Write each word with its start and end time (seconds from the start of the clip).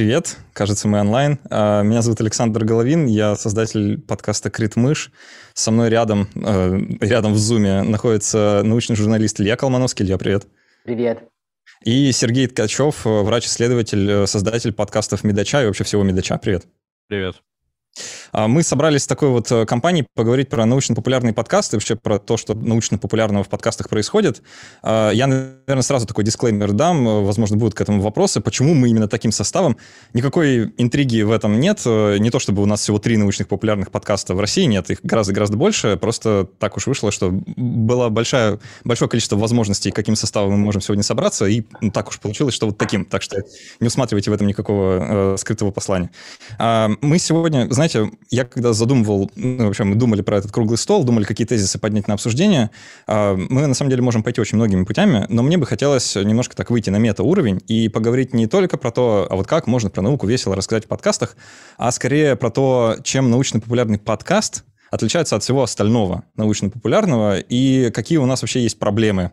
Привет, 0.00 0.38
кажется, 0.54 0.88
мы 0.88 0.98
онлайн. 0.98 1.38
А, 1.50 1.82
меня 1.82 2.00
зовут 2.00 2.22
Александр 2.22 2.64
Головин, 2.64 3.04
я 3.04 3.36
создатель 3.36 4.00
подкаста 4.00 4.48
«Крит 4.48 4.74
мышь». 4.74 5.12
Со 5.52 5.70
мной 5.70 5.90
рядом, 5.90 6.26
э, 6.36 6.78
рядом 7.02 7.34
в 7.34 7.36
зуме 7.36 7.82
находится 7.82 8.62
научный 8.64 8.96
журналист 8.96 9.42
Илья 9.42 9.56
Колмановский. 9.56 10.06
Илья, 10.06 10.16
привет. 10.16 10.46
Привет. 10.84 11.28
И 11.84 12.10
Сергей 12.12 12.46
Ткачев, 12.46 13.04
врач-исследователь, 13.04 14.10
э, 14.10 14.26
создатель 14.26 14.72
подкастов 14.72 15.22
«Медача» 15.22 15.62
и 15.62 15.66
вообще 15.66 15.84
всего 15.84 16.02
«Медача». 16.02 16.38
Привет. 16.38 16.64
Привет. 17.06 17.36
А, 18.32 18.48
мы 18.48 18.62
собрались 18.62 19.02
с 19.02 19.06
такой 19.06 19.28
вот 19.28 19.50
э, 19.50 19.66
компанией 19.66 20.06
поговорить 20.14 20.48
про 20.48 20.64
научно-популярные 20.66 21.32
подкасты, 21.32 21.76
вообще 21.76 21.96
про 21.96 22.18
то, 22.18 22.36
что 22.36 22.54
научно-популярного 22.54 23.44
в 23.44 23.48
подкастах 23.48 23.88
происходит. 23.88 24.42
А, 24.82 25.10
я, 25.10 25.26
наверное, 25.26 25.82
сразу 25.82 26.06
такой 26.06 26.24
дисклеймер 26.24 26.72
дам, 26.72 27.06
э, 27.06 27.20
возможно, 27.22 27.56
будут 27.56 27.74
к 27.74 27.80
этому 27.80 28.02
вопросы, 28.02 28.40
почему 28.40 28.74
мы 28.74 28.88
именно 28.88 29.08
таким 29.08 29.32
составом. 29.32 29.76
Никакой 30.12 30.72
интриги 30.76 31.22
в 31.22 31.32
этом 31.32 31.58
нет. 31.58 31.82
Э, 31.84 32.18
не 32.18 32.30
то, 32.30 32.38
чтобы 32.38 32.62
у 32.62 32.66
нас 32.66 32.80
всего 32.80 32.98
три 32.98 33.16
научных 33.16 33.48
популярных 33.48 33.90
подкаста 33.90 34.34
в 34.34 34.40
России, 34.40 34.64
нет, 34.64 34.90
их 34.90 35.00
гораздо-гораздо 35.02 35.56
больше. 35.56 35.96
Просто 35.96 36.48
так 36.58 36.76
уж 36.76 36.86
вышло, 36.86 37.10
что 37.10 37.30
было 37.30 38.08
большое, 38.08 38.60
большое 38.84 39.08
количество 39.08 39.36
возможностей, 39.36 39.90
каким 39.90 40.16
составом 40.16 40.52
мы 40.52 40.58
можем 40.58 40.80
сегодня 40.80 41.02
собраться, 41.02 41.46
и 41.46 41.62
так 41.92 42.08
уж 42.08 42.20
получилось, 42.20 42.54
что 42.54 42.66
вот 42.66 42.78
таким. 42.78 43.04
Так 43.04 43.22
что 43.22 43.42
не 43.80 43.86
усматривайте 43.86 44.30
в 44.30 44.34
этом 44.34 44.46
никакого 44.46 45.34
э, 45.34 45.36
скрытого 45.38 45.70
послания. 45.70 46.10
А, 46.58 46.90
мы 47.00 47.18
сегодня, 47.18 47.66
знаете, 47.70 48.10
я 48.30 48.44
когда 48.44 48.72
задумывал, 48.72 49.30
ну, 49.34 49.66
вообще 49.66 49.84
мы 49.84 49.96
думали 49.96 50.22
про 50.22 50.38
этот 50.38 50.52
круглый 50.52 50.78
стол, 50.78 51.04
думали, 51.04 51.24
какие 51.24 51.46
тезисы 51.46 51.78
поднять 51.78 52.06
на 52.06 52.14
обсуждение, 52.14 52.70
а, 53.06 53.34
мы 53.34 53.66
на 53.66 53.74
самом 53.74 53.90
деле 53.90 54.02
можем 54.02 54.22
пойти 54.22 54.40
очень 54.40 54.56
многими 54.56 54.84
путями, 54.84 55.26
но 55.28 55.42
мне 55.42 55.58
бы 55.58 55.66
хотелось 55.66 56.14
немножко 56.14 56.56
так 56.56 56.70
выйти 56.70 56.90
на 56.90 56.96
мета-уровень 56.96 57.60
и 57.66 57.88
поговорить 57.88 58.32
не 58.32 58.46
только 58.46 58.76
про 58.76 58.92
то, 58.92 59.26
а 59.28 59.34
вот 59.34 59.46
как 59.46 59.66
можно 59.66 59.90
про 59.90 60.02
науку 60.02 60.26
весело 60.26 60.54
рассказать 60.54 60.84
в 60.84 60.88
подкастах, 60.88 61.36
а 61.76 61.90
скорее 61.90 62.36
про 62.36 62.50
то, 62.50 62.96
чем 63.02 63.30
научно-популярный 63.30 63.98
подкаст 63.98 64.64
отличается 64.90 65.36
от 65.36 65.42
всего 65.42 65.62
остального 65.62 66.24
научно-популярного 66.36 67.38
и 67.38 67.90
какие 67.90 68.18
у 68.18 68.26
нас 68.26 68.42
вообще 68.42 68.62
есть 68.62 68.78
проблемы 68.78 69.32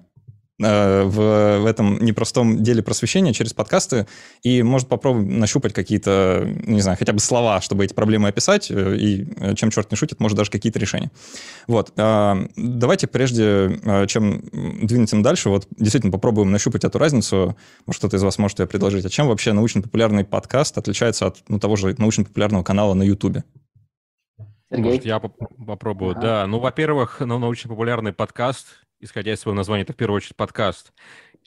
в, 0.60 1.60
в 1.60 1.66
этом 1.66 2.04
непростом 2.04 2.64
деле 2.64 2.82
просвещения 2.82 3.34
через 3.34 3.54
подкасты, 3.54 4.08
и, 4.42 4.64
может, 4.64 4.88
попробуем 4.88 5.40
нащупать 5.40 5.74
какие-то, 5.74 6.48
не 6.66 6.82
знаю, 6.82 6.98
хотя 6.98 7.14
бы 7.14 7.20
слова, 7.20 7.62
чтобы 7.62 7.86
эти 7.86 7.94
проблемы 7.94 8.30
описать, 8.30 8.72
э, 8.72 8.98
и 8.98 9.28
э, 9.38 9.56
чем 9.56 9.70
черт 9.70 9.92
не 9.92 9.98
шутит, 9.98 10.20
может, 10.20 10.38
даже 10.38 10.50
какие-то 10.50 10.80
решения. 10.80 11.12
Вот. 11.68 11.94
Давайте 11.96 13.08
прежде, 13.08 13.80
чем 14.08 14.42
двинуться 14.82 15.22
дальше, 15.22 15.50
вот 15.50 15.68
действительно 15.78 16.12
попробуем 16.12 16.52
нащупать 16.52 16.84
эту 16.84 16.98
разницу. 16.98 17.58
Может, 17.86 18.00
кто-то 18.00 18.18
из 18.18 18.24
вас 18.24 18.38
может 18.38 18.60
ее 18.60 18.68
предложить. 18.68 19.06
А 19.06 19.10
чем 19.10 19.28
вообще 19.28 19.54
научно-популярный 19.54 20.24
подкаст 20.24 20.78
отличается 20.78 21.28
от 21.28 21.38
ну, 21.48 21.60
того 21.60 21.76
же 21.76 21.96
научно-популярного 21.98 22.64
канала 22.64 22.94
на 22.94 23.04
YouTube? 23.04 23.38
Сергей? 24.70 24.86
Может, 24.86 25.06
я 25.06 25.20
поп 25.20 25.38
попробую. 25.66 26.12
Ага. 26.12 26.22
Да, 26.22 26.48
ну, 26.48 26.60
во-первых, 26.60 27.18
ну, 27.20 27.40
научно-популярный 27.40 28.14
подкаст 28.14 28.87
исходя 29.00 29.34
из 29.34 29.40
своего 29.40 29.56
названия, 29.56 29.84
это 29.84 29.94
в 29.94 29.98
первую 29.98 30.18
очередь 30.18 30.36
подкаст. 30.36 30.94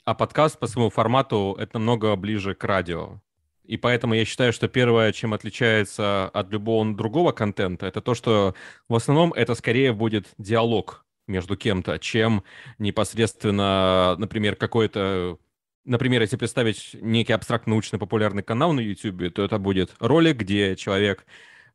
А 0.05 0.13
подкаст 0.13 0.59
по 0.59 0.67
своему 0.67 0.89
формату 0.89 1.55
это 1.59 1.77
намного 1.77 2.15
ближе 2.15 2.55
к 2.55 2.63
радио. 2.63 3.21
И 3.63 3.77
поэтому 3.77 4.15
я 4.15 4.25
считаю, 4.25 4.51
что 4.53 4.67
первое, 4.67 5.11
чем 5.13 5.33
отличается 5.33 6.27
от 6.29 6.51
любого 6.51 6.93
другого 6.93 7.31
контента, 7.31 7.85
это 7.85 8.01
то, 8.01 8.15
что 8.15 8.55
в 8.89 8.95
основном 8.95 9.31
это 9.33 9.55
скорее 9.55 9.93
будет 9.93 10.27
диалог 10.37 11.05
между 11.27 11.55
кем-то, 11.55 11.99
чем 11.99 12.43
непосредственно, 12.79 14.15
например, 14.17 14.55
какой-то 14.55 15.37
Например, 15.83 16.21
если 16.21 16.37
представить 16.37 16.91
некий 16.93 17.33
абстрактно-научно-популярный 17.33 18.43
канал 18.43 18.71
на 18.71 18.81
YouTube, 18.81 19.33
то 19.33 19.43
это 19.43 19.57
будет 19.57 19.95
ролик, 19.99 20.37
где 20.37 20.75
человек 20.75 21.25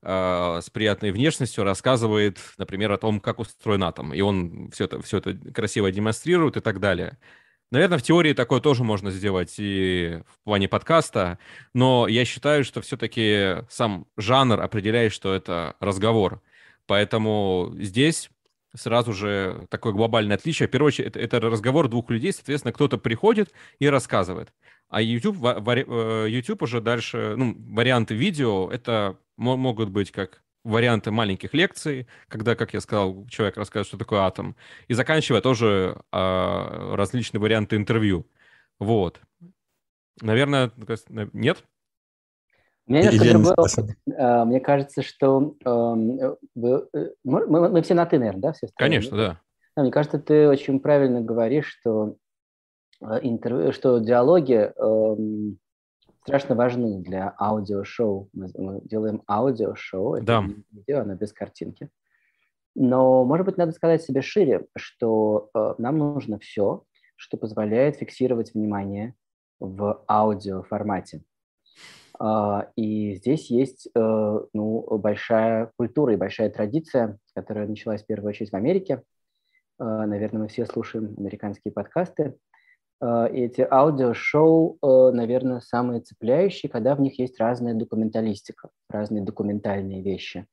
с 0.06 0.70
приятной 0.70 1.10
внешностью 1.10 1.64
рассказывает, 1.64 2.38
например, 2.58 2.92
о 2.92 2.98
том, 2.98 3.18
как 3.18 3.40
устроен 3.40 3.82
атом, 3.82 4.14
и 4.14 4.20
он 4.20 4.70
все 4.70 4.84
это, 4.84 5.02
все 5.02 5.18
это 5.18 5.34
красиво 5.52 5.90
демонстрирует 5.90 6.56
и 6.56 6.60
так 6.60 6.78
далее. 6.78 7.18
Наверное, 7.72 7.98
в 7.98 8.02
теории 8.02 8.32
такое 8.32 8.60
тоже 8.60 8.84
можно 8.84 9.10
сделать 9.10 9.56
и 9.58 10.20
в 10.28 10.44
плане 10.44 10.68
подкаста, 10.68 11.38
но 11.74 12.06
я 12.06 12.24
считаю, 12.24 12.62
что 12.62 12.80
все-таки 12.80 13.64
сам 13.68 14.06
жанр 14.16 14.60
определяет, 14.60 15.12
что 15.12 15.34
это 15.34 15.74
разговор. 15.80 16.40
Поэтому 16.86 17.74
здесь 17.76 18.30
сразу 18.76 19.12
же 19.12 19.66
такое 19.68 19.92
глобальное 19.92 20.36
отличие. 20.36 20.68
В 20.68 20.70
первую 20.70 20.88
очередь, 20.88 21.08
это, 21.08 21.18
это 21.18 21.40
разговор 21.40 21.88
двух 21.88 22.08
людей, 22.10 22.32
соответственно, 22.32 22.72
кто-то 22.72 22.98
приходит 22.98 23.52
и 23.80 23.88
рассказывает. 23.88 24.52
А 24.88 25.02
YouTube, 25.02 25.44
э, 25.44 26.26
YouTube 26.28 26.62
уже 26.62 26.80
дальше, 26.80 27.34
ну, 27.36 27.56
варианты 27.74 28.14
видео, 28.14 28.70
это 28.70 29.18
могут 29.36 29.90
быть 29.90 30.10
как 30.10 30.42
варианты 30.64 31.10
маленьких 31.10 31.54
лекций, 31.54 32.08
когда, 32.28 32.56
как 32.56 32.74
я 32.74 32.80
сказал, 32.80 33.26
человек 33.28 33.56
рассказывает, 33.56 33.86
что 33.86 33.98
такое 33.98 34.20
атом, 34.20 34.56
и 34.88 34.94
заканчивая 34.94 35.40
тоже 35.40 36.00
а, 36.10 36.96
различные 36.96 37.40
варианты 37.40 37.76
интервью. 37.76 38.26
Вот. 38.80 39.20
Наверное, 40.20 40.72
нет? 41.32 41.64
Другой 42.86 43.54
опыт. 43.56 43.96
А, 44.16 44.44
мне 44.44 44.60
кажется, 44.60 45.02
что 45.02 45.56
эм, 45.64 46.36
вы, 46.54 46.88
э, 46.92 47.10
мы, 47.24 47.68
мы 47.68 47.82
все 47.82 47.94
на 47.94 48.06
«ты», 48.06 48.18
наверное, 48.18 48.40
да? 48.40 48.52
Все 48.52 48.68
Конечно, 48.76 49.16
да. 49.16 49.40
да. 49.74 49.82
Мне 49.82 49.90
кажется, 49.90 50.18
ты 50.18 50.48
очень 50.48 50.80
правильно 50.80 51.20
говоришь, 51.20 51.66
что, 51.66 52.16
э, 53.00 53.18
интервью, 53.22 53.72
что 53.72 53.98
диалоги 53.98 54.72
эм, 54.76 55.58
страшно 56.26 56.56
важны 56.56 56.98
для 57.02 57.34
аудиошоу. 57.38 58.28
Мы, 58.32 58.50
мы 58.58 58.80
делаем 58.82 59.22
аудиошоу, 59.28 60.14
это 60.14 60.26
да. 60.26 60.44
видео, 60.72 61.02
оно 61.02 61.14
без 61.14 61.32
картинки. 61.32 61.88
Но, 62.74 63.24
может 63.24 63.46
быть, 63.46 63.56
надо 63.56 63.72
сказать 63.72 64.02
себе 64.02 64.22
шире, 64.22 64.66
что 64.76 65.50
э, 65.54 65.74
нам 65.78 65.98
нужно 65.98 66.38
все, 66.40 66.82
что 67.14 67.36
позволяет 67.36 67.96
фиксировать 67.96 68.54
внимание 68.54 69.14
в 69.60 70.04
аудиоформате. 70.08 71.22
Э, 72.20 72.64
и 72.74 73.14
здесь 73.14 73.48
есть 73.50 73.88
э, 73.94 74.40
ну, 74.52 74.98
большая 74.98 75.70
культура 75.76 76.12
и 76.12 76.16
большая 76.16 76.50
традиция, 76.50 77.18
которая 77.34 77.68
началась 77.68 78.02
в 78.02 78.06
первую 78.06 78.30
очередь 78.30 78.50
в 78.50 78.56
Америке. 78.56 79.02
Э, 79.78 79.84
наверное, 79.84 80.42
мы 80.42 80.48
все 80.48 80.66
слушаем 80.66 81.14
американские 81.16 81.72
подкасты. 81.72 82.36
Э, 83.00 83.28
эти 83.32 83.66
аудиошоу, 83.68 84.78
э, 84.82 85.10
наверное, 85.12 85.60
самые 85.60 86.00
цепляющие, 86.00 86.70
когда 86.70 86.94
в 86.94 87.00
них 87.00 87.18
есть 87.18 87.38
разная 87.38 87.74
документалистика, 87.74 88.70
разные 88.88 89.22
документальные 89.22 90.02
вещи. 90.02 90.46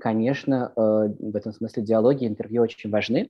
Конечно, 0.00 0.72
э, 0.74 0.80
в 0.80 1.36
этом 1.36 1.52
смысле 1.52 1.82
диалоги, 1.84 2.26
интервью 2.26 2.62
очень 2.62 2.90
важны, 2.90 3.28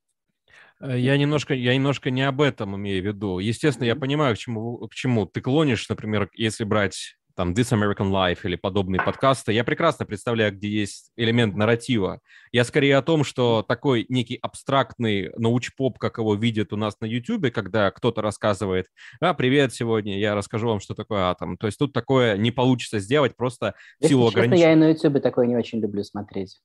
я 0.80 1.16
немножко, 1.16 1.54
я 1.54 1.72
немножко 1.74 2.10
не 2.10 2.22
об 2.22 2.42
этом 2.42 2.74
имею 2.76 3.00
в 3.00 3.06
виду. 3.06 3.38
Естественно, 3.38 3.86
я 3.86 3.94
понимаю, 3.94 4.34
к 4.34 4.38
чему, 4.38 4.78
к 4.88 4.94
чему 4.94 5.24
ты 5.24 5.40
клонишь, 5.40 5.88
например, 5.88 6.28
если 6.34 6.64
брать 6.64 7.16
там 7.34 7.52
This 7.52 7.72
American 7.72 8.10
Life 8.10 8.40
или 8.44 8.56
подобные 8.56 9.02
подкасты, 9.02 9.52
я 9.52 9.64
прекрасно 9.64 10.06
представляю, 10.06 10.52
где 10.52 10.68
есть 10.68 11.10
элемент 11.16 11.56
нарратива. 11.56 12.20
Я 12.52 12.64
скорее 12.64 12.96
о 12.96 13.02
том, 13.02 13.24
что 13.24 13.64
такой 13.66 14.06
некий 14.08 14.38
абстрактный 14.40 15.30
научпоп, 15.36 15.98
как 15.98 16.18
его 16.18 16.34
видят 16.34 16.72
у 16.72 16.76
нас 16.76 17.00
на 17.00 17.06
YouTube, 17.06 17.52
когда 17.52 17.90
кто-то 17.90 18.22
рассказывает, 18.22 18.86
а, 19.20 19.34
привет, 19.34 19.74
сегодня 19.74 20.18
я 20.18 20.34
расскажу 20.34 20.68
вам, 20.68 20.80
что 20.80 20.94
такое 20.94 21.24
атом. 21.24 21.56
То 21.56 21.66
есть 21.66 21.78
тут 21.78 21.92
такое 21.92 22.36
не 22.36 22.50
получится 22.50 22.98
сделать 22.98 23.36
просто 23.36 23.74
в 24.00 24.06
силу 24.06 24.28
ограничений. 24.28 24.62
я 24.62 24.72
и 24.72 24.76
на 24.76 24.90
YouTube 24.90 25.22
такое 25.22 25.46
не 25.46 25.56
очень 25.56 25.80
люблю 25.80 26.04
смотреть. 26.04 26.60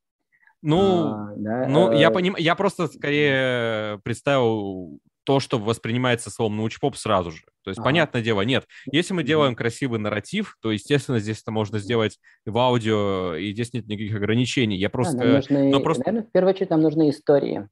Ну, 0.62 1.13
а, 1.13 1.34
да, 1.38 1.68
ну 1.68 1.91
э... 1.91 2.00
я 2.00 2.12
понимаю, 2.12 2.44
я 2.44 2.53
просто 2.56 2.88
скорее 2.88 4.00
представил 4.03 5.00
то, 5.30 5.40
что 5.40 5.60
воспринимается 5.60 6.32
словом 6.32 6.58
научпоп 6.58 6.96
сразу 6.96 7.30
же. 7.30 7.44
То 7.64 7.70
есть, 7.70 7.78
ага. 7.78 7.90
понятное 7.90 8.24
дело, 8.24 8.42
нет. 8.42 8.66
Если 8.92 9.14
мы 9.14 9.24
делаем 9.24 9.56
красивый 9.56 10.00
нарратив, 10.00 10.58
то, 10.60 10.72
естественно, 10.72 11.20
здесь 11.20 11.44
это 11.44 11.52
можно 11.52 11.78
сделать 11.78 12.18
в 12.48 12.58
аудио, 12.58 13.36
и 13.36 13.54
здесь 13.54 13.72
нет 13.74 13.86
никаких 13.86 14.16
ограничений. 14.16 14.76
Я 14.76 14.90
просто... 14.90 15.20
Да, 15.20 15.26
нужны, 15.26 15.70
ну, 15.70 15.81
просто... 15.81 16.02
Наверное, 16.04 16.28
в 16.28 16.31
первую 16.31 16.56
очередь 16.56 16.72
нам 16.72 16.81
нужны 16.81 17.12
истории, 17.12 17.70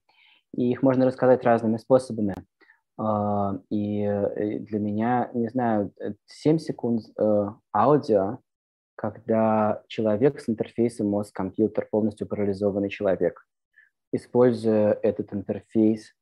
и 0.55 0.69
их 0.69 0.83
можно 0.83 1.07
рассказать 1.07 1.43
разными 1.43 1.77
способами. 1.77 2.35
А, 2.99 3.57
и 3.71 4.03
э, 4.03 4.59
для 4.59 4.77
меня, 4.77 5.31
не 5.33 5.49
знаю, 5.49 5.91
7 6.27 6.59
секунд 6.59 7.05
э, 7.17 7.45
аудио, 7.75 8.37
когда 8.95 9.81
человек 9.87 10.41
с 10.41 10.47
интерфейсом 10.47 11.07
мозг-компьютер, 11.07 11.87
полностью 11.89 12.27
парализованный 12.27 12.89
человек, 12.89 13.47
используя 14.11 14.93
этот 15.01 15.33
интерфейс 15.33 16.11
Э, 16.11 16.16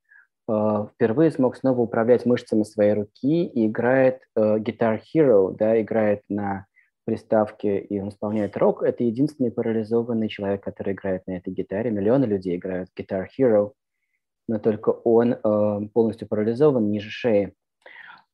впервые 0.48 1.30
смог 1.30 1.56
снова 1.56 1.80
управлять 1.80 2.24
мышцами 2.24 2.62
своей 2.62 2.94
руки 2.94 3.44
и 3.44 3.66
играет 3.66 4.20
uh, 4.38 4.58
Guitar 4.58 5.00
Hero, 5.14 5.54
да, 5.56 5.80
играет 5.80 6.22
на 6.28 6.66
приставке, 7.04 7.78
и 7.78 8.00
он 8.00 8.08
исполняет 8.08 8.56
рок. 8.56 8.82
Это 8.82 9.04
единственный 9.04 9.50
парализованный 9.50 10.28
человек, 10.28 10.62
который 10.62 10.94
играет 10.94 11.26
на 11.26 11.36
этой 11.36 11.52
гитаре. 11.52 11.90
Миллионы 11.90 12.24
людей 12.24 12.56
играют 12.56 12.90
в 12.90 12.98
Guitar 12.98 13.26
Hero, 13.38 13.72
но 14.48 14.58
только 14.58 14.90
он 14.90 15.34
uh, 15.34 15.88
полностью 15.88 16.28
парализован 16.28 16.90
ниже 16.90 17.10
шеи. 17.10 17.52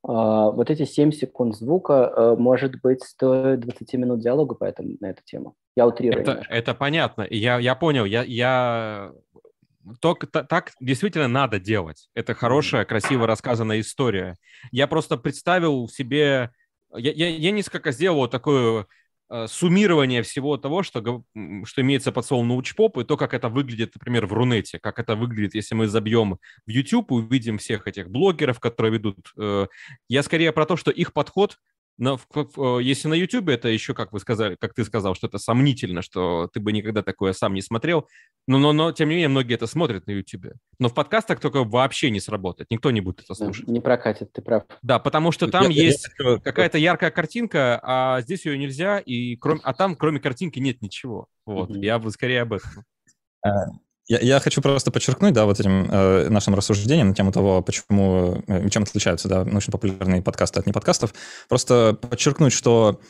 Вот 0.05 0.69
эти 0.69 0.85
7 0.85 1.13
секунд 1.13 1.55
звука, 1.55 2.35
может 2.37 2.73
быть, 2.83 3.05
стоит 3.05 3.61
20 3.61 3.95
минут 3.95 4.19
диалога 4.19 4.57
по 4.57 4.65
этому, 4.65 4.97
на 4.99 5.11
эту 5.11 5.23
тему. 5.25 5.55
Я 5.77 5.87
утрирую. 5.87 6.23
Это, 6.23 6.43
это 6.51 6.75
понятно. 6.75 7.25
Я, 7.31 7.61
я 7.61 7.77
понял. 7.77 8.05
Я, 8.05 8.25
я 8.25 9.13
только 10.01 10.27
так 10.27 10.73
действительно 10.81 11.29
надо 11.29 11.59
делать. 11.59 12.09
Это 12.15 12.35
хорошая, 12.35 12.85
красиво 12.85 13.27
рассказанная 13.27 13.81
история. 13.81 14.37
Я 14.71 14.87
просто 14.87 15.17
представил 15.17 15.89
себе... 15.89 16.51
Я, 16.95 17.13
я, 17.13 17.29
я 17.29 17.51
несколько 17.51 17.91
сделал 17.93 18.19
вот 18.19 18.31
такое 18.31 18.87
э, 19.31 19.47
суммирование 19.49 20.23
всего 20.23 20.57
того, 20.59 20.83
что, 20.83 21.25
что 21.65 21.81
имеется 21.81 22.13
под 22.13 22.27
словом 22.27 22.49
научпоп, 22.49 22.99
и 22.99 23.05
то, 23.05 23.17
как 23.17 23.33
это 23.33 23.49
выглядит, 23.49 23.93
например, 23.95 24.27
в 24.27 24.33
Рунете, 24.33 24.79
как 24.79 24.99
это 24.99 25.17
выглядит, 25.17 25.55
если 25.55 25.75
мы 25.75 25.89
забьем 25.89 26.39
в 26.67 26.71
YouTube 26.71 27.11
и 27.11 27.15
увидим 27.15 27.59
всех 27.59 27.87
этих 27.87 28.11
блогеров, 28.11 28.61
которые 28.61 28.93
ведут. 28.93 29.33
Э, 29.39 29.69
я 30.09 30.23
скорее 30.23 30.53
про 30.53 30.67
то, 30.67 30.77
что 30.77 30.91
их 30.91 31.13
подход– 31.13 31.59
но 31.99 32.17
в, 32.17 32.27
в, 32.35 32.79
если 32.79 33.09
на 33.09 33.15
YouTube 33.15 33.49
это 33.49 33.69
еще, 33.69 33.95
как 33.95 34.13
вы 34.13 34.21
сказали, 34.21 34.57
как 34.59 34.75
ты 34.75 34.85
сказал, 34.85 35.15
что 35.15 35.27
это 35.27 35.39
сомнительно, 35.39 36.03
что 36.03 36.49
ты 36.53 36.61
бы 36.61 36.73
никогда 36.73 37.03
такое 37.03 37.33
сам 37.33 37.55
не 37.55 37.63
смотрел, 37.63 38.09
но, 38.47 38.59
но, 38.59 38.73
но 38.73 38.93
тем 38.93 39.09
не 39.09 39.17
менее 39.17 39.29
многие 39.29 39.55
это 39.55 39.67
смотрят 39.67 40.07
на 40.07 40.13
YouTube. 40.13 40.53
Но 40.79 40.89
в 40.89 40.95
подкастах 40.95 41.41
только 41.41 41.65
вообще 41.65 42.11
не 42.11 42.21
сработает, 42.21 42.71
никто 42.71 42.91
не 42.91 43.01
будет 43.01 43.21
это 43.21 43.35
слушать. 43.35 43.69
Не 43.69 43.81
прокатит, 43.81 44.33
ты 44.33 44.43
прав. 44.43 44.65
Да, 44.83 44.99
потому 44.99 45.33
что 45.33 45.49
там 45.49 45.69
я, 45.69 45.85
есть 45.85 46.09
я... 46.19 46.39
какая-то 46.39 46.79
яркая 46.79 47.11
картинка, 47.11 47.79
а 47.83 48.21
здесь 48.23 48.47
ее 48.47 48.59
нельзя, 48.59 48.99
и 48.99 49.37
кроме, 49.37 49.61
а 49.63 49.75
там 49.75 49.97
кроме 49.97 50.21
картинки 50.21 50.59
нет 50.59 50.83
ничего. 50.83 51.27
Вот, 51.47 51.71
mm-hmm. 51.71 51.85
я 51.85 51.99
бы 51.99 52.11
скорее 52.11 52.43
об 52.43 52.55
этом. 52.55 52.85
Я, 54.09 54.19
я 54.19 54.41
хочу 54.41 54.61
просто 54.61 54.91
подчеркнуть, 54.91 55.33
да, 55.33 55.45
вот 55.45 55.61
этим 55.61 55.89
э, 55.91 56.29
нашим 56.29 56.55
рассуждением 56.55 57.09
на 57.09 57.15
тему 57.15 57.31
того, 57.31 57.63
почему, 57.63 58.43
э, 58.49 58.69
чем 58.69 58.83
отличаются, 58.83 59.29
да, 59.29 59.45
научно-популярные 59.45 60.23
подкасты 60.23 60.59
от 60.59 60.67
неподкастов. 60.67 61.15
Просто 61.49 61.97
подчеркнуть, 62.01 62.53
что 62.53 63.01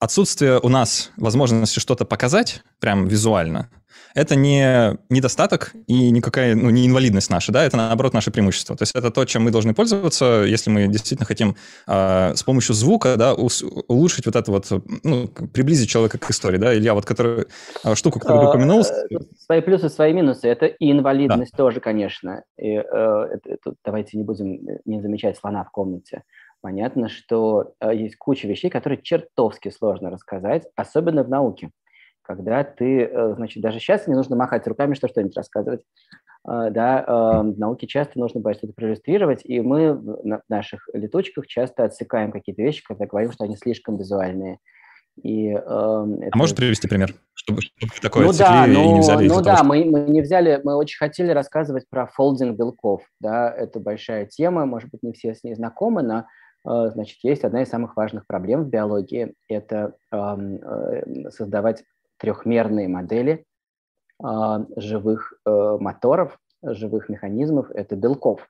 отсутствие 0.00 0.58
у 0.58 0.68
нас 0.68 1.12
возможности 1.16 1.78
что-то 1.78 2.04
показать 2.04 2.62
прям 2.80 3.06
визуально, 3.06 3.70
это 4.14 4.34
не 4.34 4.98
недостаток 5.08 5.72
и 5.86 6.10
никакая, 6.10 6.54
ну, 6.54 6.70
не 6.70 6.86
инвалидность 6.86 7.30
наша, 7.30 7.52
да, 7.52 7.64
это 7.64 7.76
наоборот 7.76 8.12
наше 8.12 8.30
преимущество. 8.30 8.76
То 8.76 8.82
есть 8.82 8.94
это 8.94 9.10
то, 9.10 9.24
чем 9.24 9.44
мы 9.44 9.50
должны 9.50 9.74
пользоваться, 9.74 10.44
если 10.46 10.70
мы 10.70 10.88
действительно 10.88 11.26
хотим 11.26 11.56
э, 11.86 12.34
с 12.34 12.42
помощью 12.42 12.74
звука, 12.74 13.16
да, 13.16 13.34
улучшить 13.34 14.26
вот 14.26 14.36
это 14.36 14.50
вот, 14.50 14.66
ну, 15.04 15.28
приблизить 15.28 15.88
человека 15.88 16.18
к 16.18 16.30
истории, 16.30 16.58
да, 16.58 16.74
Илья, 16.74 16.94
вот 16.94 17.04
который, 17.04 17.46
э, 17.84 17.94
штуку, 17.94 18.18
которую 18.18 18.42
ты 18.42 18.46
а, 18.46 18.50
упомянул. 18.50 18.80
Э, 18.80 19.18
свои 19.38 19.60
плюсы, 19.60 19.88
свои 19.88 20.12
минусы, 20.12 20.48
это 20.48 20.66
и 20.66 20.90
инвалидность 20.90 21.52
да. 21.52 21.58
тоже, 21.58 21.80
конечно. 21.80 22.42
И, 22.58 22.68
э, 22.68 22.80
это, 22.82 23.48
это, 23.48 23.74
давайте 23.84 24.18
не 24.18 24.24
будем 24.24 24.58
не 24.84 25.00
замечать 25.00 25.38
слона 25.38 25.64
в 25.64 25.70
комнате. 25.70 26.22
Понятно, 26.62 27.08
что 27.08 27.74
э, 27.80 27.94
есть 27.94 28.16
куча 28.16 28.46
вещей, 28.46 28.70
которые 28.70 29.00
чертовски 29.00 29.70
сложно 29.70 30.10
рассказать, 30.10 30.66
особенно 30.76 31.24
в 31.24 31.28
науке 31.28 31.70
когда 32.22 32.62
ты, 32.62 33.02
э, 33.02 33.34
значит, 33.34 33.60
даже 33.60 33.80
сейчас 33.80 34.06
не 34.06 34.14
нужно 34.14 34.36
махать 34.36 34.64
руками, 34.68 34.94
что 34.94 35.08
что-нибудь 35.08 35.36
рассказывать. 35.36 35.80
А, 36.44 36.70
да, 36.70 37.04
в 37.42 37.58
науке 37.58 37.86
часто 37.86 38.18
нужно 38.18 38.40
что-то 38.54 38.72
проиллюстрировать, 38.72 39.40
и 39.44 39.60
мы 39.60 39.94
в 39.94 40.42
наших 40.48 40.88
летучках 40.92 41.46
часто 41.46 41.84
отсекаем 41.84 42.30
какие-то 42.30 42.62
вещи, 42.62 42.84
когда 42.86 43.06
говорим, 43.06 43.32
что 43.32 43.44
они 43.44 43.56
слишком 43.56 43.96
визуальные. 43.96 44.58
И, 45.22 45.48
э, 45.48 45.60
а 45.60 46.06
можешь 46.34 46.56
привести 46.56 46.88
пример, 46.88 47.14
чтобы, 47.34 47.60
чтобы 47.62 47.92
такое 48.00 48.26
ну, 48.26 48.32
да, 48.32 48.66
но, 48.66 48.84
и 48.84 48.88
не 48.92 49.00
взяли? 49.00 49.28
Ну 49.28 49.42
да, 49.42 49.56
того, 49.56 49.68
мы, 49.68 49.84
мы 49.84 50.00
не 50.08 50.22
взяли, 50.22 50.60
мы 50.64 50.76
очень 50.76 50.98
хотели 50.98 51.30
рассказывать 51.32 51.84
про 51.90 52.06
фолдинг 52.06 52.56
белков, 52.56 53.02
да, 53.20 53.52
это 53.52 53.80
большая 53.80 54.24
тема, 54.24 54.64
может 54.64 54.88
быть, 54.90 55.02
не 55.02 55.12
все 55.12 55.34
с 55.34 55.42
ней 55.42 55.54
знакомы, 55.54 56.02
но 56.02 56.20
э, 56.20 56.22
значит, 56.64 57.18
есть 57.22 57.44
одна 57.44 57.62
из 57.62 57.68
самых 57.68 57.96
важных 57.96 58.26
проблем 58.26 58.64
в 58.64 58.68
биологии– 58.68 59.34
это 59.48 59.94
э, 60.12 61.30
создавать 61.30 61.84
трехмерные 62.20 62.88
модели 62.88 63.44
а, 64.22 64.66
живых 64.76 65.32
э, 65.46 65.76
моторов, 65.80 66.38
живых 66.62 67.08
механизмов, 67.08 67.70
это 67.70 67.96
белков. 67.96 68.46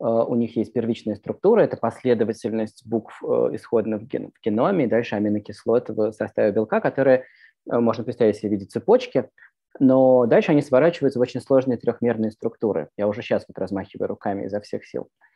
А, 0.00 0.24
у 0.24 0.34
них 0.34 0.56
есть 0.56 0.72
первичная 0.72 1.16
структура, 1.16 1.60
это 1.60 1.76
последовательность 1.76 2.86
букв 2.86 3.22
э, 3.22 3.26
исходных 3.52 4.02
в 4.02 4.06
геноме, 4.42 4.84
и 4.84 4.88
дальше 4.88 5.16
аминокислот 5.16 5.90
в 5.90 6.12
составе 6.12 6.52
белка, 6.52 6.80
которые 6.80 7.24
можно 7.66 8.04
представить 8.04 8.36
себе 8.36 8.50
в 8.50 8.52
виде 8.52 8.66
цепочки, 8.66 9.30
но 9.78 10.26
дальше 10.26 10.52
они 10.52 10.62
сворачиваются 10.62 11.18
в 11.18 11.22
очень 11.22 11.40
сложные 11.40 11.78
трехмерные 11.78 12.30
структуры. 12.30 12.88
Я 12.96 13.08
уже 13.08 13.22
сейчас 13.22 13.44
вот 13.48 13.58
размахиваю 13.58 14.08
руками 14.08 14.44
изо 14.44 14.60
всех 14.60 14.86
сил. 14.86 15.08
А, 15.08 15.33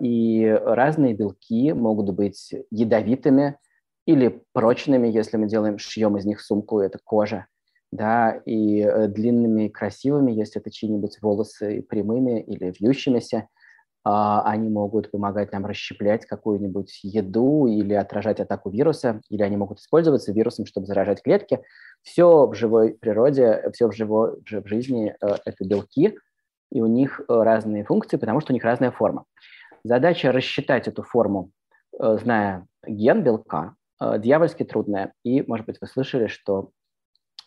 и 0.00 0.60
разные 0.64 1.14
белки 1.14 1.72
могут 1.72 2.14
быть 2.14 2.54
ядовитыми, 2.70 3.58
или 4.06 4.42
прочными, 4.52 5.08
если 5.08 5.36
мы 5.36 5.46
делаем, 5.46 5.78
шьем 5.78 6.16
из 6.16 6.24
них 6.24 6.40
сумку, 6.40 6.80
это 6.80 6.98
кожа, 7.02 7.46
да, 7.92 8.32
и 8.46 8.80
э, 8.80 9.06
длинными, 9.06 9.68
красивыми, 9.68 10.32
если 10.32 10.60
это 10.60 10.70
чьи-нибудь 10.70 11.18
волосы 11.20 11.82
прямыми 11.88 12.40
или 12.40 12.74
вьющимися, 12.78 13.48
а, 14.04 14.42
они 14.42 14.68
могут 14.68 15.12
помогать 15.12 15.52
нам 15.52 15.64
расщеплять 15.64 16.26
какую-нибудь 16.26 17.00
еду 17.04 17.66
или 17.66 17.94
отражать 17.94 18.40
атаку 18.40 18.70
вируса, 18.70 19.20
или 19.28 19.42
они 19.42 19.56
могут 19.56 19.78
использоваться 19.78 20.32
вирусом, 20.32 20.66
чтобы 20.66 20.86
заражать 20.86 21.22
клетки. 21.22 21.60
Все 22.02 22.46
в 22.46 22.54
живой 22.54 22.94
природе, 22.94 23.70
все 23.72 23.86
в, 23.86 23.92
живой, 23.92 24.40
в 24.44 24.66
жизни 24.66 25.14
э,– 25.20 25.36
это 25.44 25.64
белки, 25.64 26.18
и 26.72 26.80
у 26.80 26.86
них 26.86 27.20
э, 27.20 27.24
разные 27.28 27.84
функции, 27.84 28.16
потому 28.16 28.40
что 28.40 28.52
у 28.52 28.54
них 28.54 28.64
разная 28.64 28.90
форма. 28.90 29.24
Задача 29.84 30.32
рассчитать 30.32 30.88
эту 30.88 31.02
форму, 31.02 31.50
зная 31.98 32.66
ген 32.86 33.22
белка, 33.22 33.74
Э, 34.02 34.18
дьявольски 34.18 34.64
трудная. 34.64 35.12
И, 35.22 35.42
может 35.42 35.66
быть, 35.66 35.76
вы 35.80 35.86
слышали, 35.86 36.26
что 36.26 36.70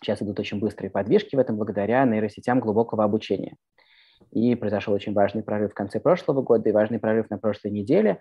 сейчас 0.02 0.22
идут 0.22 0.40
очень 0.40 0.60
быстрые 0.60 0.90
подвижки 0.90 1.36
в 1.36 1.40
этом 1.40 1.58
благодаря 1.58 2.06
нейросетям 2.06 2.60
глубокого 2.60 3.04
обучения. 3.04 3.56
И 4.32 4.56
произошел 4.56 4.94
очень 4.94 5.14
важный 5.14 5.44
прорыв 5.44 5.72
в 5.72 5.76
конце 5.76 6.00
прошлого 6.00 6.42
года 6.42 6.70
и 6.70 6.72
важный 6.72 7.00
прорыв 7.00 7.30
на 7.30 7.38
прошлой 7.38 7.72
неделе. 7.72 8.20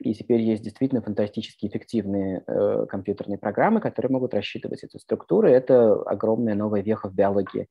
И 0.00 0.14
теперь 0.14 0.40
есть 0.40 0.62
действительно 0.62 1.02
фантастически 1.02 1.66
эффективные 1.66 2.42
э, 2.46 2.86
компьютерные 2.88 3.38
программы, 3.38 3.80
которые 3.80 4.10
могут 4.10 4.34
рассчитывать 4.34 4.82
эту 4.82 4.98
структуру. 4.98 5.48
Это 5.48 6.02
огромная 6.02 6.54
новая 6.54 6.82
веха 6.82 7.08
в 7.08 7.14
биологии. 7.14 7.68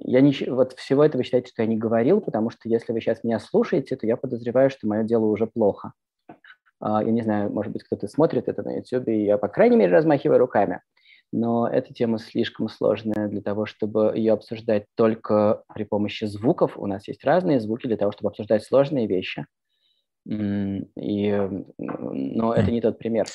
Я 0.00 0.20
не, 0.20 0.32
вот 0.48 0.74
всего 0.74 1.04
этого 1.04 1.24
считайте, 1.24 1.48
что 1.48 1.62
я 1.62 1.68
не 1.68 1.76
говорил, 1.76 2.20
потому 2.20 2.50
что 2.50 2.68
если 2.68 2.92
вы 2.92 3.00
сейчас 3.00 3.24
меня 3.24 3.38
слушаете, 3.40 3.96
то 3.96 4.06
я 4.06 4.16
подозреваю, 4.16 4.70
что 4.70 4.86
мое 4.86 5.02
дело 5.02 5.26
уже 5.26 5.46
плохо. 5.46 5.92
А, 6.80 7.02
я 7.02 7.10
не 7.10 7.22
знаю, 7.22 7.50
может 7.50 7.72
быть, 7.72 7.82
кто-то 7.82 8.06
смотрит 8.06 8.48
это 8.48 8.62
на 8.62 8.76
YouTube, 8.76 9.08
и 9.08 9.24
я, 9.24 9.38
по 9.38 9.48
крайней 9.48 9.76
мере, 9.76 9.92
размахиваю 9.92 10.38
руками. 10.38 10.80
Но 11.32 11.68
эта 11.68 11.92
тема 11.92 12.18
слишком 12.18 12.68
сложная 12.68 13.28
для 13.28 13.42
того, 13.42 13.66
чтобы 13.66 14.12
ее 14.14 14.32
обсуждать 14.32 14.86
только 14.94 15.62
при 15.74 15.84
помощи 15.84 16.24
звуков. 16.24 16.78
У 16.78 16.86
нас 16.86 17.06
есть 17.06 17.24
разные 17.24 17.60
звуки 17.60 17.86
для 17.86 17.98
того, 17.98 18.12
чтобы 18.12 18.30
обсуждать 18.30 18.64
сложные 18.64 19.06
вещи. 19.06 19.44
И, 20.26 21.48
но 21.76 22.54
это 22.54 22.70
не 22.70 22.80
тот 22.80 22.98
пример. 22.98 23.26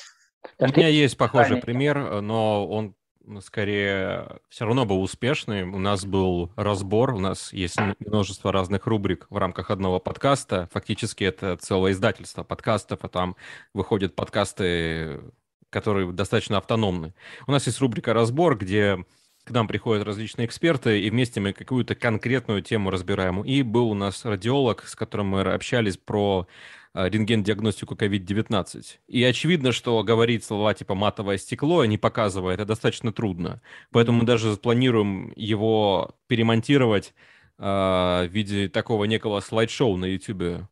У 0.60 0.66
меня 0.66 0.88
есть 0.88 1.18
похожий 1.18 1.58
пример, 1.58 2.22
но 2.22 2.68
он 2.68 2.96
скорее 3.40 4.40
все 4.50 4.66
равно 4.66 4.86
был 4.86 5.02
успешный. 5.02 5.64
У 5.64 5.80
нас 5.80 6.06
был 6.06 6.52
разбор, 6.56 7.14
у 7.14 7.20
нас 7.20 7.54
есть 7.54 7.78
множество 8.00 8.52
разных 8.52 8.86
рубрик 8.88 9.28
в 9.30 9.38
рамках 9.38 9.72
одного 9.72 10.00
подкаста. 10.00 10.70
Фактически 10.72 11.24
это 11.24 11.58
целое 11.58 11.94
издательство 11.94 12.44
подкастов, 12.44 13.00
а 13.04 13.10
там 13.10 13.36
выходят 13.74 14.16
подкасты, 14.16 15.22
которые 15.70 16.12
достаточно 16.12 16.58
автономны. 16.58 17.14
У 17.48 17.52
нас 17.52 17.66
есть 17.66 17.80
рубрика 17.80 18.14
«Разбор», 18.14 18.58
где 18.58 19.06
к 19.44 19.52
нам 19.52 19.68
приходят 19.68 20.06
различные 20.06 20.46
эксперты, 20.46 21.02
и 21.02 21.10
вместе 21.10 21.42
мы 21.42 21.52
какую-то 21.52 21.96
конкретную 21.96 22.62
тему 22.62 22.90
разбираем. 22.90 23.42
И 23.44 23.62
был 23.62 23.90
у 23.92 23.94
нас 23.94 24.24
радиолог, 24.24 24.88
с 24.88 24.96
которым 24.96 25.28
мы 25.28 25.42
общались 25.42 25.98
про 25.98 26.48
рентген-диагностику 26.94 27.96
COVID-19. 27.96 28.84
И 29.08 29.24
очевидно, 29.24 29.72
что 29.72 30.04
говорить 30.04 30.44
слова 30.44 30.74
типа 30.74 30.96
матовое 30.96 31.38
стекло, 31.38 31.86
не 31.86 31.98
показывая, 31.98 32.54
это 32.54 32.66
достаточно 32.66 33.12
трудно. 33.12 33.62
Поэтому 33.92 34.20
мы 34.20 34.26
даже 34.26 34.56
планируем 34.58 35.34
его 35.36 36.16
перемонтировать 36.28 37.14
э, 37.58 37.64
в 37.64 38.30
виде 38.32 38.70
такого 38.70 39.06
некого 39.06 39.40
слайд-шоу 39.40 39.98
на 39.98 40.06
YouTube. 40.06 40.68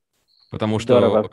Потому 0.51 0.79
что 0.79 0.97
Здорово. 0.97 1.31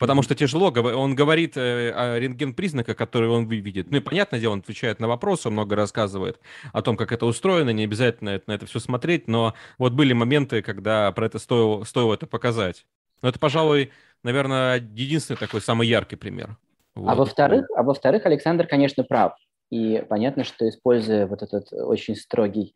Потому 0.00 0.22
что 0.22 0.34
тяжело, 0.34 0.68
он 0.70 1.14
говорит 1.14 1.58
э, 1.58 1.92
о 1.92 2.18
рентген-признаках, 2.18 2.96
которые 2.96 3.30
он 3.30 3.46
видит. 3.46 3.90
Ну 3.90 3.98
и 3.98 4.00
понятное 4.00 4.40
дело, 4.40 4.54
он 4.54 4.60
отвечает 4.60 4.98
на 4.98 5.08
вопросы, 5.08 5.50
много 5.50 5.76
рассказывает 5.76 6.40
о 6.72 6.80
том, 6.80 6.96
как 6.96 7.12
это 7.12 7.26
устроено, 7.26 7.68
не 7.68 7.84
обязательно 7.84 8.40
на 8.46 8.52
это 8.52 8.64
все 8.64 8.78
смотреть, 8.78 9.28
но 9.28 9.52
вот 9.76 9.92
были 9.92 10.14
моменты, 10.14 10.62
когда 10.62 11.12
про 11.12 11.26
это 11.26 11.38
стоило, 11.38 11.84
стоило 11.84 12.14
это 12.14 12.26
показать. 12.26 12.86
Но 13.20 13.28
это, 13.28 13.38
пожалуй, 13.38 13.90
наверное, 14.22 14.76
единственный 14.76 15.36
такой 15.36 15.60
самый 15.60 15.88
яркий 15.88 16.16
пример. 16.16 16.56
А 16.94 17.00
вот. 17.00 17.10
А 17.10 17.14
во-вторых, 17.14 17.66
а 17.76 17.82
во-вторых, 17.82 18.26
Александр, 18.26 18.66
конечно, 18.66 19.04
прав. 19.04 19.34
И 19.70 20.04
понятно, 20.08 20.44
что 20.44 20.68
используя 20.68 21.26
вот 21.26 21.42
этот 21.42 21.72
очень 21.72 22.16
строгий 22.16 22.74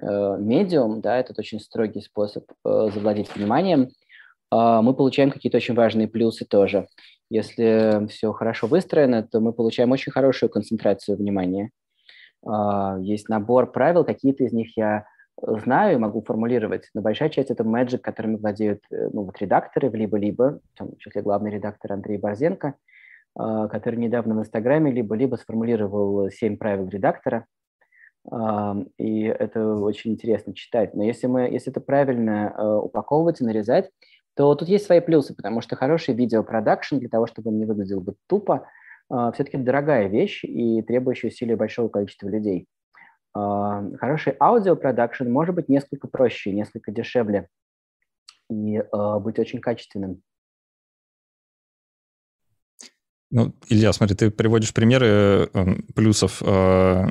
э, 0.00 0.36
медиум, 0.38 1.00
да, 1.00 1.18
этот 1.18 1.38
очень 1.38 1.60
строгий 1.60 2.00
способ 2.00 2.44
э, 2.64 2.90
завладеть 2.92 3.34
вниманием, 3.34 3.90
мы 4.54 4.92
получаем 4.92 5.30
какие-то 5.30 5.56
очень 5.56 5.74
важные 5.74 6.08
плюсы 6.08 6.44
тоже. 6.44 6.86
Если 7.30 8.06
все 8.08 8.34
хорошо 8.34 8.66
выстроено, 8.66 9.22
то 9.22 9.40
мы 9.40 9.54
получаем 9.54 9.92
очень 9.92 10.12
хорошую 10.12 10.50
концентрацию 10.50 11.16
внимания. 11.16 11.70
Есть 13.00 13.30
набор 13.30 13.72
правил, 13.72 14.04
какие-то 14.04 14.44
из 14.44 14.52
них 14.52 14.76
я 14.76 15.06
знаю 15.40 15.96
и 15.96 16.00
могу 16.00 16.22
формулировать, 16.22 16.88
но 16.94 17.00
большая 17.00 17.28
часть 17.28 17.50
это 17.50 17.64
magic, 17.64 17.98
которыми 17.98 18.36
владеют 18.36 18.82
э, 18.90 19.08
ну, 19.12 19.24
вот 19.24 19.38
редакторы 19.38 19.90
в 19.90 19.94
либо-либо, 19.94 20.60
в 20.74 20.78
том 20.78 20.96
числе 20.98 21.22
главный 21.22 21.50
редактор 21.50 21.92
Андрей 21.92 22.18
Борзенко, 22.18 22.74
а, 23.34 23.68
который 23.68 23.96
недавно 23.96 24.34
в 24.34 24.40
Инстаграме 24.40 24.92
либо-либо 24.92 25.36
сформулировал 25.36 26.30
семь 26.30 26.56
правил 26.56 26.88
редактора, 26.88 27.46
и 28.98 29.22
это 29.24 29.74
очень 29.78 30.12
интересно 30.12 30.54
читать. 30.54 30.94
Но 30.94 31.02
если, 31.02 31.26
мы, 31.26 31.40
если 31.42 31.72
это 31.72 31.80
правильно 31.80 32.54
э, 32.56 32.62
упаковывать 32.62 33.40
и 33.40 33.44
нарезать, 33.44 33.90
то 34.34 34.54
тут 34.54 34.68
есть 34.68 34.86
свои 34.86 35.00
плюсы, 35.00 35.34
потому 35.34 35.60
что 35.60 35.76
хороший 35.76 36.14
видеопродакшн 36.14 36.98
для 36.98 37.08
того, 37.08 37.26
чтобы 37.26 37.50
он 37.50 37.58
не 37.58 37.64
выглядел 37.64 38.00
бы 38.00 38.14
тупо, 38.28 38.68
а, 39.10 39.32
все-таки 39.32 39.58
дорогая 39.58 40.08
вещь 40.08 40.44
и 40.44 40.80
требующая 40.82 41.30
усилий 41.30 41.54
большого 41.54 41.88
количества 41.88 42.28
людей. 42.28 42.66
Хороший 43.34 44.36
аудиопродакшн 44.38 45.28
может 45.28 45.54
быть 45.54 45.68
несколько 45.68 46.06
проще, 46.06 46.52
несколько 46.52 46.92
дешевле 46.92 47.48
и 48.50 48.76
э, 48.76 49.18
быть 49.20 49.38
очень 49.38 49.60
качественным. 49.60 50.22
Ну, 53.32 53.54
Илья, 53.70 53.94
смотри, 53.94 54.14
ты 54.14 54.30
приводишь 54.30 54.74
примеры 54.74 55.48
э, 55.54 55.74
плюсов 55.94 56.42
э, 56.42 57.04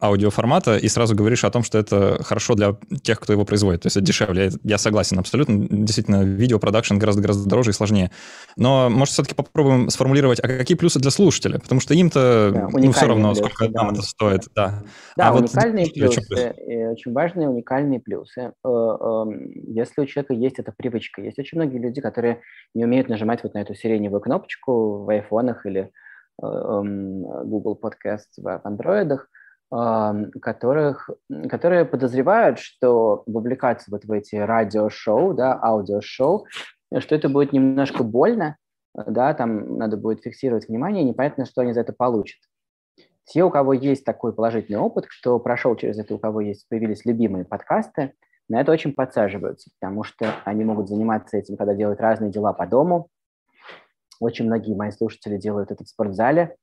аудиоформата 0.00 0.76
и 0.76 0.88
сразу 0.88 1.14
говоришь 1.14 1.44
о 1.44 1.50
том, 1.50 1.62
что 1.62 1.78
это 1.78 2.20
хорошо 2.24 2.56
для 2.56 2.76
тех, 3.02 3.20
кто 3.20 3.32
его 3.32 3.44
производит. 3.44 3.82
То 3.82 3.86
есть 3.86 3.96
это 3.96 4.04
дешевле. 4.04 4.50
Я 4.64 4.78
согласен 4.78 5.20
абсолютно. 5.20 5.68
Действительно, 5.70 6.24
видеопродакшн 6.24 6.98
гораздо-гораздо 6.98 7.48
дороже 7.48 7.70
и 7.70 7.72
сложнее. 7.72 8.10
Но, 8.56 8.90
может, 8.90 9.14
все-таки 9.14 9.36
попробуем 9.36 9.90
сформулировать, 9.90 10.40
а 10.40 10.48
какие 10.48 10.76
плюсы 10.76 10.98
для 10.98 11.12
слушателя? 11.12 11.60
Потому 11.60 11.80
что 11.80 11.94
им-то 11.94 12.50
да, 12.52 12.68
ну, 12.72 12.90
все 12.90 13.06
равно, 13.06 13.28
плюсы, 13.28 13.44
сколько 13.44 13.68
да. 13.68 13.82
нам 13.82 13.92
это 13.92 14.02
стоит. 14.02 14.42
Да, 14.56 14.82
да 15.16 15.28
а 15.28 15.34
уникальные 15.36 15.84
вот, 15.84 15.94
плюсы, 15.94 16.22
плюс? 16.28 16.40
очень 16.90 17.12
важные 17.12 17.48
уникальные 17.48 18.00
плюсы. 18.00 18.52
Э, 18.64 18.68
эм, 18.68 19.52
если 19.66 20.00
у 20.00 20.06
человека 20.06 20.34
есть 20.34 20.58
эта 20.58 20.72
привычка, 20.72 21.22
есть 21.22 21.38
очень 21.38 21.58
многие 21.58 21.78
люди, 21.78 22.00
которые 22.00 22.40
не 22.74 22.84
умеют 22.84 23.08
нажимать 23.08 23.44
вот 23.44 23.54
на 23.54 23.58
эту 23.58 23.74
сиреневую 23.74 24.20
кнопочку 24.20 25.04
в 25.04 25.10
айфонах, 25.10 25.59
или 25.66 25.90
э, 26.42 26.46
эм, 26.46 27.22
Google 27.48 27.78
Podcasts 27.80 28.38
в 28.38 28.60
андроидах, 28.64 29.28
эм, 29.72 30.30
которых, 30.40 31.10
которые 31.48 31.84
подозревают, 31.84 32.58
что 32.58 33.22
вовлекаться 33.26 33.90
вот 33.90 34.04
в 34.04 34.12
эти 34.12 34.36
радиошоу, 34.36 35.34
да, 35.34 35.58
аудиошоу, 35.60 36.46
что 36.98 37.14
это 37.14 37.28
будет 37.28 37.52
немножко 37.52 38.02
больно, 38.02 38.56
да, 38.94 39.34
там 39.34 39.78
надо 39.78 39.96
будет 39.96 40.22
фиксировать 40.22 40.68
внимание, 40.68 41.04
непонятно, 41.04 41.44
что 41.44 41.62
они 41.62 41.72
за 41.72 41.80
это 41.80 41.92
получат. 41.92 42.40
Те, 43.24 43.44
у 43.44 43.50
кого 43.50 43.72
есть 43.72 44.04
такой 44.04 44.32
положительный 44.32 44.80
опыт, 44.80 45.06
кто 45.06 45.38
прошел 45.38 45.76
через 45.76 45.98
это, 45.98 46.14
у 46.14 46.18
кого 46.18 46.40
есть, 46.40 46.68
появились 46.68 47.04
любимые 47.04 47.44
подкасты, 47.44 48.14
на 48.48 48.60
это 48.60 48.72
очень 48.72 48.92
подсаживаются, 48.92 49.70
потому 49.78 50.02
что 50.02 50.34
они 50.44 50.64
могут 50.64 50.88
заниматься 50.88 51.36
этим, 51.36 51.56
когда 51.56 51.74
делают 51.74 52.00
разные 52.00 52.32
дела 52.32 52.52
по 52.52 52.66
дому, 52.66 53.08
очень 54.20 54.44
многие 54.46 54.74
мои 54.74 54.92
слушатели 54.92 55.36
делают 55.38 55.70
это 55.70 55.84
в 55.84 55.88
спортзале, 55.88 56.56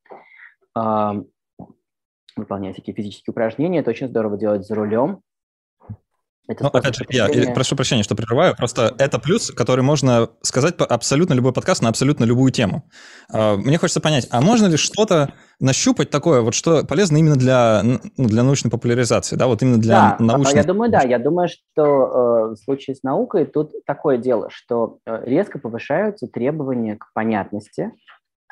выполняя 2.36 2.74
всякие 2.74 2.96
физические 2.96 3.32
упражнения. 3.32 3.80
Это 3.80 3.90
очень 3.90 4.08
здорово 4.08 4.38
делать 4.38 4.66
за 4.66 4.76
рулем. 4.76 5.22
Это 6.48 6.64
ну, 6.64 6.70
опять 6.70 6.96
же, 6.96 7.06
я 7.10 7.28
прошу 7.54 7.76
прощения, 7.76 8.04
что 8.04 8.16
прерываю, 8.16 8.56
просто 8.56 8.96
это 9.00 9.20
плюс, 9.20 9.52
который 9.52 9.82
можно 9.82 10.30
сказать 10.42 10.78
по 10.78 10.86
абсолютно 10.86 11.34
любой 11.34 11.52
подкаст 11.52 11.82
на 11.82 11.90
абсолютно 11.90 12.24
любую 12.24 12.54
тему. 12.54 12.90
А, 13.30 13.58
мне 13.58 13.78
хочется 13.78 14.00
понять, 14.00 14.28
а 14.32 14.40
можно 14.40 14.68
ли 14.68 14.78
что-то 14.78 15.34
нащупать 15.60 16.10
такое, 16.10 16.42
вот 16.42 16.54
что 16.54 16.86
полезно 16.86 17.18
именно 17.18 17.36
для, 17.36 17.82
ну, 17.84 18.00
для 18.18 18.44
научной 18.44 18.70
популяризации, 18.70 19.36
да, 19.36 19.48
вот 19.48 19.62
именно 19.62 19.80
для 19.80 20.16
да, 20.20 20.24
научной... 20.24 20.58
я 20.58 20.64
думаю, 20.64 20.92
да, 20.92 21.02
я 21.02 21.20
думаю, 21.20 21.48
что 21.50 21.84
э, 21.84 22.54
в 22.54 22.56
случае 22.58 22.96
с 22.96 23.04
наукой 23.04 23.46
тут 23.46 23.72
такое 23.86 24.18
дело, 24.18 24.50
что 24.52 25.00
э, 25.06 25.24
резко 25.26 25.60
повышаются 25.60 26.28
требования 26.28 26.96
к 26.96 27.12
понятности, 27.14 27.92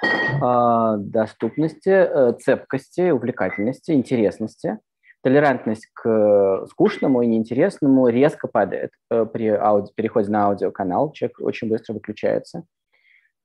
э, 0.04 0.96
доступности, 0.98 1.90
э, 1.90 2.34
цепкости, 2.40 3.12
увлекательности, 3.12 3.92
интересности, 3.92 4.80
толерантность 5.22 5.88
к 5.94 6.66
скучному 6.70 7.22
и 7.22 7.28
неинтересному 7.28 8.08
резко 8.10 8.48
падает 8.48 8.92
э, 9.10 9.26
при 9.26 9.48
ауди... 9.50 9.92
переходе 9.96 10.32
на 10.32 10.46
аудиоканал. 10.46 11.12
Человек 11.12 11.40
очень 11.40 11.70
быстро 11.70 11.94
выключается. 11.94 12.64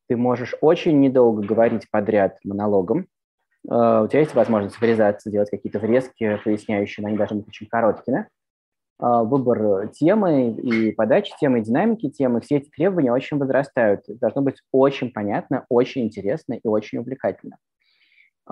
Ты 0.09 0.17
можешь 0.17 0.55
очень 0.61 1.00
недолго 1.00 1.43
говорить 1.43 1.90
подряд 1.90 2.37
монологом. 2.45 3.07
Э, 3.69 4.02
у 4.05 4.09
тебя 4.09 4.21
есть 4.21 4.35
возможность 4.35 4.81
врезаться, 4.81 5.31
делать 5.31 5.50
какие-то 5.50 5.79
врезки, 5.79 6.38
поясняющие, 6.45 7.02
но 7.02 7.09
они 7.09 7.19
должны 7.19 7.38
быть 7.38 7.49
очень 7.49 7.67
короткими. 7.67 8.29
Выбор 9.02 9.88
темы 9.88 10.50
и 10.50 10.93
подачи 10.93 11.33
темы, 11.40 11.61
и 11.61 11.62
динамики 11.62 12.11
темы, 12.11 12.43
все 12.43 12.59
эти 12.59 12.69
требования 12.69 13.11
очень 13.11 13.38
возрастают. 13.38 14.02
Должно 14.07 14.43
быть 14.43 14.57
очень 14.73 15.11
понятно, 15.11 15.64
очень 15.71 16.02
интересно 16.02 16.52
и 16.62 16.69
очень 16.69 16.99
увлекательно. 16.99 17.57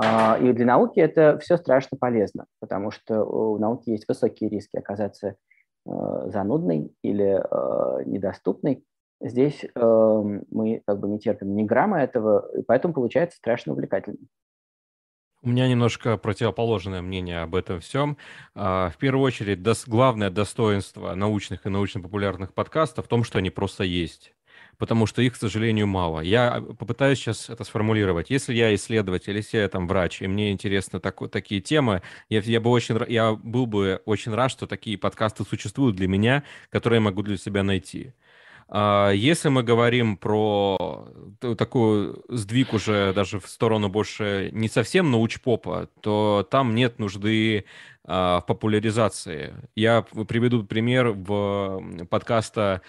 А, 0.00 0.38
и 0.40 0.52
для 0.52 0.64
науки 0.64 1.00
это 1.00 1.38
все 1.40 1.56
страшно 1.56 1.98
полезно, 1.98 2.46
потому 2.60 2.92
что 2.92 3.24
у 3.24 3.58
науки 3.58 3.90
есть 3.90 4.06
высокие 4.06 4.48
риски 4.48 4.76
оказаться 4.76 5.34
э, 5.86 5.90
занудной 6.26 6.94
или 7.02 7.42
э, 7.42 8.04
недоступной. 8.04 8.84
Здесь 9.20 9.64
э, 9.64 10.40
мы 10.50 10.82
как 10.86 11.00
бы 11.00 11.08
не 11.08 11.18
терпим 11.18 11.56
ни 11.56 11.64
грамма 11.64 12.00
этого, 12.00 12.48
и 12.56 12.62
поэтому 12.62 12.94
получается 12.94 13.38
страшно 13.38 13.72
увлекательно. 13.72 14.18
У 15.40 15.50
меня 15.50 15.68
немножко 15.68 16.16
противоположное 16.16 17.00
мнение 17.00 17.42
об 17.42 17.54
этом 17.54 17.80
всем. 17.80 18.16
А, 18.54 18.90
в 18.90 18.96
первую 18.96 19.24
очередь, 19.24 19.60
главное 19.86 20.30
достоинство 20.30 21.14
научных 21.14 21.64
и 21.64 21.68
научно-популярных 21.68 22.52
подкастов 22.52 23.04
в 23.04 23.08
том, 23.08 23.22
что 23.22 23.38
они 23.38 23.50
просто 23.50 23.84
есть 23.84 24.32
потому 24.78 25.06
что 25.06 25.22
их, 25.22 25.34
к 25.34 25.36
сожалению, 25.36 25.86
мало. 25.86 26.20
Я 26.20 26.60
попытаюсь 26.78 27.18
сейчас 27.18 27.50
это 27.50 27.64
сформулировать. 27.64 28.30
Если 28.30 28.54
я 28.54 28.74
исследователь, 28.74 29.36
если 29.36 29.58
я 29.58 29.68
там 29.68 29.88
врач, 29.88 30.22
и 30.22 30.28
мне 30.28 30.52
интересны 30.52 31.00
так, 31.00 31.18
такие 31.30 31.60
темы, 31.60 32.02
я, 32.28 32.40
я, 32.40 32.60
бы 32.60 32.70
очень, 32.70 32.96
я 33.08 33.32
был 33.32 33.66
бы 33.66 34.00
очень 34.04 34.32
рад, 34.32 34.50
что 34.50 34.66
такие 34.66 34.96
подкасты 34.96 35.44
существуют 35.44 35.96
для 35.96 36.06
меня, 36.06 36.44
которые 36.70 36.98
я 36.98 37.02
могу 37.02 37.22
для 37.22 37.36
себя 37.36 37.62
найти. 37.62 38.12
А, 38.70 39.10
если 39.10 39.48
мы 39.48 39.62
говорим 39.62 40.16
про 40.16 41.08
такую 41.56 42.22
сдвиг 42.28 42.74
уже 42.74 43.12
даже 43.14 43.40
в 43.40 43.48
сторону 43.48 43.88
больше 43.88 44.50
не 44.52 44.68
совсем 44.68 45.10
научпопа, 45.10 45.88
то 46.00 46.46
там 46.50 46.74
нет 46.74 46.98
нужды 46.98 47.64
а, 48.04 48.40
в 48.40 48.46
популяризации. 48.46 49.54
Я 49.74 50.02
приведу 50.02 50.64
пример 50.64 51.10
в 51.10 51.82
подкаста 52.10 52.82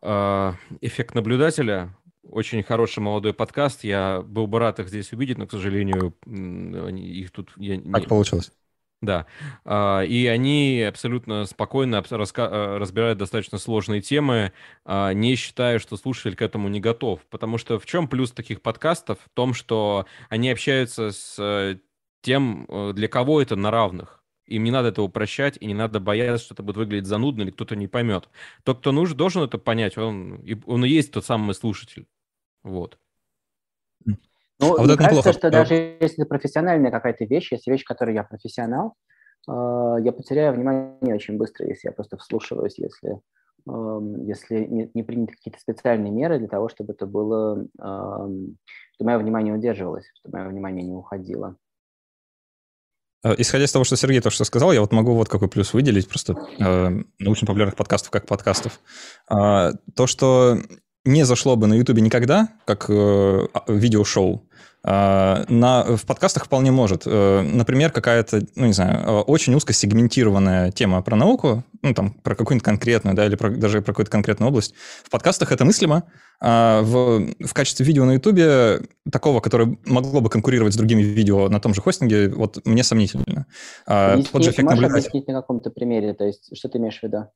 а, 0.00 0.54
эффект 0.80 1.14
наблюдателя. 1.14 1.94
Очень 2.30 2.62
хороший 2.62 3.00
молодой 3.00 3.32
подкаст. 3.32 3.84
Я 3.84 4.22
был 4.22 4.46
бы 4.46 4.58
рад 4.58 4.78
их 4.78 4.88
здесь 4.88 5.12
увидеть, 5.12 5.38
но, 5.38 5.46
к 5.46 5.50
сожалению, 5.50 6.14
их 6.26 7.30
тут... 7.30 7.52
Я 7.56 7.78
не... 7.78 7.90
Так 7.90 8.06
получилось. 8.06 8.52
Да. 9.00 9.26
А, 9.64 10.02
и 10.02 10.26
они 10.26 10.82
абсолютно 10.82 11.44
спокойно 11.44 11.98
а, 11.98 12.78
разбирают 12.78 13.18
достаточно 13.18 13.58
сложные 13.58 14.00
темы, 14.00 14.52
не 14.86 15.36
считая, 15.36 15.78
что 15.78 15.96
слушатель 15.96 16.34
к 16.34 16.42
этому 16.42 16.68
не 16.68 16.80
готов. 16.80 17.20
Потому 17.30 17.58
что 17.58 17.78
в 17.78 17.86
чем 17.86 18.08
плюс 18.08 18.32
таких 18.32 18.60
подкастов? 18.60 19.18
В 19.24 19.28
том, 19.34 19.54
что 19.54 20.06
они 20.28 20.50
общаются 20.50 21.10
с 21.12 21.36
э, 21.38 21.78
тем, 22.22 22.66
э, 22.68 22.92
для 22.94 23.08
кого 23.08 23.40
это 23.40 23.56
на 23.56 23.70
равных. 23.70 24.22
Им 24.46 24.64
не 24.64 24.70
надо 24.70 24.88
это 24.88 25.02
упрощать, 25.02 25.58
и 25.60 25.66
не 25.66 25.74
надо 25.74 26.00
бояться, 26.00 26.46
что 26.46 26.54
это 26.54 26.62
будет 26.62 26.76
выглядеть 26.78 27.06
занудно 27.06 27.42
или 27.42 27.50
кто-то 27.50 27.76
не 27.76 27.86
поймет. 27.86 28.28
Тот, 28.64 28.78
кто 28.80 28.92
нужен, 28.92 29.16
должен 29.16 29.42
это 29.42 29.58
понять, 29.58 29.98
он, 29.98 30.42
он 30.66 30.84
и 30.84 30.88
есть 30.88 31.12
тот 31.12 31.24
самый 31.24 31.54
слушатель. 31.54 32.06
Вот. 32.62 32.98
Ну, 34.60 34.74
а 34.76 34.82
мне 34.82 34.90
вот 34.90 34.98
кажется, 34.98 35.18
неплохо. 35.18 35.32
что 35.32 35.50
даже 35.50 35.74
если 36.00 36.24
профессиональная 36.24 36.90
какая-то 36.90 37.24
вещь, 37.24 37.52
если 37.52 37.70
вещь, 37.70 37.84
которой 37.84 38.14
я 38.14 38.24
профессионал, 38.24 38.94
э, 39.48 39.52
я 39.52 40.12
потеряю 40.12 40.54
внимание 40.54 41.14
очень 41.14 41.36
быстро, 41.36 41.66
если 41.66 41.88
я 41.88 41.92
просто 41.92 42.16
вслушиваюсь, 42.16 42.78
если, 42.78 43.20
э, 43.68 44.00
если 44.26 44.64
не, 44.64 44.90
не 44.94 45.02
приняты 45.04 45.34
какие-то 45.34 45.60
специальные 45.60 46.12
меры 46.12 46.38
для 46.38 46.48
того, 46.48 46.68
чтобы 46.68 46.94
это 46.94 47.06
было, 47.06 47.62
э, 47.62 47.66
чтобы 47.78 49.10
мое 49.10 49.18
внимание 49.18 49.54
удерживалось, 49.54 50.06
чтобы 50.20 50.38
мое 50.38 50.48
внимание 50.48 50.84
не 50.84 50.94
уходило. 50.94 51.56
Э, 53.24 53.34
исходя 53.38 53.64
из 53.64 53.72
того, 53.72 53.84
что 53.84 53.96
Сергей 53.96 54.20
то, 54.20 54.30
что 54.30 54.44
сказал, 54.44 54.72
я 54.72 54.80
вот 54.80 54.92
могу 54.92 55.14
вот 55.14 55.28
какой 55.28 55.48
плюс 55.48 55.72
выделить 55.74 56.08
просто 56.08 56.34
э, 56.58 57.02
научно-популярных 57.18 57.76
подкастов 57.76 58.10
как 58.10 58.26
подкастов. 58.26 58.80
Э, 59.30 59.72
то, 59.94 60.06
что 60.06 60.58
не 61.08 61.24
зашло 61.24 61.56
бы 61.56 61.66
на 61.66 61.74
YouTube 61.74 61.98
никогда, 62.00 62.48
как 62.64 62.86
э, 62.88 62.92
а, 62.92 63.64
видеошоу, 63.66 64.44
э, 64.84 65.44
на, 65.48 65.84
в 65.96 66.04
подкастах 66.06 66.44
вполне 66.44 66.70
может. 66.70 67.02
Э, 67.06 67.40
например, 67.40 67.90
какая-то, 67.90 68.42
ну, 68.54 68.66
не 68.66 68.72
знаю, 68.72 69.00
э, 69.00 69.20
очень 69.22 69.54
узко 69.54 69.72
сегментированная 69.72 70.70
тема 70.70 71.02
про 71.02 71.16
науку, 71.16 71.64
ну, 71.82 71.94
там, 71.94 72.12
про 72.12 72.34
какую-нибудь 72.34 72.64
конкретную, 72.64 73.16
да, 73.16 73.24
или 73.24 73.36
про, 73.36 73.50
даже 73.50 73.80
про 73.80 73.92
какую-то 73.92 74.10
конкретную 74.10 74.50
область. 74.50 74.74
В 75.02 75.10
подкастах 75.10 75.50
это 75.50 75.64
мыслимо, 75.64 76.04
а 76.40 76.82
в, 76.82 77.26
в 77.40 77.54
качестве 77.54 77.86
видео 77.86 78.04
на 78.04 78.12
YouTube 78.12 78.86
такого, 79.10 79.40
которое 79.40 79.78
могло 79.86 80.20
бы 80.20 80.28
конкурировать 80.28 80.74
с 80.74 80.76
другими 80.76 81.02
видео 81.02 81.48
на 81.48 81.58
том 81.58 81.74
же 81.74 81.80
хостинге, 81.80 82.28
вот 82.28 82.64
мне 82.64 82.84
сомнительно. 82.84 83.46
А, 83.86 84.22
тот 84.30 84.44
же 84.44 84.50
эффект 84.50 84.70
объяснить 84.70 85.26
на 85.26 85.34
каком-то 85.34 85.70
примере, 85.70 86.12
то 86.12 86.24
есть 86.24 86.54
что 86.56 86.68
ты 86.68 86.78
имеешь 86.78 87.00
в 87.00 87.02
виду? 87.02 87.28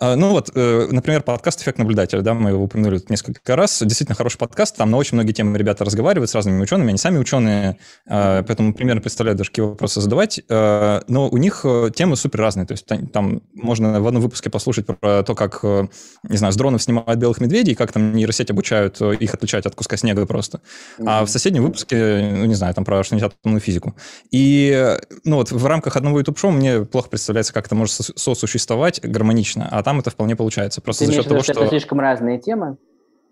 А, 0.00 0.14
ну 0.14 0.30
вот, 0.30 0.50
э, 0.54 0.88
например, 0.90 1.22
подкаст 1.22 1.60
«Эффект 1.60 1.78
наблюдателя», 1.78 2.20
да, 2.22 2.32
мы 2.34 2.50
его 2.50 2.62
упомянули 2.62 2.98
тут 2.98 3.10
несколько 3.10 3.56
раз. 3.56 3.82
Действительно 3.82 4.14
хороший 4.14 4.38
подкаст, 4.38 4.76
там 4.76 4.90
на 4.90 4.96
очень 4.96 5.16
многие 5.16 5.32
темы 5.32 5.58
ребята 5.58 5.84
разговаривают 5.84 6.30
с 6.30 6.34
разными 6.34 6.62
учеными, 6.62 6.90
они 6.90 6.98
сами 6.98 7.18
ученые, 7.18 7.78
а, 8.06 8.44
поэтому 8.44 8.74
примерно 8.74 9.00
представляют 9.00 9.38
даже, 9.38 9.50
какие 9.50 9.64
вопросы 9.64 10.00
задавать. 10.00 10.40
А, 10.48 11.02
но 11.08 11.28
у 11.28 11.36
них 11.36 11.62
э, 11.64 11.90
темы 11.94 12.16
супер 12.16 12.40
разные, 12.40 12.66
то 12.66 12.72
есть 12.72 12.86
там 13.12 13.42
можно 13.54 14.00
в 14.00 14.06
одном 14.06 14.22
выпуске 14.22 14.50
послушать 14.50 14.86
про 14.86 15.24
то, 15.24 15.34
как, 15.34 15.60
э, 15.64 15.88
не 16.22 16.36
знаю, 16.36 16.52
с 16.52 16.56
дронов 16.56 16.82
снимают 16.82 17.18
белых 17.18 17.40
медведей, 17.40 17.74
как 17.74 17.90
там 17.90 18.12
нейросеть 18.12 18.50
обучают 18.50 19.00
их 19.00 19.34
отличать 19.34 19.66
от 19.66 19.74
куска 19.74 19.96
снега 19.96 20.26
просто. 20.26 20.60
А 21.04 21.24
в 21.24 21.28
соседнем 21.28 21.64
выпуске, 21.64 22.34
ну, 22.36 22.44
не 22.44 22.54
знаю, 22.54 22.72
там 22.74 22.84
про 22.84 23.02
что-нибудь 23.02 23.32
атомную 23.32 23.60
физику. 23.60 23.96
И, 24.30 24.96
ну 25.24 25.36
вот, 25.36 25.50
в 25.50 25.66
рамках 25.66 25.96
одного 25.96 26.18
YouTube-шоу 26.18 26.52
мне 26.52 26.84
плохо 26.84 27.08
представляется, 27.08 27.52
как 27.52 27.66
это 27.66 27.74
может 27.74 27.94
сосуществовать 27.94 29.00
гармонично, 29.02 29.68
а 29.68 29.82
там 29.88 30.00
это 30.00 30.10
вполне 30.10 30.36
получается. 30.36 30.82
Просто 30.82 31.06
Ты 31.06 31.12
за 31.12 31.12
счет 31.14 31.28
того, 31.28 31.42
что... 31.42 31.52
Это 31.52 31.66
слишком 31.68 31.98
разные 31.98 32.38
темы? 32.38 32.76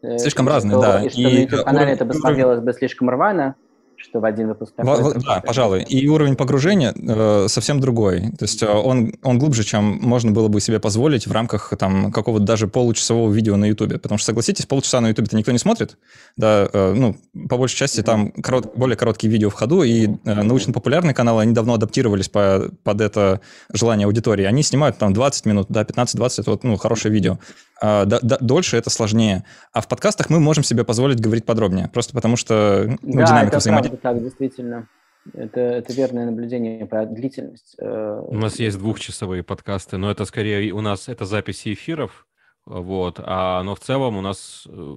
Э, 0.00 0.16
слишком 0.16 0.48
разные, 0.48 0.80
да. 0.80 1.04
И 1.04 1.10
что 1.10 1.20
и... 1.20 1.24
на 1.24 1.28
YouTube-канале 1.28 1.92
это 1.92 2.06
бы 2.06 2.14
смотрелось 2.14 2.60
бы 2.60 2.72
слишком 2.72 3.10
рвано, 3.10 3.56
что 3.96 4.20
в 4.20 4.24
один 4.24 4.48
выпуск. 4.48 4.74
Такой, 4.74 5.14
да, 5.22 5.40
пожалуй. 5.40 5.82
И 5.82 6.06
уровень 6.08 6.36
погружения 6.36 6.94
э, 6.94 7.48
совсем 7.48 7.80
другой. 7.80 8.32
То 8.38 8.44
есть 8.44 8.62
э, 8.62 8.68
он, 8.68 9.14
он 9.22 9.38
глубже, 9.38 9.64
чем 9.64 9.98
можно 10.02 10.32
было 10.32 10.48
бы 10.48 10.60
себе 10.60 10.78
позволить 10.80 11.26
в 11.26 11.32
рамках 11.32 11.72
там 11.78 12.12
какого-то 12.12 12.44
даже 12.44 12.68
получасового 12.68 13.32
видео 13.32 13.56
на 13.56 13.64
YouTube. 13.66 14.00
Потому 14.00 14.18
что, 14.18 14.26
согласитесь, 14.26 14.66
полчаса 14.66 15.00
на 15.00 15.08
YouTube-то 15.08 15.36
никто 15.36 15.52
не 15.52 15.58
смотрит. 15.58 15.96
Да, 16.36 16.68
э, 16.72 16.92
ну, 16.94 17.16
по 17.48 17.56
большей 17.56 17.76
части 17.76 18.02
там 18.02 18.30
корот, 18.32 18.76
более 18.76 18.96
короткие 18.96 19.32
видео 19.32 19.50
в 19.50 19.54
ходу, 19.54 19.82
и 19.82 20.06
э, 20.06 20.42
научно-популярные 20.42 21.14
каналы, 21.14 21.42
они 21.42 21.52
давно 21.52 21.74
адаптировались 21.74 22.28
по, 22.28 22.70
под 22.84 23.00
это 23.00 23.40
желание 23.72 24.06
аудитории. 24.06 24.44
Они 24.44 24.62
снимают 24.62 24.98
там 24.98 25.12
20 25.12 25.46
минут, 25.46 25.66
да, 25.68 25.82
15-20, 25.82 26.40
это 26.40 26.50
вот, 26.50 26.64
ну, 26.64 26.76
хорошее 26.76 27.12
видео. 27.12 27.38
А, 27.80 28.04
да, 28.04 28.18
да, 28.22 28.38
дольше 28.40 28.76
это 28.76 28.90
сложнее. 28.90 29.44
А 29.72 29.80
в 29.80 29.88
подкастах 29.88 30.30
мы 30.30 30.40
можем 30.40 30.64
себе 30.64 30.84
позволить 30.84 31.20
говорить 31.20 31.44
подробнее, 31.44 31.88
просто 31.88 32.14
потому 32.14 32.36
что 32.36 32.86
ну, 33.02 33.18
да, 33.18 33.26
динамика 33.26 33.58
взаимодействия. 33.58 33.98
так, 33.98 34.22
действительно. 34.22 34.88
Это, 35.34 35.60
это 35.60 35.92
верное 35.92 36.26
наблюдение 36.26 36.86
про 36.86 37.04
длительность. 37.04 37.74
Э, 37.78 38.22
у 38.26 38.36
нас 38.36 38.58
есть 38.58 38.78
двухчасовые 38.78 39.42
подкасты, 39.42 39.96
но 39.96 40.10
это 40.10 40.24
скорее 40.24 40.72
у 40.72 40.80
нас 40.80 41.08
это 41.08 41.24
записи 41.24 41.74
эфиров, 41.74 42.26
вот, 42.64 43.20
а, 43.22 43.62
но 43.62 43.74
в 43.74 43.80
целом 43.80 44.16
у 44.16 44.20
нас 44.20 44.66
э, 44.68 44.96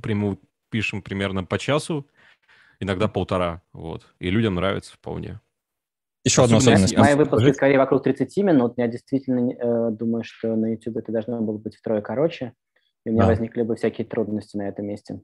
прямую 0.00 0.38
пишем 0.70 1.02
примерно 1.02 1.44
по 1.44 1.58
часу, 1.58 2.06
иногда 2.78 3.08
полтора, 3.08 3.62
вот, 3.72 4.06
и 4.20 4.30
людям 4.30 4.54
нравится 4.54 4.94
вполне. 4.94 5.40
Еще 6.24 6.42
одна 6.42 6.56
особенность. 6.56 6.96
Мои 6.96 7.14
выпуски 7.14 7.52
скорее 7.52 7.78
вокруг 7.78 8.02
30 8.02 8.36
минут. 8.38 8.74
Я 8.76 8.88
действительно 8.88 9.52
э, 9.52 9.90
думаю, 9.90 10.24
что 10.24 10.56
на 10.56 10.72
YouTube 10.72 10.96
это 10.96 11.12
должно 11.12 11.40
было 11.40 11.58
быть 11.58 11.76
втрое 11.76 12.00
короче. 12.00 12.54
И 13.04 13.10
у 13.10 13.12
меня 13.12 13.24
да. 13.24 13.28
возникли 13.28 13.62
бы 13.62 13.76
всякие 13.76 14.06
трудности 14.06 14.56
на 14.56 14.68
этом 14.68 14.86
месте. 14.86 15.20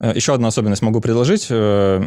Э, 0.00 0.12
еще 0.14 0.34
одну 0.34 0.48
особенность 0.48 0.82
могу 0.82 1.00
предложить. 1.00 1.46
Э, 1.50 2.02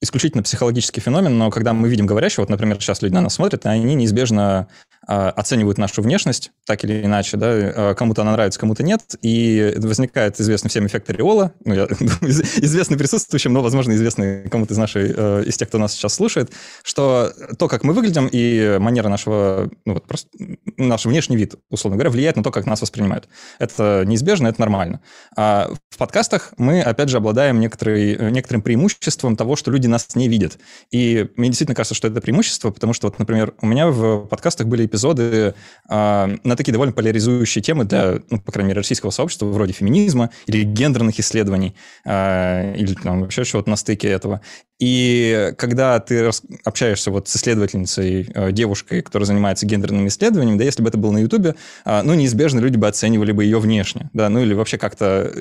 исключительно 0.00 0.42
психологический 0.42 1.00
феномен, 1.00 1.36
но 1.38 1.50
когда 1.50 1.72
мы 1.72 1.88
видим 1.88 2.06
говорящего, 2.06 2.42
вот, 2.42 2.50
например, 2.50 2.80
сейчас 2.80 3.02
люди 3.02 3.14
на 3.14 3.22
нас 3.22 3.34
смотрят, 3.34 3.64
они 3.66 3.94
неизбежно 3.94 4.68
э, 5.08 5.12
оценивают 5.12 5.78
нашу 5.78 6.02
внешность, 6.02 6.52
так 6.66 6.84
или 6.84 7.04
иначе, 7.04 7.36
да, 7.36 7.48
э, 7.52 7.94
кому-то 7.94 8.22
она 8.22 8.32
нравится, 8.32 8.60
кому-то 8.60 8.82
нет, 8.82 9.02
и 9.20 9.74
возникает 9.78 10.40
известный 10.40 10.68
всем 10.68 10.86
эффект 10.86 11.10
ореола, 11.10 11.52
ну, 11.64 11.74
я, 11.74 11.84
известный 12.20 12.96
присутствующим, 12.96 13.52
но, 13.52 13.62
возможно, 13.62 13.92
известный 13.92 14.48
кому-то 14.48 14.74
из 14.74 14.78
нашей, 14.78 15.12
э, 15.14 15.44
из 15.44 15.56
тех, 15.56 15.68
кто 15.68 15.78
нас 15.78 15.92
сейчас 15.92 16.14
слушает, 16.14 16.52
что 16.84 17.32
то, 17.58 17.66
как 17.68 17.82
мы 17.82 17.92
выглядим, 17.92 18.28
и 18.30 18.76
манера 18.78 19.08
нашего, 19.08 19.70
ну, 19.84 19.94
вот 19.94 20.06
просто 20.06 20.28
наш 20.76 21.04
внешний 21.04 21.36
вид, 21.36 21.56
условно 21.68 21.96
говоря, 21.96 22.10
влияет 22.10 22.36
на 22.36 22.44
то, 22.44 22.52
как 22.52 22.66
нас 22.66 22.80
воспринимают. 22.80 23.28
Это 23.58 24.04
неизбежно, 24.06 24.46
это 24.46 24.60
нормально. 24.60 25.00
А 25.36 25.70
в 25.90 25.98
подкастах 25.98 26.52
мы, 26.58 26.80
опять 26.80 27.08
же, 27.08 27.16
обладаем 27.16 27.58
некоторой, 27.58 28.30
некоторым 28.30 28.62
преимуществом 28.62 29.36
того, 29.36 29.56
что 29.56 29.70
люди 29.70 29.88
нас 29.88 30.14
не 30.14 30.28
видят. 30.28 30.58
И 30.90 31.28
мне 31.36 31.48
действительно 31.48 31.74
кажется, 31.74 31.94
что 31.94 32.06
это 32.06 32.20
преимущество, 32.20 32.70
потому 32.70 32.92
что, 32.92 33.08
вот, 33.08 33.18
например, 33.18 33.54
у 33.60 33.66
меня 33.66 33.88
в 33.88 34.26
подкастах 34.26 34.68
были 34.68 34.86
эпизоды 34.86 35.54
э, 35.88 36.36
на 36.52 36.56
такие 36.56 36.72
довольно 36.72 36.92
поляризующие 36.92 37.62
темы 37.62 37.84
для, 37.84 38.20
ну, 38.30 38.38
по 38.40 38.52
крайней 38.52 38.68
мере, 38.68 38.80
российского 38.80 39.10
сообщества, 39.10 39.46
вроде 39.46 39.72
феминизма 39.72 40.30
или 40.46 40.62
гендерных 40.62 41.18
исследований, 41.18 41.74
э, 42.04 42.76
или 42.76 42.94
там, 42.94 43.22
вообще 43.22 43.44
чего-то 43.44 43.70
на 43.70 43.76
стыке 43.76 44.08
этого. 44.08 44.42
И 44.78 45.54
когда 45.58 45.98
ты 46.00 46.30
общаешься 46.64 47.10
вот 47.10 47.28
с 47.28 47.36
исследовательницей, 47.36 48.30
э, 48.34 48.52
девушкой, 48.52 49.00
которая 49.00 49.26
занимается 49.26 49.64
гендерными 49.64 50.08
исследованиями, 50.08 50.58
да, 50.58 50.64
если 50.64 50.82
бы 50.82 50.88
это 50.88 50.98
было 50.98 51.12
на 51.12 51.18
Ютубе, 51.18 51.54
э, 51.84 52.02
ну, 52.02 52.14
неизбежно 52.14 52.58
люди 52.58 52.76
бы 52.76 52.86
оценивали 52.86 53.32
бы 53.32 53.44
ее 53.44 53.58
внешне, 53.58 54.10
да, 54.12 54.28
ну, 54.28 54.40
или 54.40 54.52
вообще 54.52 54.76
как-то, 54.76 55.32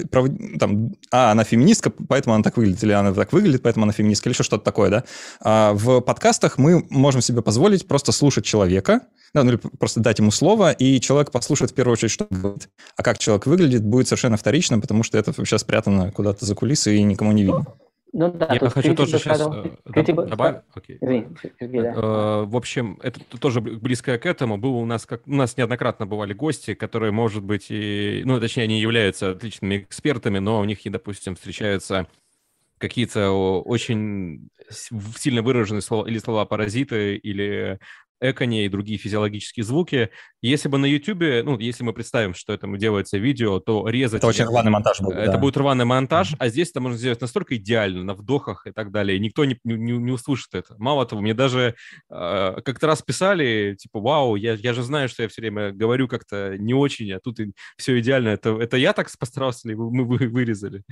там, 0.59 0.93
а, 1.11 1.31
она 1.31 1.43
феминистка, 1.43 1.89
поэтому 1.89 2.35
она 2.35 2.43
так 2.43 2.55
выглядит, 2.55 2.83
или 2.83 2.93
она 2.93 3.13
так 3.13 3.33
выглядит, 3.33 3.63
поэтому 3.63 3.83
она 3.83 3.93
феминистка, 3.93 4.29
или 4.29 4.33
еще 4.33 4.43
что-то 4.43 4.63
такое, 4.63 4.89
да. 4.89 5.03
А 5.41 5.73
в 5.73 5.99
подкастах 6.01 6.57
мы 6.57 6.85
можем 6.89 7.21
себе 7.21 7.41
позволить 7.41 7.87
просто 7.87 8.11
слушать 8.11 8.45
человека, 8.45 9.01
ну, 9.33 9.47
или 9.47 9.55
просто 9.55 9.99
дать 10.01 10.19
ему 10.19 10.31
слово, 10.31 10.71
и 10.71 10.99
человек 10.99 11.31
послушает 11.31 11.71
в 11.71 11.73
первую 11.73 11.93
очередь, 11.93 12.11
что 12.11 12.27
говорит. 12.29 12.69
А 12.97 13.03
как 13.03 13.17
человек 13.17 13.45
выглядит, 13.45 13.83
будет 13.83 14.07
совершенно 14.07 14.37
вторично, 14.37 14.79
потому 14.79 15.03
что 15.03 15.17
это 15.17 15.33
вообще 15.35 15.57
спрятано 15.57 16.11
куда-то 16.11 16.45
за 16.45 16.55
кулисы 16.55 16.95
и 16.95 17.03
никому 17.03 17.31
не 17.31 17.43
видно. 17.43 17.65
Ну 18.13 18.29
да, 18.29 18.49
я 18.51 18.69
хочу 18.69 18.93
тоже 18.93 19.19
сейчас 19.19 19.41
критику... 19.85 20.23
добавить. 20.23 20.61
Окей. 20.73 20.97
Извини, 20.99 21.27
Сергей, 21.59 21.81
да. 21.81 21.93
Э, 21.95 22.43
в 22.45 22.57
общем, 22.57 22.99
это 23.01 23.21
тоже 23.39 23.61
близко 23.61 24.17
к 24.17 24.25
этому. 24.25 24.57
Было 24.57 24.75
у 24.75 24.85
нас, 24.85 25.05
как 25.05 25.25
у 25.25 25.33
нас 25.33 25.55
неоднократно 25.55 26.05
бывали 26.05 26.33
гости, 26.33 26.73
которые, 26.73 27.13
может 27.13 27.41
быть, 27.41 27.67
и, 27.69 28.23
ну, 28.25 28.37
точнее, 28.41 28.63
они 28.63 28.81
являются 28.81 29.31
отличными 29.31 29.77
экспертами, 29.77 30.39
но 30.39 30.59
у 30.59 30.65
них, 30.65 30.79
допустим, 30.83 31.35
встречаются 31.35 32.07
какие-то 32.79 33.31
очень 33.31 34.49
сильно 34.69 35.41
выраженные 35.41 35.81
слова 35.81 36.05
или 36.05 36.17
слова 36.17 36.45
паразиты, 36.45 37.15
или 37.15 37.79
эконе 38.21 38.65
и 38.65 38.69
другие 38.69 38.97
физиологические 38.97 39.63
звуки. 39.63 40.09
Если 40.41 40.69
бы 40.69 40.77
на 40.77 40.85
YouTube, 40.85 41.43
ну, 41.43 41.57
если 41.57 41.83
мы 41.83 41.93
представим, 41.93 42.33
что 42.33 42.53
этому 42.53 42.77
делается 42.77 43.17
видео, 43.17 43.59
то 43.59 43.87
резать... 43.87 44.19
Это 44.19 44.27
очень 44.27 44.45
рваный 44.45 44.71
монтаж 44.71 45.01
будет, 45.01 45.17
Это 45.17 45.33
да. 45.33 45.37
будет 45.37 45.57
рваный 45.57 45.85
монтаж, 45.85 46.33
mm-hmm. 46.33 46.37
а 46.39 46.47
здесь 46.49 46.69
это 46.69 46.79
можно 46.81 46.97
сделать 46.97 47.19
настолько 47.19 47.57
идеально, 47.57 48.03
на 48.03 48.13
вдохах 48.13 48.67
и 48.67 48.71
так 48.71 48.91
далее, 48.91 49.17
и 49.17 49.19
никто 49.19 49.43
не, 49.45 49.57
не, 49.63 49.97
не 49.97 50.11
услышит 50.11 50.53
это. 50.53 50.75
Мало 50.77 51.05
того, 51.05 51.21
мне 51.21 51.33
даже 51.33 51.75
э, 52.09 52.55
как-то 52.63 52.87
раз 52.87 53.01
писали, 53.01 53.75
типа, 53.77 53.99
вау, 53.99 54.35
я, 54.35 54.53
я 54.53 54.73
же 54.73 54.83
знаю, 54.83 55.09
что 55.09 55.23
я 55.23 55.29
все 55.29 55.41
время 55.41 55.71
говорю 55.71 56.07
как-то 56.07 56.57
не 56.57 56.73
очень, 56.73 57.11
а 57.11 57.19
тут 57.19 57.39
и 57.39 57.53
все 57.77 57.99
идеально. 57.99 58.29
Это, 58.29 58.51
это 58.61 58.77
я 58.77 58.93
так 58.93 59.09
постарался 59.19 59.67
или 59.67 59.75
мы 59.75 60.05
вы, 60.05 60.27
вырезали? 60.27 60.83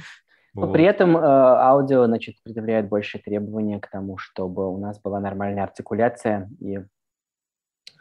Но 0.54 0.66
вот. 0.66 0.74
при 0.74 0.84
этом 0.84 1.16
э, 1.16 1.20
аудио, 1.22 2.06
значит, 2.06 2.36
предъявляет 2.44 2.90
большие 2.90 3.22
требования 3.22 3.80
к 3.80 3.90
тому, 3.90 4.18
чтобы 4.18 4.68
у 4.74 4.78
нас 4.80 5.00
была 5.00 5.20
нормальная 5.20 5.64
артикуляция 5.64 6.50
и 6.60 6.80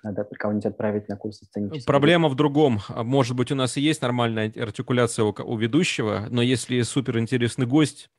надо 0.03 0.25
кого-нибудь 0.25 0.67
отправить 0.67 1.09
на 1.09 1.17
курсы 1.17 1.45
сценического. 1.45 1.87
Проблема 1.87 2.29
в 2.29 2.35
другом. 2.35 2.81
А, 2.89 3.03
может 3.03 3.37
быть, 3.37 3.53
у 3.53 3.55
нас 3.55 3.77
и 3.77 3.81
есть 3.81 4.03
нормальная 4.03 4.53
артикуляция 4.57 5.25
у, 5.25 5.35
у 5.45 5.57
ведущего, 5.57 6.27
но 6.31 6.43
если 6.43 6.81
супер 6.83 7.19
интересный 7.19 7.67
гость, 7.67 8.11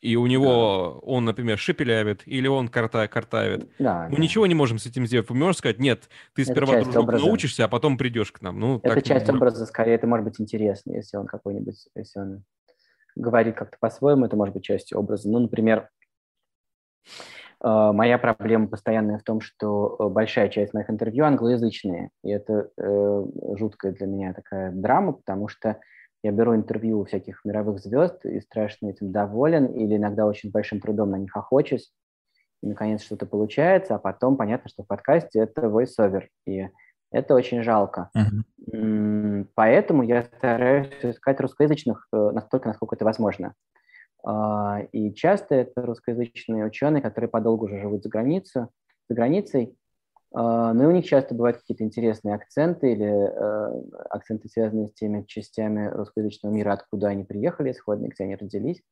и 0.00 0.14
у 0.14 0.26
него 0.26 1.00
да. 1.02 1.06
он, 1.06 1.24
например, 1.24 1.58
шепелявит, 1.58 2.22
или 2.26 2.46
он 2.46 2.68
карта, 2.68 3.08
картавит. 3.08 3.68
Да, 3.78 4.06
мы 4.08 4.16
да. 4.16 4.22
ничего 4.22 4.46
не 4.46 4.54
можем 4.54 4.78
с 4.78 4.86
этим 4.86 5.06
сделать. 5.06 5.28
Вы 5.28 5.34
можете 5.34 5.58
сказать, 5.58 5.78
нет, 5.80 6.08
ты 6.34 6.42
это 6.42 6.52
сперва 6.52 6.80
дружок 6.82 7.12
научишься, 7.12 7.64
а 7.64 7.68
потом 7.68 7.98
придешь 7.98 8.30
к 8.30 8.40
нам. 8.40 8.60
Ну, 8.60 8.78
это 8.78 8.94
так 8.94 9.04
часть 9.04 9.28
образа, 9.28 9.66
скорее, 9.66 9.94
это 9.94 10.06
может 10.06 10.24
быть 10.24 10.40
интересно, 10.40 10.92
если 10.92 11.16
он 11.16 11.26
какой-нибудь, 11.26 11.88
если 11.96 12.20
он 12.20 12.44
говорит 13.16 13.56
как-то 13.56 13.76
по-своему, 13.80 14.26
это 14.26 14.36
может 14.36 14.54
быть 14.54 14.62
частью 14.62 14.98
образа. 14.98 15.28
Ну, 15.28 15.40
например, 15.40 15.88
моя 17.62 18.18
проблема 18.18 18.68
постоянная 18.68 19.18
в 19.18 19.24
том, 19.24 19.40
что 19.40 19.96
э, 19.98 20.08
большая 20.08 20.48
часть 20.48 20.74
моих 20.74 20.88
интервью 20.90 21.24
англоязычные, 21.24 22.10
и 22.22 22.30
это 22.30 22.70
э, 22.76 23.24
жуткая 23.56 23.92
для 23.92 24.06
меня 24.06 24.32
такая 24.32 24.70
драма, 24.70 25.12
потому 25.12 25.48
что 25.48 25.80
я 26.22 26.32
беру 26.32 26.54
интервью 26.54 27.00
у 27.00 27.04
всяких 27.04 27.44
мировых 27.44 27.80
звезд 27.80 28.24
и 28.24 28.40
страшно 28.40 28.88
этим 28.88 29.12
доволен, 29.12 29.66
или 29.66 29.96
иногда 29.96 30.26
очень 30.26 30.50
большим 30.50 30.80
трудом 30.80 31.10
на 31.10 31.16
них 31.16 31.36
охочусь, 31.36 31.92
и 32.62 32.66
наконец 32.66 33.02
что-то 33.02 33.26
получается, 33.26 33.94
а 33.94 33.98
потом 33.98 34.36
понятно, 34.36 34.68
что 34.68 34.82
в 34.82 34.86
подкасте 34.86 35.40
это 35.40 35.62
voice-over, 35.62 36.24
и 36.46 36.68
Это 37.10 37.34
очень 37.34 37.62
жалко. 37.62 38.10
Uh-huh. 38.16 39.46
Поэтому 39.54 40.02
я 40.02 40.24
стараюсь 40.24 40.92
искать 41.02 41.40
русскоязычных 41.40 42.06
э, 42.12 42.30
настолько, 42.32 42.68
насколько 42.68 42.96
это 42.96 43.04
возможно. 43.04 43.54
А, 44.30 44.82
и 44.92 45.14
часто 45.14 45.54
это 45.54 45.80
русскоязычные 45.80 46.66
ученые, 46.66 47.00
которые 47.00 47.30
подолгу 47.30 47.64
уже 47.64 47.80
живут 47.80 48.02
за, 48.02 48.10
границу, 48.10 48.68
за 49.08 49.14
границей, 49.14 49.74
а, 50.34 50.74
но 50.74 50.82
и 50.82 50.86
у 50.86 50.90
них 50.90 51.06
часто 51.06 51.34
бывают 51.34 51.56
какие-то 51.56 51.82
интересные 51.82 52.34
акценты 52.34 52.92
или 52.92 53.06
э, 53.06 53.82
акценты, 54.10 54.50
связанные 54.50 54.88
с 54.88 54.92
теми 54.92 55.24
частями 55.26 55.88
русскоязычного 55.88 56.52
мира, 56.52 56.74
откуда 56.74 57.08
они 57.08 57.24
приехали 57.24 57.72
исходно, 57.72 58.08
где 58.08 58.24
они 58.24 58.36
родились. 58.36 58.82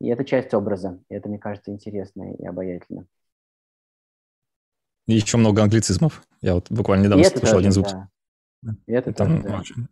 И 0.00 0.08
это 0.08 0.24
часть 0.24 0.54
образа, 0.54 0.98
и 1.10 1.14
это, 1.14 1.28
мне 1.28 1.38
кажется, 1.38 1.70
интересно 1.70 2.32
и 2.32 2.46
обаятельно. 2.46 3.06
И 5.06 5.12
еще 5.12 5.36
много 5.36 5.62
англицизмов. 5.62 6.22
Я 6.40 6.54
вот 6.54 6.70
буквально 6.70 7.04
недавно 7.04 7.24
слушал 7.24 7.40
тоже, 7.42 7.58
один 7.58 7.72
звук. 7.72 7.88
Да. 8.62 8.76
И 8.86 8.92
это 8.92 9.12
Там 9.12 9.42
тоже, 9.42 9.42
да. 9.42 9.58
очень... 9.58 9.88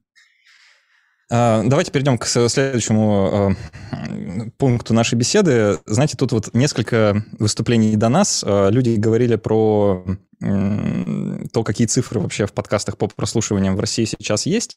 А, 1.35 1.62
давайте 1.64 1.90
перейдем 1.90 2.18
к 2.18 2.27
следующему 2.27 3.31
а, 3.33 3.51
пункту 4.59 4.92
нашей 4.92 5.14
беседы. 5.14 5.79
Знаете, 5.87 6.14
тут 6.18 6.33
вот 6.33 6.53
несколько 6.53 7.25
выступлений 7.38 7.97
до 7.97 8.11
нас. 8.11 8.45
А, 8.47 8.68
люди 8.68 8.97
говорили 8.97 9.37
про 9.37 10.05
то, 11.52 11.62
какие 11.64 11.87
цифры 11.87 12.20
вообще 12.20 12.46
в 12.46 12.52
подкастах 12.52 12.96
по 12.96 13.07
прослушиваниям 13.07 13.76
в 13.76 13.81
России 13.81 14.05
сейчас 14.05 14.46
есть. 14.46 14.76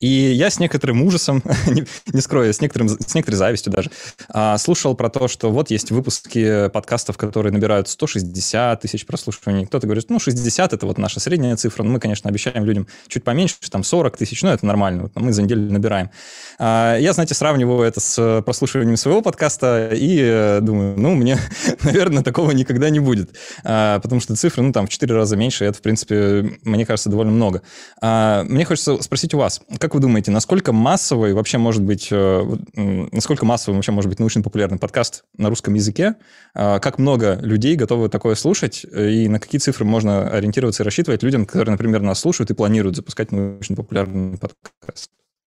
И 0.00 0.08
я 0.08 0.48
с 0.48 0.58
некоторым 0.58 1.02
ужасом, 1.02 1.42
не, 1.66 1.84
не 2.12 2.20
скрою, 2.20 2.52
с, 2.54 2.60
некоторым, 2.60 2.88
с 2.88 3.14
некоторой 3.14 3.36
завистью 3.36 3.72
даже, 3.72 3.90
а, 4.28 4.56
слушал 4.56 4.94
про 4.94 5.10
то, 5.10 5.28
что 5.28 5.50
вот 5.50 5.70
есть 5.70 5.90
выпуски 5.90 6.68
подкастов, 6.68 7.18
которые 7.18 7.52
набирают 7.52 7.88
160 7.88 8.80
тысяч 8.80 9.04
прослушиваний. 9.04 9.66
Кто-то 9.66 9.86
говорит, 9.86 10.06
ну, 10.08 10.18
60— 10.18 10.72
это 10.74 10.86
вот 10.86 10.96
наша 10.96 11.20
средняя 11.20 11.54
цифра, 11.56 11.82
но 11.82 11.92
мы, 11.92 12.00
конечно, 12.00 12.30
обещаем 12.30 12.64
людям 12.64 12.86
чуть 13.08 13.24
поменьше, 13.24 13.56
там 13.70 13.84
40 13.84 14.16
тысяч, 14.16 14.42
ну, 14.42 14.50
это 14.50 14.64
нормально, 14.64 15.10
мы 15.14 15.32
за 15.32 15.42
неделю 15.42 15.70
набираем. 15.70 16.10
А, 16.58 16.96
я, 16.96 17.12
знаете, 17.12 17.34
сравниваю 17.34 17.82
это 17.82 18.00
с 18.00 18.42
прослушиванием 18.42 18.96
своего 18.96 19.20
подкаста 19.20 19.90
и 19.92 20.18
э, 20.18 20.60
думаю, 20.62 20.98
ну, 20.98 21.14
мне, 21.14 21.38
наверное, 21.82 22.22
такого 22.22 22.52
никогда 22.52 22.88
не 22.88 23.00
будет, 23.00 23.36
а, 23.64 24.00
потому 24.00 24.20
что 24.20 24.34
цифры, 24.34 24.62
ну, 24.62 24.72
там, 24.72 24.86
в 24.86 24.90
4 25.00 25.14
раза 25.14 25.36
меньше, 25.36 25.64
и 25.64 25.68
это, 25.68 25.78
в 25.78 25.82
принципе, 25.82 26.58
мне 26.62 26.84
кажется, 26.84 27.08
довольно 27.08 27.32
много. 27.32 27.62
Мне 28.02 28.64
хочется 28.64 29.00
спросить 29.02 29.32
у 29.34 29.38
вас, 29.38 29.60
как 29.78 29.94
вы 29.94 30.00
думаете, 30.00 30.30
насколько 30.30 30.72
массовый 30.72 31.32
вообще 31.32 31.58
может 31.58 31.82
быть, 31.82 32.08
э, 32.10 32.56
насколько 32.74 33.46
массовый 33.46 33.76
вообще 33.76 33.92
может 33.92 34.10
быть 34.10 34.18
научно-популярный 34.18 34.78
подкаст 34.78 35.24
на 35.36 35.48
русском 35.48 35.74
языке? 35.74 36.16
А, 36.54 36.78
как 36.80 36.98
много 36.98 37.38
людей 37.40 37.76
готовы 37.76 38.08
такое 38.08 38.34
слушать? 38.34 38.84
И 38.84 39.28
на 39.28 39.40
какие 39.40 39.58
цифры 39.58 39.84
можно 39.84 40.28
ориентироваться 40.28 40.82
и 40.82 40.84
рассчитывать 40.84 41.22
людям, 41.22 41.46
которые, 41.46 41.72
например, 41.72 42.02
нас 42.02 42.20
слушают 42.20 42.50
и 42.50 42.54
планируют 42.54 42.96
запускать 42.96 43.32
научно-популярный 43.32 44.38
подкаст? 44.38 45.10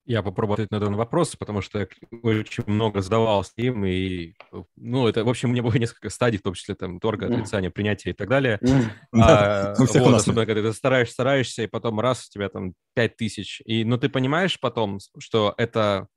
Я 0.06 0.22
попробую 0.22 0.56
ответить 0.56 0.72
на 0.72 0.78
этот 0.78 0.90
вопрос, 0.90 1.36
потому 1.36 1.62
что 1.62 1.80
я 1.80 1.88
очень 2.24 2.64
много 2.68 3.02
задавался 3.02 3.54
им, 3.56 3.86
и, 3.86 4.34
ну, 4.76 5.08
это, 5.08 5.24
в 5.24 5.30
общем, 5.30 5.50
у 5.50 5.52
меня 5.54 5.64
было 5.64 5.76
несколько 5.76 6.10
стадий, 6.10 6.40
в 6.40 6.42
том 6.42 6.54
числе 6.54 6.76
там 6.76 7.00
торга, 7.00 7.28
отрицания, 7.28 7.70
принятия 7.70 8.10
и 8.10 8.14
так 8.14 8.28
далее. 8.28 8.60
А, 9.14 9.74
вот, 9.78 9.96
особенно, 9.96 10.46
когда 10.46 10.62
ты 10.62 10.74
стараешься, 10.74 11.14
стараешься, 11.14 11.64
и 11.64 11.68
потом 11.68 12.00
раз, 12.02 12.28
у 12.28 12.32
тебя 12.32 12.50
там 12.50 12.74
пять 12.94 13.16
тысяч. 13.16 13.62
И, 13.66 13.86
ну, 13.86 13.98
ты 13.98 14.10
понимаешь 14.10 14.60
потом, 14.60 15.00
что 15.20 15.54
это 15.58 16.08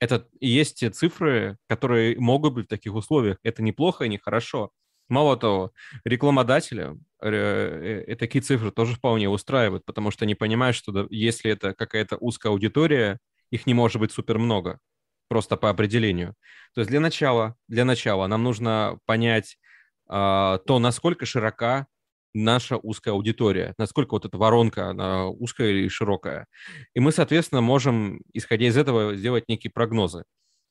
это 0.00 0.26
и 0.40 0.48
есть 0.48 0.80
те 0.80 0.90
цифры, 0.90 1.56
которые 1.68 2.18
могут 2.18 2.54
быть 2.54 2.66
в 2.66 2.68
таких 2.68 2.94
условиях. 2.94 3.38
Это 3.42 3.62
неплохо 3.62 4.04
и 4.04 4.08
не 4.08 4.18
хорошо. 4.18 4.70
Мало 5.08 5.36
того, 5.36 5.72
рекламодателя 6.04 6.96
э, 7.22 8.04
э, 8.06 8.16
такие 8.16 8.40
цифры 8.40 8.70
тоже 8.70 8.94
вполне 8.96 9.28
устраивают, 9.28 9.84
потому 9.84 10.10
что 10.10 10.24
они 10.24 10.34
понимают, 10.34 10.76
что 10.76 10.92
да, 10.92 11.06
если 11.10 11.50
это 11.50 11.74
какая-то 11.74 12.16
узкая 12.16 12.52
аудитория, 12.52 13.18
их 13.50 13.66
не 13.66 13.74
может 13.74 14.00
быть 14.00 14.12
супер 14.12 14.38
много, 14.38 14.78
просто 15.28 15.56
по 15.56 15.70
определению. 15.70 16.34
То 16.74 16.80
есть 16.80 16.90
для 16.90 17.00
начала, 17.00 17.56
для 17.68 17.84
начала 17.84 18.26
нам 18.26 18.42
нужно 18.42 18.98
понять 19.06 19.58
э, 20.08 20.58
то, 20.66 20.78
насколько 20.78 21.26
широка 21.26 21.86
наша 22.34 22.76
узкая 22.76 23.14
аудитория, 23.14 23.74
насколько 23.78 24.14
вот 24.14 24.24
эта 24.24 24.36
воронка, 24.36 24.90
она 24.90 25.28
узкая 25.28 25.70
или 25.70 25.88
широкая. 25.88 26.46
И 26.92 27.00
мы, 27.00 27.12
соответственно, 27.12 27.60
можем, 27.60 28.20
исходя 28.32 28.66
из 28.66 28.76
этого, 28.76 29.14
сделать 29.14 29.48
некие 29.48 29.70
прогнозы. 29.70 30.24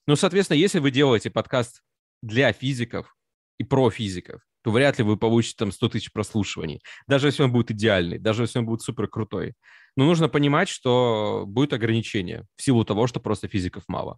Ну, 0.05 0.15
соответственно, 0.15 0.57
если 0.57 0.79
вы 0.79 0.91
делаете 0.91 1.31
подкаст 1.31 1.81
для 2.21 2.51
физиков 2.51 3.15
и 3.57 3.63
про 3.63 3.89
физиков, 3.89 4.41
то 4.63 4.71
вряд 4.71 4.97
ли 4.97 5.03
вы 5.03 5.17
получите 5.17 5.55
там 5.57 5.71
100 5.71 5.89
тысяч 5.89 6.11
прослушиваний. 6.11 6.81
Даже 7.07 7.27
если 7.27 7.43
он 7.43 7.51
будет 7.51 7.71
идеальный, 7.71 8.19
даже 8.19 8.43
если 8.43 8.59
он 8.59 8.65
будет 8.65 8.81
супер 8.81 9.07
крутой. 9.07 9.53
Но 9.95 10.05
нужно 10.05 10.29
понимать, 10.29 10.69
что 10.69 11.43
будет 11.47 11.73
ограничение 11.73 12.45
в 12.55 12.63
силу 12.63 12.83
того, 12.83 13.07
что 13.07 13.19
просто 13.19 13.47
физиков 13.47 13.83
мало. 13.87 14.17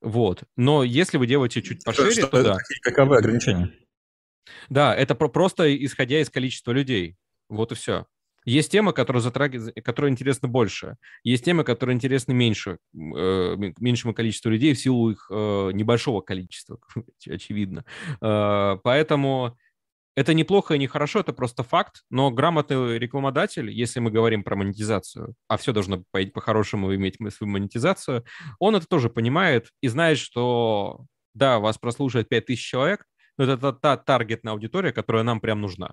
Вот. 0.00 0.44
Но 0.56 0.82
если 0.82 1.16
вы 1.16 1.26
делаете 1.26 1.62
чуть 1.62 1.84
пошире, 1.84 2.10
что, 2.10 2.26
то 2.26 2.42
да. 2.42 2.58
Каковы 2.82 3.16
ограничения? 3.16 3.72
Да, 4.68 4.94
это 4.94 5.14
про- 5.14 5.28
просто 5.28 5.74
исходя 5.84 6.20
из 6.20 6.30
количества 6.30 6.72
людей. 6.72 7.16
Вот 7.48 7.72
и 7.72 7.74
все. 7.74 8.06
Есть 8.44 8.70
темы, 8.70 8.92
которые, 8.92 9.20
затрагивают, 9.20 9.74
которые 9.84 10.12
интересны 10.12 10.46
больше. 10.46 10.96
Есть 11.24 11.44
темы, 11.44 11.64
которые 11.64 11.96
интересны 11.96 12.32
меньше, 12.32 12.78
э, 12.94 13.56
меньшему 13.80 14.14
количеству 14.14 14.50
людей 14.50 14.72
в 14.72 14.78
силу 14.78 15.10
их 15.10 15.26
э, 15.32 15.70
небольшого 15.72 16.20
количества, 16.20 16.78
очевидно. 17.28 17.84
Э, 18.20 18.76
поэтому 18.84 19.56
это 20.16 20.32
неплохо 20.32 20.74
и 20.74 20.78
нехорошо, 20.78 21.20
это 21.20 21.32
просто 21.34 21.62
факт, 21.62 22.02
но 22.10 22.30
грамотный 22.30 22.98
рекламодатель, 22.98 23.70
если 23.70 24.00
мы 24.00 24.10
говорим 24.10 24.42
про 24.42 24.56
монетизацию, 24.56 25.34
а 25.46 25.58
все 25.58 25.72
должно 25.72 26.04
по-хорошему 26.32 26.94
иметь 26.94 27.18
свою 27.34 27.52
монетизацию, 27.52 28.24
он 28.58 28.74
это 28.74 28.86
тоже 28.86 29.10
понимает 29.10 29.68
и 29.82 29.88
знает, 29.88 30.18
что 30.18 31.04
да, 31.34 31.58
вас 31.58 31.76
прослушает 31.76 32.30
5000 32.30 32.58
человек, 32.58 33.04
но 33.36 33.44
это 33.44 33.72
та, 33.74 33.98
таргетная 33.98 34.54
аудитория, 34.54 34.90
которая 34.90 35.22
нам 35.22 35.38
прям 35.38 35.60
нужна. 35.60 35.92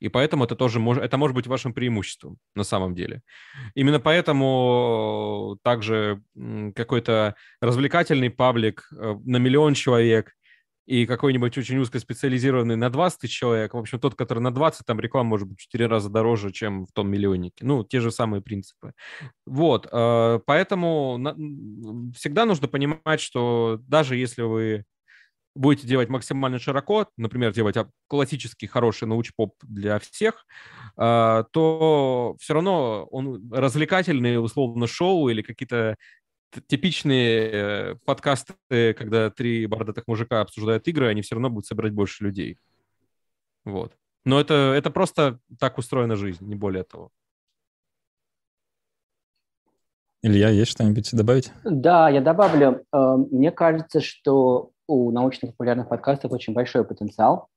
И 0.00 0.08
поэтому 0.08 0.44
это 0.44 0.54
тоже 0.54 0.78
может, 0.78 1.02
это 1.02 1.16
может 1.16 1.34
быть 1.34 1.48
вашим 1.48 1.72
преимуществом 1.72 2.38
на 2.54 2.62
самом 2.62 2.94
деле. 2.94 3.22
Именно 3.74 3.98
поэтому 3.98 5.58
также 5.64 6.22
какой-то 6.76 7.34
развлекательный 7.60 8.30
паблик 8.30 8.88
э, 8.92 9.16
на 9.24 9.38
миллион 9.38 9.74
человек 9.74 10.34
и 10.88 11.04
какой-нибудь 11.04 11.58
очень 11.58 11.78
узкоспециализированный 11.80 12.74
на 12.76 12.88
20 12.88 13.20
тысяч 13.20 13.36
человек, 13.38 13.74
в 13.74 13.76
общем, 13.76 14.00
тот, 14.00 14.14
который 14.14 14.38
на 14.38 14.50
20, 14.50 14.86
там 14.86 14.98
реклама 15.00 15.28
может 15.28 15.46
быть 15.46 15.58
в 15.58 15.62
4 15.62 15.86
раза 15.86 16.08
дороже, 16.08 16.50
чем 16.50 16.86
в 16.86 16.92
том 16.92 17.10
миллионнике. 17.10 17.62
Ну, 17.66 17.84
те 17.84 18.00
же 18.00 18.10
самые 18.10 18.40
принципы. 18.40 18.94
Вот, 19.44 19.86
э, 19.92 20.40
поэтому 20.46 21.20
всегда 22.16 22.46
нужно 22.46 22.68
понимать, 22.68 23.20
что 23.20 23.78
даже 23.86 24.16
если 24.16 24.40
вы 24.40 24.84
будете 25.54 25.86
делать 25.86 26.08
максимально 26.08 26.58
широко, 26.58 27.08
например, 27.16 27.52
делать 27.52 27.76
классический 28.06 28.66
хороший 28.66 29.08
научпоп 29.08 29.54
для 29.62 29.98
всех, 29.98 30.46
э, 30.96 31.44
то 31.52 32.36
все 32.40 32.54
равно 32.54 33.06
он 33.10 33.50
развлекательный, 33.52 34.42
условно, 34.42 34.86
шоу 34.86 35.28
или 35.28 35.42
какие-то 35.42 35.96
типичные 36.66 37.50
э, 37.50 37.94
подкасты, 38.04 38.94
когда 38.94 39.30
три 39.30 39.66
бородатых 39.66 40.06
мужика 40.06 40.40
обсуждают 40.40 40.86
игры, 40.88 41.08
они 41.08 41.22
все 41.22 41.34
равно 41.34 41.50
будут 41.50 41.66
собирать 41.66 41.92
больше 41.92 42.24
людей. 42.24 42.58
Вот. 43.64 43.96
Но 44.24 44.40
это, 44.40 44.74
это 44.76 44.90
просто 44.90 45.38
так 45.58 45.78
устроена 45.78 46.16
жизнь, 46.16 46.44
не 46.46 46.54
более 46.54 46.84
того. 46.84 47.10
Илья, 50.22 50.48
есть 50.48 50.72
что-нибудь 50.72 51.08
добавить? 51.12 51.52
Да, 51.64 52.08
я 52.08 52.20
добавлю. 52.20 52.84
Э, 52.92 53.16
мне 53.30 53.52
кажется, 53.52 54.00
что 54.00 54.72
у 54.88 55.12
научно-популярных 55.12 55.88
подкастов 55.88 56.32
очень 56.32 56.54
большой 56.54 56.84
потенциал. 56.84 57.48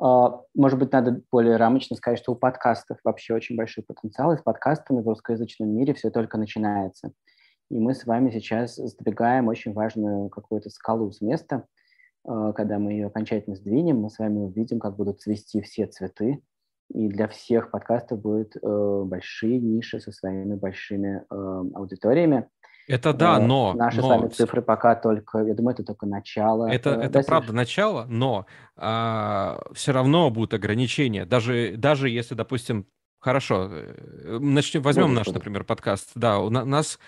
Э, 0.00 0.26
может 0.54 0.78
быть, 0.78 0.92
надо 0.92 1.22
более 1.32 1.56
рамочно 1.56 1.96
сказать, 1.96 2.18
что 2.18 2.32
у 2.32 2.36
подкастов 2.36 2.98
вообще 3.02 3.34
очень 3.34 3.56
большой 3.56 3.82
потенциал, 3.82 4.32
и 4.32 4.36
с 4.36 4.42
подкастами 4.42 5.00
в 5.00 5.08
русскоязычном 5.08 5.70
мире 5.70 5.94
все 5.94 6.10
только 6.10 6.36
начинается. 6.36 7.12
И 7.70 7.78
мы 7.78 7.94
с 7.94 8.04
вами 8.04 8.30
сейчас 8.30 8.76
сдвигаем 8.76 9.48
очень 9.48 9.72
важную 9.72 10.28
какую-то 10.28 10.70
скалу 10.70 11.10
с 11.12 11.20
места. 11.20 11.66
Э, 12.28 12.52
когда 12.54 12.78
мы 12.78 12.92
ее 12.92 13.06
окончательно 13.06 13.54
сдвинем, 13.54 13.98
мы 13.98 14.10
с 14.10 14.18
вами 14.18 14.38
увидим, 14.38 14.80
как 14.80 14.96
будут 14.96 15.20
цвести 15.20 15.60
все 15.62 15.86
цветы. 15.86 16.42
И 16.92 17.06
для 17.08 17.28
всех 17.28 17.70
подкастов 17.70 18.20
будут 18.20 18.56
э, 18.56 19.02
большие 19.04 19.60
ниши 19.60 20.00
со 20.00 20.10
своими 20.10 20.56
большими 20.56 21.22
э, 21.30 21.62
аудиториями. 21.74 22.48
Это 22.88 23.12
да, 23.12 23.38
но... 23.38 23.74
Наши 23.74 24.00
но... 24.00 24.02
с 24.02 24.08
вами 24.08 24.28
цифры 24.30 24.62
пока 24.62 24.96
только, 24.96 25.38
я 25.38 25.54
думаю, 25.54 25.74
это 25.74 25.84
только 25.84 26.06
начало. 26.06 26.66
Это, 26.66 26.90
это 26.90 27.20
да, 27.20 27.22
правда 27.22 27.52
начало, 27.52 28.06
но 28.08 28.46
а, 28.74 29.60
все 29.72 29.92
равно 29.92 30.28
будут 30.30 30.54
ограничения. 30.54 31.24
Даже, 31.24 31.74
даже 31.76 32.08
если, 32.08 32.34
допустим, 32.34 32.86
хорошо, 33.20 33.70
начнем, 34.40 34.82
возьмем 34.82 35.14
наш, 35.14 35.28
например, 35.28 35.62
подкаст. 35.62 36.10
Да, 36.16 36.40
у 36.40 36.50
нас 36.50 36.98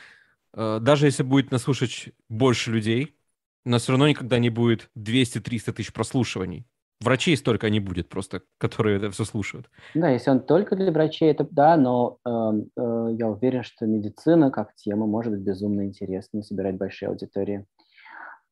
даже 0.54 1.06
если 1.06 1.22
будет 1.22 1.50
нас 1.50 1.62
слушать 1.62 2.10
больше 2.28 2.70
людей, 2.70 3.16
у 3.64 3.70
нас 3.70 3.82
все 3.82 3.92
равно 3.92 4.08
никогда 4.08 4.38
не 4.38 4.50
будет 4.50 4.90
200-300 4.98 5.72
тысяч 5.72 5.92
прослушиваний. 5.92 6.66
врачей 7.00 7.36
столько 7.36 7.70
не 7.70 7.80
будет 7.80 8.08
просто, 8.08 8.42
которые 8.58 8.96
это 8.96 9.10
все 9.10 9.24
слушают. 9.24 9.70
Да, 9.94 10.08
если 10.10 10.30
он 10.30 10.40
только 10.40 10.76
для 10.76 10.92
врачей, 10.92 11.30
это 11.30 11.46
да, 11.50 11.76
но 11.76 12.18
э, 12.24 12.30
э, 12.30 13.08
я 13.18 13.28
уверен, 13.28 13.62
что 13.62 13.86
медицина 13.86 14.50
как 14.50 14.74
тема 14.76 15.06
может 15.06 15.32
быть 15.32 15.42
безумно 15.42 15.84
интересной, 15.84 16.42
собирать 16.44 16.76
большие 16.76 17.08
аудитории. 17.08 17.66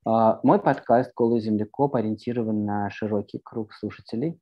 Э, 0.07 0.39
мой 0.43 0.61
подкаст 0.61 1.13
«Голый 1.15 1.41
землекоп» 1.41 1.95
ориентирован 1.97 2.65
на 2.65 2.91
широкий 2.91 3.41
круг 3.43 3.73
слушателей. 3.73 4.41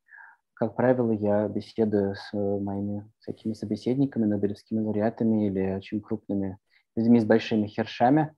Как 0.55 0.75
правило, 0.75 1.13
я 1.13 1.47
беседую 1.49 2.15
с 2.15 2.31
моими 2.33 3.11
всякими 3.21 3.53
собеседниками, 3.53 4.25
нобелевскими 4.25 4.81
лауреатами 4.81 5.47
или 5.47 5.77
очень 5.77 6.01
крупными 6.01 6.59
людьми 6.99 7.21
с 7.21 7.25
большими 7.25 7.67
хершами. 7.67 8.35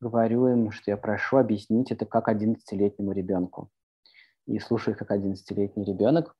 Говорю 0.00 0.46
им, 0.48 0.70
что 0.70 0.90
я 0.90 0.96
прошу 0.96 1.38
объяснить 1.38 1.90
это 1.90 2.04
как 2.04 2.28
11-летнему 2.28 3.12
ребенку 3.12 3.70
и 4.46 4.58
слушаю 4.58 4.96
как 4.96 5.10
11-летний 5.10 5.84
ребенок. 5.84 6.36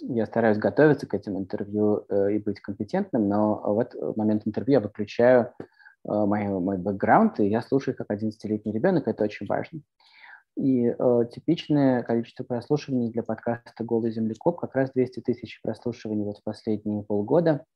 Я 0.00 0.26
стараюсь 0.26 0.58
готовиться 0.58 1.08
к 1.08 1.14
этим 1.14 1.36
интервью 1.36 2.04
э, 2.08 2.34
и 2.34 2.38
быть 2.38 2.60
компетентным, 2.60 3.28
но 3.28 3.56
в 3.74 3.80
этот 3.80 4.16
момент 4.16 4.42
интервью 4.46 4.74
я 4.74 4.80
выключаю 4.80 5.46
э, 5.48 5.48
мой, 6.04 6.46
мой 6.46 6.78
бэкграунд, 6.78 7.40
и 7.40 7.48
я 7.48 7.62
слушаю 7.62 7.96
как 7.96 8.08
11-летний 8.08 8.70
ребенок, 8.70 9.08
это 9.08 9.24
очень 9.24 9.46
важно. 9.46 9.80
И 10.56 10.86
э, 10.86 11.22
типичное 11.32 12.04
количество 12.04 12.44
прослушиваний 12.44 13.10
для 13.10 13.24
подкаста 13.24 13.82
«Голый 13.82 14.12
землекоп» 14.12 14.60
как 14.60 14.76
раз 14.76 14.92
200 14.92 15.20
тысяч 15.20 15.60
прослушиваний 15.62 16.24
вот 16.24 16.38
в 16.38 16.44
последние 16.44 17.02
полгода– 17.02 17.64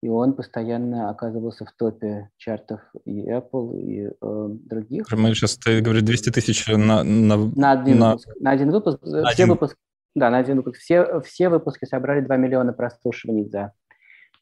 и 0.00 0.08
он 0.08 0.34
постоянно 0.34 1.10
оказывался 1.10 1.64
в 1.64 1.72
топе 1.72 2.30
чартов 2.36 2.80
и 3.04 3.28
Apple, 3.28 3.80
и 3.80 4.06
э, 4.06 4.48
других. 4.50 5.10
Мы 5.10 5.34
сейчас, 5.34 5.56
ты 5.56 5.80
говоришь, 5.80 6.02
200 6.02 6.30
тысяч 6.30 6.66
на... 6.68 7.02
На, 7.02 7.36
на, 7.36 7.72
один, 7.72 7.98
на... 7.98 8.10
Выпуск. 8.10 8.28
на 8.40 8.50
один 8.50 8.70
выпуск. 8.70 8.98
На 9.02 9.30
все 9.30 9.42
один... 9.42 9.48
выпуски, 9.50 9.76
да, 10.14 10.30
на 10.30 10.38
один 10.38 10.58
выпуск. 10.58 10.78
Все, 10.78 11.20
все 11.22 11.48
выпуски 11.48 11.84
собрали 11.84 12.20
2 12.20 12.36
миллиона 12.36 12.72
прослушиваний 12.72 13.48
за 13.48 13.72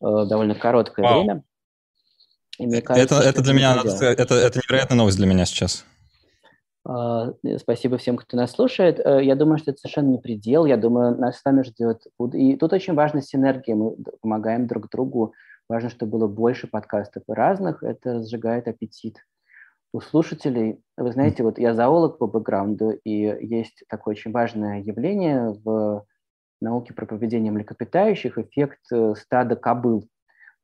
э, 0.02 0.26
довольно 0.28 0.54
короткое 0.54 1.02
Вау. 1.02 1.20
время. 1.20 1.42
И 2.58 2.66
мне 2.66 2.82
кажется, 2.82 3.16
это, 3.16 3.28
это 3.28 3.42
для 3.42 3.54
меня, 3.54 3.76
это, 3.82 4.34
это 4.34 4.58
невероятная 4.58 4.96
новость 4.96 5.16
для 5.16 5.26
меня 5.26 5.46
сейчас. 5.46 5.84
Uh, 6.86 7.58
спасибо 7.58 7.98
всем, 7.98 8.16
кто 8.16 8.36
нас 8.36 8.52
слушает. 8.52 9.00
Uh, 9.00 9.20
я 9.22 9.34
думаю, 9.34 9.58
что 9.58 9.72
это 9.72 9.80
совершенно 9.80 10.10
не 10.10 10.18
предел. 10.18 10.66
Я 10.66 10.76
думаю, 10.76 11.18
нас 11.18 11.38
с 11.38 11.44
вами 11.44 11.62
ждет... 11.62 12.06
И 12.32 12.56
тут 12.56 12.72
очень 12.72 12.94
важна 12.94 13.22
синергия. 13.22 13.74
Мы 13.74 13.96
помогаем 14.20 14.68
друг 14.68 14.88
другу 14.88 15.34
Важно, 15.68 15.90
чтобы 15.90 16.12
было 16.12 16.28
больше 16.28 16.68
подкастов 16.68 17.24
разных. 17.26 17.82
Это 17.82 18.22
сжигает 18.22 18.68
аппетит 18.68 19.18
у 19.92 20.00
слушателей. 20.00 20.80
Вы 20.96 21.12
знаете, 21.12 21.42
вот 21.42 21.58
я 21.58 21.74
зоолог 21.74 22.18
по 22.18 22.26
бэкграунду, 22.26 22.92
и 23.04 23.10
есть 23.10 23.82
такое 23.88 24.12
очень 24.12 24.30
важное 24.30 24.80
явление 24.80 25.56
в 25.64 26.04
науке 26.60 26.94
про 26.94 27.06
поведение 27.06 27.52
млекопитающих, 27.52 28.38
эффект 28.38 28.80
э, 28.92 29.14
стада 29.16 29.56
кобыл. 29.56 30.08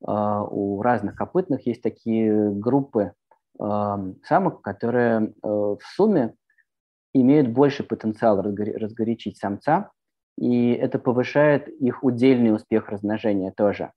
А, 0.05 0.45
у 0.45 0.81
разных 0.83 1.17
копытных 1.17 1.67
есть 1.67 1.83
такие 1.83 2.51
группы 2.51 3.13
самок, 3.59 4.63
которые 4.63 5.27
э, 5.27 5.31
в 5.43 5.81
сумме 5.95 6.35
имеют 7.15 7.49
больше 7.49 7.85
потенциал 7.85 8.41
разгорячить 8.41 9.37
самца, 9.37 9.91
и 10.39 10.73
это 10.73 10.99
повышает 10.99 11.69
их 11.69 12.03
удельный 12.03 12.55
успех 12.55 12.89
размножения 12.89 13.53
тоже. 13.55 13.93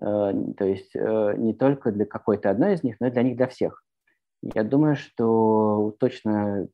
Э, 0.00 0.32
то 0.56 0.64
есть 0.64 0.94
э, 0.94 1.34
не 1.36 1.54
только 1.54 1.92
для 1.92 2.06
какой-то 2.06 2.50
одной 2.50 2.74
из 2.74 2.82
них, 2.82 2.96
но 3.00 3.08
и 3.08 3.10
для 3.10 3.22
них, 3.22 3.36
для 3.36 3.48
всех. 3.48 3.82
Я 4.42 4.62
думаю, 4.62 4.96
что 4.96 5.94
точно, 5.98 6.68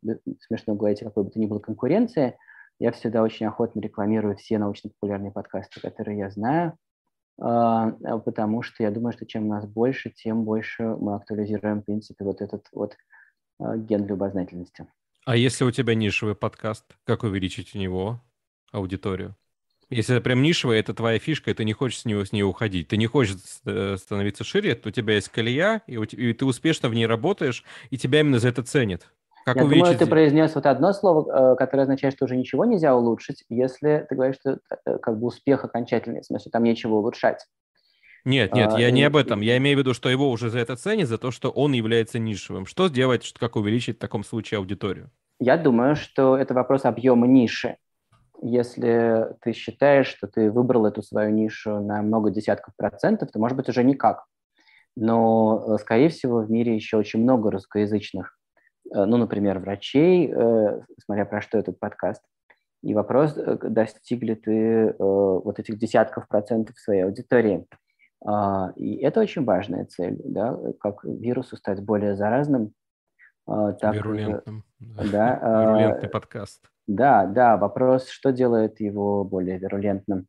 смешно 0.47 0.75
говорить 0.75 1.01
какой 1.01 1.25
бы 1.25 1.31
то 1.31 1.41
ни 1.41 1.47
было 1.47 1.61
конкуренции, 1.61 2.37
я 2.79 2.93
всегда 2.93 3.23
очень 3.23 3.47
охотно 3.47 3.81
рекламирую 3.81 4.37
все 4.37 4.59
научно-популярные 4.59 5.33
подкасты, 5.33 5.81
которые 5.81 6.19
я 6.19 6.31
знаю, 6.31 6.77
потому 7.37 8.63
что 8.63 8.83
я 8.83 8.91
думаю, 8.91 9.13
что 9.13 9.27
чем 9.27 9.49
нас 9.49 9.67
больше, 9.67 10.11
тем 10.11 10.45
больше 10.45 10.83
мы 10.83 11.15
актуализируем, 11.17 11.81
в 11.81 11.85
принципе, 11.85 12.25
вот 12.25 12.41
этот 12.41 12.67
вот 12.73 12.97
ген 13.61 14.07
любознательности. 14.07 14.87
А 15.25 15.37
если 15.37 15.65
у 15.65 15.71
тебя 15.71 15.95
нишевый 15.95 16.35
подкаст, 16.35 16.85
как 17.05 17.23
увеличить 17.23 17.75
у 17.75 17.79
него 17.79 18.21
аудиторию? 18.73 19.37
Если 19.91 20.17
это 20.17 20.25
прям 20.25 20.43
нишевая, 20.43 20.81
это 20.81 20.95
твоя 20.95 21.19
фишка, 21.19 21.51
и 21.51 21.55
ты 21.55 21.65
не 21.65 21.73
хочешь 21.73 22.01
с 22.01 22.05
нее, 22.05 22.25
с 22.25 22.33
нее 22.33 22.45
уходить. 22.45 22.89
Ты 22.89 22.97
не 22.97 23.07
хочешь 23.07 23.37
э, 23.65 23.97
становиться 23.99 24.43
шире, 24.43 24.81
у 24.85 24.91
тебя 24.91 25.15
есть 25.15 25.29
колея, 25.29 25.83
и, 25.87 25.95
и 25.95 26.33
ты 26.33 26.45
успешно 26.45 26.89
в 26.89 26.95
ней 26.95 27.07
работаешь, 27.07 27.65
и 27.91 27.99
тебя 27.99 28.21
именно 28.21 28.39
за 28.39 28.49
это 28.49 28.63
ценят. 28.63 29.13
Как 29.45 29.57
Я 29.57 29.65
увеличить... 29.65 29.85
думаю, 29.85 29.99
ты 29.99 30.07
произнес 30.07 30.55
вот 30.55 30.67
одно 30.67 30.93
слово, 30.93 31.53
э, 31.53 31.57
которое 31.57 31.83
означает, 31.83 32.15
что 32.15 32.25
уже 32.25 32.37
ничего 32.37 32.65
нельзя 32.65 32.97
улучшить, 32.97 33.45
если 33.49 34.07
ты 34.09 34.15
говоришь, 34.15 34.37
что 34.41 34.59
э, 34.87 34.99
как 34.99 35.19
бы 35.19 35.27
успех 35.27 35.65
окончательный, 35.65 36.23
в 36.23 36.27
смысле, 36.27 36.51
там 36.51 36.63
нечего 36.65 36.95
улучшать. 36.95 37.47
Нет, 38.25 38.55
нет, 38.55 38.73
а, 38.73 38.81
я 38.81 38.89
и... 38.89 38.93
не 38.93 39.05
об 39.05 39.17
этом. 39.17 39.43
Я 39.43 39.59
имею 39.59 39.77
в 39.77 39.81
виду, 39.81 39.93
что 39.93 40.09
его 40.09 40.31
уже 40.31 40.49
за 40.49 40.59
это 40.61 40.77
ценят, 40.77 41.09
за 41.09 41.19
то, 41.19 41.31
что 41.31 41.51
он 41.51 41.73
является 41.73 42.19
нишевым. 42.19 42.65
Что 42.65 42.89
сделать, 42.89 43.35
как 43.39 43.57
увеличить 43.57 43.97
в 43.97 44.01
таком 44.01 44.25
случае 44.25 44.59
аудиторию? 44.59 45.11
Я 45.41 45.59
думаю, 45.59 45.95
что 45.95 46.39
это 46.39 46.55
вопрос 46.55 46.87
объема 46.87 47.27
ниши 47.27 47.77
если 48.45 49.35
ты 49.41 49.53
считаешь, 49.53 50.07
что 50.07 50.27
ты 50.27 50.51
выбрал 50.51 50.85
эту 50.85 51.03
свою 51.03 51.31
нишу 51.31 51.81
на 51.81 52.03
много 52.03 52.31
десятков 52.31 52.75
процентов, 52.77 53.31
то, 53.33 53.39
может 53.39 53.57
быть, 53.57 53.69
уже 53.71 53.83
никак. 53.83 54.25
Но, 54.97 55.65
э, 55.67 55.79
скорее 55.81 56.11
всего, 56.11 56.41
в 56.41 56.51
мире 56.51 56.75
еще 56.75 56.99
очень 56.99 57.23
много 57.23 57.51
русскоязычных, 57.51 58.39
ну, 58.91 59.17
например, 59.17 59.59
врачей, 59.59 60.33
э, 60.33 60.81
смотря 61.05 61.25
про 61.25 61.41
что 61.41 61.59
этот 61.59 61.79
подкаст. 61.79 62.23
И 62.83 62.95
вопрос, 62.95 63.35
достиг 63.35 64.23
ли 64.23 64.35
ты 64.35 64.95
вот 64.99 65.59
этих 65.59 65.79
десятков 65.79 66.29
процентов 66.29 66.79
своей 66.79 67.05
аудитории. 67.05 67.67
А, 68.25 68.73
и 68.77 68.97
это 68.97 69.21
очень 69.21 69.45
важная 69.45 69.85
цель, 69.85 70.21
да, 70.25 70.59
как 70.81 71.05
вирусу 71.05 71.57
стать 71.57 71.83
более 71.83 72.17
заразным, 72.17 72.73
а, 73.47 73.73
так... 73.73 73.95
Вирулентным. 73.95 74.65
Да. 74.81 75.37
Вирулентный 75.63 76.09
подкаст. 76.09 76.67
Да, 76.87 77.27
да, 77.27 77.57
вопрос, 77.57 78.09
что 78.09 78.33
делает 78.33 78.81
его 78.81 79.25
более 79.25 79.59
вирулентным. 79.59 80.27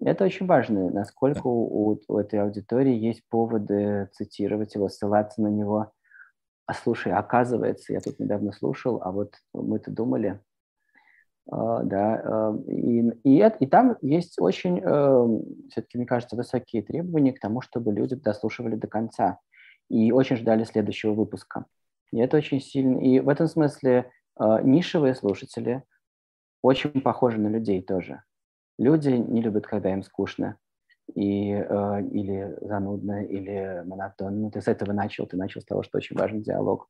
Это 0.00 0.24
очень 0.24 0.46
важно, 0.46 0.90
насколько 0.90 1.46
у, 1.46 2.00
у 2.08 2.18
этой 2.18 2.40
аудитории 2.40 2.94
есть 2.94 3.22
поводы 3.28 4.08
цитировать 4.12 4.74
его, 4.74 4.88
ссылаться 4.88 5.42
на 5.42 5.48
него. 5.48 5.92
А 6.66 6.74
слушай, 6.74 7.12
оказывается, 7.12 7.92
я 7.92 8.00
тут 8.00 8.18
недавно 8.18 8.52
слушал, 8.52 9.02
а 9.02 9.10
вот 9.10 9.34
мы-то 9.52 9.90
думали, 9.90 10.40
Uh, 11.50 11.82
да, 11.82 12.22
uh, 12.24 12.70
и, 12.70 13.00
и, 13.24 13.44
и 13.58 13.66
там 13.66 13.96
есть 14.00 14.40
очень, 14.40 14.78
uh, 14.78 15.68
все-таки, 15.70 15.98
мне 15.98 16.06
кажется, 16.06 16.36
высокие 16.36 16.82
требования 16.82 17.32
к 17.32 17.40
тому, 17.40 17.60
чтобы 17.60 17.92
люди 17.92 18.14
дослушивали 18.14 18.76
до 18.76 18.86
конца 18.86 19.40
и 19.88 20.12
очень 20.12 20.36
ждали 20.36 20.62
следующего 20.62 21.14
выпуска. 21.14 21.66
И 22.12 22.18
это 22.18 22.36
очень 22.36 22.60
сильно. 22.60 22.98
И 22.98 23.20
в 23.20 23.28
этом 23.28 23.46
смысле 23.46 24.10
э, 24.38 24.58
нишевые 24.62 25.14
слушатели 25.14 25.82
очень 26.62 27.00
похожи 27.00 27.38
на 27.38 27.48
людей 27.48 27.82
тоже. 27.82 28.22
Люди 28.78 29.08
не 29.08 29.42
любят, 29.42 29.66
когда 29.66 29.92
им 29.92 30.02
скучно 30.02 30.56
и, 31.14 31.52
э, 31.52 32.02
или 32.10 32.56
занудно, 32.60 33.24
или 33.24 33.82
монотонно. 33.84 34.50
Ты 34.50 34.60
с 34.60 34.68
этого 34.68 34.92
начал, 34.92 35.26
ты 35.26 35.36
начал 35.36 35.60
с 35.60 35.64
того, 35.64 35.82
что 35.82 35.98
очень 35.98 36.16
важен 36.16 36.42
диалог. 36.42 36.88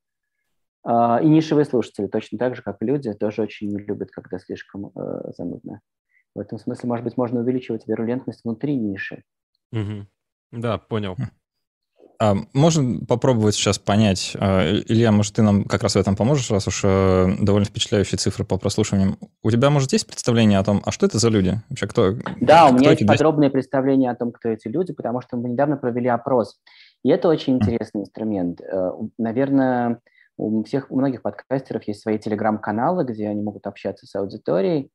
Э, 0.86 1.18
и 1.22 1.28
нишевые 1.28 1.64
слушатели, 1.64 2.06
точно 2.06 2.38
так 2.38 2.56
же, 2.56 2.62
как 2.62 2.80
и 2.80 2.86
люди, 2.86 3.12
тоже 3.12 3.42
очень 3.42 3.68
не 3.68 3.78
любят, 3.78 4.10
когда 4.10 4.38
слишком 4.38 4.92
э, 4.94 5.32
занудно. 5.36 5.80
В 6.34 6.40
этом 6.40 6.58
смысле, 6.58 6.88
может 6.88 7.04
быть, 7.04 7.16
можно 7.16 7.40
увеличивать 7.40 7.86
вирулентность 7.86 8.44
внутри 8.44 8.76
ниши. 8.76 9.22
Угу. 9.72 10.06
Да, 10.52 10.78
понял. 10.78 11.16
А 12.22 12.36
можно 12.52 13.04
попробовать 13.04 13.56
сейчас 13.56 13.80
понять, 13.80 14.36
а, 14.38 14.62
Илья, 14.86 15.10
может, 15.10 15.34
ты 15.34 15.42
нам 15.42 15.64
как 15.64 15.82
раз 15.82 15.96
в 15.96 15.98
этом 15.98 16.14
поможешь, 16.14 16.52
раз 16.52 16.68
уж 16.68 16.82
э, 16.84 17.26
довольно 17.40 17.64
впечатляющие 17.64 18.16
цифры 18.16 18.44
по 18.44 18.58
прослушиваниям. 18.58 19.18
У 19.42 19.50
тебя, 19.50 19.70
может, 19.70 19.92
есть 19.92 20.06
представление 20.06 20.60
о 20.60 20.62
том, 20.62 20.82
а 20.84 20.92
что 20.92 21.04
это 21.04 21.18
за 21.18 21.30
люди? 21.30 21.60
Вообще, 21.68 21.88
кто, 21.88 22.12
да, 22.40 22.66
кто 22.66 22.76
у 22.76 22.78
меня 22.78 22.90
есть 22.90 23.04
подробное 23.08 23.50
представление 23.50 24.12
о 24.12 24.14
том, 24.14 24.30
кто 24.30 24.50
эти 24.50 24.68
люди, 24.68 24.92
потому 24.92 25.20
что 25.20 25.36
мы 25.36 25.48
недавно 25.48 25.76
провели 25.76 26.06
опрос. 26.06 26.60
И 27.02 27.08
это 27.08 27.26
очень 27.26 27.56
интересный 27.56 28.02
инструмент. 28.02 28.60
Э, 28.60 28.92
наверное, 29.18 29.98
у 30.36 30.62
всех, 30.62 30.92
у 30.92 30.98
многих 31.00 31.22
подкастеров 31.22 31.82
есть 31.88 32.02
свои 32.02 32.20
телеграм-каналы, 32.20 33.02
где 33.02 33.26
они 33.26 33.42
могут 33.42 33.66
общаться 33.66 34.06
с 34.06 34.14
аудиторией. 34.14 34.92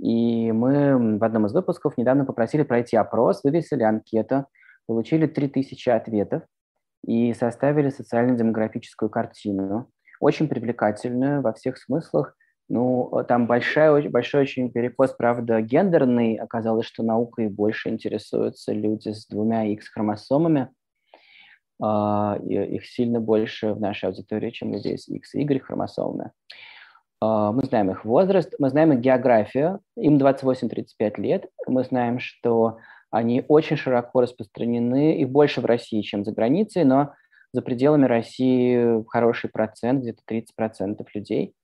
И 0.00 0.50
мы 0.50 1.16
в 1.16 1.22
одном 1.22 1.46
из 1.46 1.52
выпусков 1.52 1.96
недавно 1.96 2.24
попросили 2.24 2.64
пройти 2.64 2.96
опрос, 2.96 3.44
вывесили 3.44 3.84
анкету, 3.84 4.46
получили 4.88 5.26
3000 5.26 5.90
ответов 5.90 6.42
и 7.06 7.32
составили 7.34 7.90
социально-демографическую 7.90 9.08
картину, 9.08 9.88
очень 10.20 10.48
привлекательную 10.48 11.40
во 11.40 11.52
всех 11.52 11.78
смыслах. 11.78 12.36
Ну, 12.68 13.24
там 13.28 13.46
большая, 13.46 14.08
большой 14.10 14.42
очень 14.42 14.72
перекос, 14.72 15.12
правда, 15.12 15.60
гендерный. 15.60 16.34
Оказалось, 16.34 16.86
что 16.86 17.04
наукой 17.04 17.48
больше 17.48 17.90
интересуются 17.90 18.72
люди 18.72 19.10
с 19.10 19.26
двумя 19.26 19.64
X-хромосомами. 19.66 20.70
Uh, 21.80 22.42
их 22.42 22.86
сильно 22.86 23.20
больше 23.20 23.74
в 23.74 23.80
нашей 23.80 24.06
аудитории, 24.06 24.50
чем 24.50 24.72
людей 24.72 24.96
с 24.96 25.08
X 25.08 25.34
и 25.34 25.42
Y 25.42 25.60
хромосомами. 25.62 26.32
Мы 27.20 27.62
знаем 27.64 27.90
их 27.90 28.04
возраст, 28.04 28.54
мы 28.58 28.68
знаем 28.70 28.92
их 28.92 29.00
географию, 29.00 29.80
им 29.96 30.16
28-35 30.18 31.20
лет. 31.20 31.46
Мы 31.66 31.84
знаем, 31.84 32.18
что 32.18 32.78
они 33.10 33.44
очень 33.48 33.76
широко 33.76 34.20
распространены, 34.20 35.20
их 35.20 35.30
больше 35.30 35.60
в 35.60 35.64
России, 35.64 36.02
чем 36.02 36.24
за 36.24 36.32
границей, 36.32 36.84
но 36.84 37.12
за 37.52 37.62
пределами 37.62 38.06
России 38.06 39.04
хороший 39.08 39.50
процент, 39.50 40.02
где-то 40.02 40.20
30% 40.28 41.04
людей. 41.14 41.54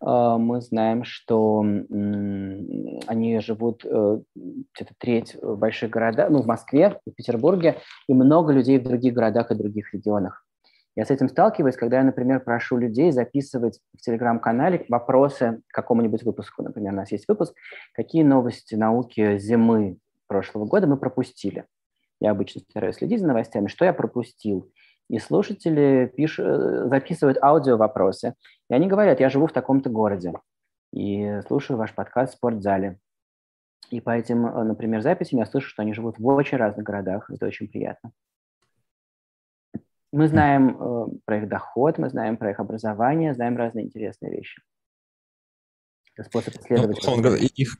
А, 0.00 0.36
мы 0.36 0.60
знаем, 0.60 1.04
что 1.04 1.60
они 3.06 3.40
живут 3.40 3.84
э, 3.84 4.20
где-то 4.34 4.94
треть 4.98 5.36
в 5.40 5.56
больших 5.56 5.90
городах, 5.90 6.30
ну, 6.30 6.42
в 6.42 6.46
Москве, 6.46 7.00
в 7.06 7.12
Петербурге, 7.12 7.78
и 8.08 8.14
много 8.14 8.52
людей 8.52 8.78
в 8.78 8.84
других 8.84 9.14
городах 9.14 9.50
и 9.50 9.54
других 9.54 9.94
регионах. 9.94 10.44
Я 10.94 11.06
с 11.06 11.10
этим 11.10 11.28
сталкиваюсь, 11.30 11.76
когда 11.76 11.98
я, 11.98 12.04
например, 12.04 12.40
прошу 12.40 12.76
людей 12.76 13.12
записывать 13.12 13.80
в 13.96 14.02
телеграм-канале 14.02 14.84
вопросы 14.90 15.62
к 15.68 15.74
какому-нибудь 15.74 16.22
выпуску. 16.22 16.62
Например, 16.62 16.92
у 16.92 16.96
нас 16.96 17.12
есть 17.12 17.26
выпуск 17.28 17.54
«Какие 17.94 18.24
новости 18.24 18.74
науки 18.74 19.38
зимы 19.38 19.96
прошлого 20.32 20.64
года 20.64 20.86
мы 20.86 20.96
пропустили?» 20.96 21.66
Я 22.20 22.30
обычно 22.30 22.60
стараюсь 22.60 22.96
следить 22.96 23.20
за 23.20 23.26
новостями. 23.26 23.66
Что 23.66 23.84
я 23.84 23.92
пропустил? 23.92 24.72
И 25.10 25.18
слушатели 25.18 26.10
пишут, 26.16 26.46
э, 26.46 26.88
записывают 26.88 27.36
аудио-вопросы. 27.42 28.34
И 28.70 28.74
они 28.74 28.86
говорят, 28.86 29.20
я 29.20 29.28
живу 29.28 29.46
в 29.46 29.52
таком-то 29.52 29.90
городе 29.90 30.32
и 30.92 31.40
слушаю 31.48 31.76
ваш 31.76 31.94
подкаст 31.94 32.34
в 32.34 32.36
спортзале. 32.36 32.98
И 33.90 34.00
по 34.00 34.10
этим, 34.10 34.46
э, 34.46 34.62
например, 34.62 35.02
записям 35.02 35.40
я 35.40 35.46
слышу, 35.46 35.68
что 35.68 35.82
они 35.82 35.92
живут 35.92 36.18
в 36.18 36.26
очень 36.26 36.58
разных 36.58 36.86
городах. 36.86 37.28
Это 37.28 37.44
очень 37.46 37.68
приятно. 37.68 38.12
Мы 40.12 40.28
знаем 40.28 40.76
э, 40.80 41.06
про 41.24 41.38
их 41.38 41.48
доход, 41.48 41.98
мы 41.98 42.08
знаем 42.08 42.36
про 42.36 42.52
их 42.52 42.60
образование, 42.60 43.34
знаем 43.34 43.56
разные 43.56 43.84
интересные 43.86 44.30
вещи. 44.30 44.62
Это 46.14 46.28
способ 46.28 46.54
исследовать. 46.54 47.04
Ну, 47.04 47.34
их, 47.34 47.76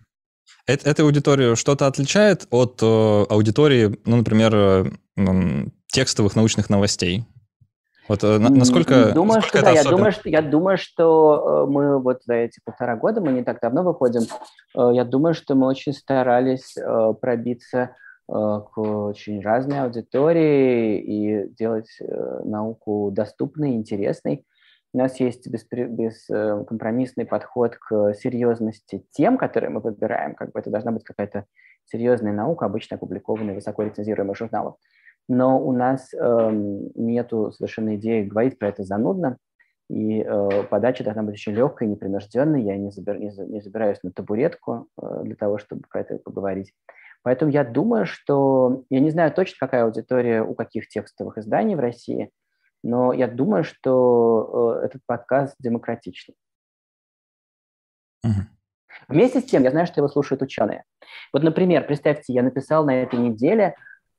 это, 0.67 0.89
эта 0.89 1.03
аудитория 1.03 1.57
что-то 1.57 1.87
отличает 1.87 2.47
от 2.51 2.81
э, 2.83 3.25
аудитории, 3.29 3.99
ну, 4.05 4.17
например, 4.17 4.55
э, 4.55 4.85
текстовых 5.87 6.37
научных 6.37 6.71
новостей? 6.71 7.25
Вот 8.09 8.25
э, 8.25 8.39
насколько, 8.39 9.13
думаю, 9.13 9.37
насколько 9.37 9.59
что, 9.59 9.67
да, 9.67 9.71
я 9.73 9.85
думаю, 9.85 10.13
что, 10.13 10.29
я 10.29 10.43
думаю, 10.43 10.79
что 10.79 11.67
э, 11.67 11.71
мы 11.71 12.01
вот 12.01 12.23
за 12.25 12.35
эти 12.35 12.61
полтора 12.65 12.97
года, 12.97 13.21
мы 13.21 13.33
не 13.33 13.45
так 13.45 13.61
давно 13.61 13.83
выходим, 13.83 14.23
э, 14.23 14.91
я 14.95 15.05
думаю, 15.05 15.35
что 15.35 15.55
мы 15.55 15.67
очень 15.67 15.93
старались 15.93 16.77
э, 16.77 17.15
пробиться 17.21 17.91
Э, 18.29 18.61
к 18.73 18.79
очень 18.79 19.43
разной 19.43 19.81
аудитории 19.81 20.99
и 21.01 21.49
делать 21.55 21.91
э, 22.01 22.41
науку 22.45 23.11
доступной, 23.13 23.73
интересной. 23.73 24.47
У 24.95 24.99
нас 24.99 25.19
есть 25.21 25.49
бескомпромиссный 25.49 27.25
подход 27.25 27.77
к 27.77 28.13
серьезности 28.15 29.07
тем, 29.11 29.39
которые 29.39 29.71
мы 29.71 29.81
выбираем. 29.81 30.35
Как 30.35 30.53
бы 30.53 30.61
это 30.61 30.71
должна 30.71 30.93
быть 30.93 31.05
какая-то 31.05 31.47
серьезная 31.87 32.33
наука, 32.33 32.67
обычно 32.67 32.97
опубликованная 32.97 33.55
в 33.55 33.57
высоко 33.57 33.83
рецензируемых 33.83 34.37
журналах. 34.37 34.75
Но 35.29 35.59
у 35.59 35.73
нас 35.73 36.13
э, 36.13 36.51
нету 36.95 37.53
совершенно 37.53 37.97
идеи 37.97 38.25
говорить 38.25 38.59
про 38.59 38.69
это 38.69 38.83
занудно, 38.83 39.39
и 39.89 40.21
э, 40.21 40.65
подача 40.71 41.05
должна 41.05 41.23
быть 41.23 41.35
очень 41.35 41.53
легкой, 41.53 41.89
непринужденной. 41.89 42.63
Я 42.63 42.77
не, 42.77 42.91
забир, 42.91 43.19
не, 43.19 43.31
не 43.49 43.61
забираюсь 43.61 44.03
на 44.03 44.11
табуретку 44.11 44.89
э, 45.01 45.21
для 45.25 45.37
того, 45.37 45.59
чтобы 45.59 45.83
про 45.91 46.01
это 46.01 46.19
поговорить. 46.19 46.73
Поэтому 47.23 47.51
я 47.51 47.65
думаю, 47.65 48.05
что... 48.07 48.85
Я 48.91 49.01
не 49.01 49.11
знаю 49.11 49.33
точно, 49.33 49.57
какая 49.61 49.85
аудитория 49.85 50.43
у 50.43 50.55
каких 50.55 50.89
текстовых 50.89 51.39
изданий 51.39 51.77
в 51.77 51.81
России, 51.81 52.31
но 52.83 53.13
я 53.13 53.29
думаю, 53.29 53.65
что 53.65 54.79
э, 54.83 54.87
этот 54.87 55.03
подкаст 55.07 55.55
демократичный. 55.59 56.35
Угу. 58.25 58.33
Вместе 59.09 59.41
с 59.41 59.45
тем, 59.45 59.63
я 59.63 59.71
знаю, 59.71 59.87
что 59.87 60.01
его 60.01 60.09
слушают 60.09 60.43
ученые. 60.43 60.85
Вот, 61.33 61.43
например, 61.43 61.87
представьте, 61.87 62.33
я 62.33 62.43
написал 62.43 62.85
на 62.85 63.03
этой 63.03 63.19
неделе 63.19 63.75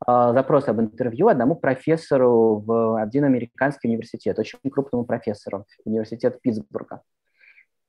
э, 0.07 0.31
запрос 0.33 0.67
об 0.67 0.79
интервью 0.79 1.27
одному 1.27 1.55
профессору 1.55 2.59
в 2.59 3.01
один 3.01 3.23
американский 3.25 3.87
университет, 3.87 4.39
очень 4.39 4.59
крупному 4.69 5.05
профессору, 5.05 5.65
университет 5.85 6.41
Питтсбурга. 6.41 7.01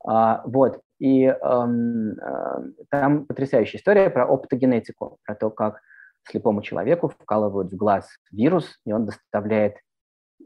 А, 0.07 0.43
вот. 0.45 0.81
И 0.99 1.25
эм, 1.25 2.11
э, 2.13 2.73
там 2.91 3.27
потрясающая 3.27 3.79
история 3.81 4.11
про 4.11 4.27
оптогенетику, 4.27 5.19
про 5.25 5.35
то, 5.35 5.51
как 5.51 5.81
слепому 6.29 6.63
человеку 6.63 7.09
вкалывают 7.09 7.73
в 7.73 7.77
глаз 7.77 8.09
вирус, 8.31 8.79
и 8.87 8.93
он 8.93 9.07
доставляет 9.07 9.77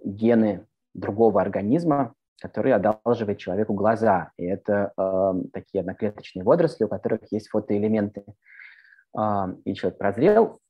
гены 0.04 0.66
другого 0.94 1.40
организма, 1.40 2.14
который 2.40 2.72
одалживает 2.72 3.38
человеку 3.38 3.74
глаза. 3.74 4.30
И 4.36 4.44
это 4.44 4.92
э, 4.96 5.32
такие 5.52 5.80
одноклеточные 5.80 6.44
водоросли, 6.44 6.84
у 6.84 6.88
которых 6.88 7.20
есть 7.30 7.48
фотоэлементы. 7.48 8.24
Э, 9.18 9.54
и 9.64 9.74
человек 9.74 9.98
прозрел, 9.98 10.60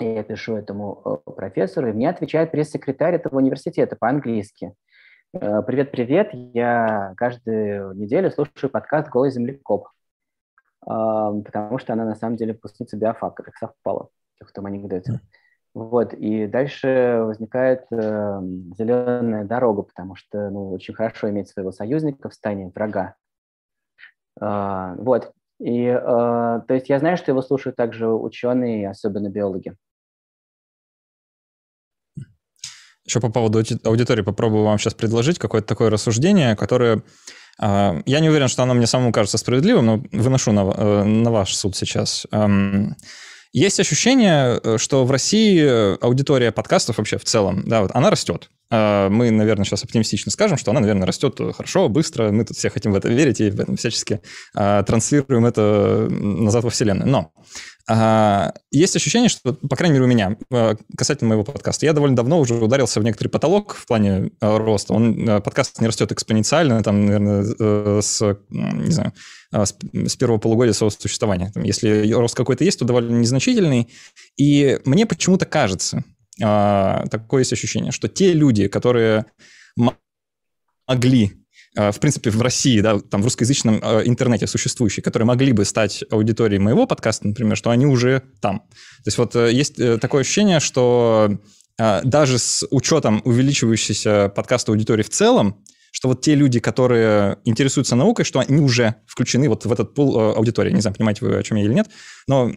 и 0.00 0.04
я 0.04 0.22
пишу 0.24 0.56
этому 0.56 1.22
э, 1.26 1.30
профессору, 1.30 1.88
и 1.88 1.92
мне 1.92 2.08
отвечает 2.10 2.50
пресс-секретарь 2.50 3.14
этого 3.14 3.36
университета 3.36 3.96
по-английски. 3.96 4.74
Э, 5.32 5.62
привет-привет, 5.62 6.30
я 6.32 7.14
каждую 7.16 7.94
неделю 7.94 8.30
слушаю 8.30 8.70
подкаст 8.70 9.08
«Голый 9.08 9.30
землекоп», 9.30 9.88
потому 10.80 11.78
что 11.78 11.94
она 11.94 12.04
на 12.04 12.14
самом 12.14 12.36
деле 12.36 12.52
выпускница 12.52 12.98
биофака, 12.98 13.42
как 13.42 13.56
совпало, 13.56 14.10
как 14.38 14.50
в 14.50 14.52
том 14.52 14.66
анекдоте. 14.66 15.20
Вот, 15.74 16.14
и 16.14 16.46
дальше 16.46 17.22
возникает 17.24 17.86
э, 17.90 18.40
зеленая 18.78 19.44
дорога, 19.44 19.82
потому 19.82 20.14
что 20.14 20.48
ну, 20.50 20.70
очень 20.70 20.94
хорошо 20.94 21.28
иметь 21.30 21.48
своего 21.48 21.72
союзника 21.72 22.28
в 22.28 22.34
стане 22.34 22.70
врага. 22.72 23.16
Э, 24.40 24.94
вот, 24.96 25.32
и 25.58 25.86
э, 25.86 25.98
то 26.00 26.64
есть 26.68 26.88
я 26.88 27.00
знаю, 27.00 27.16
что 27.16 27.32
его 27.32 27.42
слушают 27.42 27.74
также 27.74 28.08
ученые, 28.08 28.88
особенно 28.88 29.28
биологи. 29.28 29.74
Еще 33.04 33.20
по 33.20 33.30
поводу 33.30 33.62
аудитории 33.84 34.22
попробую 34.22 34.64
вам 34.64 34.78
сейчас 34.78 34.94
предложить 34.94 35.38
какое-то 35.38 35.66
такое 35.66 35.90
рассуждение, 35.90 36.54
которое... 36.54 37.02
Э, 37.60 38.00
я 38.06 38.20
не 38.20 38.28
уверен, 38.28 38.46
что 38.46 38.62
оно 38.62 38.74
мне 38.74 38.86
самому 38.86 39.10
кажется 39.10 39.38
справедливым, 39.38 39.86
но 39.86 40.02
выношу 40.12 40.52
на, 40.52 40.60
э, 40.60 41.02
на 41.02 41.32
ваш 41.32 41.54
суд 41.54 41.74
сейчас. 41.76 42.28
Эм, 42.30 42.94
есть 43.54 43.78
ощущение, 43.78 44.60
э, 44.62 44.78
что 44.78 45.04
в 45.04 45.10
России 45.12 45.96
аудитория 46.04 46.50
подкастов 46.50 46.98
вообще 46.98 47.18
в 47.18 47.24
целом, 47.24 47.62
да, 47.66 47.82
вот 47.82 47.92
она 47.94 48.10
растет. 48.10 48.50
Э, 48.68 49.08
мы, 49.08 49.30
наверное, 49.30 49.64
сейчас 49.64 49.84
оптимистично 49.84 50.32
скажем, 50.32 50.58
что 50.58 50.72
она, 50.72 50.80
наверное, 50.80 51.06
растет 51.06 51.38
хорошо, 51.56 51.88
быстро. 51.88 52.32
Мы 52.32 52.44
тут 52.44 52.56
все 52.56 52.68
хотим 52.68 52.92
в 52.92 52.96
это 52.96 53.08
верить 53.08 53.40
и 53.40 53.52
всячески 53.76 54.20
э, 54.56 54.82
транслируем 54.84 55.46
это 55.46 56.08
назад 56.10 56.64
во 56.64 56.70
Вселенную. 56.70 57.08
Но 57.08 57.32
есть 58.70 58.96
ощущение, 58.96 59.28
что, 59.28 59.52
по 59.52 59.76
крайней 59.76 59.94
мере, 59.94 60.04
у 60.04 60.08
меня, 60.08 60.38
касательно 60.96 61.28
моего 61.28 61.44
подкаста, 61.44 61.84
я 61.84 61.92
довольно 61.92 62.16
давно 62.16 62.40
уже 62.40 62.54
ударился 62.54 62.98
в 62.98 63.04
некоторый 63.04 63.28
потолок 63.28 63.74
в 63.74 63.86
плане 63.86 64.30
роста. 64.40 64.94
Он, 64.94 65.42
подкаст 65.42 65.80
не 65.82 65.86
растет 65.86 66.10
экспоненциально, 66.10 66.82
там, 66.82 67.04
наверное, 67.04 68.00
с, 68.00 68.36
не 68.48 68.90
знаю, 68.90 69.12
с, 69.52 70.16
первого 70.16 70.38
полугодия 70.38 70.72
своего 70.72 70.90
существования. 70.90 71.52
Если 71.56 72.10
рост 72.12 72.34
какой-то 72.34 72.64
есть, 72.64 72.78
то 72.78 72.86
довольно 72.86 73.18
незначительный. 73.18 73.90
И 74.38 74.78
мне 74.86 75.04
почему-то 75.04 75.44
кажется, 75.44 76.04
а, 76.42 77.04
такое 77.10 77.42
есть 77.42 77.52
ощущение, 77.52 77.92
что 77.92 78.08
те 78.08 78.32
люди, 78.32 78.68
которые 78.68 79.26
могли 80.86 81.32
а, 81.32 81.43
в 81.74 81.98
принципе, 81.98 82.30
в 82.30 82.40
России, 82.40 82.80
да, 82.80 83.00
там 83.00 83.20
в 83.20 83.24
русскоязычном 83.24 83.80
а, 83.82 84.00
интернете 84.04 84.46
существующие, 84.46 85.02
которые 85.02 85.26
могли 85.26 85.52
бы 85.52 85.64
стать 85.64 86.04
аудиторией 86.10 86.60
моего 86.60 86.86
подкаста, 86.86 87.26
например, 87.26 87.56
что 87.56 87.70
они 87.70 87.86
уже 87.86 88.22
там. 88.40 88.60
То 88.60 89.06
есть 89.06 89.18
вот 89.18 89.34
э, 89.34 89.52
есть 89.52 89.78
э, 89.78 89.98
такое 89.98 90.22
ощущение, 90.22 90.60
что 90.60 91.38
даже 91.76 92.38
с 92.38 92.64
учетом 92.70 93.20
увеличивающейся 93.24 94.28
подкаста 94.28 94.70
аудитории 94.70 95.02
в 95.02 95.10
целом, 95.10 95.64
что 95.94 96.08
вот 96.08 96.22
те 96.22 96.34
люди, 96.34 96.58
которые 96.58 97.38
интересуются 97.44 97.94
наукой, 97.94 98.24
что 98.24 98.40
они 98.40 98.60
уже 98.60 98.96
включены 99.06 99.48
вот 99.48 99.64
в 99.64 99.72
этот 99.72 99.94
пул 99.94 100.18
э, 100.18 100.34
аудитории. 100.34 100.72
Не 100.72 100.80
знаю, 100.80 100.96
понимаете 100.96 101.24
вы, 101.24 101.36
о 101.36 101.42
чем 101.44 101.56
я 101.56 101.64
или 101.64 101.72
нет, 101.72 101.88
но 102.26 102.50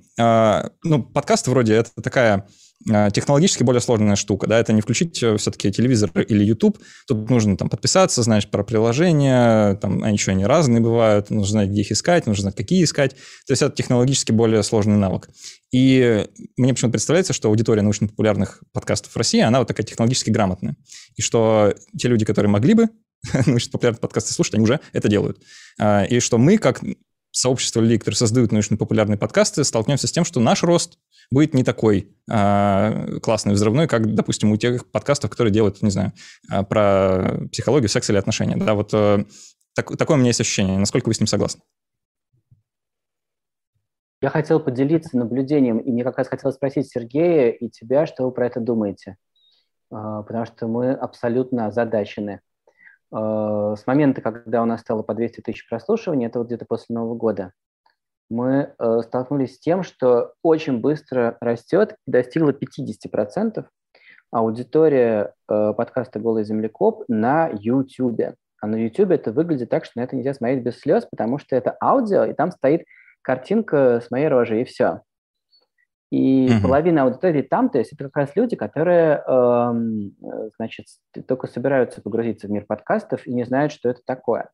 ну, 0.83 1.03
подкаст 1.03 1.47
вроде 1.47 1.75
это 1.75 1.91
такая 2.01 2.47
а, 2.89 3.09
технологически 3.09 3.63
более 3.63 3.81
сложная 3.81 4.15
штука, 4.15 4.47
да, 4.47 4.59
это 4.59 4.71
не 4.71 4.81
включить 4.81 5.21
э, 5.21 5.35
все-таки 5.37 5.71
телевизор 5.71 6.11
или 6.15 6.43
YouTube, 6.45 6.77
тут 7.07 7.29
нужно 7.29 7.57
там 7.57 7.69
подписаться, 7.69 8.21
знаешь 8.21 8.47
про 8.47 8.63
приложения, 8.63 9.75
там 9.75 10.03
они 10.03 10.15
еще 10.15 10.31
они 10.31 10.45
разные 10.45 10.79
бывают, 10.79 11.29
нужно 11.29 11.51
знать, 11.51 11.69
где 11.69 11.81
их 11.81 11.91
искать, 11.91 12.27
нужно 12.27 12.43
знать, 12.43 12.55
какие 12.55 12.83
искать, 12.83 13.11
то 13.45 13.51
есть 13.51 13.61
это 13.61 13.75
технологически 13.75 14.31
более 14.31 14.61
сложный 14.63 14.95
навык. 14.95 15.29
И 15.71 16.27
мне 16.55 16.73
почему-то 16.73 16.93
представляется, 16.93 17.33
что 17.33 17.49
аудитория 17.49 17.81
научно-популярных 17.81 18.63
подкастов 18.71 19.11
в 19.11 19.17
России, 19.17 19.41
она 19.41 19.59
вот 19.59 19.67
такая 19.67 19.85
технологически 19.85 20.29
грамотная, 20.29 20.77
и 21.15 21.21
что 21.21 21.73
те 21.97 22.07
люди, 22.07 22.25
которые 22.25 22.51
могли 22.51 22.75
бы 22.75 22.89
научно-популярные 23.45 23.99
подкасты 23.99 24.33
слушать, 24.33 24.55
они 24.55 24.63
уже 24.63 24.79
это 24.93 25.07
делают. 25.07 25.41
А, 25.79 26.03
и 26.03 26.19
что 26.19 26.37
мы, 26.37 26.57
как 26.57 26.81
сообщество 27.31 27.81
людей, 27.81 27.99
которые 27.99 28.17
создают 28.17 28.51
научно-популярные 28.51 29.17
подкасты, 29.17 29.63
столкнемся 29.63 30.07
с 30.07 30.11
тем, 30.11 30.25
что 30.25 30.39
наш 30.39 30.63
рост 30.63 30.97
будет 31.29 31.53
не 31.53 31.63
такой 31.63 32.15
э, 32.31 33.19
классный, 33.21 33.53
взрывной, 33.53 33.87
как, 33.87 34.13
допустим, 34.13 34.51
у 34.51 34.57
тех 34.57 34.89
подкастов, 34.89 35.29
которые 35.29 35.53
делают, 35.53 35.81
не 35.81 35.89
знаю, 35.89 36.13
а, 36.49 36.63
про 36.63 37.47
психологию, 37.51 37.89
секс 37.89 38.09
или 38.09 38.17
отношения. 38.17 38.55
Да, 38.55 38.73
вот 38.73 38.93
э, 38.93 39.25
Так, 39.75 39.95
такое 39.97 40.15
у 40.15 40.19
меня 40.19 40.29
есть 40.29 40.41
ощущение. 40.41 40.79
Насколько 40.79 41.09
вы 41.09 41.13
с 41.13 41.19
ним 41.19 41.27
согласны? 41.27 41.61
Я 44.21 44.29
хотел 44.29 44.59
поделиться 44.59 45.15
наблюдением, 45.15 45.77
и 45.77 45.91
мне 45.91 46.03
как 46.03 46.17
раз 46.17 46.27
хотелось 46.27 46.55
спросить 46.55 46.89
Сергея 46.89 47.51
и 47.51 47.69
тебя, 47.69 48.07
что 48.07 48.23
вы 48.23 48.31
про 48.31 48.47
это 48.47 48.59
думаете. 48.59 49.17
Потому 49.89 50.45
что 50.45 50.67
мы 50.67 50.91
абсолютно 50.91 51.67
озадачены. 51.67 52.41
А, 53.11 53.75
с 53.75 53.87
момента, 53.87 54.21
когда 54.21 54.61
у 54.61 54.65
нас 54.65 54.81
стало 54.81 55.03
по 55.03 55.13
200 55.13 55.41
тысяч 55.41 55.67
прослушиваний, 55.67 56.27
это 56.27 56.39
вот 56.39 56.47
где-то 56.47 56.65
после 56.65 56.95
Нового 56.95 57.15
года, 57.15 57.53
мы 58.29 58.73
э, 58.77 58.99
столкнулись 59.03 59.55
с 59.55 59.59
тем, 59.59 59.83
что 59.83 60.33
очень 60.43 60.81
быстро 60.81 61.37
растет 61.39 61.95
и 62.05 62.11
достигла 62.11 62.51
50% 62.51 63.65
аудитория 64.31 65.33
э, 65.49 65.73
подкаста 65.73 66.19
«Голый 66.19 66.43
землекоп» 66.43 67.05
на 67.07 67.49
YouTube. 67.53 68.35
А 68.59 68.67
на 68.67 68.75
YouTube 68.75 69.11
это 69.11 69.31
выглядит 69.31 69.69
так, 69.69 69.85
что 69.85 69.99
на 69.99 70.03
это 70.03 70.15
нельзя 70.15 70.33
смотреть 70.33 70.63
без 70.63 70.79
слез, 70.79 71.07
потому 71.09 71.37
что 71.37 71.55
это 71.55 71.77
аудио, 71.81 72.25
и 72.25 72.33
там 72.33 72.51
стоит 72.51 72.83
картинка 73.21 74.01
с 74.05 74.11
моей 74.11 74.27
рожей, 74.27 74.63
и 74.63 74.65
все. 74.65 75.01
И 76.09 76.47
mm-hmm. 76.47 76.61
половина 76.61 77.03
аудитории 77.03 77.41
там, 77.41 77.69
то 77.69 77.79
есть 77.79 77.91
это 77.91 78.05
как 78.05 78.15
раз 78.15 78.35
люди, 78.35 78.55
которые, 78.55 79.21
эм, 79.27 80.15
значит, 80.55 80.85
только 81.27 81.47
собираются 81.47 82.01
погрузиться 82.01 82.47
в 82.47 82.51
мир 82.51 82.65
подкастов 82.65 83.27
и 83.27 83.33
не 83.33 83.43
знают, 83.43 83.73
что 83.73 83.89
это 83.89 84.01
такое. 84.05 84.49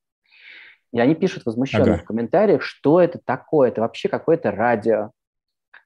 И 0.91 0.99
они 0.99 1.13
пишут 1.13 1.45
возмущенно 1.45 1.93
ага. 1.93 1.97
в 1.97 2.05
комментариях, 2.05 2.63
что 2.63 2.99
это 2.99 3.19
такое, 3.23 3.69
это 3.69 3.81
вообще 3.81 4.09
какое-то 4.09 4.51
радио. 4.51 5.11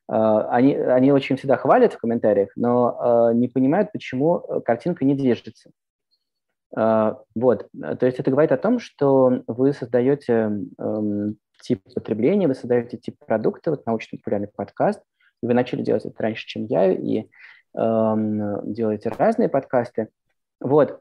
Э, 0.10 0.48
они, 0.50 0.74
они 0.76 1.12
очень 1.12 1.36
всегда 1.36 1.58
хвалят 1.58 1.94
в 1.94 1.98
комментариях, 1.98 2.50
но 2.56 3.32
э, 3.32 3.36
не 3.36 3.50
понимают, 3.50 3.92
почему 3.92 4.40
картинка 4.66 5.04
не 5.04 5.16
движется. 5.16 5.72
Э, 6.78 7.16
вот, 7.36 7.68
то 7.74 8.06
есть 8.06 8.20
это 8.20 8.32
говорит 8.32 8.54
о 8.54 8.58
том, 8.58 8.80
что 8.80 9.44
вы 9.48 9.74
создаете 9.74 10.52
эм, 10.78 11.38
тип 11.62 11.84
потребления, 11.94 12.48
вы 12.48 12.56
создаете 12.56 12.98
тип 12.98 13.18
продукта, 13.26 13.72
вот 13.72 13.86
научно-популярный 13.86 14.48
подкаст, 14.48 15.02
вы 15.42 15.54
начали 15.54 15.82
делать 15.82 16.06
это 16.06 16.22
раньше, 16.22 16.46
чем 16.46 16.66
я, 16.66 16.92
и 16.92 17.28
эм, 17.78 18.74
делаете 18.74 19.10
разные 19.10 19.50
подкасты. 19.50 20.10
Вот. 20.60 21.00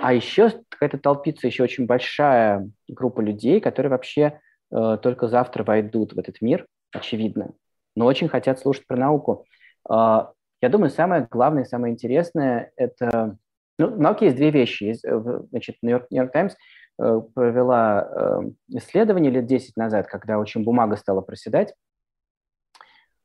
А 0.00 0.12
еще 0.12 0.52
какая-то 0.68 0.98
толпится 0.98 1.46
еще 1.46 1.62
очень 1.62 1.86
большая 1.86 2.68
группа 2.88 3.20
людей, 3.20 3.60
которые 3.60 3.90
вообще 3.90 4.40
э, 4.70 4.98
только 5.02 5.28
завтра 5.28 5.64
войдут 5.64 6.12
в 6.12 6.18
этот 6.18 6.40
мир, 6.40 6.66
очевидно, 6.92 7.54
но 7.94 8.04
очень 8.04 8.28
хотят 8.28 8.58
слушать 8.58 8.86
про 8.86 8.96
науку. 8.96 9.46
Э, 9.88 10.26
я 10.62 10.68
думаю, 10.68 10.90
самое 10.90 11.26
главное, 11.30 11.64
самое 11.64 11.92
интересное– 11.92 12.70
это… 12.76 13.38
Ну, 13.78 13.88
в 13.88 14.00
науке 14.00 14.26
есть 14.26 14.36
две 14.36 14.50
вещи. 14.50 14.94
Э, 15.04 15.40
значит, 15.50 15.76
Нью-Йорк, 15.82 16.32
Таймс 16.32 16.54
Э, 16.98 17.20
провела 17.34 18.08
э, 18.10 18.40
исследование 18.68 19.30
лет 19.30 19.44
10 19.44 19.76
назад, 19.76 20.06
когда 20.06 20.38
очень 20.38 20.64
бумага 20.64 20.96
стала 20.96 21.20
проседать, 21.20 21.74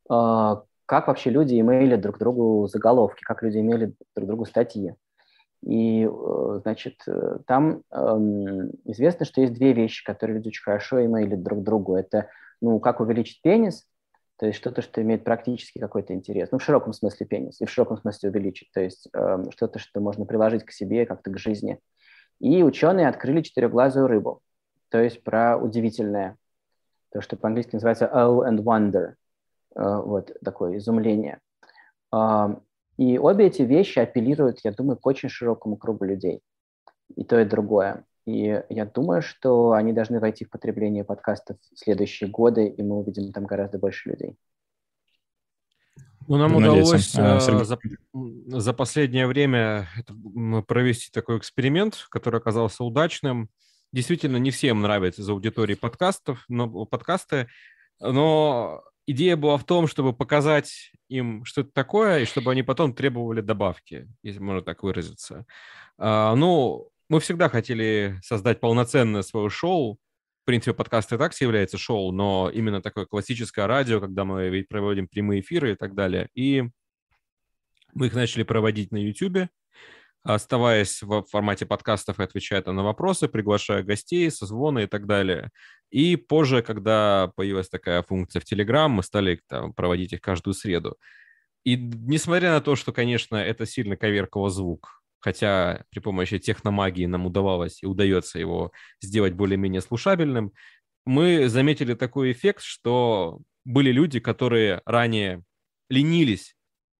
как 0.07 1.07
вообще 1.07 1.29
люди 1.29 1.59
имели 1.59 1.95
друг 1.95 2.17
другу 2.17 2.67
заголовки, 2.67 3.23
как 3.23 3.43
люди 3.43 3.59
имели 3.59 3.93
друг 4.15 4.27
другу 4.27 4.45
статьи. 4.45 4.95
И, 5.63 6.09
значит, 6.63 7.05
там 7.45 7.83
эм, 7.91 8.71
известно, 8.85 9.25
что 9.25 9.41
есть 9.41 9.53
две 9.53 9.73
вещи, 9.73 10.03
которые 10.03 10.37
люди 10.37 10.47
очень 10.47 10.63
хорошо 10.63 11.05
имели 11.05 11.35
друг 11.35 11.63
другу. 11.63 11.95
Это, 11.95 12.29
ну, 12.61 12.79
как 12.79 12.99
увеличить 12.99 13.41
пенис, 13.41 13.85
то 14.41 14.47
есть 14.47 14.57
что-то, 14.57 14.81
что 14.81 15.03
имеет 15.03 15.23
практически 15.23 15.77
какой-то 15.77 16.15
интерес. 16.15 16.49
Ну, 16.51 16.57
в 16.57 16.63
широком 16.63 16.93
смысле 16.93 17.27
пенис, 17.27 17.61
и 17.61 17.65
в 17.65 17.69
широком 17.69 17.99
смысле 17.99 18.31
увеличить. 18.31 18.71
То 18.73 18.81
есть 18.81 19.07
э, 19.13 19.43
что-то, 19.51 19.77
что 19.77 19.99
можно 19.99 20.25
приложить 20.25 20.65
к 20.65 20.71
себе, 20.71 21.05
как-то 21.05 21.29
к 21.29 21.37
жизни. 21.37 21.77
И 22.39 22.63
ученые 22.63 23.07
открыли 23.07 23.43
четырехглазую 23.43 24.07
рыбу, 24.07 24.41
то 24.89 24.97
есть 24.97 25.23
про 25.23 25.57
удивительное, 25.57 26.37
то, 27.11 27.21
что 27.21 27.37
по-английски 27.37 27.75
называется 27.75 28.09
oh 28.11 28.43
and 28.49 28.63
wonder, 28.63 29.09
э, 29.09 29.13
вот 29.75 30.31
такое 30.43 30.77
изумление. 30.77 31.39
И 32.97 33.17
обе 33.17 33.47
эти 33.47 33.61
вещи 33.63 33.99
апеллируют, 33.99 34.59
я 34.63 34.71
думаю, 34.71 34.97
к 34.97 35.05
очень 35.05 35.29
широкому 35.29 35.77
кругу 35.77 36.05
людей. 36.05 36.41
И 37.15 37.23
то, 37.23 37.39
и 37.39 37.45
другое. 37.45 38.05
И 38.25 38.63
я 38.69 38.85
думаю, 38.85 39.21
что 39.21 39.71
они 39.71 39.93
должны 39.93 40.19
войти 40.19 40.45
в 40.45 40.49
потребление 40.49 41.03
подкастов 41.03 41.57
в 41.73 41.79
следующие 41.79 42.29
годы, 42.29 42.67
и 42.67 42.83
мы 42.83 42.99
увидим 42.99 43.31
там 43.31 43.45
гораздо 43.45 43.79
больше 43.79 44.09
людей. 44.09 44.37
Ну, 46.27 46.37
нам 46.37 46.55
удалось 46.55 47.15
а, 47.17 47.39
за, 47.39 47.79
за 48.13 48.73
последнее 48.73 49.25
время 49.25 49.89
провести 50.67 51.09
такой 51.11 51.39
эксперимент, 51.39 52.05
который 52.09 52.39
оказался 52.39 52.83
удачным. 52.83 53.49
Действительно, 53.91 54.37
не 54.37 54.51
всем 54.51 54.81
нравится 54.81 55.23
из 55.23 55.29
аудитории 55.29 55.73
подкастов, 55.73 56.45
но 56.47 56.85
подкасты, 56.85 57.47
но 57.99 58.83
идея 59.11 59.35
была 59.35 59.57
в 59.57 59.65
том, 59.65 59.87
чтобы 59.87 60.13
показать 60.13 60.91
им, 61.09 61.45
что 61.45 61.61
это 61.61 61.71
такое, 61.71 62.19
и 62.19 62.25
чтобы 62.25 62.51
они 62.51 62.63
потом 62.63 62.93
требовали 62.93 63.41
добавки, 63.41 64.07
если 64.23 64.39
можно 64.39 64.61
так 64.61 64.83
выразиться. 64.83 65.45
А, 65.97 66.35
ну, 66.35 66.89
мы 67.09 67.19
всегда 67.19 67.49
хотели 67.49 68.19
создать 68.23 68.59
полноценное 68.59 69.21
свое 69.21 69.49
шоу, 69.49 69.99
в 70.41 70.45
принципе, 70.45 70.73
подкаст 70.73 71.13
и 71.13 71.17
так 71.17 71.39
является 71.39 71.77
шоу, 71.77 72.11
но 72.11 72.49
именно 72.51 72.81
такое 72.81 73.05
классическое 73.05 73.67
радио, 73.67 73.99
когда 73.99 74.25
мы 74.25 74.65
проводим 74.67 75.07
прямые 75.07 75.41
эфиры 75.41 75.73
и 75.73 75.75
так 75.75 75.93
далее. 75.93 76.29
И 76.33 76.63
мы 77.93 78.07
их 78.07 78.13
начали 78.13 78.43
проводить 78.43 78.91
на 78.91 78.97
YouTube, 78.97 79.49
оставаясь 80.23 81.01
в 81.01 81.23
формате 81.23 81.65
подкастов 81.65 82.19
и 82.19 82.23
отвечая 82.23 82.63
на 82.65 82.83
вопросы, 82.83 83.27
приглашая 83.27 83.83
гостей, 83.83 84.29
созвоны 84.29 84.83
и 84.83 84.87
так 84.87 85.07
далее. 85.07 85.49
И 85.89 86.15
позже, 86.15 86.61
когда 86.61 87.31
появилась 87.35 87.69
такая 87.69 88.03
функция 88.03 88.41
в 88.41 88.51
Telegram, 88.51 88.87
мы 88.87 89.03
стали 89.03 89.41
там, 89.47 89.73
проводить 89.73 90.13
их 90.13 90.21
каждую 90.21 90.53
среду. 90.53 90.97
И 91.63 91.75
несмотря 91.75 92.51
на 92.51 92.61
то, 92.61 92.75
что, 92.75 92.91
конечно, 92.91 93.35
это 93.35 93.65
сильно 93.65 93.97
коверкало 93.97 94.49
звук, 94.49 95.01
хотя 95.19 95.85
при 95.89 95.99
помощи 95.99 96.39
техномагии 96.39 97.05
нам 97.05 97.25
удавалось 97.25 97.83
и 97.83 97.85
удается 97.85 98.39
его 98.39 98.71
сделать 99.01 99.33
более-менее 99.33 99.81
слушабельным, 99.81 100.51
мы 101.05 101.49
заметили 101.49 101.93
такой 101.93 102.31
эффект, 102.31 102.61
что 102.61 103.39
были 103.65 103.91
люди, 103.91 104.19
которые 104.19 104.81
ранее 104.85 105.43
ленились 105.89 106.55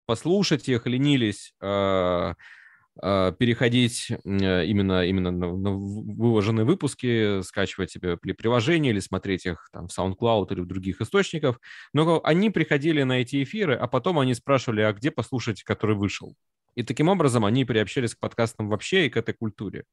послушать 0.06 0.68
их, 0.68 0.86
ленились 0.88 1.54
э, 1.62 2.34
переходить 3.00 4.12
э, 4.12 4.66
именно, 4.66 5.06
именно 5.06 5.32
на, 5.32 5.56
на 5.56 5.72
выложенные 5.72 6.66
выпуски, 6.66 7.42
скачивать 7.42 7.92
себе 7.92 8.18
приложения 8.18 8.90
или 8.90 9.00
смотреть 9.00 9.46
их 9.46 9.70
там 9.72 9.88
в 9.88 9.98
SoundCloud 9.98 10.52
или 10.52 10.60
в 10.60 10.68
других 10.68 11.02
источниках. 11.02 11.60
Но 11.94 12.20
они 12.24 12.50
приходили 12.50 13.04
на 13.04 13.22
эти 13.22 13.44
эфиры, 13.44 13.76
а 13.76 13.88
потом 13.88 14.20
они 14.20 14.34
спрашивали, 14.34 14.82
а 14.82 14.94
где 14.94 15.10
послушать, 15.10 15.64
который 15.64 15.96
вышел. 15.96 16.36
И 16.76 16.84
таким 16.84 17.08
образом 17.08 17.46
они 17.46 17.66
приобщались 17.66 18.16
к 18.16 18.20
подкастам 18.20 18.70
вообще 18.70 19.06
и 19.06 19.10
к 19.10 19.18
этой 19.18 19.34
культуре. 19.34 19.86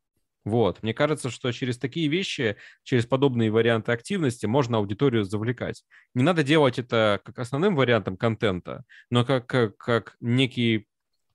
Вот. 0.44 0.82
Мне 0.82 0.94
кажется, 0.94 1.30
что 1.30 1.52
через 1.52 1.78
такие 1.78 2.08
вещи, 2.08 2.56
через 2.82 3.06
подобные 3.06 3.50
варианты 3.50 3.92
активности 3.92 4.46
можно 4.46 4.78
аудиторию 4.78 5.24
завлекать. 5.24 5.84
Не 6.14 6.22
надо 6.22 6.42
делать 6.42 6.78
это 6.78 7.20
как 7.24 7.38
основным 7.38 7.76
вариантом 7.76 8.16
контента, 8.16 8.84
но 9.10 9.24
как, 9.24 9.46
как, 9.46 9.76
как 9.76 10.16
некий 10.20 10.87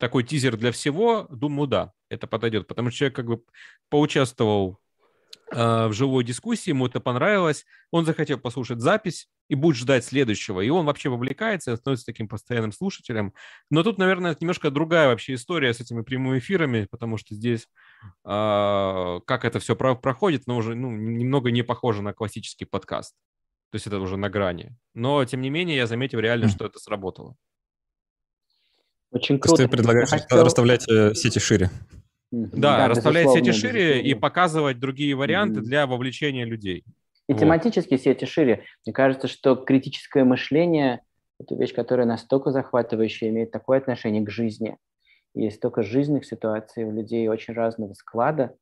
такой 0.04 0.26
тизер 0.26 0.58
для 0.58 0.74
всего, 0.74 1.28
думаю, 1.30 1.66
да, 1.66 1.94
это 2.10 2.28
подойдет. 2.28 2.68
Потому 2.68 2.90
что 2.90 2.98
человек 2.98 3.16
как 3.16 3.26
бы 3.26 3.42
поучаствовал 3.88 4.78
э, 5.50 5.88
в 5.88 5.94
живой 5.94 6.26
дискуссии, 6.26 6.72
ему 6.72 6.88
это 6.88 7.00
понравилось, 7.00 7.66
он 7.90 8.04
захотел 8.04 8.38
послушать 8.38 8.82
запись 8.82 9.30
и 9.48 9.56
будет 9.56 9.78
ждать 9.78 10.04
следующего, 10.04 10.60
и 10.60 10.68
он 10.68 10.86
вообще 10.86 11.08
вовлекается, 11.08 11.78
становится 11.78 12.06
таким 12.06 12.28
постоянным 12.28 12.74
слушателем. 12.74 13.34
Но 13.70 13.82
тут, 13.82 13.98
наверное, 13.98 14.36
немножко 14.38 14.72
другая 14.72 15.08
вообще 15.08 15.36
история 15.36 15.74
с 15.74 15.80
этими 15.80 16.02
прямыми 16.02 16.40
эфирами, 16.40 16.86
потому 16.92 17.16
что 17.16 17.34
здесь 17.34 17.70
э, 18.26 19.20
как 19.26 19.46
это 19.46 19.60
все 19.62 19.74
про 19.74 19.96
проходит, 19.96 20.48
но 20.48 20.58
уже 20.58 20.76
ну, 20.76 20.92
немного 20.92 21.50
не 21.50 21.62
похоже 21.62 22.02
на 22.02 22.12
классический 22.12 22.66
подкаст. 22.66 23.16
То 23.70 23.78
есть 23.78 23.88
это 23.88 24.02
уже 24.02 24.18
на 24.18 24.30
грани. 24.30 24.76
Но, 24.94 25.24
тем 25.24 25.40
не 25.40 25.50
менее, 25.50 25.78
я 25.78 25.88
заметил 25.88 26.20
реально, 26.20 26.50
что 26.50 26.66
это 26.66 26.78
сработало. 26.78 27.38
Очень 29.14 29.40
круто. 29.40 29.58
То 29.58 29.62
есть 29.62 29.72
ты 29.72 29.78
предлагаешь 29.78 30.10
хотел... 30.10 30.44
расставлять 30.44 30.90
э, 30.90 31.14
сети 31.14 31.40
шире? 31.40 31.70
Да, 32.32 32.78
да 32.78 32.88
расставлять 32.88 33.30
сети 33.30 33.52
шире 33.52 34.02
и 34.02 34.16
показывать 34.16 34.80
другие 34.80 35.14
варианты 35.16 35.60
mm-hmm. 35.60 35.64
для 35.64 35.86
вовлечения 35.86 36.46
людей. 36.46 36.84
И 37.30 37.34
вот. 37.34 37.40
тематические 37.40 38.00
сети 38.00 38.26
шире. 38.26 38.64
Мне 38.86 38.94
кажется, 38.94 39.28
что 39.28 39.56
критическое 39.56 40.24
мышление– 40.24 41.02
это 41.40 41.56
вещь, 41.56 41.74
которая 41.74 42.08
настолько 42.08 42.52
захватывающая, 42.52 43.30
имеет 43.30 43.52
такое 43.52 43.78
отношение 43.78 44.26
к 44.26 44.32
жизни. 44.32 44.78
Есть 45.36 45.58
столько 45.58 45.84
жизненных 45.84 46.26
ситуаций 46.26 46.84
у 46.84 46.92
людей 46.92 47.28
очень 47.28 47.54
разного 47.54 47.94
склада, 47.94 48.56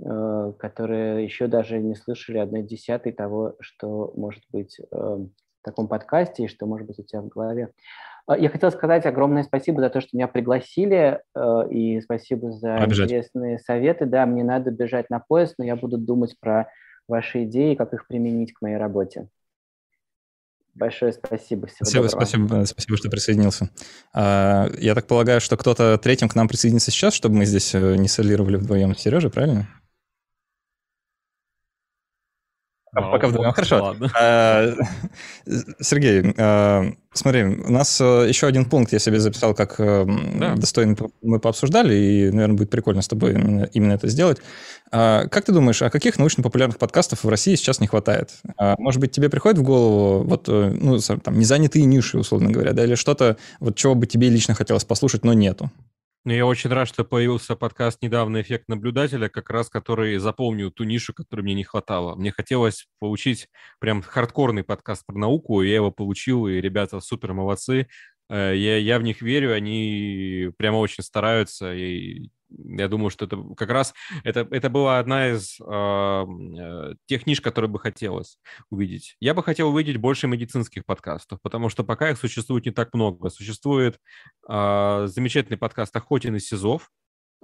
э, 0.00 0.52
которые 0.58 1.24
еще 1.24 1.48
даже 1.48 1.78
не 1.78 1.96
слышали 1.96 2.38
одной 2.38 2.62
десятой 2.62 3.10
того, 3.10 3.56
что 3.60 4.12
может 4.16 4.44
быть 4.52 4.78
э, 4.78 4.84
в 4.90 5.30
таком 5.62 5.88
подкасте 5.88 6.44
и 6.44 6.48
что 6.48 6.66
может 6.66 6.86
быть 6.86 7.00
у 7.00 7.02
тебя 7.02 7.20
в 7.20 7.28
голове. 7.28 7.72
А, 8.28 8.36
я 8.36 8.50
хотел 8.50 8.70
сказать 8.70 9.06
огромное 9.06 9.42
спасибо 9.42 9.80
за 9.80 9.88
то, 9.88 10.00
что 10.00 10.10
меня 10.12 10.28
пригласили, 10.28 11.20
э, 11.34 11.70
и 11.70 12.00
спасибо 12.02 12.52
за 12.52 12.76
интересные 12.84 13.58
советы. 13.58 14.04
Да, 14.04 14.26
мне 14.26 14.44
надо 14.44 14.70
бежать 14.70 15.08
на 15.08 15.18
поезд, 15.18 15.54
но 15.58 15.64
я 15.64 15.76
буду 15.76 15.96
думать 15.96 16.36
про 16.38 16.68
ваши 17.08 17.44
идеи, 17.44 17.74
как 17.74 17.94
их 17.94 18.06
применить 18.06 18.52
к 18.52 18.60
моей 18.60 18.76
работе. 18.76 19.28
Большое 20.74 21.12
спасибо. 21.12 21.66
Всего 21.66 21.86
спасибо, 21.86 22.04
доброго. 22.04 22.24
спасибо, 22.24 22.64
спасибо, 22.66 22.96
что 22.98 23.10
присоединился. 23.10 23.70
А, 24.12 24.68
я 24.78 24.94
так 24.94 25.06
полагаю, 25.06 25.40
что 25.40 25.56
кто-то 25.56 25.96
третьим 25.96 26.28
к 26.28 26.34
нам 26.34 26.48
присоединится 26.48 26.90
сейчас, 26.90 27.14
чтобы 27.14 27.36
мы 27.36 27.46
здесь 27.46 27.74
э, 27.74 27.96
не 27.96 28.08
солировали 28.08 28.56
вдвоем 28.56 28.94
с 28.94 29.00
Сережей, 29.00 29.30
правильно? 29.30 29.66
А, 32.94 33.10
пока 33.10 33.28
вдвоем. 33.28 33.52
Хорошо. 33.52 33.96
А, 34.18 34.74
Сергей, 35.80 36.34
а, 36.38 36.84
смотри, 37.12 37.44
у 37.44 37.70
нас 37.70 38.00
э, 38.00 38.26
еще 38.28 38.46
один 38.46 38.64
пункт 38.64 38.92
я 38.92 38.98
себе 38.98 39.20
записал, 39.20 39.54
как 39.54 39.76
э, 39.78 40.06
да. 40.34 40.54
достойно 40.54 40.96
мы 41.22 41.38
пообсуждали, 41.38 41.94
и, 41.94 42.30
наверное, 42.30 42.56
будет 42.56 42.70
прикольно 42.70 43.02
с 43.02 43.08
тобой 43.08 43.32
именно, 43.32 43.64
именно 43.72 43.92
это 43.92 44.08
сделать. 44.08 44.38
А, 44.90 45.26
как 45.28 45.44
ты 45.44 45.52
думаешь, 45.52 45.82
а 45.82 45.90
каких 45.90 46.18
научно-популярных 46.18 46.78
подкастов 46.78 47.24
в 47.24 47.28
России 47.28 47.54
сейчас 47.56 47.80
не 47.80 47.86
хватает? 47.86 48.30
Может 48.78 49.00
быть, 49.00 49.10
тебе 49.10 49.28
приходит 49.28 49.58
в 49.58 49.62
голову 49.62 50.24
вот, 50.24 50.48
э, 50.48 50.72
ну, 50.74 50.98
там, 50.98 51.38
незанятые 51.38 51.84
ниши, 51.84 52.18
условно 52.18 52.50
говоря, 52.50 52.72
да, 52.72 52.84
или 52.84 52.94
что-то, 52.94 53.36
вот 53.60 53.76
чего 53.76 53.94
бы 53.94 54.06
тебе 54.06 54.28
лично 54.30 54.54
хотелось 54.54 54.84
послушать, 54.84 55.24
но 55.24 55.32
нету? 55.32 55.70
Ну, 56.28 56.34
я 56.34 56.44
очень 56.44 56.68
рад, 56.68 56.86
что 56.86 57.06
появился 57.06 57.56
подкаст 57.56 58.02
«Недавно 58.02 58.42
эффект 58.42 58.68
наблюдателя», 58.68 59.30
как 59.30 59.48
раз 59.48 59.70
который 59.70 60.18
заполнил 60.18 60.70
ту 60.70 60.84
нишу, 60.84 61.14
которой 61.14 61.40
мне 61.40 61.54
не 61.54 61.64
хватало. 61.64 62.16
Мне 62.16 62.32
хотелось 62.32 62.86
получить 62.98 63.48
прям 63.78 64.02
хардкорный 64.02 64.62
подкаст 64.62 65.06
про 65.06 65.16
науку, 65.16 65.62
и 65.62 65.70
я 65.70 65.76
его 65.76 65.90
получил, 65.90 66.46
и 66.46 66.60
ребята 66.60 67.00
супер 67.00 67.32
молодцы. 67.32 67.88
Э, 68.28 68.52
я, 68.54 68.76
я 68.76 68.98
в 68.98 69.04
них 69.04 69.22
верю, 69.22 69.54
они 69.54 70.50
прямо 70.58 70.76
очень 70.76 71.02
стараются, 71.02 71.72
и 71.72 72.28
я 72.50 72.88
думаю, 72.88 73.10
что 73.10 73.26
это 73.26 73.36
как 73.56 73.70
раз 73.70 73.94
это, 74.24 74.46
это 74.50 74.70
была 74.70 74.98
одна 74.98 75.30
из 75.30 75.58
э, 75.60 76.94
тех 77.06 77.26
ниш, 77.26 77.40
которые 77.40 77.70
бы 77.70 77.78
хотелось 77.78 78.38
увидеть. 78.70 79.16
Я 79.20 79.34
бы 79.34 79.42
хотел 79.42 79.68
увидеть 79.68 79.98
больше 79.98 80.26
медицинских 80.26 80.84
подкастов, 80.84 81.40
потому 81.42 81.68
что 81.68 81.84
пока 81.84 82.10
их 82.10 82.18
существует 82.18 82.66
не 82.66 82.72
так 82.72 82.94
много. 82.94 83.30
Существует 83.30 83.98
э, 84.48 85.06
замечательный 85.08 85.58
подкаст 85.58 85.94
«Охотин 85.96 86.36
и 86.36 86.40
Сизов», 86.40 86.90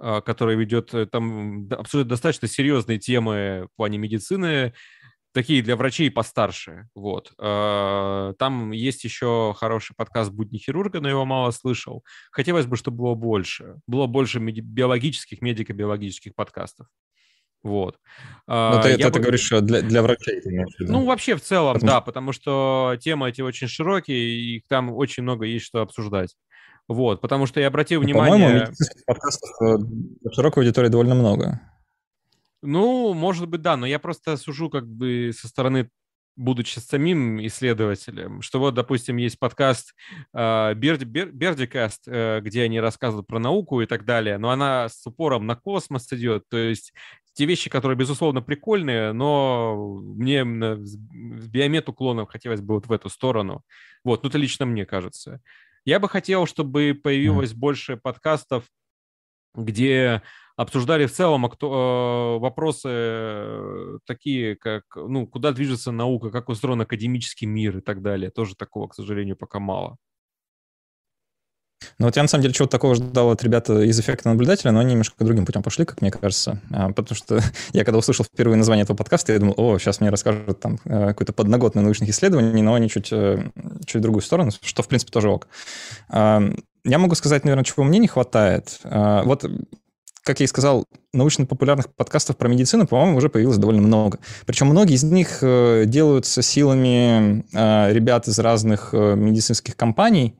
э, 0.01 0.21
который 0.21 0.55
ведет 0.55 0.93
э, 0.93 1.05
там 1.05 1.67
абсолютно 1.71 2.09
достаточно 2.09 2.47
серьезные 2.47 2.99
темы 2.99 3.67
в 3.71 3.75
плане 3.75 3.97
медицины, 3.97 4.73
такие 5.35 5.61
для 5.61 5.75
врачей 5.75 6.09
постарше, 6.09 6.87
вот. 6.95 7.33
А, 7.37 8.33
там 8.39 8.71
есть 8.71 9.03
еще 9.03 9.53
хороший 9.55 9.93
подкаст 9.95 10.31
«Будни 10.31 10.57
хирурга», 10.57 11.01
но 11.01 11.09
его 11.09 11.25
мало 11.25 11.51
слышал. 11.51 12.03
Хотелось 12.31 12.65
бы, 12.65 12.77
чтобы 12.77 12.97
было 12.97 13.15
больше. 13.15 13.75
Было 13.85 14.07
больше 14.07 14.39
биологических, 14.39 15.41
медико-биологических 15.41 16.33
подкастов. 16.33 16.87
Вот. 17.63 17.97
Но 18.47 18.81
ты, 18.81 18.91
Я 18.91 19.09
ты, 19.09 19.11
бы... 19.11 19.19
говоришь, 19.19 19.49
для, 19.49 19.81
для 19.81 20.01
врачей. 20.03 20.39
Ты 20.39 20.85
ну, 20.87 21.03
вообще 21.03 21.35
в 21.35 21.41
целом, 21.41 21.73
потому... 21.73 21.91
да, 21.91 22.01
потому 22.01 22.31
что 22.31 22.95
темы 23.01 23.29
эти 23.29 23.41
очень 23.41 23.67
широкие, 23.67 24.17
и 24.17 24.63
там 24.69 24.93
очень 24.93 25.23
много 25.23 25.45
есть 25.45 25.65
что 25.65 25.81
обсуждать. 25.81 26.35
Вот, 26.87 27.21
потому 27.21 27.47
что 27.47 27.59
я 27.59 27.67
обратил 27.67 28.01
ну, 28.01 28.05
внимание... 28.05 28.47
По-моему, 28.47 28.73
подкастов 29.07 29.49
э, 29.61 30.31
широкой 30.33 30.63
аудитории 30.63 30.89
довольно 30.89 31.15
много. 31.15 31.59
Ну, 32.65 33.13
может 33.13 33.47
быть, 33.47 33.61
да, 33.61 33.77
но 33.77 33.85
я 33.85 33.99
просто 33.99 34.37
сужу 34.37 34.69
как 34.69 34.87
бы 34.87 35.31
со 35.33 35.47
стороны 35.47 35.89
будучи 36.35 36.79
самим 36.79 37.45
исследователем, 37.45 38.41
что 38.41 38.59
вот, 38.59 38.73
допустим, 38.73 39.17
есть 39.17 39.39
подкаст 39.39 39.95
э, 40.33 40.73
Берди, 40.73 41.05
Бер, 41.05 41.31
Бердикаст, 41.31 42.03
э, 42.07 42.41
где 42.41 42.63
они 42.63 42.79
рассказывают 42.79 43.27
про 43.27 43.39
науку 43.39 43.81
и 43.81 43.85
так 43.85 44.05
далее, 44.05 44.37
но 44.37 44.49
она 44.49 44.89
с 44.89 45.05
упором 45.07 45.45
на 45.45 45.55
космос 45.55 46.11
идет, 46.11 46.43
то 46.49 46.57
есть 46.57 46.93
те 47.33 47.45
вещи, 47.45 47.69
которые, 47.69 47.97
безусловно, 47.97 48.41
прикольные, 48.41 49.11
но 49.11 49.99
мне 50.01 50.43
с 50.85 50.97
биомет 51.47 51.89
уклоном 51.89 52.27
хотелось 52.27 52.61
бы 52.61 52.75
вот 52.75 52.87
в 52.87 52.91
эту 52.91 53.09
сторону. 53.09 53.61
Вот, 54.03 54.23
ну 54.23 54.29
это 54.29 54.37
лично 54.37 54.65
мне 54.65 54.85
кажется. 54.85 55.41
Я 55.83 55.99
бы 55.99 56.07
хотел, 56.07 56.47
чтобы 56.47 56.99
появилось 57.01 57.51
mm. 57.51 57.57
больше 57.57 57.97
подкастов, 57.97 58.63
где 59.53 60.21
обсуждали 60.55 61.05
в 61.05 61.11
целом 61.11 61.45
акту- 61.45 61.71
э, 61.71 62.39
вопросы 62.39 62.89
э, 62.89 63.97
такие, 64.05 64.55
как, 64.55 64.83
ну, 64.95 65.27
куда 65.27 65.51
движется 65.51 65.91
наука, 65.91 66.29
как 66.29 66.49
устроен 66.49 66.81
академический 66.81 67.47
мир 67.47 67.77
и 67.77 67.81
так 67.81 68.01
далее. 68.01 68.29
Тоже 68.29 68.55
такого, 68.55 68.87
к 68.87 68.95
сожалению, 68.95 69.35
пока 69.35 69.59
мало. 69.59 69.97
Ну 71.99 72.05
вот 72.05 72.15
я 72.15 72.21
на 72.21 72.27
самом 72.27 72.41
деле 72.41 72.53
чего-то 72.53 72.71
такого 72.71 72.95
ждал 72.95 73.31
от 73.31 73.43
ребят 73.43 73.69
из 73.69 73.99
эффекта 73.99 74.29
наблюдателя, 74.29 74.71
но 74.71 74.79
они 74.79 74.91
немножко 74.91 75.23
другим 75.23 75.45
путем 75.45 75.61
пошли, 75.61 75.85
как 75.85 76.01
мне 76.01 76.09
кажется. 76.09 76.61
А, 76.71 76.91
потому 76.91 77.15
что 77.15 77.39
я 77.73 77.83
когда 77.83 77.99
услышал 77.99 78.25
впервые 78.25 78.57
название 78.57 78.83
этого 78.83 78.97
подкаста, 78.97 79.33
я 79.33 79.39
думал, 79.39 79.53
о, 79.57 79.77
сейчас 79.77 79.99
мне 79.99 80.09
расскажут 80.09 80.59
там 80.59 80.79
э, 80.85 81.07
какой-то 81.07 81.33
подноготный 81.33 81.83
научных 81.83 82.09
исследований, 82.09 82.61
но 82.61 82.73
они 82.73 82.89
чуть, 82.89 83.09
чуть 83.09 83.95
в 83.95 84.01
другую 84.01 84.21
сторону, 84.21 84.51
что 84.61 84.83
в 84.83 84.87
принципе 84.87 85.11
тоже 85.11 85.29
ок. 85.29 85.47
Я 86.87 86.99
могу 86.99 87.15
сказать, 87.15 87.43
наверное, 87.43 87.63
чего 87.63 87.83
мне 87.83 87.97
не 87.97 88.07
хватает. 88.07 88.79
А, 88.83 89.23
вот 89.23 89.43
как 90.25 90.39
я 90.39 90.45
и 90.45 90.47
сказал, 90.47 90.85
научно-популярных 91.13 91.93
подкастов 91.93 92.35
про 92.35 92.49
медицину, 92.49 92.87
по-моему, 92.87 93.17
уже 93.17 93.29
появилось 93.29 93.57
довольно 93.57 93.83
много. 93.83 94.19
Причем 94.47 94.67
многие 94.67 94.95
из 94.95 95.03
них 95.03 95.37
э, 95.41 95.83
делаются 95.85 96.41
силами 96.41 97.45
э, 97.53 97.93
ребят 97.93 98.27
из 98.27 98.39
разных 98.39 98.89
э, 98.93 99.15
медицинских 99.15 99.77
компаний, 99.77 100.35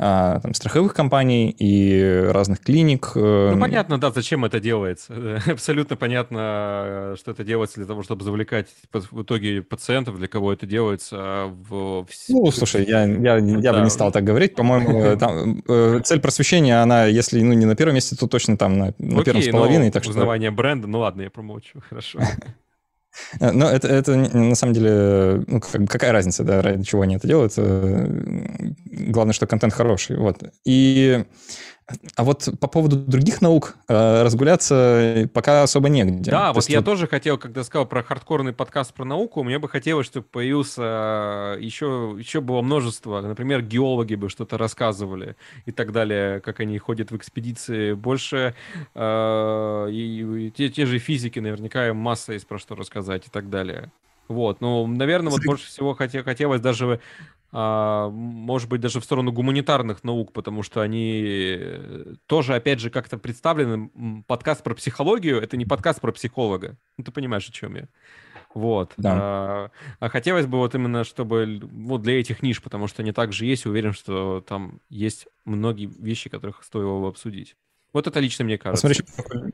там, 0.00 0.54
страховых 0.54 0.94
компаний 0.94 1.54
и 1.58 2.24
разных 2.30 2.60
клиник. 2.60 3.12
Э, 3.14 3.50
ну, 3.52 3.60
понятно, 3.60 3.98
да, 3.98 4.10
зачем 4.10 4.44
это 4.46 4.58
делается. 4.58 5.42
Абсолютно 5.46 5.96
понятно, 5.96 7.14
что 7.18 7.32
это 7.32 7.44
делается 7.44 7.76
для 7.76 7.86
того, 7.86 8.02
чтобы 8.02 8.24
завлекать 8.24 8.68
в 8.92 9.22
итоге 9.22 9.62
пациентов, 9.62 10.16
для 10.18 10.26
кого 10.26 10.52
это 10.52 10.66
делается. 10.66 11.16
А 11.18 11.46
в... 11.48 12.06
Ну, 12.28 12.50
слушай, 12.50 12.84
я, 12.86 13.04
я, 13.04 13.36
я 13.36 13.72
да. 13.72 13.78
бы 13.78 13.84
не 13.84 13.90
стал 13.90 14.10
так 14.10 14.24
говорить. 14.24 14.54
По-моему, 14.54 15.02
э, 15.02 15.16
там, 15.16 15.62
э, 15.68 16.00
цель 16.02 16.20
просвещения, 16.20 16.82
она, 16.82 17.04
если 17.04 17.42
ну, 17.42 17.52
не 17.52 17.66
на 17.66 17.76
первом 17.76 17.94
месте, 17.94 18.16
то 18.16 18.26
точно 18.26 18.56
там 18.56 18.78
на, 18.78 18.94
на 18.98 19.20
Окей, 19.20 19.24
первом 19.24 19.42
с 19.42 19.48
половиной. 19.48 19.86
Ну, 19.86 19.92
так 19.92 20.04
узнавание 20.06 20.50
что... 20.50 20.56
бренда, 20.56 20.86
ну 20.86 21.00
ладно, 21.00 21.22
я 21.22 21.30
промолчу, 21.30 21.80
хорошо. 21.88 22.20
Э, 23.40 23.50
но 23.50 23.68
это, 23.70 23.88
это 23.88 24.16
на 24.16 24.54
самом 24.54 24.74
деле, 24.74 25.42
ну, 25.46 25.60
как, 25.60 25.88
какая 25.88 26.12
разница, 26.12 26.44
да, 26.44 26.62
ради 26.62 26.84
чего 26.84 27.02
они 27.02 27.16
это 27.16 27.26
делают. 27.26 27.54
Э, 27.56 28.06
главное, 28.84 29.32
что 29.32 29.46
контент 29.46 29.72
хороший. 29.72 30.16
Вот. 30.16 30.42
И 30.64 31.24
а 32.16 32.24
вот 32.24 32.48
по 32.60 32.66
поводу 32.66 32.96
других 32.96 33.40
наук 33.40 33.76
э, 33.88 34.22
разгуляться 34.22 35.28
пока 35.32 35.62
особо 35.62 35.88
негде. 35.88 36.30
Да, 36.30 36.48
То 36.48 36.54
вот 36.54 36.68
я 36.68 36.78
вот... 36.78 36.84
тоже 36.84 37.06
хотел, 37.06 37.38
когда 37.38 37.64
сказал 37.64 37.86
про 37.86 38.02
хардкорный 38.02 38.52
подкаст 38.52 38.94
про 38.94 39.04
науку, 39.04 39.42
мне 39.42 39.58
бы 39.58 39.68
хотелось, 39.68 40.06
чтобы 40.06 40.26
появился 40.30 41.56
еще, 41.60 42.16
еще 42.18 42.40
было 42.40 42.62
множество. 42.62 43.20
Например, 43.20 43.62
геологи 43.62 44.14
бы 44.14 44.28
что-то 44.28 44.58
рассказывали 44.58 45.36
и 45.66 45.72
так 45.72 45.92
далее, 45.92 46.40
как 46.40 46.60
они 46.60 46.78
ходят 46.78 47.10
в 47.10 47.16
экспедиции. 47.16 47.92
Больше 47.92 48.54
э, 48.94 49.88
и, 49.90 50.46
и 50.46 50.50
те, 50.50 50.68
те 50.68 50.86
же 50.86 50.98
физики 50.98 51.38
наверняка 51.38 51.88
им 51.88 51.96
масса 51.96 52.32
есть 52.32 52.46
про 52.46 52.58
что 52.58 52.74
рассказать 52.74 53.26
и 53.26 53.30
так 53.30 53.50
далее. 53.50 53.90
Вот, 54.28 54.60
ну, 54.60 54.86
наверное, 54.86 55.32
вот 55.32 55.44
больше 55.44 55.66
всего 55.66 55.92
хотелось 55.94 56.60
даже 56.60 57.00
а, 57.52 58.08
может 58.10 58.68
быть, 58.68 58.80
даже 58.80 59.00
в 59.00 59.04
сторону 59.04 59.32
гуманитарных 59.32 60.04
наук, 60.04 60.32
потому 60.32 60.62
что 60.62 60.80
они 60.80 61.22
э, 61.58 62.14
тоже, 62.26 62.54
опять 62.54 62.80
же, 62.80 62.90
как-то 62.90 63.18
представлены. 63.18 64.22
Подкаст 64.26 64.62
про 64.62 64.74
психологию— 64.74 65.40
это 65.42 65.56
не 65.56 65.64
подкаст 65.64 66.00
про 66.00 66.12
психолога. 66.12 66.76
Ну, 66.96 67.04
ты 67.04 67.10
понимаешь, 67.10 67.48
о 67.48 67.52
чем 67.52 67.74
я. 67.74 67.88
Вот. 68.54 68.92
Да. 68.96 69.12
А, 69.14 69.70
а 69.98 70.08
хотелось 70.08 70.46
бы 70.46 70.58
вот 70.58 70.74
именно, 70.74 71.04
чтобы 71.04 71.60
вот 71.62 72.02
для 72.02 72.20
этих 72.20 72.42
ниш, 72.42 72.62
потому 72.62 72.86
что 72.86 73.02
они 73.02 73.12
также 73.12 73.46
есть, 73.46 73.66
уверен, 73.66 73.92
что 73.92 74.44
там 74.46 74.80
есть 74.88 75.26
многие 75.44 75.86
вещи, 75.86 76.30
которых 76.30 76.62
стоило 76.62 77.00
бы 77.00 77.08
обсудить. 77.08 77.56
Вот 77.92 78.06
это 78.06 78.20
лично 78.20 78.44
мне 78.44 78.58
кажется. 78.58 78.88
Посмотри, 78.88 79.52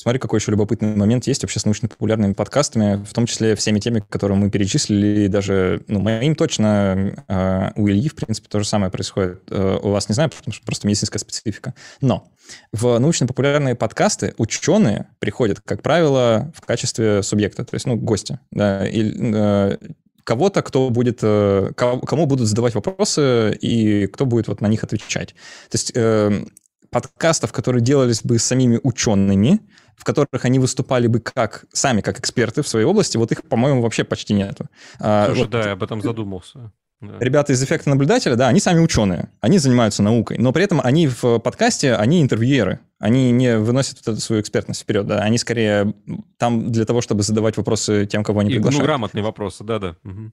Смотри, 0.00 0.20
какой 0.20 0.38
еще 0.38 0.52
любопытный 0.52 0.94
момент 0.94 1.26
есть 1.26 1.42
вообще 1.42 1.58
с 1.58 1.64
научно-популярными 1.64 2.32
подкастами, 2.32 3.04
в 3.04 3.12
том 3.12 3.26
числе 3.26 3.56
всеми 3.56 3.80
теми, 3.80 3.98
которые 4.08 4.38
мы 4.38 4.48
перечислили, 4.48 5.26
даже, 5.26 5.82
ну, 5.88 5.98
моим 5.98 6.36
точно, 6.36 7.16
э, 7.26 7.72
у 7.74 7.88
Ильи, 7.88 8.08
в 8.08 8.14
принципе, 8.14 8.46
то 8.48 8.60
же 8.60 8.64
самое 8.64 8.92
происходит. 8.92 9.42
Э, 9.50 9.80
у 9.82 9.88
вас 9.90 10.08
не 10.08 10.14
знаю, 10.14 10.30
потому 10.30 10.54
что 10.54 10.64
просто 10.64 10.86
медицинская 10.86 11.18
специфика. 11.18 11.74
Но 12.00 12.30
в 12.72 12.96
научно-популярные 12.96 13.74
подкасты 13.74 14.34
ученые 14.38 15.08
приходят, 15.18 15.60
как 15.64 15.82
правило, 15.82 16.52
в 16.54 16.64
качестве 16.64 17.24
субъекта, 17.24 17.64
то 17.64 17.74
есть, 17.74 17.84
ну, 17.84 17.96
гости, 17.96 18.38
да, 18.52 18.86
и, 18.86 19.12
э, 19.34 19.78
кого-то, 20.22 20.62
кто 20.62 20.90
будет, 20.90 21.18
э, 21.22 21.72
кому 21.74 22.26
будут 22.26 22.46
задавать 22.46 22.76
вопросы 22.76 23.52
и 23.60 24.06
кто 24.06 24.26
будет 24.26 24.46
вот 24.46 24.60
на 24.60 24.68
них 24.68 24.84
отвечать. 24.84 25.30
То 25.70 25.74
есть 25.74 25.90
э, 25.96 26.44
подкастов, 26.90 27.50
которые 27.52 27.82
делались 27.82 28.22
бы 28.22 28.38
самими 28.38 28.78
учеными, 28.84 29.60
в 29.98 30.04
которых 30.04 30.44
они 30.44 30.58
выступали 30.58 31.08
бы 31.08 31.20
как 31.20 31.66
сами 31.72 32.00
как 32.00 32.18
эксперты 32.18 32.62
в 32.62 32.68
своей 32.68 32.86
области, 32.86 33.16
вот 33.16 33.32
их, 33.32 33.42
по-моему, 33.44 33.82
вообще 33.82 34.04
почти 34.04 34.32
нету. 34.32 34.66
А, 35.00 35.26
Слушай, 35.26 35.40
вот, 35.40 35.50
да, 35.50 35.60
я 35.64 35.72
об 35.72 35.82
этом 35.82 36.00
задумался. 36.00 36.72
Да. 37.00 37.14
Ребята 37.20 37.52
из 37.52 37.62
эффекта 37.62 37.90
наблюдателя, 37.90 38.34
да, 38.34 38.48
они 38.48 38.58
сами 38.58 38.80
ученые, 38.80 39.28
они 39.40 39.58
занимаются 39.58 40.02
наукой, 40.02 40.36
но 40.38 40.52
при 40.52 40.64
этом 40.64 40.80
они 40.82 41.06
в 41.06 41.38
подкасте, 41.38 41.94
они 41.94 42.20
интервьюеры, 42.20 42.80
они 42.98 43.30
не 43.30 43.56
выносят 43.56 43.98
вот 43.98 44.14
эту 44.14 44.20
свою 44.20 44.42
экспертность 44.42 44.82
вперед, 44.82 45.06
да, 45.06 45.20
они 45.20 45.38
скорее 45.38 45.94
там 46.38 46.72
для 46.72 46.84
того, 46.84 47.00
чтобы 47.00 47.22
задавать 47.22 47.56
вопросы 47.56 48.06
тем, 48.06 48.24
кого 48.24 48.40
они 48.40 48.50
И, 48.50 48.54
ну, 48.54 48.56
приглашают. 48.56 48.80
Ну, 48.80 48.86
грамотные 48.86 49.22
вопросы, 49.22 49.62
да-да. 49.62 49.96
Угу. 50.02 50.32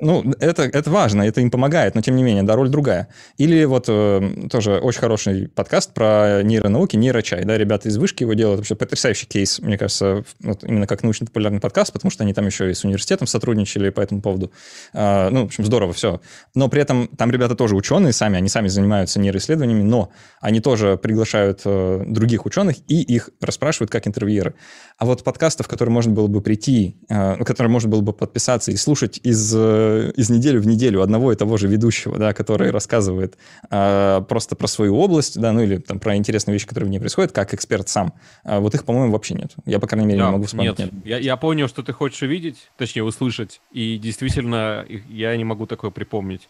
Ну, 0.00 0.24
это, 0.40 0.62
это 0.62 0.90
важно, 0.90 1.22
это 1.22 1.42
им 1.42 1.50
помогает, 1.50 1.94
но 1.94 2.00
тем 2.00 2.16
не 2.16 2.22
менее, 2.22 2.42
да, 2.42 2.56
роль 2.56 2.70
другая. 2.70 3.08
Или 3.36 3.64
вот 3.64 3.84
э, 3.88 4.48
тоже 4.50 4.78
очень 4.78 5.00
хороший 5.00 5.48
подкаст 5.48 5.92
про 5.92 6.42
нейронауки, 6.42 6.96
нейрочай, 6.96 7.44
да, 7.44 7.58
ребята 7.58 7.88
из 7.88 7.98
Вышки 7.98 8.22
его 8.22 8.32
делают, 8.32 8.60
вообще 8.60 8.76
потрясающий 8.76 9.26
кейс, 9.26 9.58
мне 9.60 9.76
кажется, 9.76 10.24
вот 10.40 10.64
именно 10.64 10.86
как 10.86 11.02
научно-популярный 11.02 11.60
подкаст, 11.60 11.92
потому 11.92 12.10
что 12.10 12.24
они 12.24 12.32
там 12.32 12.46
еще 12.46 12.70
и 12.70 12.74
с 12.74 12.84
университетом 12.84 13.26
сотрудничали 13.26 13.90
по 13.90 14.00
этому 14.00 14.22
поводу. 14.22 14.52
Э, 14.94 15.28
ну, 15.28 15.42
в 15.42 15.44
общем, 15.46 15.66
здорово 15.66 15.92
все. 15.92 16.22
Но 16.54 16.68
при 16.68 16.80
этом 16.80 17.08
там 17.08 17.30
ребята 17.30 17.54
тоже 17.54 17.76
ученые 17.76 18.14
сами, 18.14 18.38
они 18.38 18.48
сами 18.48 18.68
занимаются 18.68 19.20
нейроисследованиями, 19.20 19.82
но 19.82 20.10
они 20.40 20.60
тоже 20.60 20.96
приглашают 20.96 21.60
э, 21.66 22.04
других 22.06 22.46
ученых 22.46 22.76
и 22.88 23.02
их 23.02 23.28
расспрашивают 23.42 23.90
как 23.90 24.06
интервьюеры. 24.06 24.54
А 24.96 25.04
вот 25.04 25.24
подкастов, 25.24 25.68
которые 25.68 25.92
можно 25.92 26.12
было 26.12 26.26
бы 26.26 26.40
прийти, 26.40 26.96
э, 27.10 27.36
на 27.36 27.44
которые 27.44 27.70
можно 27.70 27.90
было 27.90 28.00
бы 28.00 28.14
подписаться 28.14 28.70
и 28.70 28.76
слушать 28.76 29.20
из 29.22 29.54
э, 29.90 30.12
из 30.16 30.30
недели 30.30 30.58
в 30.58 30.66
неделю 30.66 31.02
одного 31.02 31.32
и 31.32 31.36
того 31.36 31.56
же 31.56 31.68
ведущего, 31.68 32.18
да, 32.18 32.32
который 32.32 32.70
рассказывает 32.70 33.36
э, 33.70 34.22
просто 34.28 34.56
про 34.56 34.66
свою 34.66 34.96
область, 34.96 35.40
да, 35.40 35.52
ну 35.52 35.60
или 35.60 35.78
там 35.78 35.98
про 35.98 36.16
интересные 36.16 36.54
вещи, 36.54 36.66
которые 36.66 36.88
в 36.88 36.90
ней 36.90 36.98
происходят, 36.98 37.32
как 37.32 37.54
эксперт 37.54 37.88
сам. 37.88 38.12
А 38.44 38.60
вот 38.60 38.74
их, 38.74 38.84
по-моему, 38.84 39.12
вообще 39.12 39.34
нет. 39.34 39.52
Я, 39.66 39.78
по 39.78 39.86
крайней 39.86 40.06
мере, 40.06 40.20
да, 40.20 40.26
не 40.26 40.32
могу 40.32 40.44
вспомнить. 40.44 40.78
Нет, 40.78 40.92
нет. 40.92 41.06
Я, 41.06 41.18
я 41.18 41.36
понял, 41.36 41.68
что 41.68 41.82
ты 41.82 41.92
хочешь 41.92 42.22
увидеть, 42.22 42.70
точнее, 42.76 43.02
услышать, 43.02 43.60
и 43.72 43.98
действительно 43.98 44.86
я 45.08 45.36
не 45.36 45.44
могу 45.44 45.66
такое 45.66 45.90
припомнить. 45.90 46.48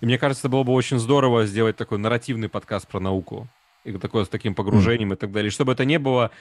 И 0.00 0.06
мне 0.06 0.18
кажется, 0.18 0.48
было 0.48 0.62
бы 0.62 0.72
очень 0.72 0.98
здорово 0.98 1.46
сделать 1.46 1.76
такой 1.76 1.98
нарративный 1.98 2.48
подкаст 2.48 2.86
про 2.86 3.00
науку. 3.00 3.48
И 3.84 3.92
такое 3.92 4.24
с 4.24 4.28
таким 4.28 4.54
погружением 4.54 5.12
мм. 5.12 5.14
и 5.14 5.18
так 5.18 5.32
далее. 5.32 5.50
Чтобы 5.50 5.72
это 5.72 5.84
не 5.84 5.98
было 5.98 6.32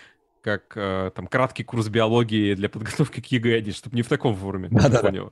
как 0.41 0.73
э, 0.75 1.11
там 1.15 1.25
краткий 1.25 1.63
курс 1.63 1.87
биологии 1.87 2.53
для 2.53 2.69
подготовки 2.69 3.19
к 3.19 3.25
ЕГЭ, 3.25 3.71
чтобы 3.71 3.95
не 3.95 4.03
в 4.03 4.07
таком 4.07 4.35
форме. 4.35 4.67
Да, 4.69 4.89
да, 4.89 5.01
да. 5.01 5.29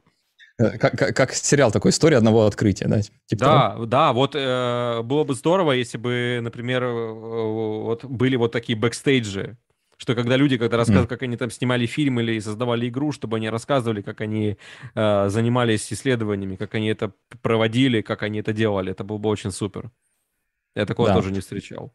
Э, 0.59 0.77
как, 0.77 0.97
как, 0.97 1.15
как 1.15 1.33
сериал 1.33 1.71
такой, 1.71 1.91
история 1.91 2.17
одного 2.17 2.45
открытия, 2.45 2.87
да? 2.87 3.01
Типа 3.01 3.45
да, 3.45 3.69
того? 3.71 3.85
да, 3.85 4.13
вот 4.13 4.35
э, 4.35 5.01
было 5.03 5.23
бы 5.23 5.33
здорово, 5.33 5.71
если 5.71 5.97
бы, 5.97 6.39
например, 6.41 6.83
э, 6.83 7.13
вот 7.13 8.05
были 8.05 8.35
вот 8.35 8.51
такие 8.51 8.77
бэкстейджи, 8.77 9.57
что 9.97 10.15
когда 10.15 10.37
люди, 10.37 10.57
когда 10.57 10.77
рассказывают, 10.77 11.09
мм. 11.09 11.15
как 11.15 11.23
они 11.23 11.37
там 11.37 11.49
снимали 11.49 11.85
фильм 11.87 12.19
или 12.19 12.39
создавали 12.39 12.87
игру, 12.87 13.11
чтобы 13.11 13.37
они 13.37 13.49
рассказывали, 13.49 14.01
как 14.01 14.21
они 14.21 14.57
э, 14.93 15.29
занимались 15.29 15.91
исследованиями, 15.91 16.55
как 16.55 16.75
они 16.75 16.87
это 16.87 17.13
проводили, 17.41 18.01
как 18.01 18.21
они 18.21 18.39
это 18.39 18.53
делали, 18.53 18.91
это 18.91 19.03
было 19.03 19.17
бы 19.17 19.29
очень 19.29 19.51
супер. 19.51 19.91
Я 20.75 20.85
такого 20.85 21.09
да. 21.09 21.15
тоже 21.15 21.31
не 21.31 21.39
встречал. 21.39 21.93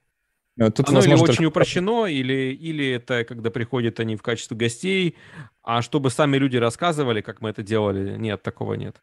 Э, 0.58 0.70
тут, 0.70 0.88
Оно 0.88 1.00
или 1.00 1.14
очень 1.14 1.26
только... 1.26 1.46
упрощено, 1.46 2.06
или, 2.06 2.52
или 2.52 2.90
это 2.90 3.24
когда 3.24 3.50
приходят 3.50 4.00
они 4.00 4.16
в 4.16 4.22
качестве 4.22 4.56
гостей, 4.56 5.16
а 5.62 5.82
чтобы 5.82 6.10
сами 6.10 6.36
люди 6.36 6.56
рассказывали, 6.56 7.20
как 7.20 7.40
мы 7.40 7.50
это 7.50 7.62
делали, 7.62 8.16
нет, 8.16 8.42
такого 8.42 8.74
нет. 8.74 9.00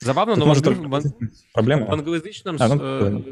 Забавно, 0.00 0.34
Тут 0.34 0.40
но 0.40 0.46
может 0.46 0.66
в, 0.66 1.12
Проблема. 1.52 1.86
в 1.86 1.92
англоязычном 1.92 2.56
а, 2.60 2.68
ну, 2.68 3.24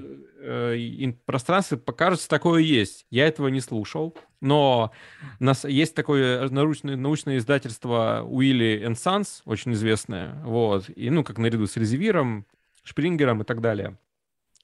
э, 0.43 1.05
э, 1.05 1.13
пространстве 1.25 1.79
покажется 1.79 2.29
такое 2.29 2.61
есть. 2.61 3.07
Я 3.09 3.29
этого 3.29 3.49
не 3.49 3.61
слушал, 3.61 4.17
но 4.41 4.93
у 5.41 5.45
нас 5.45 5.65
есть 5.65 5.95
такое 5.95 6.49
научное, 6.51 6.97
научное 6.97 7.39
издательство 7.39 8.27
Уилли 8.29 8.85
Sons, 8.91 9.43
очень 9.45 9.73
известное, 9.73 10.43
вот, 10.45 10.91
и, 10.95 11.09
ну, 11.09 11.25
как 11.25 11.39
наряду 11.39 11.67
с 11.67 11.77
Резивиром, 11.77 12.47
Шпрингером 12.83 13.43
и 13.43 13.45
так 13.45 13.61
далее. 13.61 13.97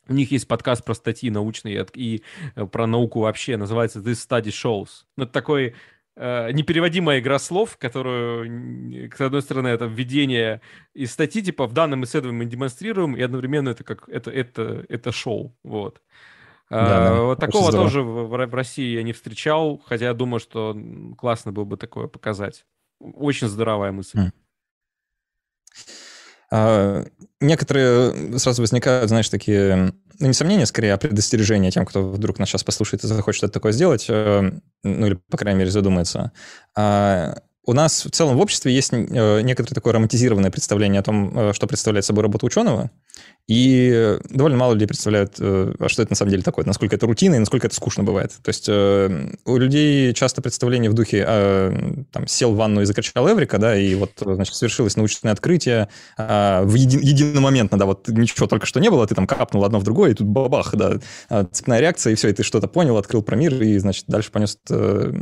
У 0.08 0.14
них 0.14 0.32
есть 0.32 0.48
подкаст 0.48 0.84
про 0.84 0.94
статьи 0.94 1.30
научные 1.30 1.86
и 1.94 2.22
э, 2.56 2.66
про 2.66 2.86
науку 2.86 3.20
вообще, 3.20 3.56
называется 3.56 4.00
This 4.00 4.26
Study 4.28 4.48
Shows. 4.48 5.04
Ну, 5.16 5.24
это 5.24 5.32
такой 5.32 5.74
э, 6.16 6.52
непереводимая 6.52 7.20
игра 7.20 7.38
слов, 7.38 7.76
которую, 7.76 9.10
с 9.16 9.20
одной 9.20 9.42
стороны, 9.42 9.68
это 9.68 9.84
введение 9.84 10.60
из 10.92 11.12
статьи, 11.12 11.42
типа, 11.42 11.66
в 11.66 11.72
данном 11.72 12.02
исследовании 12.04 12.44
мы 12.44 12.50
демонстрируем, 12.50 13.16
и 13.16 13.22
одновременно 13.22 13.68
это 13.68 13.84
как, 13.84 14.08
это, 14.08 14.30
это, 14.30 14.84
это 14.88 15.12
шоу, 15.12 15.56
вот. 15.62 16.00
Да, 16.68 17.08
а, 17.08 17.22
вот 17.22 17.38
такого 17.38 17.70
здорово. 17.70 17.86
тоже 17.86 18.02
в, 18.02 18.28
в 18.28 18.54
России 18.54 18.94
я 18.94 19.02
не 19.02 19.12
встречал, 19.12 19.82
хотя 19.86 20.06
я 20.06 20.14
думаю, 20.14 20.40
что 20.40 20.76
классно 21.18 21.52
было 21.52 21.64
бы 21.64 21.76
такое 21.76 22.06
показать. 22.06 22.64
Очень 22.98 23.48
здоровая 23.48 23.92
мысль. 23.92 24.18
Mm. 24.18 24.32
А, 26.54 27.02
некоторые 27.40 28.38
сразу 28.38 28.60
возникают, 28.60 29.08
знаешь, 29.08 29.30
такие, 29.30 29.94
ну, 30.18 30.26
не 30.26 30.34
сомнения, 30.34 30.66
скорее, 30.66 30.92
а 30.92 30.98
предостережения 30.98 31.70
тем, 31.70 31.86
кто 31.86 32.06
вдруг 32.10 32.38
нас 32.38 32.50
сейчас 32.50 32.62
послушает 32.62 33.02
и 33.04 33.06
захочет 33.06 33.38
что-то 33.38 33.54
такое 33.54 33.72
сделать, 33.72 34.04
э, 34.10 34.52
ну, 34.84 35.06
или, 35.06 35.18
по 35.30 35.38
крайней 35.38 35.60
мере, 35.60 35.70
задумается. 35.70 36.32
А, 37.64 37.70
у 37.70 37.74
нас 37.74 38.04
в 38.04 38.10
целом 38.10 38.36
в 38.36 38.40
обществе 38.40 38.72
есть 38.72 38.92
э, 38.92 39.40
некоторое 39.42 39.74
такое 39.74 39.92
романтизированное 39.92 40.50
представление 40.50 41.00
о 41.00 41.02
том, 41.02 41.38
э, 41.38 41.52
что 41.52 41.66
представляет 41.66 42.04
собой 42.04 42.22
работа 42.22 42.46
ученого, 42.46 42.90
и 43.48 44.18
довольно 44.30 44.56
мало 44.56 44.72
людей 44.74 44.86
представляют, 44.86 45.34
э, 45.38 45.74
а 45.78 45.88
что 45.88 46.02
это 46.02 46.12
на 46.12 46.16
самом 46.16 46.30
деле 46.30 46.42
такое, 46.42 46.64
насколько 46.64 46.96
это 46.96 47.06
рутина 47.06 47.36
и 47.36 47.38
насколько 47.38 47.66
это 47.66 47.76
скучно 47.76 48.02
бывает. 48.02 48.32
То 48.42 48.48
есть 48.48 48.68
у 48.68 49.56
людей 49.56 50.12
часто 50.14 50.42
представление 50.42 50.90
в 50.90 50.94
духе 50.94 51.24
там, 52.12 52.26
сел 52.26 52.52
в 52.52 52.56
ванну 52.56 52.82
и 52.82 52.84
закричал 52.84 53.28
Эврика, 53.28 53.58
да, 53.58 53.76
и 53.76 53.94
вот, 53.94 54.12
значит, 54.20 54.54
свершилось 54.54 54.96
научное 54.96 55.32
открытие 55.32 55.88
а, 56.16 56.62
в 56.62 56.74
еди, 56.74 56.98
единомоментно, 56.98 57.78
да, 57.78 57.86
вот 57.86 58.08
ничего 58.08 58.46
только 58.46 58.66
что 58.66 58.80
не 58.80 58.90
было, 58.90 59.06
ты 59.06 59.14
там 59.14 59.26
капнул 59.26 59.64
одно 59.64 59.78
в 59.78 59.84
другое, 59.84 60.10
и 60.10 60.14
тут 60.14 60.26
бабах, 60.26 60.74
да, 60.74 60.98
цепная 61.50 61.80
реакция, 61.80 62.12
и 62.12 62.16
все, 62.16 62.28
и 62.28 62.32
ты 62.32 62.42
что-то 62.42 62.68
понял, 62.68 62.96
открыл 62.96 63.22
про 63.22 63.36
мир, 63.36 63.60
и, 63.62 63.78
значит, 63.78 64.04
дальше 64.08 64.30
понес 64.30 64.58
а, 64.70 65.12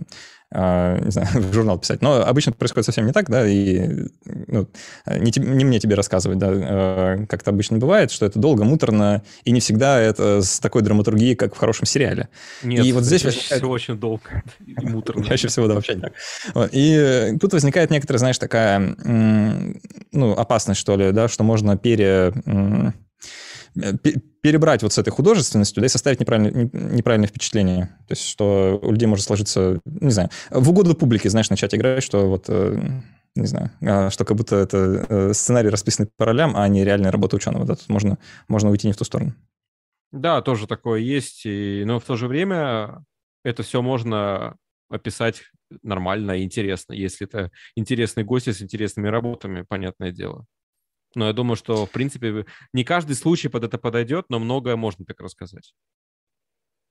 не 0.53 1.11
знаю, 1.11 1.29
в 1.35 1.53
журнал 1.53 1.79
писать. 1.79 2.03
Но 2.03 2.23
обычно 2.23 2.53
происходит 2.53 2.87
совсем 2.87 3.07
не 3.07 3.13
так, 3.13 3.31
да, 3.31 3.47
и 3.47 4.07
ну, 4.25 4.69
не, 5.07 5.33
не 5.41 5.65
мне 5.65 5.79
тебе 5.79 5.95
рассказывать, 5.95 6.39
да, 6.39 6.49
а, 6.51 7.27
как 7.29 7.43
это 7.43 7.51
обычно 7.51 7.79
бывает, 7.79 8.11
что 8.11 8.27
это 8.27 8.39
долго, 8.39 8.65
муторно, 8.65 9.23
и 9.45 9.53
не 9.53 9.61
всегда 9.61 10.01
это 10.01 10.43
с 10.43 10.61
такой 10.61 10.83
драматургией, 10.83 11.37
как 11.37 11.55
в 11.55 11.59
хорошем 11.59 11.87
сериале. 11.87 12.29
Нет, 12.63 12.85
и 12.85 12.93
вот 12.93 13.05
здесь 13.05 13.23
чаще 13.23 13.37
возникает... 13.37 13.63
всего 13.63 13.73
очень 13.73 13.97
долго 13.99 14.43
и 14.67 14.87
муторно. 14.87 15.25
Чаще 15.25 15.49
всего, 15.49 15.67
да, 15.67 15.75
вообще 15.75 15.95
не 15.95 16.01
так. 16.01 16.13
Вот. 16.55 16.71
И 16.73 17.37
тут 17.41 17.53
возникает 17.53 17.91
некоторая, 17.91 18.19
знаешь, 18.19 18.39
такая, 18.39 18.81
ну, 20.13 20.33
опасность, 20.33 20.81
что 20.81 20.97
ли, 20.97 21.13
да, 21.13 21.29
что 21.29 21.45
можно 21.45 21.77
пере 21.77 22.21
Э, 22.21 22.93
перебрать 24.43 24.83
вот 24.83 24.93
с 24.93 24.99
этой 24.99 25.11
художественностью, 25.11 25.81
да, 25.81 25.87
и 25.87 25.89
составить 25.89 26.21
неправильное, 26.21 26.71
неправильное 26.73 27.29
впечатление. 27.29 27.87
То 28.09 28.13
есть, 28.13 28.27
что 28.27 28.79
у 28.83 28.93
людей 28.93 29.07
может 29.07 29.25
сложиться, 29.25 29.81
не 29.85 30.11
знаю, 30.11 30.31
в 30.51 30.71
угоду 30.71 30.95
публике, 30.95 31.31
знаешь, 31.31 31.51
начать 31.51 31.75
играть, 31.75 32.03
что 32.03 32.29
вот, 32.29 32.47
э, 32.49 32.81
не 33.35 33.47
знаю, 33.47 33.71
а, 33.83 34.11
что 34.11 34.25
как 34.25 34.37
будто 34.37 34.57
это 34.57 35.07
э, 35.09 35.33
сценарий 35.35 35.69
расписанный 35.69 36.09
по 36.17 36.25
ролям, 36.25 36.57
а 36.57 36.67
не 36.69 36.85
реальная 36.85 37.13
работа 37.13 37.37
ученого. 37.37 37.65
Да, 37.65 37.77
тут 37.77 37.89
можно, 37.89 38.19
можно 38.49 38.71
уйти 38.71 38.87
не 38.87 38.93
в 38.93 38.97
ту 38.97 39.05
сторону. 39.05 39.35
Да, 40.13 40.43
тоже 40.43 40.67
такое 40.67 41.01
есть, 41.01 41.43
но 41.45 42.01
в 42.01 42.05
то 42.05 42.17
же 42.17 42.27
время 42.27 43.05
это 43.45 43.63
все 43.63 43.81
можно 43.81 44.57
описать 44.89 45.43
нормально 45.83 46.33
и 46.33 46.43
интересно, 46.43 46.93
если 46.93 47.27
это 47.27 47.51
интересный 47.77 48.25
гость 48.25 48.49
с 48.49 48.61
интересными 48.61 49.09
работами, 49.09 49.63
понятное 49.63 50.11
дело. 50.11 50.47
Но 51.15 51.27
я 51.27 51.33
думаю, 51.33 51.57
что, 51.57 51.87
в 51.87 51.91
принципе, 51.91 52.47
не 52.73 52.85
каждый 52.85 53.17
случай 53.17 53.49
под 53.49 53.65
это 53.65 53.79
подойдет, 53.79 54.27
но 54.29 54.39
многое 54.39 54.77
можно 54.77 55.05
так 55.05 55.21
рассказать. 55.21 55.73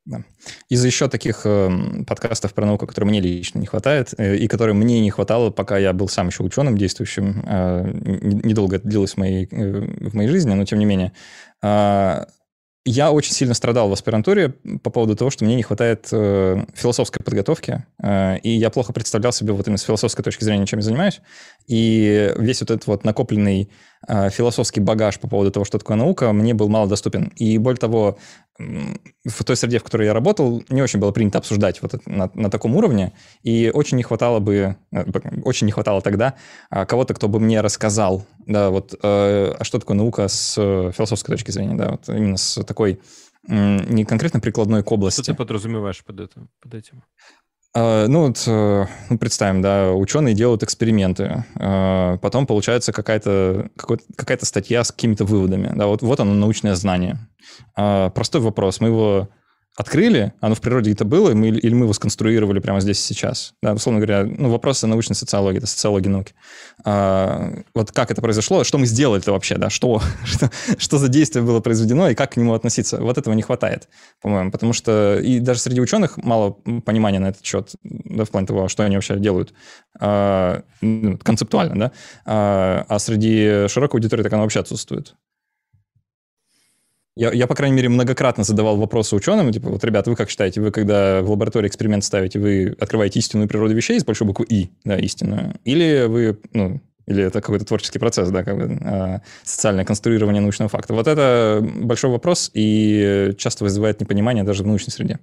Да. 0.05 0.23
Из 0.69 0.83
еще 0.83 1.07
таких 1.07 1.41
э, 1.45 1.69
подкастов 2.07 2.53
про 2.53 2.65
науку, 2.65 2.87
которые 2.87 3.09
мне 3.09 3.21
лично 3.21 3.59
не 3.59 3.67
хватает, 3.67 4.13
э, 4.17 4.37
и 4.37 4.47
которые 4.47 4.73
мне 4.73 5.01
не 5.01 5.11
хватало, 5.11 5.51
пока 5.51 5.77
я 5.77 5.93
был 5.93 6.07
сам 6.07 6.27
еще 6.27 6.41
ученым 6.41 6.77
действующим, 6.77 7.43
э, 7.45 7.91
недолго 7.93 8.77
это 8.77 8.87
длилось 8.87 9.13
в 9.13 9.17
моей, 9.17 9.47
э, 9.51 10.09
в 10.09 10.15
моей 10.15 10.29
жизни, 10.29 10.53
но 10.53 10.65
тем 10.65 10.79
не 10.79 10.85
менее, 10.85 11.11
э, 11.61 12.25
я 12.85 13.11
очень 13.11 13.33
сильно 13.33 13.53
страдал 13.53 13.89
в 13.89 13.93
аспирантуре 13.93 14.49
по 14.83 14.89
поводу 14.89 15.15
того, 15.15 15.29
что 15.29 15.43
мне 15.43 15.55
не 15.55 15.63
хватает 15.63 16.07
э, 16.11 16.65
философской 16.73 17.23
подготовки, 17.23 17.85
э, 18.01 18.39
и 18.39 18.49
я 18.49 18.69
плохо 18.69 18.93
представлял 18.93 19.33
себе 19.33 19.53
вот 19.53 19.67
именно 19.67 19.77
с 19.77 19.83
философской 19.83 20.23
точки 20.23 20.43
зрения, 20.43 20.65
чем 20.65 20.79
я 20.79 20.83
занимаюсь. 20.83 21.21
И 21.67 22.33
весь 22.37 22.61
вот 22.61 22.71
этот 22.71 22.87
вот 22.87 23.03
накопленный 23.03 23.69
э, 24.07 24.29
философский 24.29 24.79
багаж 24.79 25.19
по 25.19 25.27
поводу 25.27 25.51
того, 25.51 25.65
что 25.65 25.77
такое 25.77 25.97
наука, 25.97 26.31
мне 26.31 26.53
был 26.53 26.69
мало 26.69 26.87
доступен. 26.87 27.33
И 27.35 27.57
более 27.57 27.79
того, 27.79 28.17
в 28.59 29.43
той 29.43 29.55
среде, 29.55 29.79
в 29.79 29.83
которой 29.83 30.07
я 30.07 30.13
работал, 30.13 30.63
не 30.69 30.81
очень 30.81 30.99
было 30.99 31.11
принято 31.11 31.37
обсуждать 31.37 31.81
вот 31.81 32.05
на, 32.05 32.29
на 32.33 32.49
таком 32.49 32.75
уровне, 32.75 33.13
и 33.41 33.71
очень 33.73 33.97
не 33.97 34.03
хватало 34.03 34.39
бы, 34.39 34.75
э, 34.91 35.05
очень 35.43 35.65
не 35.65 35.71
хватало 35.71 36.01
тогда 36.01 36.35
а, 36.69 36.85
кого-то, 36.85 37.13
кто 37.13 37.29
бы 37.29 37.39
мне 37.39 37.61
рассказал, 37.61 38.25
да, 38.45 38.69
вот, 38.69 38.93
э, 38.93 39.55
а 39.57 39.63
что 39.63 39.79
такое 39.79 39.95
наука 39.95 40.27
с 40.27 40.55
э, 40.57 40.91
философской 40.93 41.35
точки 41.35 41.51
зрения, 41.51 41.75
да, 41.75 41.91
вот 41.91 42.09
именно 42.09 42.37
с 42.37 42.61
такой 42.63 42.99
не 43.47 44.03
конкретно 44.03 44.41
прикладной 44.41 44.83
к 44.83 44.91
области. 44.91 45.21
Что 45.21 45.31
ты 45.31 45.37
подразумеваешь 45.37 46.03
под, 46.03 46.19
это, 46.19 46.47
под 46.61 46.73
этим? 46.73 47.03
Uh, 47.77 48.07
ну, 48.07 48.25
вот, 48.25 48.37
uh, 48.47 48.87
ну, 49.11 49.17
представим, 49.19 49.61
да, 49.61 49.91
ученые 49.93 50.33
делают 50.33 50.63
эксперименты, 50.63 51.45
uh, 51.55 52.17
потом 52.17 52.47
получается 52.47 52.91
какая-то 52.91 53.69
какая 54.15 54.39
статья 54.41 54.83
с 54.83 54.91
какими-то 54.91 55.23
выводами, 55.23 55.71
да, 55.75 55.85
вот, 55.85 56.01
вот 56.01 56.19
оно 56.19 56.33
научное 56.33 56.73
знание. 56.73 57.19
Простой 57.75 58.41
вопрос, 58.41 58.79
мы 58.79 58.87
его 58.87 59.29
открыли, 59.79 60.33
оно 60.41 60.55
в 60.55 60.61
природе 60.61 60.91
это 60.91 61.05
было, 61.05 61.33
мы, 61.33 61.47
или 61.47 61.73
мы 61.73 61.85
его 61.85 61.93
сконструировали 61.93 62.59
прямо 62.59 62.81
здесь 62.81 62.99
и 62.99 63.13
сейчас. 63.13 63.53
Да, 63.63 63.73
условно 63.73 64.01
говоря, 64.01 64.25
ну, 64.25 64.49
вопросы 64.49 64.87
научной 64.87 65.15
социологии, 65.15 65.59
это 65.59 65.67
социология 65.67 66.11
науки. 66.11 66.33
А, 66.83 67.53
вот 67.73 67.93
как 67.93 68.11
это 68.11 68.21
произошло, 68.21 68.65
что 68.65 68.77
мы 68.77 68.85
сделали-то 68.85 69.31
вообще, 69.31 69.55
да, 69.55 69.69
что, 69.69 70.01
что, 70.25 70.51
что 70.77 70.97
за 70.97 71.07
действие 71.07 71.45
было 71.45 71.61
произведено 71.61 72.09
и 72.09 72.15
как 72.15 72.33
к 72.33 72.35
нему 72.37 72.53
относиться. 72.55 72.97
Вот 72.97 73.17
этого 73.17 73.33
не 73.33 73.41
хватает, 73.41 73.87
по-моему, 74.21 74.51
потому 74.51 74.73
что 74.73 75.17
и 75.17 75.39
даже 75.39 75.61
среди 75.61 75.79
ученых 75.79 76.17
мало 76.17 76.51
понимания 76.83 77.19
на 77.19 77.27
этот 77.29 77.45
счет, 77.45 77.71
да, 77.81 78.25
в 78.25 78.29
плане 78.31 78.47
того, 78.47 78.67
что 78.67 78.83
они 78.83 78.97
вообще 78.97 79.17
делают 79.17 79.53
а, 79.97 80.61
ну, 80.81 81.17
концептуально, 81.19 81.79
да, 81.79 81.91
а, 82.25 82.85
а 82.89 82.99
среди 82.99 83.69
широкой 83.69 83.99
аудитории 83.99 84.23
так 84.23 84.33
оно 84.33 84.41
вообще 84.41 84.59
отсутствует. 84.59 85.15
Я, 87.15 87.33
я, 87.33 87.47
по 87.47 87.55
крайней 87.55 87.75
мере, 87.75 87.89
многократно 87.89 88.43
задавал 88.43 88.77
вопросы 88.77 89.15
ученым, 89.15 89.51
типа, 89.51 89.69
вот, 89.69 89.83
ребят, 89.83 90.07
вы 90.07 90.15
как 90.15 90.29
считаете, 90.29 90.61
вы 90.61 90.71
когда 90.71 91.21
в 91.21 91.29
лаборатории 91.29 91.67
эксперимент 91.67 92.03
ставите, 92.03 92.39
вы 92.39 92.75
открываете 92.79 93.19
истинную 93.19 93.49
природу 93.49 93.73
вещей 93.73 93.99
с 93.99 94.05
большой 94.05 94.27
буквы 94.27 94.45
«и», 94.47 94.69
да, 94.85 94.97
истинную, 94.97 95.55
или 95.65 96.05
вы, 96.07 96.39
ну, 96.53 96.81
или 97.07 97.23
это 97.23 97.41
какой-то 97.41 97.65
творческий 97.65 97.99
процесс, 97.99 98.29
да, 98.29 98.43
как 98.43 98.55
бы, 98.55 98.77
а, 98.85 99.21
социальное 99.43 99.83
конструирование 99.83 100.41
научного 100.41 100.69
факта. 100.69 100.93
Вот 100.93 101.07
это 101.07 101.59
большой 101.61 102.11
вопрос 102.11 102.51
и 102.53 103.33
часто 103.37 103.63
вызывает 103.63 103.99
непонимание 103.99 104.43
даже 104.43 104.63
в 104.63 104.67
научной 104.67 104.91
среде. 104.91 105.19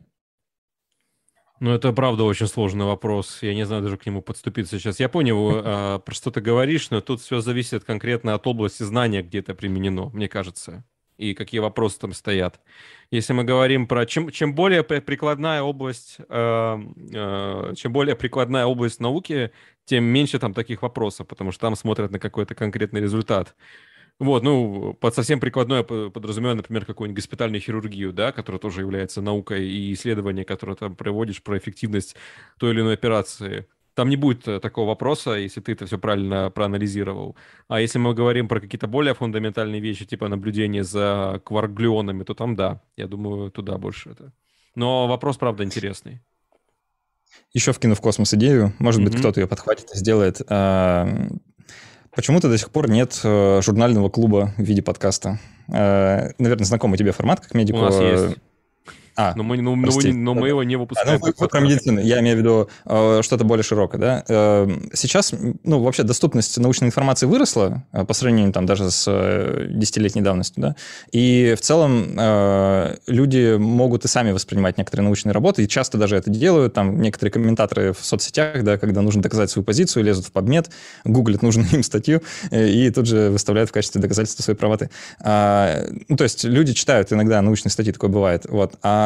Ну, 1.60 1.70
это 1.72 1.92
правда 1.92 2.24
очень 2.24 2.48
сложный 2.48 2.84
вопрос. 2.84 3.38
Я 3.40 3.54
не 3.54 3.64
знаю 3.64 3.82
даже 3.82 3.96
к 3.96 4.04
нему 4.04 4.20
подступиться 4.20 4.78
сейчас. 4.78 5.00
Я 5.00 5.08
понял, 5.08 5.62
э, 5.64 5.98
про 6.00 6.14
что 6.14 6.30
ты 6.30 6.42
говоришь, 6.42 6.90
но 6.90 7.00
тут 7.00 7.22
все 7.22 7.40
зависит 7.40 7.84
конкретно 7.84 8.34
от 8.34 8.46
области 8.46 8.82
знания, 8.82 9.22
где 9.22 9.38
это 9.38 9.54
применено, 9.54 10.10
мне 10.10 10.28
кажется 10.28 10.84
и 11.16 11.34
какие 11.34 11.60
вопросы 11.60 11.98
там 11.98 12.12
стоят. 12.12 12.60
Если 13.10 13.32
мы 13.32 13.44
говорим 13.44 13.86
про 13.86 14.06
чем, 14.06 14.30
чем 14.30 14.54
более 14.54 14.82
прикладная 14.82 15.62
область, 15.62 16.18
э, 16.28 16.78
э, 17.14 17.74
чем 17.76 17.92
более 17.92 18.16
прикладная 18.16 18.66
область 18.66 19.00
науки, 19.00 19.52
тем 19.84 20.04
меньше 20.04 20.38
там 20.38 20.54
таких 20.54 20.82
вопросов, 20.82 21.26
потому 21.28 21.52
что 21.52 21.62
там 21.62 21.76
смотрят 21.76 22.10
на 22.10 22.18
какой-то 22.18 22.54
конкретный 22.54 23.00
результат. 23.00 23.54
Вот, 24.18 24.42
ну, 24.42 24.94
под 24.94 25.14
совсем 25.14 25.40
прикладное 25.40 25.82
подразумеваю, 25.82 26.56
например, 26.56 26.86
какую-нибудь 26.86 27.16
госпитальную 27.16 27.60
хирургию, 27.60 28.14
да, 28.14 28.32
которая 28.32 28.58
тоже 28.58 28.80
является 28.80 29.20
наукой, 29.20 29.68
и 29.68 29.92
исследование, 29.92 30.44
которое 30.44 30.74
там 30.74 30.96
проводишь 30.96 31.42
про 31.42 31.58
эффективность 31.58 32.16
той 32.58 32.72
или 32.72 32.80
иной 32.80 32.94
операции. 32.94 33.66
Там 33.96 34.10
не 34.10 34.16
будет 34.16 34.46
э, 34.46 34.60
такого 34.60 34.88
вопроса, 34.88 35.30
если 35.30 35.62
ты 35.62 35.72
это 35.72 35.86
все 35.86 35.98
правильно 35.98 36.50
проанализировал. 36.50 37.34
А 37.66 37.80
если 37.80 37.98
мы 37.98 38.12
говорим 38.12 38.46
про 38.46 38.60
какие-то 38.60 38.86
более 38.86 39.14
фундаментальные 39.14 39.80
вещи, 39.80 40.04
типа 40.04 40.28
наблюдение 40.28 40.84
за 40.84 41.40
кварглионами, 41.46 42.22
то 42.22 42.34
там 42.34 42.56
да, 42.56 42.82
я 42.98 43.06
думаю, 43.06 43.50
туда 43.50 43.78
больше 43.78 44.10
это. 44.10 44.32
Но 44.74 45.08
вопрос, 45.08 45.38
правда, 45.38 45.64
интересный. 45.64 46.20
Еще 47.54 47.72
вкину 47.72 47.94
в 47.94 48.02
космос 48.02 48.34
идею, 48.34 48.74
может 48.78 49.00
mm-hmm. 49.00 49.04
быть, 49.04 49.16
кто-то 49.16 49.40
ее 49.40 49.46
подхватит 49.46 49.90
и 49.94 49.96
сделает. 49.96 50.42
А, 50.46 51.08
почему-то 52.14 52.50
до 52.50 52.58
сих 52.58 52.70
пор 52.70 52.90
нет 52.90 53.18
э, 53.24 53.62
журнального 53.62 54.10
клуба 54.10 54.52
в 54.58 54.62
виде 54.62 54.82
подкаста. 54.82 55.40
А, 55.72 56.32
наверное, 56.38 56.66
знакомый 56.66 56.98
тебе 56.98 57.12
формат, 57.12 57.40
как 57.40 57.54
медику. 57.54 57.78
У 57.78 57.82
нас 57.82 57.98
есть. 57.98 58.36
А, 59.16 59.32
но 59.34 59.42
мы, 59.42 59.56
но, 59.56 59.74
но, 59.74 59.90
но 60.12 60.34
мы 60.34 60.48
его 60.48 60.62
не 60.62 60.76
выпускаем. 60.76 61.20
А, 61.22 61.32
ну, 61.38 61.48
про 61.48 61.60
медицину, 61.60 62.00
я 62.00 62.20
имею 62.20 62.36
в 62.36 62.40
виду 62.40 62.68
э, 62.84 63.20
что-то 63.22 63.44
более 63.44 63.64
широкое, 63.64 64.00
да. 64.00 64.24
Э, 64.28 64.68
сейчас, 64.92 65.32
ну, 65.64 65.80
вообще 65.80 66.02
доступность 66.02 66.58
научной 66.58 66.88
информации 66.88 67.26
выросла 67.26 67.82
э, 67.92 68.04
по 68.04 68.12
сравнению 68.12 68.52
там 68.52 68.66
даже 68.66 68.90
с 68.90 69.04
э, 69.08 69.68
десятилетней 69.70 70.22
давностью, 70.22 70.62
да. 70.62 70.76
И 71.12 71.54
в 71.56 71.62
целом 71.62 72.14
э, 72.18 72.96
люди 73.06 73.56
могут 73.56 74.04
и 74.04 74.08
сами 74.08 74.32
воспринимать 74.32 74.76
некоторые 74.76 75.04
научные 75.04 75.32
работы, 75.32 75.64
и 75.64 75.68
часто 75.68 75.96
даже 75.96 76.16
это 76.16 76.30
делают. 76.30 76.74
Там 76.74 77.00
некоторые 77.00 77.32
комментаторы 77.32 77.94
в 77.94 78.04
соцсетях, 78.04 78.62
да, 78.64 78.76
когда 78.76 79.00
нужно 79.00 79.22
доказать 79.22 79.50
свою 79.50 79.64
позицию, 79.64 80.04
лезут 80.04 80.26
в 80.26 80.32
подмет, 80.32 80.70
гуглят 81.04 81.42
нужную 81.42 81.68
им 81.72 81.82
статью 81.82 82.22
э, 82.50 82.68
и 82.68 82.90
тут 82.90 83.06
же 83.06 83.30
выставляют 83.30 83.70
в 83.70 83.72
качестве 83.72 84.00
доказательства 84.00 84.42
своей 84.42 84.58
правоты. 84.58 84.90
А, 85.20 85.86
ну, 86.08 86.16
то 86.16 86.24
есть 86.24 86.44
люди 86.44 86.74
читают 86.74 87.12
иногда 87.12 87.40
научные 87.40 87.72
статьи, 87.72 87.92
такое 87.92 88.10
бывает, 88.10 88.44
вот. 88.48 88.74
А 88.82 89.05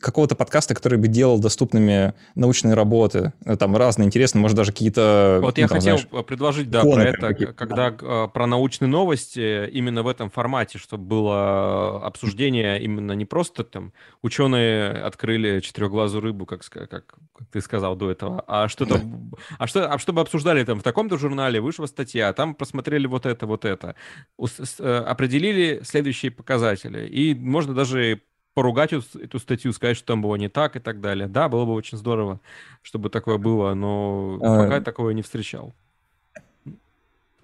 какого-то 0.00 0.36
подкаста, 0.36 0.74
который 0.74 0.98
бы 0.98 1.08
делал 1.08 1.38
доступными 1.38 2.14
научные 2.34 2.74
работы, 2.74 3.32
э, 3.44 3.56
там 3.56 3.76
разные 3.76 4.06
интересные, 4.06 4.42
может 4.42 4.56
даже 4.56 4.72
какие-то... 4.72 5.38
Вот 5.42 5.56
ну, 5.56 5.62
я 5.62 5.68
там, 5.68 5.78
хотел 5.78 5.98
знаешь, 5.98 6.26
предложить, 6.26 6.70
да, 6.70 6.82
про 6.82 7.02
это, 7.02 7.34
когда 7.54 7.90
да. 7.90 8.28
про 8.28 8.46
научные 8.46 8.88
новости 8.88 9.68
именно 9.70 10.02
в 10.02 10.08
этом 10.08 10.30
формате, 10.30 10.78
чтобы 10.78 11.04
было 11.04 12.04
обсуждение 12.04 12.82
именно 12.82 13.12
не 13.12 13.24
просто 13.24 13.64
там 13.64 13.92
ученые 14.22 14.90
открыли 14.92 15.60
четырехглазую 15.60 16.22
рыбу, 16.22 16.46
как, 16.46 16.64
как, 16.64 16.88
как 16.88 17.48
ты 17.50 17.60
сказал 17.60 17.96
до 17.96 18.10
этого, 18.10 18.44
а 18.46 18.68
что-то, 18.68 18.98
да. 18.98 19.04
а 19.58 19.66
что, 19.66 19.92
а 19.92 19.98
чтобы 19.98 20.20
обсуждали 20.20 20.62
там 20.64 20.80
в 20.80 20.82
таком-то 20.82 21.16
журнале 21.16 21.60
вышла 21.60 21.86
статья, 21.86 22.32
там 22.32 22.54
просмотрели 22.54 23.06
вот 23.06 23.24
это, 23.24 23.46
вот 23.46 23.64
это, 23.64 23.94
э, 24.38 25.04
определили 25.06 25.80
следующие 25.84 26.30
показатели, 26.30 27.08
и 27.08 27.34
можно 27.34 27.74
даже 27.74 28.20
поругать 28.56 28.94
эту 28.94 29.38
статью, 29.38 29.74
сказать, 29.74 29.98
что 29.98 30.06
там 30.06 30.22
было 30.22 30.34
не 30.36 30.48
так 30.48 30.76
и 30.76 30.80
так 30.80 31.02
далее. 31.02 31.28
Да, 31.28 31.50
было 31.50 31.66
бы 31.66 31.74
очень 31.74 31.98
здорово, 31.98 32.40
чтобы 32.80 33.10
такое 33.10 33.36
было, 33.36 33.74
но 33.74 34.38
а... 34.40 34.64
пока 34.64 34.80
такого 34.80 35.10
не 35.10 35.20
встречал. 35.20 35.74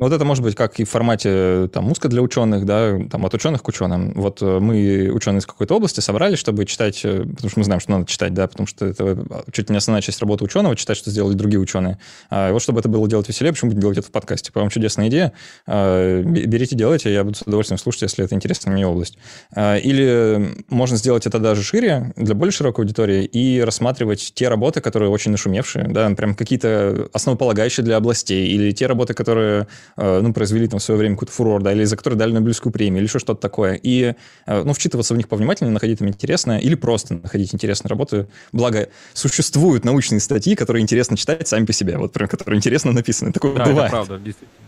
Вот 0.02 0.12
это 0.12 0.24
может 0.24 0.42
быть 0.42 0.56
как 0.56 0.80
и 0.80 0.84
в 0.84 0.90
формате 0.90 1.68
там, 1.72 1.84
музыка 1.84 2.08
для 2.08 2.22
ученых, 2.22 2.66
да, 2.66 2.98
там, 3.08 3.24
от 3.24 3.34
ученых 3.34 3.62
к 3.62 3.68
ученым. 3.68 4.12
Вот 4.14 4.42
э, 4.42 4.58
мы, 4.58 5.08
ученые 5.14 5.38
из 5.38 5.46
какой-то 5.46 5.76
области, 5.76 6.00
собрались, 6.00 6.40
чтобы 6.40 6.66
читать, 6.66 7.02
э, 7.04 7.20
потому 7.20 7.50
что 7.50 7.60
мы 7.60 7.64
знаем, 7.64 7.80
что 7.80 7.92
надо 7.92 8.06
читать, 8.06 8.34
да, 8.34 8.48
потому 8.48 8.66
что 8.66 8.84
это 8.84 9.16
а, 9.30 9.44
чуть 9.52 9.68
ли 9.68 9.74
не 9.74 9.78
основная 9.78 10.02
часть 10.02 10.18
работы 10.18 10.42
ученого, 10.42 10.74
читать, 10.74 10.96
что 10.96 11.10
сделали 11.10 11.34
другие 11.34 11.60
ученые. 11.60 11.98
А, 12.30 12.50
вот 12.52 12.60
чтобы 12.60 12.80
это 12.80 12.88
было 12.88 13.08
делать 13.08 13.28
веселее, 13.28 13.52
почему 13.52 13.70
бы 13.70 13.80
делать 13.80 13.96
это 13.96 14.08
в 14.08 14.10
подкасте? 14.10 14.50
По-моему, 14.50 14.72
чудесная 14.72 15.06
идея. 15.06 15.34
А, 15.68 16.20
берите, 16.22 16.74
делайте, 16.74 17.12
я 17.12 17.22
буду 17.22 17.36
с 17.36 17.42
удовольствием 17.42 17.78
слушать, 17.78 18.02
если 18.02 18.24
это 18.24 18.34
интересная 18.34 18.72
мне 18.72 18.84
область. 18.84 19.16
Или 19.56 20.50
можно 20.68 20.96
сделать 20.96 21.26
это 21.26 21.38
даже 21.38 21.62
шире, 21.62 22.12
для 22.16 22.34
более 22.34 22.52
широкой 22.52 22.84
аудитории, 22.84 23.24
и 23.24 23.60
рассматривать 23.60 24.32
те 24.34 24.48
работы, 24.48 24.80
которые 24.80 25.10
очень 25.10 25.30
нашумевшие, 25.30 25.86
да, 25.88 26.10
прям 26.10 26.34
какие-то 26.34 27.08
основополагающие 27.12 27.84
для 27.84 27.98
областей, 27.98 28.48
или 28.48 28.72
те 28.72 28.88
работы, 28.88 29.14
которые 29.14 29.52
Э, 29.52 29.66
ну, 29.96 30.32
произвели 30.32 30.66
там 30.66 30.80
в 30.80 30.82
свое 30.82 30.98
время 30.98 31.16
какой-то 31.16 31.32
фурор, 31.32 31.62
да, 31.62 31.72
или 31.72 31.84
за 31.84 31.96
которые 31.96 32.18
дали 32.18 32.32
Нобелевскую 32.32 32.72
премию, 32.72 32.98
или 32.98 33.06
еще 33.06 33.18
что-то 33.18 33.40
такое. 33.40 33.78
И, 33.82 34.14
э, 34.46 34.62
ну, 34.62 34.72
вчитываться 34.72 35.14
в 35.14 35.16
них 35.16 35.28
повнимательнее, 35.28 35.72
находить 35.72 35.98
там 35.98 36.08
интересное, 36.08 36.58
или 36.58 36.74
просто 36.74 37.14
находить 37.14 37.54
интересные 37.54 37.88
работы. 37.88 38.28
Благо, 38.52 38.88
существуют 39.12 39.84
научные 39.84 40.20
статьи, 40.20 40.54
которые 40.54 40.82
интересно 40.82 41.16
читать 41.16 41.46
сами 41.46 41.64
по 41.64 41.72
себе, 41.72 41.98
вот 41.98 42.12
прям, 42.12 42.28
которые 42.28 42.58
интересно 42.58 42.92
написаны. 42.92 43.32
Такое 43.32 43.54
да, 43.54 43.64
бывает. 43.64 43.88
это 43.88 43.90
правда, 43.90 44.18
действительно. 44.18 44.58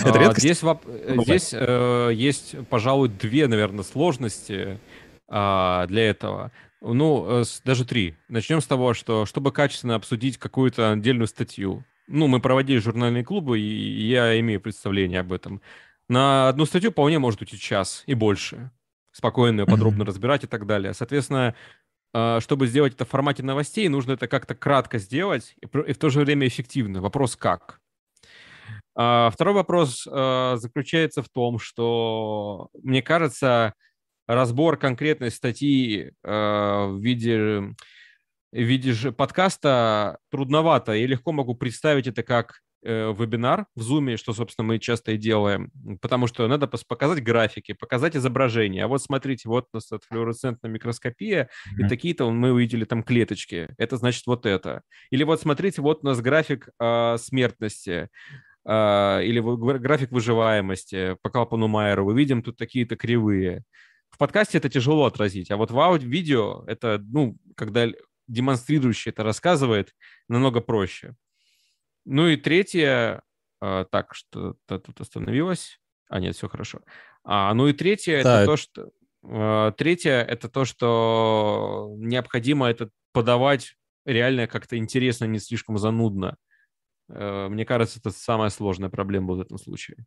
Это 0.00 0.18
редкость? 0.18 0.40
Здесь, 0.40 0.62
воп... 0.62 0.82
здесь 1.24 1.50
э, 1.52 2.10
есть, 2.12 2.56
пожалуй, 2.68 3.08
две, 3.08 3.46
наверное, 3.46 3.84
сложности 3.84 4.80
э, 5.28 5.86
для 5.88 6.08
этого. 6.08 6.50
Ну, 6.80 7.26
э, 7.28 7.44
даже 7.64 7.84
три. 7.84 8.14
Начнем 8.28 8.60
с 8.60 8.66
того, 8.66 8.94
что 8.94 9.24
чтобы 9.24 9.52
качественно 9.52 9.94
обсудить 9.94 10.38
какую-то 10.38 10.92
отдельную 10.92 11.28
статью, 11.28 11.84
ну, 12.06 12.26
мы 12.26 12.40
проводили 12.40 12.78
журнальные 12.78 13.24
клубы, 13.24 13.58
и 13.58 14.06
я 14.06 14.38
имею 14.40 14.60
представление 14.60 15.20
об 15.20 15.32
этом. 15.32 15.60
На 16.08 16.48
одну 16.48 16.66
статью 16.66 16.90
вполне 16.90 17.18
может 17.18 17.40
уйти 17.40 17.58
час 17.58 18.02
и 18.06 18.14
больше. 18.14 18.70
Спокойно 19.12 19.64
подробно 19.64 20.04
разбирать 20.04 20.44
и 20.44 20.46
так 20.46 20.66
далее. 20.66 20.92
Соответственно, 20.92 21.54
а, 22.12 22.40
чтобы 22.40 22.66
сделать 22.66 22.94
это 22.94 23.04
в 23.04 23.10
формате 23.10 23.42
новостей, 23.42 23.88
нужно 23.88 24.12
это 24.12 24.28
как-то 24.28 24.54
кратко 24.54 24.98
сделать 24.98 25.56
и 25.60 25.92
в 25.92 25.98
то 25.98 26.10
же 26.10 26.20
время 26.20 26.46
эффективно. 26.46 27.00
Вопрос 27.00 27.36
как? 27.36 27.80
А, 28.94 29.30
второй 29.30 29.54
вопрос 29.54 30.06
а, 30.10 30.56
заключается 30.56 31.22
в 31.22 31.28
том, 31.28 31.58
что, 31.58 32.68
мне 32.82 33.02
кажется, 33.02 33.74
разбор 34.26 34.76
конкретной 34.76 35.30
статьи 35.30 36.12
в 36.22 36.98
виде 36.98 37.74
видишь 38.54 39.14
подкаста 39.14 40.18
трудновато. 40.30 40.92
Я 40.92 41.06
легко 41.06 41.32
могу 41.32 41.54
представить 41.54 42.06
это 42.06 42.22
как 42.22 42.60
э, 42.84 43.12
вебинар 43.12 43.66
в 43.74 43.80
Zoom, 43.80 44.16
что, 44.16 44.32
собственно, 44.32 44.66
мы 44.66 44.78
часто 44.78 45.12
и 45.12 45.16
делаем, 45.16 45.72
потому 46.00 46.28
что 46.28 46.46
надо 46.46 46.68
показать 46.68 47.22
графики, 47.22 47.72
показать 47.72 48.16
изображения. 48.16 48.84
А 48.84 48.88
вот 48.88 49.02
смотрите, 49.02 49.48
вот 49.48 49.66
у 49.72 49.76
нас 49.76 49.90
флуоресцентная 50.08 50.70
микроскопия, 50.70 51.44
mm-hmm. 51.44 51.84
и 51.84 51.88
такие-то 51.88 52.30
мы 52.30 52.52
увидели 52.52 52.84
там 52.84 53.02
клеточки. 53.02 53.68
Это 53.76 53.96
значит 53.96 54.24
вот 54.26 54.46
это. 54.46 54.82
Или 55.10 55.24
вот 55.24 55.40
смотрите, 55.40 55.82
вот 55.82 56.00
у 56.02 56.06
нас 56.06 56.20
график 56.20 56.68
э, 56.80 57.16
смертности 57.18 58.08
э, 58.64 59.24
или 59.24 59.78
график 59.78 60.12
выживаемости 60.12 61.16
по 61.22 61.30
Калпану 61.30 61.66
Майеру. 61.66 62.04
Мы 62.04 62.14
видим 62.16 62.42
тут 62.42 62.56
такие-то 62.56 62.94
кривые. 62.94 63.64
В 64.10 64.18
подкасте 64.18 64.58
это 64.58 64.68
тяжело 64.68 65.06
отразить, 65.06 65.50
а 65.50 65.56
вот 65.56 65.72
в 65.72 65.80
аудио, 65.80 66.08
видео 66.08 66.64
это, 66.68 67.02
ну, 67.04 67.36
когда 67.56 67.88
демонстрирующий 68.26 69.10
это 69.10 69.22
рассказывает, 69.22 69.94
намного 70.28 70.60
проще. 70.60 71.16
Ну 72.04 72.28
и 72.28 72.36
третье, 72.36 73.22
э, 73.60 73.84
так, 73.90 74.14
что 74.14 74.56
тут 74.66 75.00
остановилось. 75.00 75.80
А, 76.08 76.20
нет, 76.20 76.36
все 76.36 76.48
хорошо. 76.48 76.80
А, 77.24 77.52
ну 77.54 77.68
и 77.68 77.72
третье, 77.72 78.22
да. 78.22 78.42
это 78.42 78.46
то, 78.46 78.56
что... 78.56 78.90
Э, 79.22 79.72
третье, 79.76 80.22
это 80.22 80.48
то, 80.48 80.64
что 80.64 81.94
необходимо 81.96 82.68
это 82.68 82.90
подавать 83.12 83.76
реально 84.04 84.46
как-то 84.46 84.76
интересно, 84.76 85.24
не 85.24 85.38
слишком 85.38 85.78
занудно. 85.78 86.36
Э, 87.08 87.48
мне 87.48 87.64
кажется, 87.64 88.00
это 88.00 88.10
самая 88.10 88.50
сложная 88.50 88.90
проблема 88.90 89.34
в 89.34 89.40
этом 89.40 89.58
случае. 89.58 90.04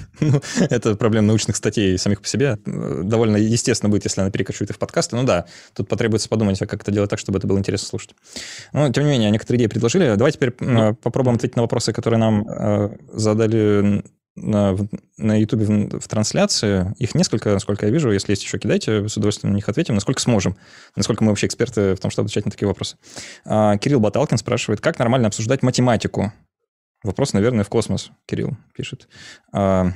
Ну, 0.20 0.40
это 0.68 0.96
проблема 0.96 1.28
научных 1.28 1.56
статей 1.56 1.96
самих 1.98 2.20
по 2.20 2.28
себе. 2.28 2.58
Довольно 2.64 3.36
естественно 3.36 3.88
будет, 3.88 4.04
если 4.04 4.20
она 4.20 4.30
перекочует 4.30 4.70
в 4.70 4.78
подкасты. 4.78 5.16
Ну 5.16 5.24
да, 5.24 5.46
тут 5.74 5.88
потребуется 5.88 6.28
подумать, 6.28 6.60
а 6.60 6.66
как 6.66 6.82
это 6.82 6.92
делать 6.92 7.10
так, 7.10 7.18
чтобы 7.18 7.38
это 7.38 7.46
было 7.46 7.58
интересно 7.58 7.88
слушать. 7.88 8.14
Но, 8.72 8.90
тем 8.92 9.04
не 9.04 9.10
менее, 9.10 9.30
некоторые 9.30 9.58
идеи 9.58 9.66
предложили. 9.66 10.14
Давай 10.16 10.32
теперь 10.32 10.54
ну. 10.60 10.94
попробуем 10.94 11.36
ответить 11.36 11.56
на 11.56 11.62
вопросы, 11.62 11.92
которые 11.92 12.18
нам 12.18 12.46
э, 12.48 12.96
задали 13.12 14.02
на, 14.36 14.76
на 15.16 15.38
YouTube 15.38 15.62
в, 15.62 16.00
в 16.00 16.08
трансляции. 16.08 16.94
Их 16.98 17.14
несколько, 17.14 17.50
насколько 17.50 17.86
я 17.86 17.92
вижу. 17.92 18.10
Если 18.10 18.32
есть 18.32 18.42
еще, 18.42 18.58
кидайте, 18.58 19.08
с 19.08 19.16
удовольствием 19.16 19.52
на 19.52 19.56
них 19.56 19.68
ответим. 19.68 19.94
Насколько 19.94 20.20
сможем. 20.20 20.56
Насколько 20.96 21.24
мы 21.24 21.30
вообще 21.30 21.46
эксперты 21.46 21.94
в 21.94 22.00
том, 22.00 22.10
чтобы 22.10 22.26
отвечать 22.26 22.44
на 22.44 22.50
такие 22.50 22.68
вопросы. 22.68 22.96
А, 23.44 23.76
Кирилл 23.78 24.00
Баталкин 24.00 24.38
спрашивает, 24.38 24.80
как 24.80 24.98
нормально 24.98 25.28
обсуждать 25.28 25.62
математику? 25.62 26.32
Вопрос, 27.02 27.32
наверное, 27.32 27.64
в 27.64 27.68
космос, 27.68 28.10
Кирилл 28.26 28.56
пишет. 28.74 29.08
А, 29.52 29.92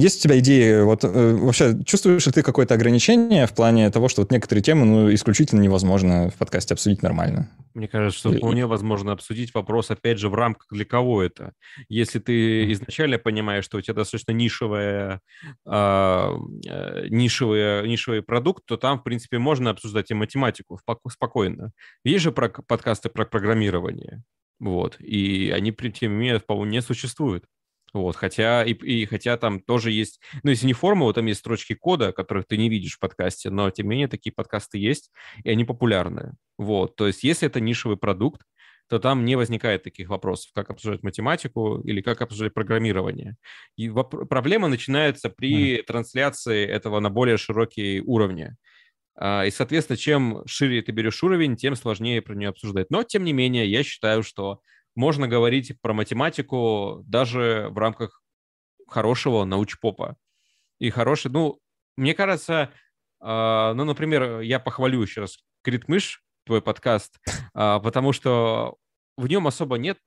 есть 0.00 0.20
у 0.20 0.22
тебя 0.22 0.38
идеи, 0.38 0.80
вот 0.80 1.04
э, 1.04 1.08
вообще 1.34 1.76
чувствуешь 1.84 2.24
ли 2.24 2.32
ты 2.32 2.42
какое-то 2.42 2.72
ограничение 2.72 3.46
в 3.46 3.52
плане 3.54 3.90
того, 3.90 4.08
что 4.08 4.22
вот 4.22 4.32
некоторые 4.32 4.62
темы 4.62 4.86
ну, 4.86 5.12
исключительно 5.12 5.60
невозможно 5.60 6.30
в 6.30 6.36
подкасте 6.36 6.72
обсудить 6.72 7.02
нормально? 7.02 7.50
Мне 7.74 7.86
кажется, 7.86 8.18
что 8.18 8.32
вполне 8.32 8.64
возможно 8.64 9.12
обсудить 9.12 9.52
вопрос, 9.52 9.90
опять 9.90 10.18
же, 10.18 10.30
в 10.30 10.34
рамках 10.34 10.68
для 10.70 10.86
кого 10.86 11.22
это. 11.22 11.52
Если 11.90 12.18
ты 12.18 12.72
изначально 12.72 13.18
понимаешь, 13.18 13.66
что 13.66 13.76
у 13.76 13.80
тебя 13.82 13.92
достаточно 13.92 14.32
нишевая, 14.32 15.20
а, 15.66 16.34
э, 16.66 17.08
нишевый, 17.10 17.86
нишевый 17.86 18.22
продукт, 18.22 18.64
то 18.64 18.78
там, 18.78 19.00
в 19.00 19.02
принципе, 19.02 19.38
можно 19.38 19.68
обсуждать 19.68 20.10
и 20.10 20.14
математику 20.14 20.80
спокойно. 21.10 21.72
Есть 22.04 22.24
же 22.24 22.32
про, 22.32 22.48
подкасты 22.48 23.10
про 23.10 23.26
программирование, 23.26 24.22
вот, 24.60 25.00
и 25.00 25.50
они, 25.50 25.72
тем 25.72 26.12
не 26.12 26.18
менее, 26.18 26.38
вполне 26.38 26.82
существуют. 26.82 27.44
Вот, 27.92 28.14
хотя, 28.14 28.62
и, 28.64 28.72
и 28.72 29.04
хотя 29.06 29.36
там 29.36 29.60
тоже 29.60 29.90
есть, 29.90 30.20
ну, 30.44 30.50
если 30.50 30.66
не 30.66 30.74
формула, 30.74 31.12
там 31.12 31.26
есть 31.26 31.40
строчки 31.40 31.74
кода, 31.74 32.12
которых 32.12 32.46
ты 32.46 32.56
не 32.56 32.68
видишь 32.68 32.94
в 32.94 33.00
подкасте, 33.00 33.50
но, 33.50 33.68
тем 33.70 33.86
не 33.86 33.90
менее, 33.90 34.08
такие 34.08 34.32
подкасты 34.32 34.78
есть, 34.78 35.10
и 35.42 35.50
они 35.50 35.64
популярны. 35.64 36.34
Вот, 36.56 36.94
то 36.94 37.08
есть, 37.08 37.24
если 37.24 37.48
это 37.48 37.58
нишевый 37.58 37.96
продукт, 37.96 38.42
то 38.88 38.98
там 38.98 39.24
не 39.24 39.36
возникает 39.36 39.84
таких 39.84 40.08
вопросов, 40.08 40.50
как 40.52 40.68
обсуждать 40.70 41.04
математику 41.04 41.80
или 41.80 42.00
как 42.00 42.22
обсуждать 42.22 42.54
программирование. 42.54 43.36
И 43.76 43.88
воп- 43.88 44.26
проблема 44.26 44.66
начинается 44.66 45.30
при 45.30 45.78
mm-hmm. 45.78 45.82
трансляции 45.84 46.66
этого 46.66 46.98
на 46.98 47.08
более 47.08 47.36
широкие 47.36 48.02
уровни. 48.02 48.56
А, 49.22 49.44
и, 49.44 49.50
соответственно, 49.50 49.98
чем 49.98 50.42
шире 50.46 50.80
ты 50.80 50.92
берешь 50.92 51.22
уровень, 51.22 51.54
тем 51.54 51.76
сложнее 51.76 52.22
про 52.22 52.34
нее 52.34 52.48
обсуждать. 52.48 52.90
Но, 52.90 53.02
тем 53.02 53.22
не 53.24 53.34
менее, 53.34 53.70
я 53.70 53.82
считаю, 53.82 54.22
что 54.22 54.60
можно 54.96 55.28
говорить 55.28 55.78
про 55.82 55.92
математику 55.92 57.02
даже 57.06 57.68
в 57.70 57.76
рамках 57.76 58.22
хорошего 58.88 59.44
научпопа. 59.44 60.16
И 60.78 60.88
хороший, 60.88 61.30
ну, 61.30 61.60
мне 61.96 62.14
кажется, 62.14 62.70
э, 63.20 63.72
ну, 63.74 63.84
например, 63.84 64.40
я 64.40 64.58
похвалю 64.58 65.02
еще 65.02 65.20
раз 65.20 65.38
Критмыш, 65.62 66.22
твой 66.46 66.62
подкаст, 66.62 67.20
э, 67.26 67.80
потому 67.82 68.14
что 68.14 68.76
в 69.18 69.26
нем 69.28 69.46
особо 69.46 69.76
нет 69.76 69.98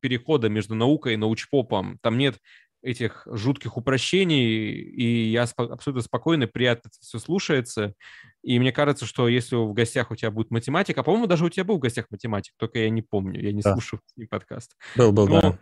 перехода 0.00 0.48
между 0.48 0.74
наукой 0.74 1.12
и 1.12 1.18
научпопом. 1.18 1.98
Там 2.00 2.16
нет 2.16 2.38
этих 2.82 3.26
жутких 3.30 3.76
упрощений, 3.76 4.72
и 4.72 5.30
я 5.30 5.42
абсолютно 5.42 6.02
спокойно, 6.02 6.46
приятно 6.46 6.90
все 7.00 7.18
слушается. 7.18 7.94
И 8.42 8.58
мне 8.58 8.72
кажется, 8.72 9.06
что 9.06 9.28
если 9.28 9.54
в 9.54 9.72
гостях 9.72 10.10
у 10.10 10.16
тебя 10.16 10.30
будет 10.30 10.50
математик, 10.50 10.98
а 10.98 11.02
по-моему, 11.02 11.26
даже 11.26 11.44
у 11.44 11.48
тебя 11.48 11.64
был 11.64 11.76
в 11.76 11.80
гостях 11.80 12.06
математик, 12.10 12.54
только 12.56 12.80
я 12.80 12.90
не 12.90 13.02
помню, 13.02 13.40
я 13.40 13.52
не 13.52 13.62
да. 13.62 13.72
слушал 13.72 14.00
с 14.04 14.16
ним 14.16 14.28
подкаст. 14.28 14.76
Был, 14.96 15.12
был, 15.12 15.28
ну, 15.28 15.40
да. 15.40 15.58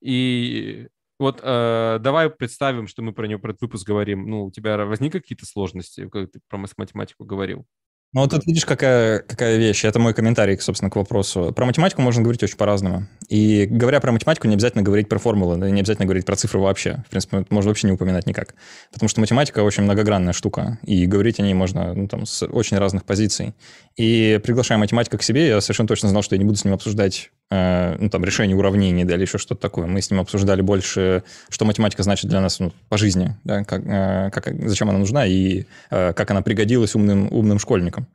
И 0.00 0.88
вот 1.18 1.40
э, 1.42 1.98
давай 2.00 2.30
представим, 2.30 2.86
что 2.86 3.02
мы 3.02 3.12
про 3.12 3.26
него, 3.26 3.40
про 3.40 3.50
этот 3.50 3.62
выпуск 3.62 3.86
говорим. 3.86 4.28
Ну, 4.28 4.44
у 4.44 4.50
тебя 4.50 4.76
возникли 4.84 5.18
какие-то 5.18 5.46
сложности, 5.46 6.08
когда 6.08 6.28
ты 6.28 6.40
про 6.48 6.58
математику 6.58 7.24
говорил? 7.24 7.66
Ну, 8.14 8.22
вот 8.22 8.30
тут 8.30 8.46
видишь, 8.46 8.64
какая, 8.64 9.18
какая 9.18 9.58
вещь. 9.58 9.84
Это 9.84 9.98
мой 9.98 10.14
комментарий, 10.14 10.58
собственно, 10.58 10.90
к 10.90 10.96
вопросу. 10.96 11.52
Про 11.54 11.66
математику 11.66 12.00
можно 12.00 12.22
говорить 12.22 12.42
очень 12.42 12.56
по-разному. 12.56 13.06
И 13.28 13.66
говоря 13.66 14.00
про 14.00 14.12
математику, 14.12 14.48
не 14.48 14.54
обязательно 14.54 14.82
говорить 14.82 15.10
про 15.10 15.18
формулы, 15.18 15.58
не 15.70 15.80
обязательно 15.80 16.06
говорить 16.06 16.24
про 16.24 16.34
цифры 16.34 16.58
вообще. 16.58 17.04
В 17.06 17.10
принципе, 17.10 17.44
можно 17.50 17.68
вообще 17.68 17.86
не 17.86 17.92
упоминать 17.92 18.26
никак. 18.26 18.54
Потому 18.92 19.10
что 19.10 19.20
математика 19.20 19.62
очень 19.62 19.82
многогранная 19.82 20.32
штука, 20.32 20.78
и 20.84 21.04
говорить 21.04 21.38
о 21.38 21.42
ней 21.42 21.52
можно 21.52 21.92
ну, 21.92 22.08
там, 22.08 22.24
с 22.24 22.46
очень 22.46 22.78
разных 22.78 23.04
позиций. 23.04 23.54
И 23.96 24.40
приглашая 24.42 24.78
математика 24.78 25.18
к 25.18 25.22
себе, 25.22 25.46
я 25.46 25.60
совершенно 25.60 25.88
точно 25.88 26.08
знал, 26.08 26.22
что 26.22 26.34
я 26.34 26.38
не 26.38 26.46
буду 26.46 26.56
с 26.56 26.64
ним 26.64 26.72
обсуждать 26.72 27.30
ну, 27.50 28.10
там, 28.10 28.24
решение 28.24 28.56
уравнений, 28.56 29.04
да, 29.04 29.14
или 29.14 29.22
еще 29.22 29.38
что-то 29.38 29.60
такое. 29.60 29.86
Мы 29.86 30.02
с 30.02 30.10
ним 30.10 30.20
обсуждали 30.20 30.60
больше, 30.60 31.22
что 31.48 31.64
математика 31.64 32.02
значит 32.02 32.28
для 32.28 32.40
нас 32.40 32.60
ну, 32.60 32.72
по 32.88 32.98
жизни, 32.98 33.36
да, 33.44 33.64
как, 33.64 33.82
э, 33.86 34.30
как, 34.30 34.68
зачем 34.68 34.90
она 34.90 34.98
нужна 34.98 35.26
и 35.26 35.64
э, 35.90 36.12
как 36.12 36.30
она 36.30 36.42
пригодилась 36.42 36.94
умным, 36.94 37.28
умным 37.32 37.58
школьникам. 37.58 38.06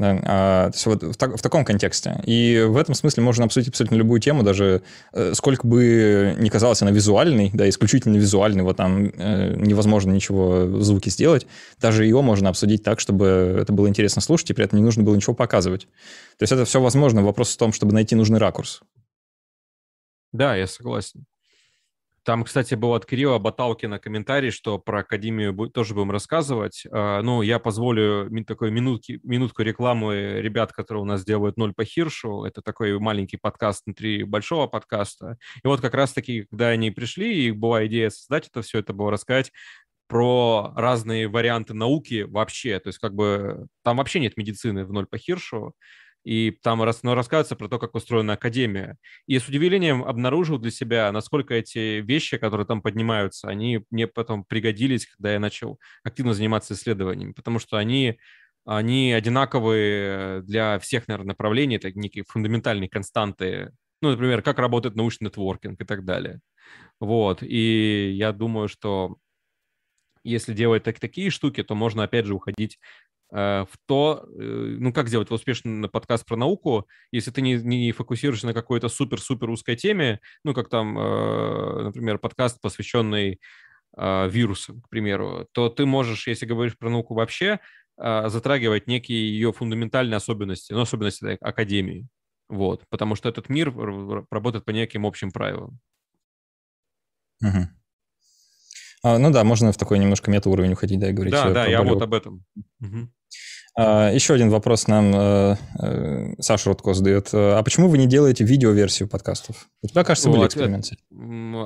Да, 0.00 0.18
а, 0.22 0.70
то 0.70 0.76
есть 0.76 0.86
вот 0.86 1.02
в, 1.02 1.16
так, 1.16 1.36
в 1.36 1.42
таком 1.42 1.62
контексте. 1.62 2.22
И 2.24 2.64
в 2.66 2.78
этом 2.78 2.94
смысле 2.94 3.22
можно 3.22 3.44
обсудить 3.44 3.68
абсолютно 3.68 3.96
любую 3.96 4.18
тему, 4.18 4.42
даже 4.42 4.80
сколько 5.34 5.66
бы 5.66 6.34
ни 6.38 6.48
казалось 6.48 6.80
она 6.80 6.90
визуальной, 6.90 7.50
да, 7.52 7.68
исключительно 7.68 8.16
визуальной, 8.16 8.62
вот 8.62 8.78
там 8.78 9.12
э, 9.14 9.56
невозможно 9.56 10.12
ничего 10.12 10.64
в 10.64 10.82
звуке 10.82 11.10
сделать, 11.10 11.46
даже 11.78 12.04
ее 12.04 12.22
можно 12.22 12.48
обсудить 12.48 12.82
так, 12.82 12.98
чтобы 12.98 13.58
это 13.60 13.74
было 13.74 13.88
интересно 13.88 14.22
слушать, 14.22 14.48
и 14.48 14.54
при 14.54 14.64
этом 14.64 14.78
не 14.78 14.84
нужно 14.86 15.02
было 15.02 15.14
ничего 15.14 15.34
показывать. 15.34 15.82
То 16.38 16.44
есть 16.44 16.52
это 16.52 16.64
все 16.64 16.80
возможно. 16.80 17.22
Вопрос 17.22 17.52
в 17.52 17.58
том, 17.58 17.74
чтобы 17.74 17.92
найти 17.92 18.14
нужный 18.14 18.38
ракурс. 18.38 18.80
Да, 20.32 20.56
я 20.56 20.66
согласен. 20.66 21.26
Там, 22.22 22.44
кстати, 22.44 22.74
был 22.74 22.92
от 22.94 23.06
Кирилла 23.06 23.38
Баталкина 23.38 23.98
комментарий, 23.98 24.50
что 24.50 24.78
про 24.78 25.00
Академию 25.00 25.54
тоже 25.70 25.94
будем 25.94 26.10
рассказывать. 26.10 26.84
А, 26.92 27.22
ну, 27.22 27.40
я 27.40 27.58
позволю 27.58 28.28
такой 28.44 28.70
минутки, 28.70 29.20
минутку 29.22 29.62
рекламы 29.62 30.40
ребят, 30.40 30.72
которые 30.72 31.02
у 31.02 31.06
нас 31.06 31.24
делают 31.24 31.56
«Ноль 31.56 31.72
по 31.72 31.84
Хиршу». 31.84 32.44
Это 32.44 32.60
такой 32.60 32.98
маленький 32.98 33.38
подкаст 33.38 33.86
внутри 33.86 34.24
большого 34.24 34.66
подкаста. 34.66 35.38
И 35.64 35.66
вот 35.66 35.80
как 35.80 35.94
раз-таки, 35.94 36.44
когда 36.50 36.68
они 36.68 36.90
пришли, 36.90 37.46
и 37.46 37.50
была 37.52 37.86
идея 37.86 38.10
создать 38.10 38.48
это 38.48 38.60
все, 38.60 38.80
это 38.80 38.92
было 38.92 39.10
рассказать 39.10 39.50
про 40.06 40.72
разные 40.76 41.28
варианты 41.28 41.72
науки 41.72 42.22
вообще. 42.22 42.80
То 42.80 42.88
есть 42.88 42.98
как 42.98 43.14
бы 43.14 43.66
там 43.82 43.96
вообще 43.96 44.20
нет 44.20 44.36
медицины 44.36 44.84
в 44.84 44.92
«Ноль 44.92 45.06
по 45.06 45.16
Хиршу» 45.16 45.72
и 46.24 46.50
там 46.62 46.82
рас, 46.82 47.02
ну, 47.02 47.14
рассказывается 47.14 47.56
про 47.56 47.68
то, 47.68 47.78
как 47.78 47.94
устроена 47.94 48.34
академия. 48.34 48.96
И 49.26 49.38
с 49.38 49.48
удивлением 49.48 50.04
обнаружил 50.04 50.58
для 50.58 50.70
себя, 50.70 51.10
насколько 51.12 51.54
эти 51.54 52.00
вещи, 52.00 52.36
которые 52.36 52.66
там 52.66 52.82
поднимаются, 52.82 53.48
они 53.48 53.84
мне 53.90 54.06
потом 54.06 54.44
пригодились, 54.44 55.06
когда 55.06 55.32
я 55.32 55.40
начал 55.40 55.78
активно 56.04 56.34
заниматься 56.34 56.74
исследованиями, 56.74 57.32
потому 57.32 57.58
что 57.58 57.76
они, 57.78 58.18
они 58.66 59.12
одинаковые 59.12 60.42
для 60.42 60.78
всех, 60.78 61.08
наверное, 61.08 61.28
направлений, 61.28 61.76
это 61.76 61.92
некие 61.92 62.24
фундаментальные 62.28 62.88
константы, 62.88 63.72
ну, 64.02 64.10
например, 64.10 64.42
как 64.42 64.58
работает 64.58 64.96
научный 64.96 65.26
нетворкинг 65.26 65.80
и 65.80 65.84
так 65.84 66.04
далее. 66.04 66.40
Вот, 67.00 67.42
и 67.42 68.12
я 68.12 68.32
думаю, 68.32 68.68
что 68.68 69.16
если 70.22 70.52
делать 70.52 70.82
так, 70.82 71.00
такие 71.00 71.30
штуки, 71.30 71.62
то 71.62 71.74
можно, 71.74 72.02
опять 72.02 72.26
же, 72.26 72.34
уходить 72.34 72.78
в 73.30 73.70
то, 73.86 74.26
э, 74.26 74.76
ну, 74.78 74.92
как 74.92 75.08
сделать 75.08 75.30
успешный 75.30 75.88
подкаст 75.88 76.26
про 76.26 76.36
науку, 76.36 76.88
если 77.12 77.30
ты 77.30 77.42
не, 77.42 77.54
не 77.54 77.92
фокусируешься 77.92 78.46
на 78.46 78.54
какой-то 78.54 78.88
супер-супер 78.88 79.48
узкой 79.50 79.76
теме, 79.76 80.20
ну, 80.44 80.52
как 80.52 80.68
там, 80.68 80.98
э, 80.98 81.82
например, 81.84 82.18
подкаст, 82.18 82.60
посвященный 82.60 83.40
вирусам, 83.96 84.82
к 84.82 84.88
примеру, 84.88 85.48
то 85.50 85.68
ты 85.68 85.84
можешь, 85.84 86.28
если 86.28 86.46
говоришь 86.46 86.78
про 86.78 86.90
науку 86.90 87.14
вообще, 87.14 87.58
затрагивать 87.96 88.86
некие 88.86 89.28
ее 89.32 89.52
фундаментальные 89.52 90.16
особенности, 90.16 90.72
ну, 90.72 90.82
особенности 90.82 91.36
академии, 91.40 92.06
вот, 92.48 92.84
потому 92.88 93.16
что 93.16 93.28
этот 93.28 93.48
мир 93.48 93.74
работает 94.30 94.64
по 94.64 94.70
неким 94.70 95.06
общим 95.06 95.32
правилам. 95.32 95.80
Угу. 97.42 97.68
А, 99.02 99.18
ну 99.18 99.30
да, 99.30 99.44
можно 99.44 99.72
в 99.72 99.76
такой 99.76 99.98
немножко 99.98 100.30
мета-уровень 100.30 100.72
уходить, 100.72 101.00
да, 101.00 101.08
и 101.08 101.12
говорить. 101.12 101.32
Да, 101.32 101.50
да, 101.50 101.66
я 101.66 101.82
вот 101.82 102.02
об 102.02 102.14
этом. 102.14 102.44
Угу. 102.80 103.08
А, 103.76 104.10
еще 104.10 104.34
один 104.34 104.50
вопрос 104.50 104.86
нам 104.88 105.14
э, 105.14 105.56
э, 105.80 106.34
Саша 106.38 106.70
Рудко 106.70 106.94
задает. 106.94 107.28
А 107.32 107.62
почему 107.62 107.88
вы 107.88 107.98
не 107.98 108.06
делаете 108.06 108.44
видеоверсию 108.44 109.08
подкастов? 109.08 109.68
У 109.82 109.88
тебя, 109.88 110.04
кажется, 110.04 110.30
были 110.30 110.46
эксперименты. 110.46 110.96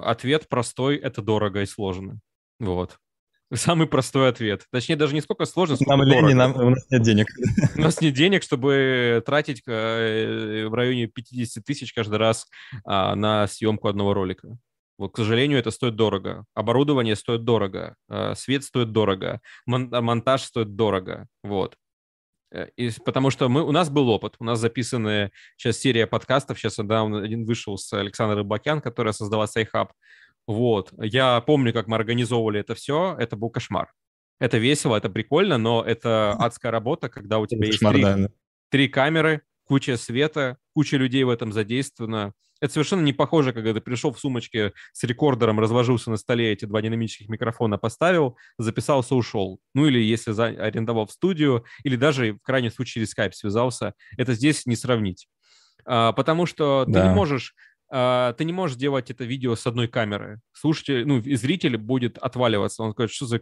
Ответ 0.04 0.48
простой– 0.48 0.96
это 0.98 1.22
дорого 1.22 1.62
и 1.62 1.66
сложно. 1.66 2.20
Вот. 2.60 2.98
Самый 3.52 3.86
простой 3.86 4.30
ответ. 4.30 4.66
Точнее, 4.70 4.96
даже 4.96 5.14
не 5.14 5.20
сколько 5.20 5.44
сложно, 5.44 5.76
сколько 5.76 5.96
нам 5.96 6.08
дорого. 6.08 6.28
лень, 6.28 6.36
нам, 6.36 6.56
у 6.56 6.70
нас 6.70 6.86
нет 6.90 7.02
денег. 7.02 7.26
У 7.76 7.80
нас 7.80 8.00
нет 8.00 8.14
денег, 8.14 8.42
чтобы 8.42 9.22
тратить 9.24 9.62
э, 9.66 10.66
в 10.66 10.74
районе 10.74 11.06
50 11.06 11.64
тысяч 11.64 11.92
каждый 11.92 12.18
раз 12.18 12.46
а, 12.84 13.14
на 13.14 13.46
съемку 13.46 13.88
одного 13.88 14.14
ролика. 14.14 14.56
Вот, 14.98 15.12
к 15.12 15.16
сожалению, 15.16 15.58
это 15.58 15.70
стоит 15.70 15.96
дорого. 15.96 16.44
Оборудование 16.54 17.16
стоит 17.16 17.44
дорого, 17.44 17.96
э, 18.08 18.34
свет 18.34 18.64
стоит 18.64 18.92
дорого, 18.92 19.40
монтаж 19.66 20.42
стоит 20.42 20.74
дорого. 20.74 21.26
Вот. 21.42 21.76
Э, 22.54 22.68
и, 22.76 22.90
потому 23.04 23.30
что 23.30 23.48
мы, 23.48 23.62
у 23.62 23.72
нас 23.72 23.90
был 23.90 24.08
опыт, 24.08 24.36
у 24.38 24.44
нас 24.44 24.60
записаны 24.60 25.32
сейчас 25.56 25.78
серия 25.78 26.06
подкастов, 26.06 26.58
сейчас 26.58 26.78
недавно 26.78 27.22
один 27.22 27.44
вышел 27.44 27.76
с 27.76 27.92
Александрой 27.92 28.38
Элбакян, 28.38 28.80
который 28.80 29.12
создала 29.12 29.46
Sci-Hub. 29.46 29.92
Вот, 30.46 30.92
я 30.98 31.40
помню, 31.40 31.72
как 31.72 31.88
мы 31.88 31.96
организовывали 31.96 32.60
это 32.60 32.74
все, 32.74 33.16
это 33.18 33.36
был 33.36 33.50
кошмар. 33.50 33.92
Это 34.38 34.58
весело, 34.58 34.96
это 34.96 35.08
прикольно, 35.08 35.58
но 35.58 35.82
это 35.82 36.32
адская 36.32 36.70
работа, 36.70 37.08
когда 37.08 37.38
у 37.38 37.46
тебя 37.46 37.66
кошмар, 37.66 37.96
есть 37.96 38.06
три, 38.06 38.22
да. 38.22 38.30
три 38.70 38.88
камеры, 38.88 39.42
куча 39.64 39.96
света, 39.96 40.58
куча 40.74 40.96
людей 40.96 41.24
в 41.24 41.30
этом 41.30 41.52
задействована. 41.52 42.34
Это 42.64 42.72
совершенно 42.72 43.02
не 43.02 43.12
похоже, 43.12 43.52
когда 43.52 43.74
ты 43.74 43.82
пришел 43.82 44.10
в 44.10 44.18
сумочке 44.18 44.72
с 44.94 45.04
рекордером, 45.04 45.60
разложился 45.60 46.10
на 46.10 46.16
столе, 46.16 46.50
эти 46.50 46.64
два 46.64 46.80
динамических 46.80 47.28
микрофона 47.28 47.76
поставил, 47.76 48.38
записался, 48.56 49.14
ушел. 49.14 49.60
Ну 49.74 49.86
или 49.86 49.98
если 49.98 50.32
за... 50.32 50.46
арендовал 50.46 51.04
в 51.04 51.12
студию, 51.12 51.66
или 51.82 51.96
даже 51.96 52.32
в 52.32 52.40
крайнем 52.40 52.70
случае 52.70 53.02
через 53.02 53.10
скайп 53.10 53.34
связался, 53.34 53.92
это 54.16 54.32
здесь 54.32 54.64
не 54.64 54.76
сравнить. 54.76 55.28
А, 55.84 56.12
потому 56.12 56.46
что 56.46 56.86
да. 56.88 57.02
ты 57.02 57.08
не 57.08 57.14
можешь 57.14 57.54
а, 57.92 58.32
ты 58.32 58.46
не 58.46 58.54
можешь 58.54 58.78
делать 58.78 59.10
это 59.10 59.24
видео 59.24 59.56
с 59.56 59.66
одной 59.66 59.86
камеры. 59.86 60.40
Слушайте, 60.52 61.04
ну, 61.04 61.18
и 61.18 61.34
зритель 61.34 61.76
будет 61.76 62.16
отваливаться. 62.16 62.82
Он 62.82 62.92
скажет, 62.92 63.14
что 63.14 63.26
за 63.26 63.40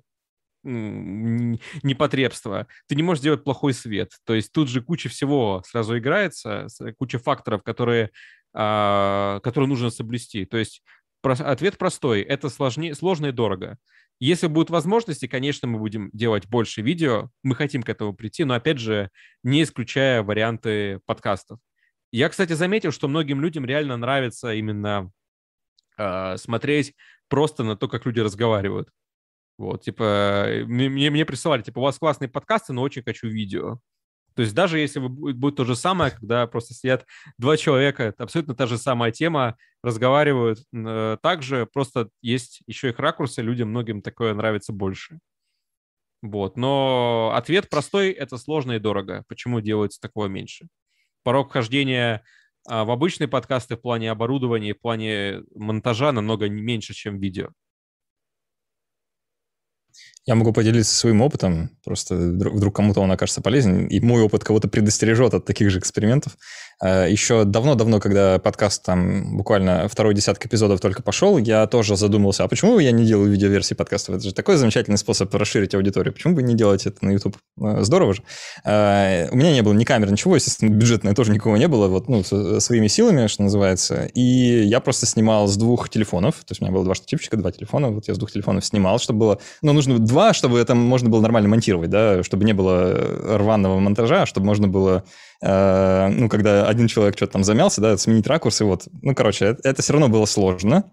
непотребство. 0.65 2.67
Ты 2.87 2.95
не 2.95 3.03
можешь 3.03 3.21
сделать 3.21 3.45
плохой 3.45 3.75
свет. 3.75 4.13
То 4.25 4.35
есть 4.35 4.53
тут 4.53 4.69
же 4.69 4.81
куча 4.81 5.09
всего 5.09 5.63
сразу 5.67 5.99
играется, 5.99 6.67
куча 6.99 7.19
факторов, 7.19 7.63
которые, 7.63 8.11
а, 8.55 9.41
которые 9.41 9.69
нужно 9.69 9.91
соблюсти. 9.91 10.45
То 10.45 10.57
есть 10.57 10.83
ответ 11.23 11.79
простой. 11.79 12.23
Это 12.23 12.49
сложнее, 12.49 12.95
сложно 12.95 13.27
и 13.27 13.33
дорого. 13.33 13.79
Если 14.21 14.47
будут 14.47 14.71
возможности, 14.71 15.27
конечно, 15.27 15.67
мы 15.67 15.79
будем 15.79 16.11
делать 16.13 16.47
больше 16.49 16.81
видео. 16.83 17.31
Мы 17.43 17.57
хотим 17.57 17.83
к 17.83 17.89
этому 17.89 18.15
прийти, 18.15 18.45
но, 18.45 18.55
опять 18.55 18.79
же, 18.79 19.11
не 19.43 19.63
исключая 19.63 20.23
варианты 20.23 21.01
подкастов. 21.07 21.59
Я, 22.13 22.29
кстати, 22.29 22.53
заметил, 22.53 22.93
что 22.93 23.09
многим 23.09 23.41
людям 23.41 23.65
реально 23.65 23.97
нравится 23.97 24.53
именно 24.53 25.11
э, 25.99 26.37
смотреть 26.37 26.95
просто 27.29 27.65
на 27.65 27.77
то, 27.77 27.89
как 27.89 28.07
люди 28.07 28.21
разговаривают. 28.21 28.91
Вот, 29.59 29.83
типа, 29.83 30.47
мне, 30.67 31.11
мне 31.11 31.25
присылали, 31.25 31.63
типа, 31.63 31.79
у 31.79 31.83
вас 31.83 31.99
классные 31.99 32.29
подкасты, 32.29 32.73
но 32.73 32.83
очень 32.83 33.03
хочу 33.03 33.29
видео. 33.29 33.81
То 34.35 34.43
есть 34.43 34.55
даже 34.55 34.79
если 34.79 35.01
будет 35.01 35.57
то 35.57 35.65
же 35.65 35.77
самое, 35.77 36.11
когда 36.11 36.47
просто 36.47 36.75
сидят 36.75 37.07
два 37.39 37.57
человека, 37.57 38.05
это 38.05 38.25
абсолютно 38.25 38.55
та 38.55 38.67
же 38.67 38.79
самая 38.79 39.13
тема, 39.13 39.57
разговаривают 39.83 40.61
э, 40.73 41.17
также, 41.23 41.67
просто 41.67 42.11
есть 42.21 42.63
еще 42.67 42.91
их 42.91 42.99
ракурсы, 42.99 43.43
людям 43.43 43.71
многим 43.71 44.03
такое 44.03 44.35
нравится 44.35 44.73
больше. 44.73 45.19
Вот, 46.23 46.57
но 46.57 47.33
ответ 47.35 47.69
простой, 47.69 48.11
это 48.11 48.39
сложно 48.39 48.73
и 48.73 48.79
дорого. 48.79 49.25
Почему 49.29 49.61
делается 49.61 50.01
такого 50.01 50.27
меньше? 50.27 50.69
порог 51.23 51.51
вхождения 51.51 52.23
а, 52.69 52.85
в 52.85 52.91
обычные 52.91 53.29
подкасты 53.29 53.77
в 53.77 53.81
плане 53.81 54.11
оборудования, 54.11 54.75
в 54.75 54.81
плане 54.81 55.43
монтажа 55.55 56.13
намного 56.13 56.49
меньше, 56.49 56.95
чем 56.95 57.19
видео. 57.19 57.51
Я 60.25 60.37
могу 60.37 60.53
поделиться 60.53 60.95
своим 60.95 61.21
опытом, 61.21 61.71
просто 61.85 62.15
вдруг 62.15 62.77
кому-то 62.77 63.01
он 63.01 63.11
окажется 63.11 63.41
полезен, 63.41 63.87
и 63.87 63.99
мой 64.01 64.23
опыт 64.23 64.45
кого-то 64.45 64.69
предостережет 64.69 65.35
от 65.35 65.45
таких 65.45 65.71
же 65.71 65.81
экспериментов. 65.81 66.37
А, 66.81 67.07
Еще 67.07 67.45
давно-давно, 67.45 67.99
когда 67.99 68.39
подкаст 68.39 68.85
там 68.85 69.37
буквально 69.37 69.89
второй 69.89 70.15
десяток 70.15 70.47
эпизодов 70.47 70.81
только 70.81 71.03
пошел, 71.03 71.39
я 71.39 71.67
тоже 71.67 71.97
задумался, 71.97 72.45
а 72.45 72.49
почему 72.49 72.79
я 72.79 72.93
не 72.93 73.05
делаю 73.05 73.33
видеоверсии 73.33 73.75
подкастов? 73.75 74.17
Это 74.17 74.25
же 74.25 74.35
такой 74.35 74.57
замечательный 74.57 74.99
способ 74.99 75.35
расширить 75.35 75.75
аудиторию. 75.75 76.13
Почему 76.13 76.35
бы 76.35 76.43
не 76.43 76.55
делать 76.55 76.87
это 76.87 77.05
на 77.05 77.11
YouTube? 77.11 77.37
А, 77.61 77.83
здорово 77.83 78.15
же. 78.15 78.23
А, 78.65 79.29
у 79.31 79.37
меня 79.37 79.53
не 79.53 79.63
было 79.63 79.73
ни 79.73 79.85
камер, 79.85 80.13
ничего, 80.13 80.37
естественно, 80.37 80.71
бюджетное 80.71 81.15
тоже 81.15 81.33
никого 81.33 81.57
не 81.57 81.67
было, 81.67 81.89
вот, 81.89 82.09
ну, 82.09 82.23
своими 82.23 82.87
силами, 82.87 83.27
что 83.27 83.43
называется. 83.43 84.05
И 84.15 84.21
я 84.21 84.79
просто 84.79 85.07
снимал 85.07 85.49
с 85.49 85.57
двух 85.57 85.89
телефонов, 85.89 86.37
то 86.37 86.53
есть 86.53 86.61
у 86.61 86.65
меня 86.65 86.73
было 86.73 86.85
два 86.85 86.95
штативчика, 86.95 87.37
два 87.37 87.51
телефона, 87.51 87.91
вот 87.91 88.07
я 88.07 88.15
с 88.15 88.19
двух 88.19 88.31
телефонов 88.31 88.65
снимал, 88.65 89.01
чтобы 89.01 89.19
было, 89.19 89.39
ну, 89.63 89.73
нужно 89.73 89.99
два, 90.13 90.35
чтобы 90.35 90.59
это 90.59 90.75
можно 90.75 91.09
было 91.09 91.21
нормально 91.21 91.49
монтировать, 91.49 91.89
да, 91.89 92.23
чтобы 92.23 92.45
не 92.45 92.53
было 92.53 93.39
рваного 93.39 93.79
монтажа, 93.79 94.27
чтобы 94.27 94.47
можно 94.47 94.69
было, 94.69 95.05
э, 95.41 96.09
ну, 96.09 96.29
когда 96.29 96.69
один 96.69 96.87
человек 96.87 97.17
что-то 97.17 97.33
там 97.33 97.45
замялся, 97.45 97.81
да, 97.81 97.97
сменить 97.97 98.27
ракурс, 98.27 98.61
и 98.61 98.65
вот, 98.65 98.89
ну, 99.01 99.15
короче, 99.15 99.47
это, 99.47 99.69
это 99.69 99.83
все 99.83 99.95
равно 99.95 100.09
было 100.09 100.27
сложно. 100.27 100.85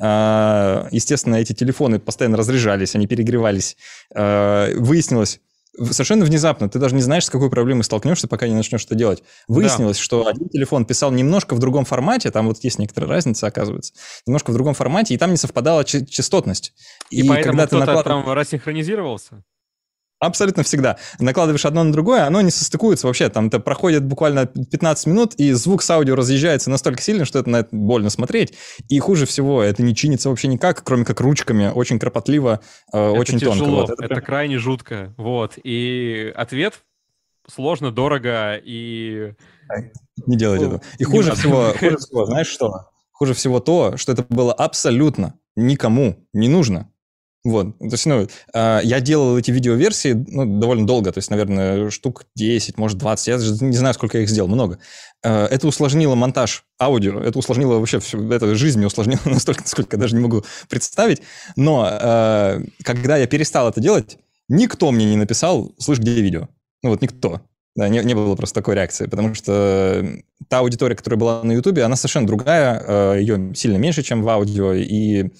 Э, 0.00 0.88
естественно, 0.90 1.36
эти 1.36 1.52
телефоны 1.52 1.98
постоянно 1.98 2.38
разряжались, 2.38 2.94
они 2.94 3.06
перегревались. 3.06 3.76
Э, 4.14 4.74
выяснилось, 4.76 5.40
совершенно 5.76 6.24
внезапно, 6.24 6.68
ты 6.68 6.78
даже 6.78 6.94
не 6.94 7.02
знаешь, 7.02 7.24
с 7.24 7.30
какой 7.30 7.50
проблемой 7.50 7.84
столкнешься, 7.84 8.28
пока 8.28 8.46
не 8.46 8.54
начнешь 8.54 8.84
это 8.84 8.94
делать. 8.94 9.22
Выяснилось, 9.48 9.96
да. 9.96 10.02
что 10.02 10.26
один 10.26 10.48
телефон 10.48 10.84
писал 10.84 11.10
немножко 11.12 11.54
в 11.54 11.58
другом 11.58 11.84
формате, 11.84 12.30
там 12.30 12.46
вот 12.46 12.58
есть 12.62 12.78
некоторая 12.78 13.10
разница, 13.10 13.46
оказывается, 13.46 13.94
немножко 14.26 14.50
в 14.50 14.54
другом 14.54 14.74
формате, 14.74 15.14
и 15.14 15.18
там 15.18 15.30
не 15.30 15.36
совпадала 15.36 15.84
частотность. 15.84 16.72
И, 17.10 17.22
и 17.22 17.28
поэтому 17.28 17.52
когда 17.52 17.66
кто-то 17.66 17.86
наклад... 17.86 18.04
там 18.04 18.32
рассинхронизировался? 18.32 19.44
Абсолютно 20.22 20.62
всегда. 20.62 20.98
Накладываешь 21.18 21.66
одно 21.66 21.82
на 21.82 21.90
другое, 21.90 22.24
оно 22.24 22.40
не 22.42 22.52
состыкуется 22.52 23.08
вообще. 23.08 23.28
Там 23.28 23.48
это 23.48 23.58
проходит 23.58 24.04
буквально 24.04 24.46
15 24.46 25.06
минут, 25.08 25.34
и 25.34 25.50
звук 25.50 25.82
с 25.82 25.90
аудио 25.90 26.14
разъезжается 26.14 26.70
настолько 26.70 27.02
сильно, 27.02 27.24
что 27.24 27.40
это 27.40 27.50
на 27.50 27.56
это 27.56 27.70
больно 27.72 28.08
смотреть. 28.08 28.54
И 28.88 29.00
хуже 29.00 29.26
всего, 29.26 29.64
это 29.64 29.82
не 29.82 29.96
чинится 29.96 30.28
вообще 30.28 30.46
никак, 30.46 30.84
кроме 30.84 31.04
как 31.04 31.20
ручками, 31.20 31.72
очень 31.74 31.98
кропотливо, 31.98 32.60
э, 32.92 33.10
это 33.10 33.18
очень 33.18 33.40
тяжело, 33.40 33.56
тонко. 33.56 33.70
Вот, 33.70 33.90
это, 33.90 34.04
это 34.04 34.14
прям... 34.14 34.24
крайне 34.24 34.58
жутко. 34.58 35.12
Вот. 35.16 35.58
И 35.64 36.32
ответ 36.36 36.84
сложно, 37.48 37.90
дорого 37.90 38.60
и... 38.62 39.32
Не 40.26 40.36
делайте 40.36 40.66
этого. 40.66 40.82
И 41.00 41.04
хуже 41.04 41.34
всего, 41.34 41.72
хуже 41.80 41.96
всего, 41.96 42.26
знаешь 42.26 42.46
что? 42.46 42.90
Хуже 43.10 43.34
всего 43.34 43.58
то, 43.58 43.96
что 43.96 44.12
это 44.12 44.24
было 44.28 44.52
абсолютно 44.52 45.34
никому 45.56 46.24
не 46.32 46.48
нужно. 46.48 46.91
Вот, 47.44 47.76
то 47.78 47.86
есть, 47.86 48.06
ну, 48.06 48.28
э, 48.54 48.80
я 48.84 49.00
делал 49.00 49.36
эти 49.36 49.50
видеоверсии, 49.50 50.12
ну, 50.12 50.60
довольно 50.60 50.86
долго, 50.86 51.10
то 51.10 51.18
есть, 51.18 51.28
наверное, 51.28 51.90
штук 51.90 52.24
10, 52.36 52.78
может, 52.78 52.98
20, 52.98 53.26
я 53.26 53.38
даже 53.38 53.64
не 53.64 53.76
знаю, 53.76 53.94
сколько 53.94 54.18
я 54.18 54.22
их 54.22 54.30
сделал, 54.30 54.48
много. 54.48 54.78
Э, 55.24 55.46
это 55.46 55.66
усложнило 55.66 56.14
монтаж 56.14 56.64
аудио, 56.80 57.20
это 57.20 57.36
усложнило 57.36 57.78
вообще 57.78 57.98
всю, 57.98 58.30
это 58.30 58.54
жизнь 58.54 58.78
мне 58.78 58.86
усложнило 58.86 59.20
настолько, 59.24 59.62
насколько 59.62 59.96
я 59.96 60.00
даже 60.00 60.14
не 60.14 60.22
могу 60.22 60.44
представить. 60.68 61.22
Но 61.56 61.88
э, 61.90 62.64
когда 62.84 63.16
я 63.16 63.26
перестал 63.26 63.68
это 63.68 63.80
делать, 63.80 64.18
никто 64.48 64.92
мне 64.92 65.04
не 65.06 65.16
написал, 65.16 65.74
слышь, 65.78 65.98
где 65.98 66.12
видео? 66.22 66.48
Ну, 66.84 66.90
вот 66.90 67.02
никто. 67.02 67.40
Да, 67.74 67.88
не, 67.88 68.00
не 68.04 68.14
было 68.14 68.34
просто 68.36 68.56
такой 68.56 68.74
реакции, 68.74 69.06
потому 69.06 69.34
что 69.34 70.04
та 70.48 70.58
аудитория, 70.58 70.94
которая 70.94 71.18
была 71.18 71.42
на 71.42 71.52
Ютубе, 71.52 71.84
она 71.84 71.96
совершенно 71.96 72.26
другая, 72.26 72.82
э, 72.86 73.20
ее 73.20 73.54
сильно 73.54 73.78
меньше, 73.78 74.02
чем 74.02 74.22
в 74.22 74.28
аудио, 74.28 74.74
и, 74.74 75.30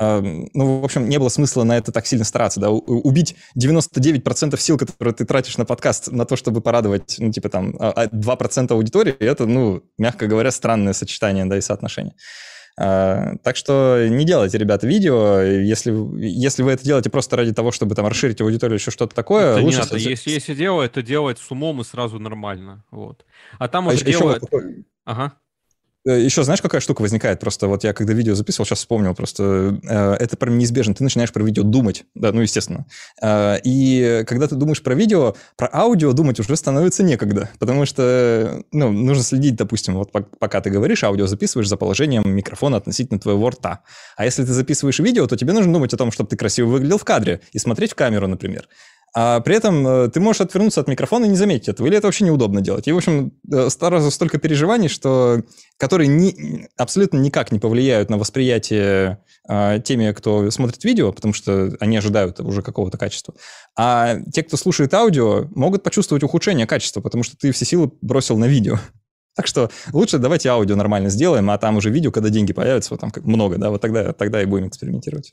э, 0.00 0.20
ну, 0.52 0.80
в 0.80 0.84
общем, 0.84 1.08
не 1.08 1.18
было 1.18 1.28
смысла 1.28 1.62
на 1.62 1.76
это 1.76 1.92
так 1.92 2.06
сильно 2.06 2.24
стараться, 2.24 2.58
да, 2.58 2.70
убить 2.70 3.36
99% 3.54 4.60
сил, 4.60 4.78
которые 4.78 5.14
ты 5.14 5.24
тратишь 5.24 5.58
на 5.58 5.64
подкаст, 5.64 6.10
на 6.10 6.24
то, 6.24 6.34
чтобы 6.34 6.60
порадовать, 6.60 7.16
ну, 7.20 7.30
типа 7.30 7.50
там, 7.50 7.76
2% 7.76 8.66
а, 8.72 8.74
аудитории, 8.74 9.14
это, 9.20 9.46
ну, 9.46 9.82
мягко 9.96 10.26
говоря, 10.26 10.50
странное 10.50 10.92
сочетание, 10.92 11.44
да, 11.44 11.56
и 11.56 11.60
соотношение. 11.60 12.14
А, 12.78 13.36
так 13.42 13.56
что 13.56 14.06
не 14.08 14.24
делайте, 14.24 14.58
ребята, 14.58 14.86
видео. 14.86 15.40
Если, 15.40 15.92
если 16.18 16.62
вы 16.62 16.72
это 16.72 16.84
делаете 16.84 17.08
просто 17.08 17.36
ради 17.36 17.52
того, 17.52 17.72
чтобы 17.72 17.94
там 17.94 18.06
расширить 18.06 18.40
аудиторию, 18.40 18.78
еще 18.78 18.90
что-то 18.90 19.14
такое, 19.14 19.52
это 19.52 19.62
лучше... 19.62 19.78
Не 19.78 19.84
надо. 19.84 19.96
Если, 19.96 20.30
если 20.30 20.54
делать, 20.54 20.92
то 20.92 21.02
делать 21.02 21.38
с 21.38 21.50
умом 21.50 21.80
и 21.80 21.84
сразу 21.84 22.18
нормально. 22.18 22.84
Вот. 22.90 23.24
А 23.58 23.68
там 23.68 23.88
а 23.88 23.92
уже. 23.92 24.04
Еще... 24.04 24.38
Ага. 25.04 25.34
Э, 26.06 26.20
Еще 26.20 26.42
знаешь, 26.44 26.62
какая 26.62 26.80
штука 26.80 27.02
возникает? 27.02 27.40
Просто 27.40 27.66
вот 27.68 27.84
я 27.84 27.92
когда 27.92 28.12
видео 28.12 28.34
записывал, 28.34 28.66
сейчас 28.66 28.78
вспомнил 28.78 29.14
просто, 29.14 29.78
э, 29.82 30.12
это 30.20 30.36
прям 30.36 30.58
неизбежно. 30.58 30.94
Ты 30.94 31.02
начинаешь 31.02 31.32
про 31.32 31.42
видео 31.42 31.62
думать, 31.64 32.04
да, 32.14 32.32
ну, 32.32 32.40
естественно. 32.40 32.86
Э, 33.20 33.56
и 33.64 34.24
когда 34.26 34.46
ты 34.46 34.54
думаешь 34.54 34.82
про 34.82 34.94
видео, 34.94 35.34
про 35.56 35.68
аудио 35.72 36.12
думать 36.12 36.38
уже 36.40 36.54
становится 36.56 37.02
некогда, 37.02 37.50
потому 37.58 37.86
что, 37.86 38.62
ну, 38.72 38.92
нужно 38.92 39.22
следить, 39.24 39.56
допустим, 39.56 39.94
вот 39.94 40.12
пока 40.38 40.60
ты 40.60 40.70
говоришь, 40.70 41.02
аудио 41.04 41.26
записываешь 41.26 41.68
за 41.68 41.76
положением 41.76 42.22
микрофона 42.26 42.76
относительно 42.76 43.18
твоего 43.18 43.50
рта. 43.50 43.80
А 44.16 44.24
если 44.24 44.44
ты 44.44 44.52
записываешь 44.52 44.98
видео, 45.00 45.26
то 45.26 45.36
тебе 45.36 45.52
нужно 45.52 45.72
думать 45.72 45.92
о 45.92 45.96
том, 45.96 46.12
чтобы 46.12 46.28
ты 46.28 46.36
красиво 46.36 46.68
выглядел 46.68 46.98
в 46.98 47.04
кадре 47.04 47.40
и 47.52 47.58
смотреть 47.58 47.92
в 47.92 47.94
камеру, 47.94 48.28
например. 48.28 48.68
А 49.18 49.40
при 49.40 49.56
этом 49.56 49.86
э, 49.88 50.10
ты 50.10 50.20
можешь 50.20 50.42
отвернуться 50.42 50.82
от 50.82 50.88
микрофона 50.88 51.24
и 51.24 51.28
не 51.28 51.36
заметить 51.36 51.68
этого, 51.68 51.86
или 51.86 51.96
это 51.96 52.06
вообще 52.06 52.24
неудобно 52.24 52.60
делать. 52.60 52.86
И, 52.86 52.92
в 52.92 52.98
общем, 52.98 53.32
э, 53.50 53.70
сразу 53.70 54.10
столько 54.10 54.36
переживаний, 54.36 54.88
что, 54.88 55.42
которые 55.78 56.08
ни, 56.08 56.68
абсолютно 56.76 57.16
никак 57.16 57.50
не 57.50 57.58
повлияют 57.58 58.10
на 58.10 58.18
восприятие 58.18 59.24
а, 59.48 59.78
теми, 59.78 60.12
кто 60.12 60.50
смотрит 60.50 60.84
видео, 60.84 61.12
потому 61.12 61.32
что 61.32 61.74
они 61.80 61.96
ожидают 61.96 62.40
уже 62.40 62.60
какого-то 62.60 62.98
качества. 62.98 63.34
А 63.74 64.18
те, 64.34 64.42
кто 64.42 64.58
слушает 64.58 64.92
аудио, 64.92 65.46
могут 65.54 65.82
почувствовать 65.82 66.22
ухудшение 66.22 66.66
качества, 66.66 67.00
потому 67.00 67.22
что 67.22 67.38
ты 67.38 67.52
все 67.52 67.64
силы 67.64 67.90
бросил 68.02 68.36
на 68.36 68.44
видео. 68.46 68.78
Так 69.34 69.46
что 69.46 69.70
лучше 69.92 70.16
давайте 70.16 70.48
аудио 70.48 70.76
нормально 70.76 71.10
сделаем, 71.10 71.50
а 71.50 71.58
там 71.58 71.76
уже 71.76 71.90
видео, 71.90 72.10
когда 72.10 72.30
деньги 72.30 72.54
появятся, 72.54 72.94
вот 72.94 73.00
там 73.00 73.12
много, 73.22 73.58
да, 73.58 73.68
вот 73.68 73.82
тогда, 73.82 74.14
тогда 74.14 74.40
и 74.40 74.46
будем 74.46 74.68
экспериментировать. 74.68 75.30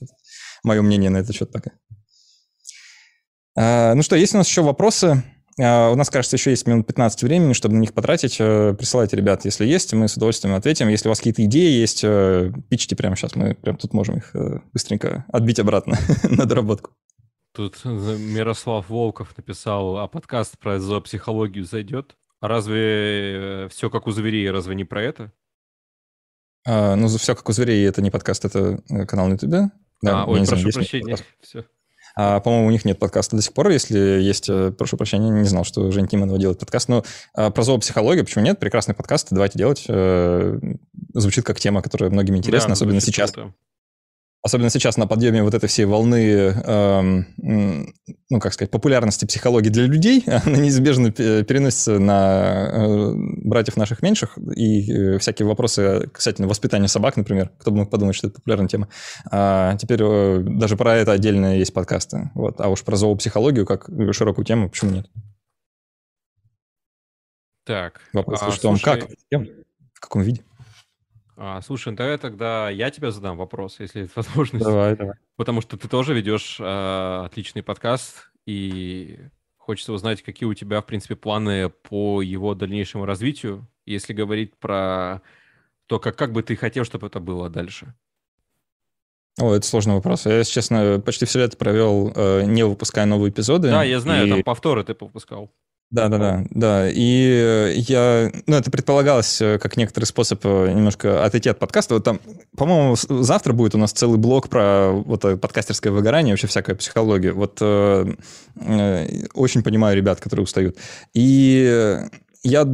Мое 0.61 0.81
мнение 0.81 1.09
на 1.09 1.19
этот 1.19 1.33
счет 1.33 1.53
пока. 1.53 1.71
А, 3.55 3.93
ну 3.93 4.01
что, 4.01 4.15
есть 4.15 4.33
у 4.33 4.37
нас 4.37 4.47
еще 4.47 4.61
вопросы? 4.61 5.23
А, 5.59 5.91
у 5.91 5.95
нас, 5.95 6.09
кажется, 6.09 6.35
еще 6.35 6.49
есть 6.49 6.65
минут 6.67 6.87
15 6.87 7.23
времени, 7.23 7.53
чтобы 7.53 7.75
на 7.75 7.79
них 7.79 7.93
потратить. 7.93 8.37
Э, 8.39 8.73
присылайте, 8.73 9.15
ребят, 9.15 9.45
если 9.45 9.65
есть, 9.65 9.93
мы 9.93 10.07
с 10.07 10.17
удовольствием 10.17 10.55
ответим. 10.55 10.87
Если 10.87 11.07
у 11.07 11.11
вас 11.11 11.19
какие-то 11.19 11.45
идеи 11.45 11.71
есть, 11.79 12.03
э, 12.03 12.51
пичите 12.69 12.95
прямо 12.95 13.15
сейчас, 13.15 13.35
мы 13.35 13.53
прям 13.53 13.77
тут 13.77 13.93
можем 13.93 14.17
их 14.17 14.35
э, 14.35 14.59
быстренько 14.71 15.25
отбить 15.31 15.59
обратно 15.59 15.97
на 16.23 16.45
доработку. 16.45 16.91
Тут 17.53 17.85
Мирослав 17.85 18.89
Волков 18.89 19.37
написал, 19.37 19.97
а 19.99 20.07
подкаст 20.07 20.57
про 20.57 20.79
зоопсихологию 20.79 21.65
зайдет? 21.65 22.15
А 22.39 22.47
разве 22.47 23.67
все 23.69 23.91
как 23.91 24.07
у 24.07 24.11
зверей, 24.11 24.49
разве 24.49 24.73
не 24.73 24.85
про 24.85 25.03
это? 25.03 25.31
А, 26.65 26.95
ну, 26.95 27.07
все 27.07 27.35
как 27.35 27.47
у 27.47 27.51
зверей, 27.51 27.87
это 27.87 28.01
не 28.01 28.09
подкаст, 28.09 28.45
это 28.45 28.81
канал 29.07 29.27
на 29.27 29.33
YouTube. 29.33 29.71
Да, 30.01 30.23
а, 30.23 30.25
ой, 30.25 30.39
прошу 30.39 30.71
знаю, 30.71 30.73
прощения. 30.73 31.17
Все. 31.41 31.65
А, 32.15 32.39
по-моему, 32.39 32.67
у 32.67 32.71
них 32.71 32.85
нет 32.85 32.99
подкаста 32.99 33.35
до 33.35 33.41
сих 33.41 33.53
пор. 33.53 33.69
Если 33.69 33.97
есть, 33.97 34.49
э, 34.49 34.71
прошу 34.71 34.97
прощения, 34.97 35.29
не 35.29 35.45
знал, 35.45 35.63
что 35.63 35.89
Жень 35.91 36.07
Тимонова 36.07 36.37
делает 36.37 36.59
подкаст. 36.59 36.89
Но 36.89 37.03
а, 37.33 37.49
про 37.49 37.63
зоопсихологию, 37.63 38.25
почему 38.25 38.43
нет? 38.43 38.59
Прекрасный 38.59 38.93
подкаст, 38.93 39.27
давайте 39.31 39.57
делать. 39.57 39.85
А, 39.87 40.59
звучит 41.13 41.43
как 41.43 41.59
тема, 41.59 41.81
которая 41.81 42.09
многим 42.09 42.37
интересна, 42.37 42.69
да, 42.69 42.73
особенно 42.73 43.01
сейчас. 43.01 43.31
Круто. 43.31 43.53
Особенно 44.45 44.69
сейчас 44.69 44.97
на 44.97 45.07
подъеме 45.07 45.41
вот 45.41 45.53
этой 45.53 45.69
всей 45.69 45.85
волны, 45.85 46.17
эм, 46.17 47.27
ну, 48.29 48.39
как 48.41 48.51
сказать, 48.51 48.69
популярности 48.71 49.23
психологии 49.23 49.69
для 49.69 49.85
людей, 49.85 50.21
она 50.45 50.57
неизбежно 50.57 51.11
переносится 51.11 51.97
на 51.97 52.69
э, 52.73 53.13
братьев 53.15 53.77
наших 53.77 54.01
меньших, 54.01 54.37
и 54.53 54.91
э, 54.91 55.17
всякие 55.19 55.47
вопросы 55.47 56.09
касательно 56.11 56.49
воспитания 56.49 56.89
собак, 56.89 57.15
например, 57.15 57.51
кто 57.57 57.71
бы 57.71 57.77
мог 57.77 57.89
подумать, 57.89 58.17
что 58.17 58.27
это 58.27 58.35
популярная 58.35 58.67
тема. 58.67 58.89
А 59.31 59.77
теперь 59.77 60.01
э, 60.03 60.39
даже 60.45 60.75
про 60.75 60.97
это 60.97 61.13
отдельно 61.13 61.57
есть 61.57 61.73
подкасты. 61.73 62.29
Вот. 62.35 62.59
А 62.59 62.67
уж 62.67 62.83
про 62.83 62.97
зоопсихологию, 62.97 63.65
как 63.65 63.89
широкую 64.11 64.43
тему, 64.43 64.69
почему 64.69 64.91
нет? 64.91 65.09
Так. 67.63 68.01
Вопрос, 68.11 68.41
а, 68.41 68.51
что 68.51 68.75
слушай... 68.75 68.83
как? 68.83 69.09
В 69.93 69.99
каком 70.01 70.21
виде? 70.21 70.43
А, 71.35 71.61
слушай, 71.61 71.89
ну 71.89 71.95
давай 71.95 72.17
тогда 72.17 72.69
я 72.69 72.91
тебе 72.91 73.11
задам 73.11 73.37
вопрос, 73.37 73.79
если 73.79 74.03
это 74.03 74.13
возможность. 74.15 74.65
Давай, 74.65 74.95
давай. 74.95 75.15
Потому 75.35 75.61
что 75.61 75.77
ты 75.77 75.87
тоже 75.87 76.13
ведешь 76.13 76.57
э, 76.59 77.23
отличный 77.25 77.63
подкаст, 77.63 78.31
и 78.45 79.19
хочется 79.57 79.93
узнать, 79.93 80.21
какие 80.21 80.47
у 80.47 80.53
тебя, 80.53 80.81
в 80.81 80.85
принципе, 80.85 81.15
планы 81.15 81.69
по 81.69 82.21
его 82.21 82.53
дальнейшему 82.53 83.05
развитию, 83.05 83.67
если 83.85 84.13
говорить 84.13 84.55
про 84.57 85.21
то, 85.87 85.99
как, 85.99 86.15
как 86.15 86.31
бы 86.33 86.43
ты 86.43 86.55
хотел, 86.55 86.83
чтобы 86.83 87.07
это 87.07 87.19
было 87.19 87.49
дальше. 87.49 87.93
О, 89.39 89.53
это 89.53 89.65
сложный 89.65 89.95
вопрос. 89.95 90.25
Я, 90.25 90.37
если 90.37 90.53
честно, 90.53 91.01
почти 91.03 91.25
все 91.25 91.39
лето 91.39 91.57
провел, 91.57 92.11
э, 92.15 92.43
не 92.45 92.63
выпуская 92.63 93.05
новые 93.05 93.31
эпизоды. 93.31 93.69
Да, 93.69 93.83
я 93.83 93.99
знаю, 93.99 94.27
и... 94.27 94.29
там 94.29 94.43
повторы 94.43 94.83
ты 94.83 94.93
выпускал. 94.93 95.51
Да, 95.93 96.09
да, 96.09 96.17
да, 96.17 96.43
да. 96.49 96.89
И 96.89 97.29
э, 97.29 97.73
я, 97.75 98.31
ну, 98.47 98.55
это 98.55 98.71
предполагалось 98.71 99.39
э, 99.41 99.59
как 99.59 99.77
некоторый 99.77 100.05
способ 100.05 100.43
э, 100.43 100.71
немножко 100.73 101.23
отойти 101.23 101.49
от 101.49 101.59
подкаста. 101.59 101.93
Вот 101.93 102.03
там, 102.03 102.19
по-моему, 102.57 102.95
завтра 102.95 103.53
будет 103.53 103.75
у 103.75 103.77
нас 103.77 103.91
целый 103.91 104.17
блок 104.17 104.49
про 104.49 104.89
вот 104.91 105.21
подкастерское 105.39 105.93
выгорание, 105.93 106.33
вообще 106.33 106.47
всякая 106.47 106.75
психология. 106.75 107.31
Вот 107.31 107.59
э, 107.61 108.11
очень 109.35 109.61
понимаю 109.61 109.95
ребят, 109.95 110.19
которые 110.19 110.45
устают. 110.45 110.77
И 111.13 111.99
я 112.43 112.67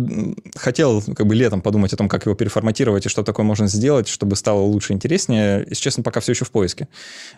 хотел 0.55 1.01
как 1.01 1.27
бы 1.27 1.35
летом 1.35 1.61
подумать 1.61 1.93
о 1.93 1.97
том, 1.97 2.09
как 2.09 2.25
его 2.25 2.35
переформатировать 2.35 3.05
и 3.05 3.09
что 3.09 3.23
такое 3.23 3.45
можно 3.45 3.67
сделать, 3.67 4.07
чтобы 4.07 4.35
стало 4.35 4.61
лучше, 4.61 4.93
интереснее. 4.93 5.63
Если 5.69 5.83
честно, 5.83 6.01
пока 6.01 6.19
все 6.21 6.31
еще 6.31 6.43
в 6.43 6.51
поиске. 6.51 6.87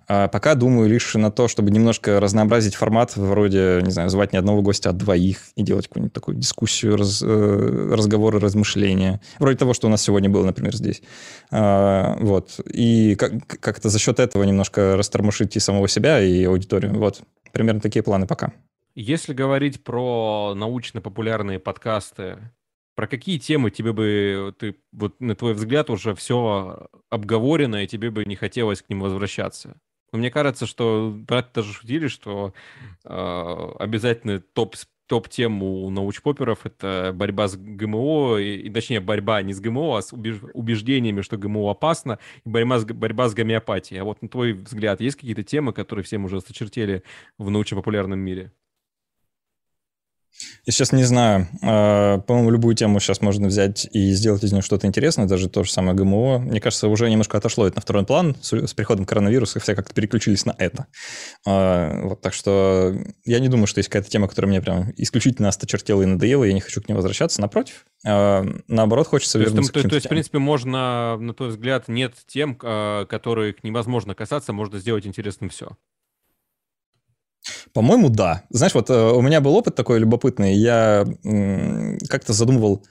А 0.08 0.30
пока 0.30 0.56
думаю 0.56 0.90
лишь 0.90 1.14
на 1.16 1.30
то, 1.30 1.50
чтобы 1.50 1.72
немножко 1.72 2.22
разнообразить 2.22 2.76
формат, 2.76 3.18
вроде, 3.18 3.82
не 3.84 3.92
знаю, 3.92 4.10
звать 4.10 4.32
не 4.32 4.40
одного 4.40 4.62
гостя, 4.62 4.92
а 4.92 4.94
двоих 4.94 5.40
и 5.56 5.64
делать 5.64 5.90
какую-нибудь 5.90 6.14
такую 6.14 6.38
дискуссию, 6.38 6.96
раз, 6.96 7.22
э, 7.22 7.90
разговоры, 7.94 8.40
размышления. 8.40 9.20
Вроде 9.40 9.58
того, 9.58 9.74
что 9.74 9.88
у 9.88 9.90
нас 9.90 10.02
сегодня 10.02 10.30
было, 10.30 10.46
например, 10.46 10.74
здесь. 10.74 11.02
А, 11.52 12.16
вот. 12.22 12.62
И 12.66 13.16
как- 13.16 13.46
как-то 13.60 13.90
за 13.90 14.00
счет 14.00 14.20
этого 14.22 14.44
немножко 14.44 14.96
растормошить 14.96 15.58
и 15.58 15.60
самого 15.60 15.90
себя, 15.90 16.22
и 16.22 16.46
аудиторию. 16.46 16.98
Вот. 16.98 17.22
Примерно 17.52 17.82
такие 17.82 18.04
планы 18.04 18.26
пока. 18.26 18.54
Если 18.96 19.34
говорить 19.34 19.84
про 19.84 20.54
научно-популярные 20.56 21.60
подкасты, 21.60 22.52
про 22.96 23.08
какие 23.08 23.40
темы 23.40 23.72
тебе 23.72 23.94
бы, 23.94 24.54
ты, 24.60 24.76
вот 24.92 25.20
на 25.20 25.36
твой 25.36 25.54
взгляд, 25.54 25.90
уже 25.90 26.14
все 26.14 26.88
обговорено, 27.10 27.84
и 27.84 27.88
тебе 27.88 28.12
бы 28.12 28.26
не 28.26 28.36
хотелось 28.36 28.82
к 28.82 28.90
ним 28.90 29.00
возвращаться? 29.00 29.80
Но 30.12 30.20
мне 30.20 30.30
кажется, 30.30 30.66
что 30.66 31.14
брат 31.16 31.52
даже 31.54 31.72
шутили, 31.72 32.08
что 32.08 32.54
э, 33.06 33.72
обязательно 33.80 34.40
топ 34.40 34.76
топ-тем 35.08 35.62
у 35.62 35.90
научпоперов— 35.90 36.60
это 36.66 37.12
борьба 37.14 37.50
с 37.50 37.58
ГМО, 37.58 38.38
и, 38.38 38.56
и, 38.56 38.70
точнее, 38.70 39.02
борьба 39.02 39.42
не 39.42 39.52
с 39.52 39.60
ГМО, 39.60 39.98
а 39.98 40.02
с 40.02 40.14
убеж, 40.14 40.38
убеждениями, 40.54 41.20
что 41.20 41.36
ГМО 41.36 41.70
опасно, 41.72 42.18
и 42.46 42.50
борьба 42.50 42.80
с, 42.80 42.86
борьба 42.86 43.28
с 43.28 43.34
гомеопатией. 43.34 44.00
А 44.00 44.06
вот 44.06 44.22
на 44.22 44.30
твой 44.30 44.54
взгляд, 44.54 45.02
есть 45.02 45.18
какие-то 45.18 45.44
темы, 45.44 45.74
которые 45.74 46.06
всем 46.06 46.24
уже 46.24 46.40
сочертели 46.40 47.04
в 47.38 47.50
научно-популярном 47.50 48.20
мире? 48.20 48.54
Я 50.66 50.74
сейчас 50.74 50.92
не 50.92 51.04
знаю. 51.04 51.48
А, 51.62 52.20
по-моему, 52.20 52.52
любую 52.52 52.76
тему 52.76 53.00
сейчас 53.00 53.22
можно 53.22 53.48
взять 53.48 53.88
и 53.92 54.12
сделать 54.14 54.44
из 54.44 54.52
нее 54.52 54.62
что-то 54.62 54.88
интересное, 54.88 55.26
даже 55.26 55.50
то 55.50 55.64
же 55.64 55.72
самое 55.72 55.96
ГМО. 55.96 56.40
Мне 56.40 56.60
кажется, 56.60 56.88
уже 56.88 57.10
немножко 57.10 57.38
отошло 57.38 57.68
это 57.68 57.78
на 57.78 57.82
второй 57.82 58.06
план. 58.06 58.36
С 58.42 58.74
приходом 58.74 59.06
коронавируса 59.06 59.60
все 59.60 59.76
как-то 59.76 59.94
переключились 59.94 60.46
на 60.46 60.56
это. 60.58 60.88
А, 61.46 62.02
вот, 62.04 62.22
так 62.22 62.34
что 62.34 62.96
я 63.26 63.40
не 63.40 63.50
думаю, 63.50 63.68
что 63.68 63.80
есть 63.80 63.90
какая-то 63.90 64.10
тема, 64.10 64.28
которая 64.28 64.50
мне 64.50 64.62
прям 64.62 64.92
исключительно 64.98 65.50
осточертела 65.50 66.02
и 66.02 66.06
надоела, 66.06 66.44
и 66.44 66.48
я 66.48 66.54
не 66.54 66.62
хочу 66.62 66.82
к 66.82 66.90
ней 66.90 66.96
возвращаться. 66.96 67.42
Напротив, 67.42 67.86
а, 68.06 68.46
наоборот, 68.68 69.08
хочется 69.08 69.38
то 69.38 69.44
вернуться 69.44 69.72
есть, 69.74 69.88
к 69.88 69.90
То 69.90 69.96
есть, 69.96 70.06
в 70.06 70.10
принципе, 70.10 70.40
можно, 70.40 71.18
на 71.18 71.34
твой 71.34 71.50
взгляд, 71.50 71.88
нет 71.88 72.14
тем, 72.28 72.56
которых 72.56 73.64
невозможно 73.64 74.16
касаться, 74.16 74.54
можно 74.54 74.80
сделать 74.80 75.06
интересным 75.06 75.50
все. 75.50 75.78
По-моему, 77.74 78.10
да. 78.10 78.44
Знаешь, 78.50 78.74
вот 78.74 78.90
э, 78.90 79.12
у 79.12 79.22
меня 79.22 79.42
был 79.42 79.56
опыт 79.56 79.76
такой 79.76 80.00
любопытный. 80.00 80.54
Я 80.54 81.06
как-то 82.10 82.34
задумывал... 82.34 82.84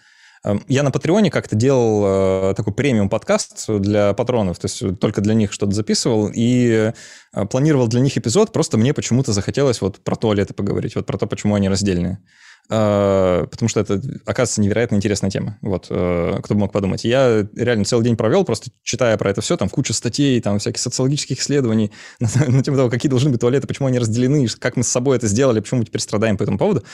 Эм, 0.43 0.65
я 0.69 0.83
на 0.83 0.91
Патреоне 0.91 1.31
как-то 1.31 1.55
делал 1.55 2.51
э, 2.51 2.55
такой 2.55 2.73
премиум 2.73 3.11
подкаст 3.11 3.69
для 3.69 4.15
патронов, 4.15 4.59
то 4.59 4.67
есть 4.67 4.99
только 4.99 5.21
для 5.21 5.35
них 5.35 5.53
что-то 5.53 5.73
записывал, 5.73 6.31
и 6.35 6.93
э, 7.33 7.47
планировал 7.47 7.89
для 7.89 8.01
них 8.01 8.17
эпизод, 8.17 8.53
просто 8.53 8.79
мне 8.79 8.95
почему-то 8.95 9.33
захотелось 9.33 9.83
вот 9.83 9.99
про 10.03 10.17
туалеты 10.17 10.55
поговорить, 10.55 10.97
вот 10.97 11.05
про 11.05 11.19
то, 11.19 11.27
почему 11.27 11.55
они 11.57 11.69
раздельные. 11.69 12.21
А, 12.69 13.47
потому 13.47 13.69
что 13.69 13.81
это, 13.81 14.01
оказывается, 14.27 14.61
невероятно 14.61 14.97
интересная 14.97 15.31
тема. 15.31 15.59
Вот, 15.61 15.87
э, 15.91 16.39
кто 16.43 16.55
бы 16.55 16.61
мог 16.61 16.73
подумать. 16.73 17.05
Я 17.05 17.47
реально 17.57 17.85
целый 17.85 18.05
день 18.05 18.17
провел, 18.17 18.45
просто 18.45 18.71
читая 18.83 19.17
про 19.17 19.31
это 19.31 19.41
все, 19.41 19.57
там 19.57 19.69
куча 19.69 19.93
статей, 19.93 20.41
там 20.41 20.59
всяких 20.59 20.81
социологических 20.81 21.41
исследований 21.41 21.91
на, 22.21 22.29
на 22.49 22.63
тему 22.63 22.77
того, 22.77 22.89
какие 22.91 23.11
должны 23.11 23.31
быть 23.31 23.41
туалеты, 23.41 23.67
почему 23.67 23.89
они 23.89 23.99
разделены, 23.99 24.47
как 24.59 24.77
мы 24.77 24.85
с 24.85 24.89
собой 24.89 25.17
это 25.17 25.27
сделали, 25.27 25.61
почему 25.61 25.81
мы 25.81 25.87
теперь 25.87 26.01
страдаем 26.01 26.37
по 26.37 26.43
этому 26.43 26.59
поводу. 26.59 26.85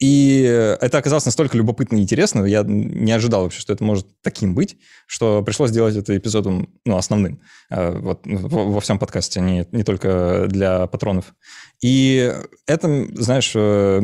И 0.00 0.42
это 0.80 0.98
оказалось 0.98 1.24
настолько 1.24 1.56
любопытно 1.56 1.96
и 1.96 2.02
интересно, 2.02 2.44
я 2.44 2.64
не 2.64 3.12
ожидал 3.12 3.44
вообще, 3.44 3.60
что 3.60 3.72
это 3.72 3.84
может 3.84 4.08
таким 4.22 4.54
быть, 4.54 4.76
что 5.06 5.42
пришлось 5.42 5.70
сделать 5.70 5.96
это 5.96 6.16
эпизодом 6.16 6.68
ну, 6.84 6.96
основным 6.96 7.40
э, 7.70 7.96
вот, 7.98 8.22
во 8.24 8.80
всем 8.80 8.98
подкасте, 8.98 9.40
не, 9.40 9.66
не 9.70 9.84
только 9.84 10.46
для 10.48 10.88
патронов. 10.88 11.34
И 11.80 12.34
это, 12.66 13.06
знаешь, 13.14 13.52
э, 13.54 14.02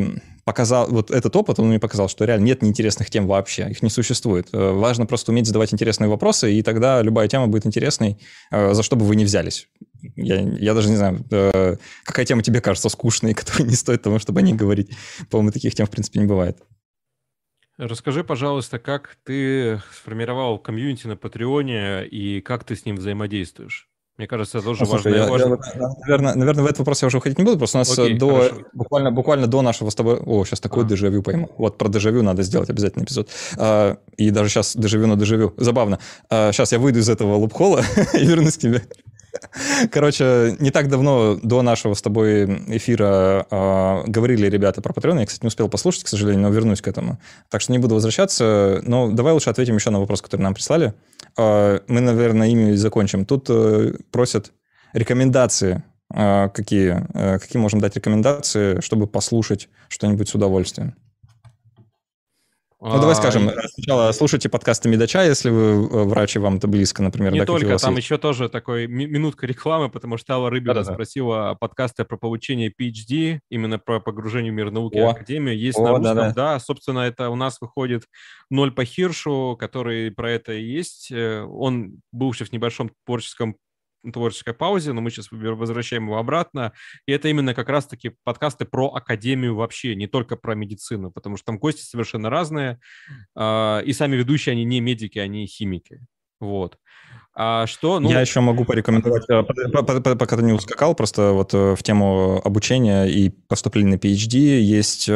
показал, 0.51 0.89
вот 0.89 1.11
этот 1.11 1.33
опыт, 1.37 1.59
он 1.59 1.69
мне 1.69 1.79
показал, 1.79 2.09
что 2.09 2.25
реально 2.25 2.43
нет 2.43 2.61
неинтересных 2.61 3.09
тем 3.09 3.25
вообще, 3.25 3.69
их 3.69 3.81
не 3.81 3.89
существует. 3.89 4.49
Э, 4.51 4.71
важно 4.71 5.05
просто 5.05 5.31
уметь 5.31 5.47
задавать 5.47 5.73
интересные 5.73 6.09
вопросы, 6.09 6.53
и 6.53 6.61
тогда 6.61 7.01
любая 7.01 7.29
тема 7.29 7.47
будет 7.47 7.65
интересной, 7.65 8.19
э, 8.51 8.73
за 8.73 8.83
что 8.83 8.97
бы 8.97 9.05
вы 9.05 9.15
ни 9.15 9.23
взялись. 9.23 9.69
Я, 10.17 10.41
я 10.41 10.73
даже 10.73 10.89
не 10.89 10.97
знаю, 10.97 11.23
э, 11.31 11.77
какая 12.03 12.25
тема 12.25 12.43
тебе 12.43 12.59
кажется 12.59 12.89
скучной, 12.89 13.33
которая 13.39 13.69
не 13.69 13.75
стоит 13.75 14.01
того, 14.01 14.19
чтобы 14.19 14.41
о 14.41 14.43
ней 14.43 14.53
говорить. 14.53 14.91
По-моему, 15.29 15.51
таких 15.51 15.73
тем, 15.73 15.85
в 15.85 15.89
принципе, 15.89 16.19
не 16.19 16.25
бывает. 16.25 16.57
Расскажи, 17.77 18.25
пожалуйста, 18.25 18.77
как 18.77 19.15
ты 19.23 19.81
сформировал 19.93 20.59
комьюнити 20.59 21.07
на 21.07 21.15
Патреоне 21.15 22.05
и 22.05 22.41
как 22.41 22.65
ты 22.65 22.75
с 22.75 22.85
ним 22.85 22.97
взаимодействуешь? 22.97 23.90
Мне 24.21 24.27
кажется, 24.27 24.59
это 24.59 24.67
тоже 24.67 24.83
ну, 24.83 24.91
важно. 24.91 25.09
Я, 25.09 25.27
важно. 25.27 25.57
Я, 25.73 25.95
наверное, 26.01 26.35
наверное, 26.35 26.63
в 26.63 26.67
этот 26.67 26.77
вопрос 26.77 27.01
я 27.01 27.07
уже 27.07 27.17
уходить 27.17 27.39
не 27.39 27.43
буду, 27.43 27.57
просто 27.57 27.79
у 27.79 27.81
нас 27.81 27.97
Окей, 27.97 28.13
до, 28.13 28.51
буквально, 28.71 29.09
буквально 29.09 29.47
до 29.47 29.63
нашего 29.63 29.89
с 29.89 29.95
тобой... 29.95 30.19
О, 30.23 30.45
сейчас 30.45 30.59
такой 30.59 30.83
а. 30.83 30.85
дежавю 30.85 31.23
пойму. 31.23 31.49
Вот 31.57 31.79
про 31.79 31.89
дежавю 31.89 32.21
надо 32.21 32.43
сделать 32.43 32.69
обязательно 32.69 33.03
эпизод. 33.03 33.29
А, 33.57 33.97
и 34.17 34.29
даже 34.29 34.49
сейчас 34.49 34.77
дежавю 34.77 35.07
на 35.07 35.15
дежавю. 35.15 35.55
Забавно. 35.57 35.97
А, 36.29 36.51
сейчас 36.51 36.71
я 36.71 36.77
выйду 36.77 36.99
из 36.99 37.09
этого 37.09 37.33
лупхола 37.33 37.81
и 38.13 38.23
вернусь 38.23 38.57
к 38.57 38.59
тебе. 38.59 38.83
Короче, 39.91 40.55
не 40.59 40.71
так 40.71 40.87
давно 40.89 41.39
до 41.41 41.61
нашего 41.61 41.93
с 41.93 42.01
тобой 42.01 42.45
эфира 42.77 43.45
э, 43.49 44.03
говорили 44.07 44.47
ребята 44.47 44.81
про 44.81 44.93
Patreon. 44.93 45.19
Я, 45.19 45.25
кстати, 45.25 45.43
не 45.43 45.47
успел 45.47 45.69
послушать, 45.69 46.03
к 46.03 46.07
сожалению, 46.07 46.43
но 46.43 46.49
вернусь 46.49 46.81
к 46.81 46.87
этому. 46.87 47.19
Так 47.49 47.61
что 47.61 47.71
не 47.71 47.79
буду 47.79 47.95
возвращаться. 47.95 48.81
Но 48.83 49.11
давай 49.11 49.33
лучше 49.33 49.49
ответим 49.49 49.75
еще 49.75 49.89
на 49.89 49.99
вопрос, 49.99 50.21
который 50.21 50.41
нам 50.41 50.53
прислали. 50.53 50.93
Э, 51.37 51.79
мы, 51.87 52.01
наверное, 52.01 52.47
ими 52.49 52.71
и 52.71 52.75
закончим. 52.75 53.25
Тут 53.25 53.47
э, 53.49 53.93
просят 54.11 54.51
рекомендации. 54.93 55.83
Э, 56.13 56.49
какие? 56.49 57.05
Э, 57.13 57.39
какие 57.39 57.61
можем 57.61 57.79
дать 57.79 57.95
рекомендации, 57.95 58.81
чтобы 58.81 59.07
послушать 59.07 59.69
что-нибудь 59.87 60.29
с 60.29 60.35
удовольствием? 60.35 60.95
Ну, 62.83 62.99
давай 62.99 63.11
а, 63.11 63.15
скажем, 63.15 63.47
а, 63.47 63.67
сначала 63.75 64.11
слушайте 64.11 64.49
подкасты 64.49 64.89
Медача, 64.89 65.21
если 65.23 65.51
вы 65.51 65.61
э, 65.61 66.03
врач, 66.03 66.35
и 66.35 66.39
вам 66.39 66.55
это 66.55 66.67
близко, 66.67 67.03
например. 67.03 67.31
Не 67.31 67.41
да, 67.41 67.45
только, 67.45 67.77
там 67.77 67.95
есть. 67.95 68.07
еще 68.07 68.17
тоже 68.17 68.49
такой 68.49 68.87
минутка 68.87 69.45
рекламы, 69.45 69.89
потому 69.89 70.17
что 70.17 70.33
Алла 70.33 70.49
Рыбина 70.49 70.73
да, 70.73 70.83
спросила 70.83 71.55
подкасты 71.59 72.05
про 72.05 72.17
получение 72.17 72.71
PhD, 72.71 73.39
именно 73.51 73.77
про 73.77 73.99
погружение 73.99 74.51
в 74.51 74.55
мир 74.55 74.71
науки 74.71 74.97
О. 74.97 75.09
и 75.09 75.11
академию. 75.11 75.55
Есть 75.55 75.77
О, 75.77 75.83
на 75.83 75.89
русском, 75.89 76.03
да, 76.03 76.13
да. 76.15 76.33
да, 76.33 76.59
собственно, 76.59 77.01
это 77.01 77.29
у 77.29 77.35
нас 77.35 77.61
выходит 77.61 78.05
Ноль 78.49 78.71
по 78.71 78.83
Хиршу, 78.83 79.55
который 79.59 80.09
про 80.09 80.31
это 80.31 80.53
и 80.53 80.63
есть. 80.63 81.11
Э, 81.11 81.43
он 81.43 82.01
был 82.11 82.31
в 82.31 82.51
небольшом 82.51 82.89
творческом 83.05 83.57
творческой 84.11 84.53
паузе, 84.53 84.93
но 84.93 85.01
мы 85.01 85.11
сейчас 85.11 85.27
возвращаем 85.31 86.05
его 86.05 86.17
обратно. 86.17 86.73
И 87.05 87.11
это 87.11 87.27
именно 87.27 87.53
как 87.53 87.69
раз-таки 87.69 88.13
подкасты 88.23 88.65
про 88.65 88.87
академию 88.87 89.55
вообще, 89.55 89.95
не 89.95 90.07
только 90.07 90.35
про 90.35 90.55
медицину, 90.55 91.11
потому 91.11 91.37
что 91.37 91.47
там 91.47 91.59
гости 91.59 91.81
совершенно 91.81 92.29
разные, 92.29 92.79
э, 93.35 93.83
и 93.85 93.93
сами 93.93 94.15
ведущие, 94.15 94.53
они 94.53 94.63
не 94.63 94.79
медики, 94.79 95.19
они 95.19 95.45
химики. 95.45 96.01
Вот. 96.39 96.77
А 97.33 97.65
что? 97.67 97.99
Ну... 97.99 98.09
Я 98.09 98.21
еще 98.21 98.41
могу 98.41 98.65
порекомендовать, 98.65 99.23
э, 99.29 99.43
пока 99.43 100.37
ты 100.37 100.43
не 100.43 100.53
ускакал, 100.53 100.95
просто 100.95 101.31
вот 101.31 101.53
э, 101.53 101.75
в 101.75 101.83
тему 101.83 102.41
обучения 102.43 103.05
и 103.05 103.29
поступления 103.29 103.91
на 103.91 103.95
PhD 103.95 104.59
есть 104.59 105.09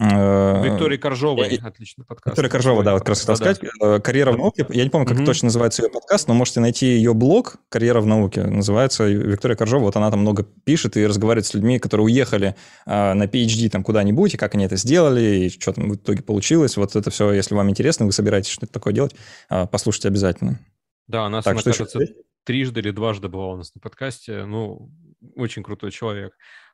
э, 0.00 0.64
Виктория 0.64 0.98
Коржовой, 0.98 1.56
отличный 1.62 2.04
подкаст. 2.04 2.32
Виктория 2.32 2.50
Коржова, 2.50 2.82
да, 2.82 2.94
вот 2.94 3.00
как 3.00 3.10
раз. 3.10 3.24
Да. 3.24 3.54
Э, 3.82 4.00
«Карьера 4.00 4.32
в 4.32 4.38
науке». 4.38 4.66
Я 4.70 4.84
не 4.84 4.90
помню, 4.90 5.06
как 5.06 5.18
угу. 5.18 5.26
точно 5.26 5.46
называется 5.46 5.82
ее 5.82 5.90
подкаст, 5.90 6.28
но 6.28 6.34
можете 6.34 6.60
найти 6.60 6.86
ее 6.86 7.14
блог 7.14 7.56
«Карьера 7.68 8.00
в 8.00 8.06
науке». 8.06 8.44
Называется 8.44 9.06
Виктория 9.06 9.56
Коржова. 9.56 9.82
Вот 9.82 9.96
она 9.96 10.10
там 10.10 10.20
много 10.20 10.44
пишет 10.64 10.96
и 10.96 11.06
разговаривает 11.06 11.46
с 11.46 11.54
людьми, 11.54 11.78
которые 11.78 12.06
уехали 12.06 12.56
э, 12.86 13.12
на 13.12 13.24
PhD 13.24 13.68
там 13.68 13.82
куда-нибудь, 13.82 14.34
и 14.34 14.36
как 14.36 14.54
они 14.54 14.64
это 14.64 14.76
сделали, 14.76 15.46
и 15.46 15.50
что 15.50 15.72
там 15.72 15.90
в 15.90 15.94
итоге 15.96 16.22
получилось. 16.22 16.76
Вот 16.76 16.96
это 16.96 17.10
все, 17.10 17.32
если 17.32 17.54
вам 17.54 17.70
интересно, 17.70 18.06
вы 18.06 18.12
собираетесь 18.12 18.50
что-то 18.50 18.72
такое 18.72 18.92
делать, 18.92 19.14
послушайте 19.48 20.08
обязательно. 20.08 20.58
Да, 21.06 21.26
она, 21.26 21.42
так, 21.42 21.58
что 21.58 21.70
кажется, 21.70 21.98
трижды 22.44 22.80
или 22.80 22.90
дважды 22.90 23.28
была 23.28 23.48
у 23.48 23.56
нас 23.56 23.74
на 23.74 23.80
подкасте. 23.80 24.44
Ну, 24.44 24.90
очень 25.34 25.62
крутой 25.62 25.90
человек. 25.90 26.32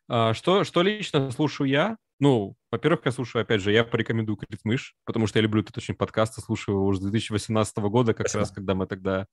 А, 0.09 0.35
что, 0.35 0.65
что 0.65 0.83
лично 0.83 1.31
слушаю 1.31 1.69
я? 1.69 1.97
Ну, 2.19 2.57
во-первых, 2.77 3.07
я 3.07 3.13
слушаю, 3.13 3.43
опять 3.43 3.63
же, 3.63 3.73
я 3.73 3.85
порекомендую 3.85 4.37
Крит 4.37 4.61
Мышь, 4.65 4.95
потому 5.05 5.27
что 5.27 5.39
я 5.39 5.43
люблю 5.43 5.63
этот 5.63 5.79
очень 5.79 5.95
подкаст, 5.95 6.37
и 6.37 6.43
слушаю 6.43 6.77
его 6.77 6.87
уже 6.87 7.01
с 7.01 7.03
2018 7.03 7.77
года, 7.79 8.13
как 8.13 8.29
Спасибо. 8.29 8.41
раз, 8.41 8.51
когда 8.51 8.75
мы 8.75 8.87
тогда 8.87 9.27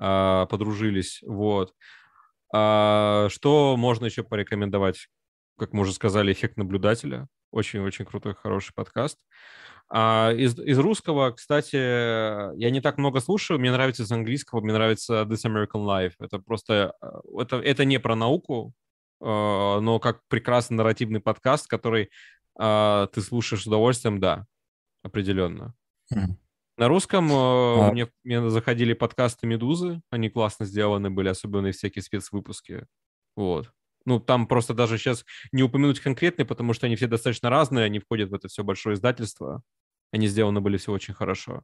а, 0.00 0.46
подружились, 0.46 1.20
вот. 1.22 1.72
А, 2.52 3.28
что 3.30 3.76
можно 3.76 4.06
еще 4.06 4.24
порекомендовать? 4.24 5.06
Как 5.58 5.72
мы 5.72 5.82
уже 5.82 5.92
сказали, 5.92 6.32
«Эффект 6.32 6.56
наблюдателя». 6.56 7.28
Очень-очень 7.52 8.04
крутой, 8.04 8.34
хороший 8.34 8.74
подкаст. 8.74 9.18
А 9.90 10.32
из, 10.36 10.58
из 10.58 10.78
русского, 10.78 11.30
кстати, 11.30 11.76
я 11.76 12.70
не 12.70 12.80
так 12.80 12.98
много 12.98 13.20
слушаю. 13.20 13.60
Мне 13.60 13.70
нравится 13.70 14.02
из 14.02 14.12
английского, 14.12 14.60
мне 14.60 14.72
нравится 14.72 15.22
This 15.22 15.46
American 15.46 15.86
Life. 15.86 16.14
Это 16.18 16.40
просто... 16.40 16.94
А, 17.00 17.20
это, 17.40 17.56
это 17.58 17.84
не 17.84 17.98
про 17.98 18.16
науку, 18.16 18.74
а, 19.20 19.80
но 19.80 19.98
как 19.98 20.20
прекрасный 20.28 20.76
нарративный 20.76 21.20
подкаст, 21.20 21.68
который 21.68 22.10
а, 22.58 23.06
ты 23.08 23.20
слушаешь 23.20 23.62
с 23.62 23.66
удовольствием, 23.66 24.20
да, 24.20 24.46
определенно. 25.02 25.74
Mm. 26.12 26.36
На 26.76 26.88
русском 26.88 27.28
а... 27.32 27.90
мне, 27.92 28.08
мне 28.24 28.50
заходили 28.50 28.92
подкасты 28.92 29.46
«Медузы», 29.46 30.00
они 30.10 30.28
классно 30.28 30.66
сделаны 30.66 31.10
были, 31.10 31.28
особенно 31.28 31.72
всякие 31.72 32.02
спецвыпуски, 32.02 32.86
вот. 33.36 33.72
Ну, 34.04 34.20
там 34.20 34.46
просто 34.46 34.74
даже 34.74 34.96
сейчас 34.96 35.24
не 35.52 35.62
упомянуть 35.62 36.00
конкретные, 36.00 36.46
потому 36.46 36.72
что 36.72 36.86
они 36.86 36.96
все 36.96 37.06
достаточно 37.06 37.50
разные, 37.50 37.84
они 37.84 37.98
входят 37.98 38.30
в 38.30 38.34
это 38.34 38.48
все 38.48 38.64
большое 38.64 38.94
издательство, 38.94 39.62
они 40.12 40.26
сделаны 40.28 40.60
были 40.60 40.76
все 40.76 40.92
очень 40.92 41.14
хорошо. 41.14 41.62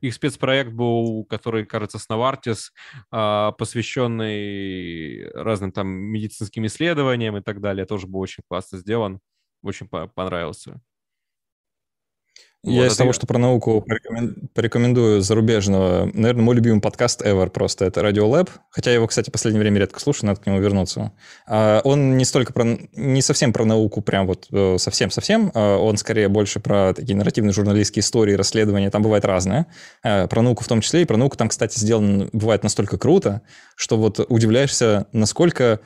Их 0.00 0.14
спецпроект 0.14 0.70
был, 0.70 1.24
который, 1.24 1.66
кажется, 1.66 1.98
с 1.98 2.08
Новартис, 2.08 2.72
а, 3.10 3.52
посвященный 3.52 5.30
разным 5.32 5.72
там 5.72 5.88
медицинским 5.88 6.66
исследованиям 6.66 7.36
и 7.36 7.42
так 7.42 7.60
далее, 7.60 7.86
тоже 7.86 8.06
был 8.06 8.20
очень 8.20 8.44
классно 8.48 8.78
сделан, 8.78 9.20
очень 9.62 9.88
понравился. 9.88 10.80
Я 12.64 12.82
вот 12.82 12.90
из 12.90 12.96
того, 12.96 13.12
что 13.12 13.24
про 13.26 13.38
науку 13.38 13.86
порекомендую 14.52 15.20
зарубежного, 15.20 16.10
наверное, 16.12 16.42
мой 16.42 16.56
любимый 16.56 16.80
подкаст 16.80 17.22
ever 17.22 17.48
просто 17.50 17.84
это 17.84 18.00
Radio 18.00 18.28
Lab, 18.28 18.50
хотя 18.70 18.90
я 18.90 18.96
его, 18.96 19.06
кстати, 19.06 19.30
в 19.30 19.32
последнее 19.32 19.60
время 19.60 19.78
редко 19.78 20.00
слушаю, 20.00 20.26
надо 20.26 20.40
к 20.40 20.46
нему 20.46 20.58
вернуться. 20.58 21.12
А, 21.46 21.80
он 21.84 22.16
не 22.16 22.24
столько 22.24 22.52
про, 22.52 22.64
не 22.94 23.22
совсем 23.22 23.52
про 23.52 23.64
науку, 23.64 24.02
прям 24.02 24.26
вот 24.26 24.48
э, 24.50 24.76
совсем-совсем, 24.76 25.52
а 25.54 25.78
он 25.78 25.96
скорее 25.98 26.28
больше 26.28 26.58
про 26.58 26.94
такие 26.94 27.16
нарративные 27.16 27.52
журналистские 27.52 28.00
истории, 28.00 28.34
расследования, 28.34 28.90
там 28.90 29.02
бывает 29.02 29.24
разное. 29.24 29.68
А, 30.02 30.26
про 30.26 30.42
науку 30.42 30.64
в 30.64 30.68
том 30.68 30.80
числе, 30.80 31.02
и 31.02 31.04
про 31.04 31.16
науку 31.16 31.36
там, 31.36 31.48
кстати, 31.48 31.78
сделано 31.78 32.28
бывает 32.32 32.64
настолько 32.64 32.98
круто, 32.98 33.42
что 33.76 33.96
вот 33.96 34.18
удивляешься, 34.28 35.06
насколько 35.12 35.78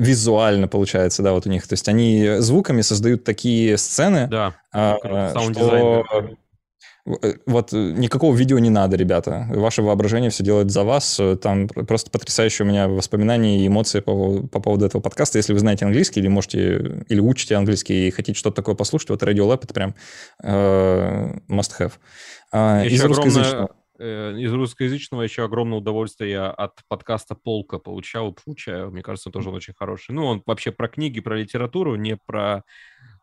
визуально 0.00 0.66
получается, 0.66 1.22
да, 1.22 1.32
вот 1.32 1.46
у 1.46 1.50
них. 1.50 1.68
То 1.68 1.74
есть 1.74 1.86
они 1.88 2.36
звуками 2.38 2.80
создают 2.80 3.22
такие 3.22 3.76
сцены, 3.76 4.28
да, 4.28 4.54
а, 4.72 4.96
что 5.52 6.04
э, 7.22 7.34
вот 7.46 7.72
никакого 7.72 8.34
видео 8.34 8.58
не 8.58 8.70
надо, 8.70 8.96
ребята. 8.96 9.46
Ваше 9.50 9.82
воображение 9.82 10.30
все 10.30 10.42
делает 10.42 10.70
за 10.70 10.84
вас. 10.84 11.20
Там 11.42 11.68
просто 11.68 12.10
потрясающие 12.10 12.66
у 12.66 12.68
меня 12.68 12.88
воспоминания 12.88 13.60
и 13.60 13.66
эмоции 13.66 14.00
по, 14.00 14.40
по 14.48 14.60
поводу 14.60 14.86
этого 14.86 15.02
подкаста. 15.02 15.36
Если 15.36 15.52
вы 15.52 15.58
знаете 15.58 15.84
английский 15.84 16.20
или 16.20 16.28
можете, 16.28 17.04
или 17.08 17.20
учите 17.20 17.56
английский 17.56 18.08
и 18.08 18.10
хотите 18.10 18.38
что-то 18.38 18.56
такое 18.56 18.74
послушать, 18.74 19.10
вот 19.10 19.22
Radio 19.22 19.46
Lab 19.46 19.60
это 19.64 19.74
прям 19.74 19.94
э, 20.42 21.38
must 21.48 21.72
have. 21.78 21.92
А, 22.52 22.82
Еще 22.84 22.96
из 22.96 23.04
огромное, 23.04 23.44
Э, 23.44 23.66
из 24.00 24.52
русскоязычного 24.52 25.22
еще 25.22 25.44
огромное 25.44 25.78
удовольствие 25.78 26.30
я 26.30 26.50
от 26.50 26.80
подкаста 26.88 27.34
«Полка» 27.34 27.78
получал, 27.78 28.32
получаю. 28.32 28.90
Мне 28.90 29.02
кажется, 29.02 29.30
тоже 29.30 29.50
очень 29.50 29.74
хороший. 29.74 30.12
Ну, 30.12 30.24
он 30.24 30.42
вообще 30.46 30.72
про 30.72 30.88
книги, 30.88 31.20
про 31.20 31.36
литературу, 31.36 31.96
не 31.96 32.16
про 32.16 32.64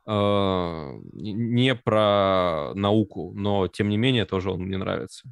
э, 0.06 0.92
не 1.14 1.76
про 1.76 2.74
науку, 2.76 3.34
но 3.36 3.68
тем 3.68 3.90
не 3.90 3.98
менее 3.98 4.26
тоже 4.26 4.52
он 4.52 4.62
мне 4.62 4.78
нравится. 4.78 5.28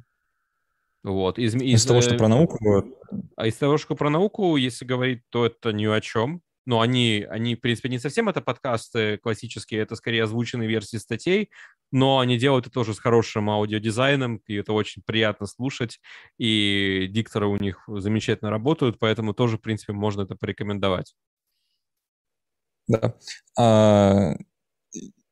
Вот. 1.04 1.38
Из, 1.38 1.54
из, 1.54 1.62
из 1.62 1.86
того, 1.86 2.00
что 2.00 2.16
про 2.16 2.28
науку? 2.28 2.58
А 3.36 3.46
из 3.46 3.54
того, 3.56 3.78
что 3.78 3.94
про 3.94 4.10
науку, 4.10 4.56
если 4.56 4.84
говорить, 4.84 5.22
то 5.30 5.46
это 5.46 5.72
ни 5.72 5.86
о 5.86 6.00
чем 6.00 6.42
но 6.66 6.80
они, 6.80 7.24
они, 7.30 7.54
в 7.54 7.60
принципе, 7.60 7.88
не 7.88 7.98
совсем 7.98 8.28
это 8.28 8.40
подкасты 8.40 9.18
классические, 9.18 9.80
это 9.80 9.94
скорее 9.94 10.24
озвученные 10.24 10.68
версии 10.68 10.96
статей, 10.96 11.50
но 11.92 12.18
они 12.18 12.36
делают 12.36 12.66
это 12.66 12.74
тоже 12.74 12.92
с 12.92 12.98
хорошим 12.98 13.48
аудиодизайном, 13.48 14.42
и 14.46 14.56
это 14.56 14.72
очень 14.72 15.02
приятно 15.02 15.46
слушать, 15.46 16.00
и 16.38 17.06
дикторы 17.08 17.46
у 17.46 17.56
них 17.56 17.84
замечательно 17.86 18.50
работают, 18.50 18.98
поэтому 18.98 19.32
тоже, 19.32 19.58
в 19.58 19.62
принципе, 19.62 19.92
можно 19.92 20.22
это 20.22 20.34
порекомендовать. 20.34 21.14
Да. 22.88 23.14
А, 23.58 24.34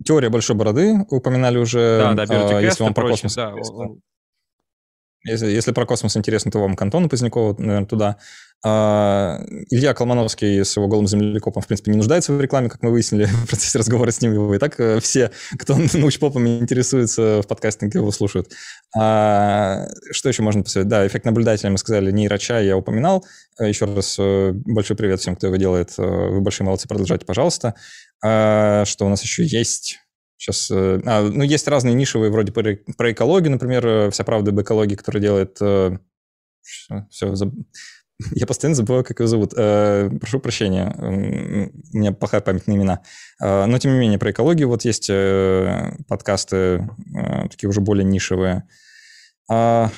теория 0.05 0.28
большой 0.28 0.56
бороды 0.56 1.05
упоминали 1.11 1.59
уже. 1.59 1.98
Да, 2.15 2.27
да, 2.27 2.59
а, 2.59 2.61
если 2.61 2.85
вам 2.85 2.94
про 2.94 3.09
космос. 3.09 3.35
Да, 3.35 3.55
он, 3.55 4.01
если, 5.24 5.46
если 5.46 5.72
про 5.72 5.86
космос 5.86 6.16
интересно, 6.16 6.51
то 6.51 6.60
вам 6.60 6.76
к 6.76 6.82
Антону 6.82 7.09
Позднякову, 7.09 7.55
наверное, 7.59 7.86
туда. 7.86 8.18
А, 8.66 9.40
Илья 9.68 9.92
Колмановский 9.92 10.64
с 10.64 10.76
его 10.76 10.88
голым 10.88 11.06
землекопом, 11.06 11.62
в 11.62 11.66
принципе, 11.66 11.90
не 11.90 11.98
нуждается 11.98 12.32
в 12.32 12.40
рекламе, 12.40 12.70
как 12.70 12.82
мы 12.82 12.90
выяснили 12.90 13.24
в 13.44 13.46
процессе 13.46 13.78
разговора 13.78 14.10
с 14.10 14.22
ним. 14.22 14.32
Его 14.32 14.55
и 14.55 14.59
так 14.59 14.80
э, 14.80 15.01
все, 15.01 15.30
кто 15.59 15.76
научпопом 15.94 16.46
интересуется 16.46 17.42
в 17.42 17.46
подкастинге, 17.46 17.98
его 17.98 18.10
слушают. 18.10 18.51
А, 18.96 19.86
что 20.12 20.30
еще 20.30 20.42
можно 20.42 20.62
посоветовать? 20.62 20.90
Да, 20.90 21.06
эффект 21.06 21.26
наблюдателя, 21.26 21.70
мы 21.70 21.78
сказали, 21.78 22.10
нейроча 22.10 22.60
я 22.60 22.76
упоминал. 22.76 23.24
Э, 23.59 23.68
еще 23.68 23.84
раз 23.84 24.16
э, 24.18 24.52
большой 24.55 24.96
привет 24.96 25.20
всем, 25.20 25.36
кто 25.36 25.48
его 25.48 25.56
делает. 25.56 25.92
Вы 25.98 26.40
большие 26.40 26.64
молодцы, 26.64 26.88
продолжайте, 26.88 27.26
пожалуйста. 27.26 27.74
А, 28.24 28.84
что 28.86 29.05
у 29.05 29.10
нас 29.10 29.22
еще 29.22 29.44
есть? 29.44 30.03
Сейчас, 30.44 30.70
э, 30.70 31.00
а, 31.06 31.22
ну, 31.22 31.42
есть 31.42 31.66
разные 31.68 31.94
нишевые, 31.94 32.30
вроде 32.30 32.52
про, 32.52 32.76
про 32.98 33.12
экологию, 33.12 33.50
например, 33.50 33.86
э, 33.86 34.10
«Вся 34.10 34.24
правда 34.24 34.50
об 34.50 34.60
экологии», 34.60 34.94
которая 34.94 35.22
делает... 35.22 35.56
Все, 35.56 35.98
э, 36.90 37.02
все 37.08 37.34
заб... 37.34 37.54
Я 38.34 38.46
постоянно 38.46 38.74
забываю, 38.74 39.04
как 39.04 39.20
его 39.20 39.26
зовут. 39.26 39.54
Прошу 39.54 40.40
прощения, 40.40 40.94
у 40.98 41.96
меня 41.96 42.12
плохая 42.12 42.42
память 42.42 42.66
на 42.66 42.72
имена. 42.72 43.00
Но, 43.40 43.78
тем 43.78 43.92
не 43.92 43.98
менее, 43.98 44.18
про 44.18 44.30
экологию 44.30 44.68
вот 44.68 44.84
есть 44.84 45.10
подкасты, 46.06 46.88
такие 47.50 47.68
уже 47.68 47.80
более 47.80 48.04
нишевые. 48.04 48.68
А, 49.50 49.90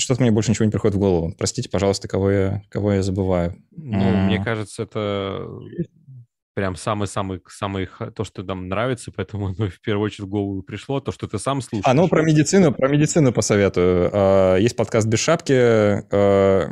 что-то 0.00 0.22
мне 0.22 0.32
больше 0.32 0.50
ничего 0.50 0.64
не 0.64 0.72
приходит 0.72 0.96
в 0.96 0.98
голову. 0.98 1.32
Простите, 1.38 1.68
пожалуйста, 1.68 2.08
кого 2.08 2.30
я, 2.30 2.62
кого 2.70 2.94
я 2.94 3.02
забываю. 3.02 3.62
Ну, 3.70 4.26
мне 4.26 4.42
кажется, 4.42 4.82
это 4.82 5.46
прям 6.54 6.76
самый-самый, 6.76 7.40
самый, 7.48 7.88
то, 8.14 8.24
что 8.24 8.42
нам 8.42 8.68
нравится, 8.68 9.10
поэтому 9.14 9.54
ну, 9.58 9.68
в 9.68 9.80
первую 9.80 10.06
очередь 10.06 10.26
в 10.26 10.30
голову 10.30 10.62
пришло, 10.62 11.00
то, 11.00 11.12
что 11.12 11.26
ты 11.26 11.38
сам 11.38 11.60
слушаешь. 11.60 11.84
А, 11.86 11.94
ну, 11.94 12.08
про 12.08 12.22
медицину, 12.22 12.72
про 12.72 12.88
медицину 12.88 13.32
посоветую. 13.32 14.10
А, 14.12 14.56
есть 14.56 14.76
подкаст 14.76 15.06
«Без 15.06 15.20
шапки» 15.20 15.52
а, 15.54 16.68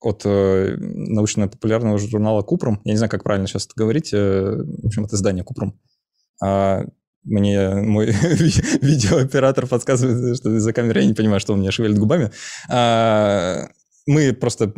от 0.00 0.22
э, 0.24 0.76
научно-популярного 0.78 1.98
журнала 1.98 2.42
«Купрум». 2.42 2.80
Я 2.84 2.92
не 2.92 2.98
знаю, 2.98 3.10
как 3.10 3.24
правильно 3.24 3.46
сейчас 3.46 3.66
это 3.66 3.74
говорить. 3.76 4.12
Э, 4.12 4.56
в 4.56 4.86
общем, 4.86 5.04
это 5.04 5.16
издание 5.16 5.44
«Купрум». 5.44 5.80
А, 6.42 6.84
мне 7.22 7.70
мой 7.70 8.06
видеооператор 8.82 9.66
подсказывает, 9.66 10.36
что 10.36 10.54
из-за 10.56 10.72
камеры 10.72 11.00
я 11.00 11.06
не 11.06 11.14
понимаю, 11.14 11.40
что 11.40 11.54
он 11.54 11.60
меня 11.60 11.70
шевелит 11.70 11.98
губами 11.98 12.30
мы 14.06 14.32
просто 14.34 14.72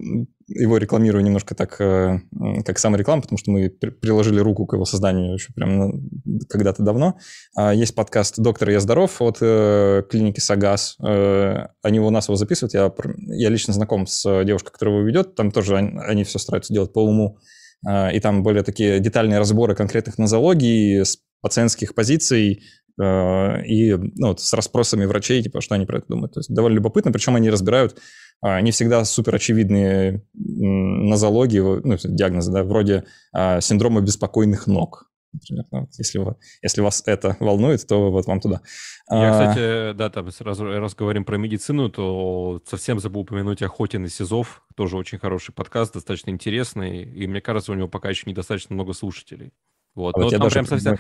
его 0.48 0.78
рекламируем 0.78 1.24
немножко 1.24 1.55
так, 1.55 1.81
э, 1.81 2.20
как 2.64 2.78
самореклама, 2.78 3.23
потому 3.23 3.39
что 3.39 3.51
мы 3.51 3.68
приложили 3.68 4.39
руку 4.39 4.66
к 4.66 4.74
его 4.74 4.85
созданию 4.85 5.35
еще 5.35 5.52
прям 5.52 6.09
когда-то 6.48 6.82
давно. 6.82 7.18
А, 7.56 7.74
есть 7.74 7.94
подкаст 7.94 8.39
«Доктор, 8.39 8.70
я 8.70 8.81
здоров» 8.81 9.20
от 9.20 9.39
э, 9.40 10.02
клиники 10.09 10.40
Сагас. 10.40 10.97
Э, 11.05 11.66
они 11.82 12.01
у 12.01 12.10
нас 12.10 12.28
его 12.28 12.36
записывают. 12.36 12.74
Я, 12.74 12.93
я 13.36 13.48
лично 13.48 13.73
знаком 13.73 14.06
с 14.06 14.44
девушкой, 14.44 14.73
которая 14.73 14.97
его 14.97 15.06
ведет. 15.06 15.35
Там 15.35 15.51
тоже 15.51 15.77
они, 15.77 15.98
они 15.98 16.24
все 16.24 16.39
стараются 16.39 16.73
делать 16.73 16.93
по 16.93 17.02
уму. 17.02 17.39
А, 17.86 18.10
и 18.10 18.20
там 18.20 18.43
более 18.43 18.62
такие 18.62 19.01
детальные 19.01 19.39
разборы 19.39 19.74
конкретных 19.74 20.18
нозологий, 20.18 21.05
с 21.05 21.18
пациентских 21.47 21.94
позиций, 21.94 22.64
и 22.98 23.94
ну, 23.94 24.28
вот, 24.28 24.40
с 24.40 24.55
расспросами 24.55 25.05
врачей, 25.05 25.43
типа, 25.43 25.60
что 25.60 25.74
они 25.74 25.85
про 25.85 25.98
это 25.98 26.06
думают. 26.09 26.32
То 26.32 26.40
есть 26.40 26.52
довольно 26.52 26.77
любопытно, 26.77 27.12
причем 27.12 27.36
они 27.36 27.51
разбирают 27.51 27.98
а, 28.43 28.60
не 28.60 28.70
всегда 28.70 29.05
супер 29.05 29.35
очевидные 29.35 30.24
нозологии, 30.35 31.60
ну, 31.60 31.97
диагнозы, 32.02 32.52
да, 32.52 32.64
вроде 32.64 33.05
а, 33.32 33.60
синдрома 33.60 34.01
беспокойных 34.01 34.66
ног. 34.66 35.10
Например, 35.32 35.64
ну, 35.70 35.89
если, 35.98 36.18
вы, 36.18 36.36
если 36.62 36.81
вас 36.81 37.02
это 37.06 37.36
волнует, 37.40 37.86
то 37.86 38.10
вот 38.10 38.27
вам 38.27 38.40
туда. 38.40 38.62
Я, 39.10 39.28
а, 39.28 39.32
кстати, 39.32 39.97
да, 39.97 40.10
там 40.10 40.31
сразу 40.31 40.64
раз 40.64 40.94
говорим 40.94 41.24
про 41.24 41.36
медицину, 41.36 41.90
то 41.90 42.62
совсем 42.66 42.98
забыл 43.01 43.23
упомянуть 43.23 43.62
Охотин 43.62 44.05
и 44.05 44.09
Сизов, 44.09 44.62
тоже 44.74 44.97
очень 44.97 45.18
хороший 45.18 45.52
подкаст, 45.52 45.94
достаточно 45.94 46.31
интересный, 46.31 47.02
и 47.02 47.27
мне 47.27 47.40
кажется, 47.40 47.73
у 47.73 47.74
него 47.74 47.89
пока 47.89 48.10
еще 48.10 48.28
недостаточно 48.28 48.74
много 48.74 48.93
слушателей. 48.93 49.52
Вот. 49.97 50.16
А 50.16 50.20
Но 50.20 50.31
там 50.31 50.48
прям 50.48 50.66
совсем... 50.66 50.97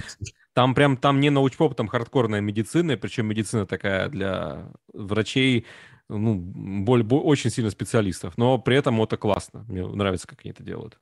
Там 0.52 0.74
прям 0.74 0.96
там 0.96 1.20
не 1.20 1.30
научпоп, 1.30 1.74
там 1.74 1.86
хардкорная 1.86 2.40
медицина, 2.40 2.96
причем 2.96 3.26
медицина 3.26 3.66
такая 3.66 4.08
для 4.08 4.72
врачей, 4.92 5.66
ну, 6.08 6.34
боль, 6.34 7.02
боль, 7.02 7.20
очень 7.20 7.50
сильно 7.50 7.70
специалистов, 7.70 8.38
но 8.38 8.58
при 8.58 8.78
этом 8.78 9.00
это 9.02 9.18
классно. 9.18 9.66
Мне 9.68 9.86
нравится, 9.86 10.26
как 10.26 10.40
они 10.42 10.52
это 10.52 10.64
делают. 10.64 10.98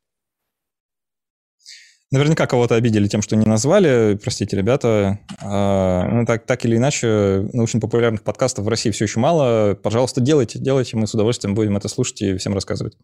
Наверняка 2.10 2.46
кого-то 2.46 2.74
обидели 2.74 3.08
тем, 3.08 3.22
что 3.22 3.34
не 3.36 3.44
назвали. 3.44 4.18
Простите, 4.22 4.56
ребята. 4.56 5.18
А, 5.40 6.06
ну, 6.08 6.26
так, 6.26 6.46
так 6.46 6.64
или 6.64 6.76
иначе, 6.76 7.48
научно-популярных 7.52 8.22
подкастов 8.22 8.64
в 8.64 8.68
России 8.68 8.90
все 8.90 9.06
еще 9.06 9.18
мало. 9.18 9.74
Пожалуйста, 9.74 10.20
делайте, 10.20 10.58
делайте. 10.58 10.96
Мы 10.96 11.06
с 11.06 11.14
удовольствием 11.14 11.54
будем 11.54 11.76
это 11.76 11.88
слушать 11.88 12.22
и 12.22 12.36
всем 12.36 12.54
рассказывать. 12.54 12.96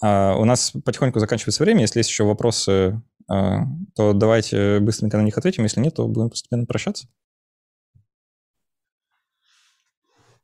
А, 0.00 0.36
у 0.36 0.44
нас 0.44 0.72
потихоньку 0.84 1.18
заканчивается 1.18 1.62
время. 1.62 1.82
Если 1.82 2.00
есть 2.00 2.10
еще 2.10 2.24
вопросы, 2.24 3.00
а, 3.28 3.64
то 3.94 4.12
давайте 4.12 4.80
быстренько 4.80 5.16
на 5.16 5.22
них 5.22 5.36
ответим. 5.36 5.64
Если 5.64 5.80
нет, 5.80 5.94
то 5.94 6.06
будем 6.06 6.30
постепенно 6.30 6.66
прощаться. 6.66 7.08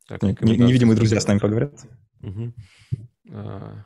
Так, 0.07 0.23
невидимые 0.23 0.97
друзья 0.97 1.21
с 1.21 1.27
нами 1.27 1.39
поговорят. 1.39 1.73
Угу. 2.23 2.53
А... 3.33 3.83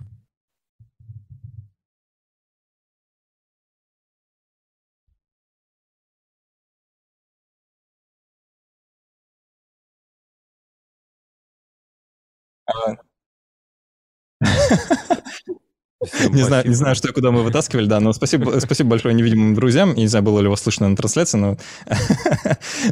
Не 16.00 16.42
знаю, 16.42 16.68
не 16.68 16.74
знаю, 16.74 16.94
что 16.94 17.08
и 17.08 17.12
куда 17.12 17.32
мы 17.32 17.42
вытаскивали, 17.42 17.86
да, 17.86 17.98
но 17.98 18.12
спасибо, 18.12 18.60
спасибо 18.60 18.90
большое 18.90 19.14
невидимым 19.14 19.54
друзьям. 19.54 19.94
Я 19.94 20.02
не 20.02 20.06
знаю, 20.06 20.24
было 20.24 20.40
ли 20.40 20.48
вас 20.48 20.62
слышно 20.62 20.88
на 20.88 20.96
трансляции, 20.96 21.38
но 21.38 21.56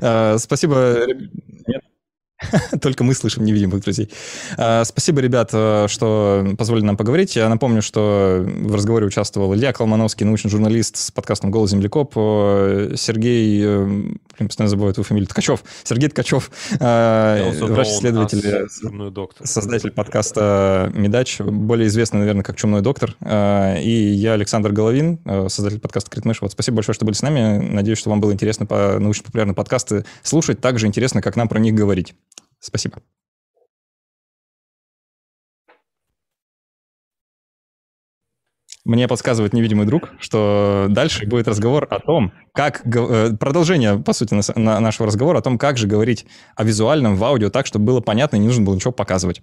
а, 0.01 0.37
спасибо. 0.39 1.07
Нет? 1.67 1.83
Только 2.83 3.03
мы 3.03 3.15
слышим 3.15 3.45
невидимых 3.45 3.83
друзей. 3.83 4.11
А, 4.59 4.85
спасибо, 4.85 5.21
ребят, 5.21 5.51
э, 5.53 5.87
что 5.89 6.47
позволили 6.59 6.85
нам 6.85 6.97
поговорить. 6.97 7.35
Я 7.35 7.49
напомню, 7.49 7.81
что 7.81 8.45
в 8.47 8.75
разговоре 8.75 9.07
участвовал 9.07 9.55
Илья 9.55 9.73
Колмановский, 9.73 10.27
научный 10.27 10.51
журналист 10.51 10.97
с 10.97 11.11
подкастом 11.11 11.51
«Голос 11.51 11.71
землекоп», 11.71 12.13
э, 12.17 12.93
Сергей, 12.97 13.63
э, 13.65 13.85
блин, 13.85 14.21
постоянно 14.39 14.69
забываю 14.69 14.93
твою 14.93 15.05
фамилию, 15.05 15.29
Ткачев, 15.29 15.65
Сергей 15.85 16.11
Ткачев, 16.11 16.51
врач-исследователь, 16.79 18.69
создатель 19.43 19.91
подкаста 19.93 20.93
«Медач», 20.95 21.39
более 21.41 21.89
известный, 21.89 22.21
наверное, 22.21 22.43
как 22.43 22.57
«Чумной 22.57 22.83
доктор», 22.83 23.17
и 23.25 24.15
я, 24.15 24.35
Александр 24.35 24.73
Головин, 24.73 25.19
создатель 25.49 25.81
подкаста 25.81 26.11
«Критмыш». 26.11 26.43
Вот 26.43 26.53
спасибо 26.53 26.77
большое, 26.77 26.95
что 26.95 27.07
были 27.07 27.15
с 27.15 27.23
нами. 27.23 27.59
Надеюсь, 27.59 27.99
что 27.99 28.11
вам 28.11 28.21
было 28.21 28.33
интересно 28.33 28.67
по 28.67 28.99
научно-популярные 28.99 29.55
подкасты 29.55 30.05
слушать, 30.23 30.61
так 30.61 30.79
же 30.79 30.87
интересно, 30.87 31.23
как 31.23 31.37
нам 31.37 31.49
про 31.49 31.59
них 31.59 31.75
говорить. 31.75 32.15
Спасибо. 32.67 33.01
Мне 38.85 39.09
подсказывает 39.09 39.53
невидимый 39.53 39.87
друг, 39.87 40.11
что 40.21 40.87
дальше 40.89 41.27
будет 41.27 41.49
разговор 41.49 41.87
о 41.91 42.01
том, 42.01 42.33
как... 42.53 42.83
Э, 42.87 43.37
продолжение, 43.39 43.99
по 43.99 44.13
сути, 44.13 44.35
нашего 44.57 45.07
разговора 45.07 45.39
о 45.39 45.43
том, 45.43 45.59
как 45.59 45.77
же 45.77 45.89
говорить 45.89 46.27
о 46.55 46.63
визуальном 46.65 47.17
в 47.17 47.25
аудио 47.25 47.51
так, 47.51 47.67
чтобы 47.67 47.85
было 47.85 48.01
понятно 48.01 48.37
и 48.37 48.41
не 48.41 48.47
нужно 48.47 48.65
было 48.65 48.75
ничего 48.75 48.93
показывать. 48.93 49.43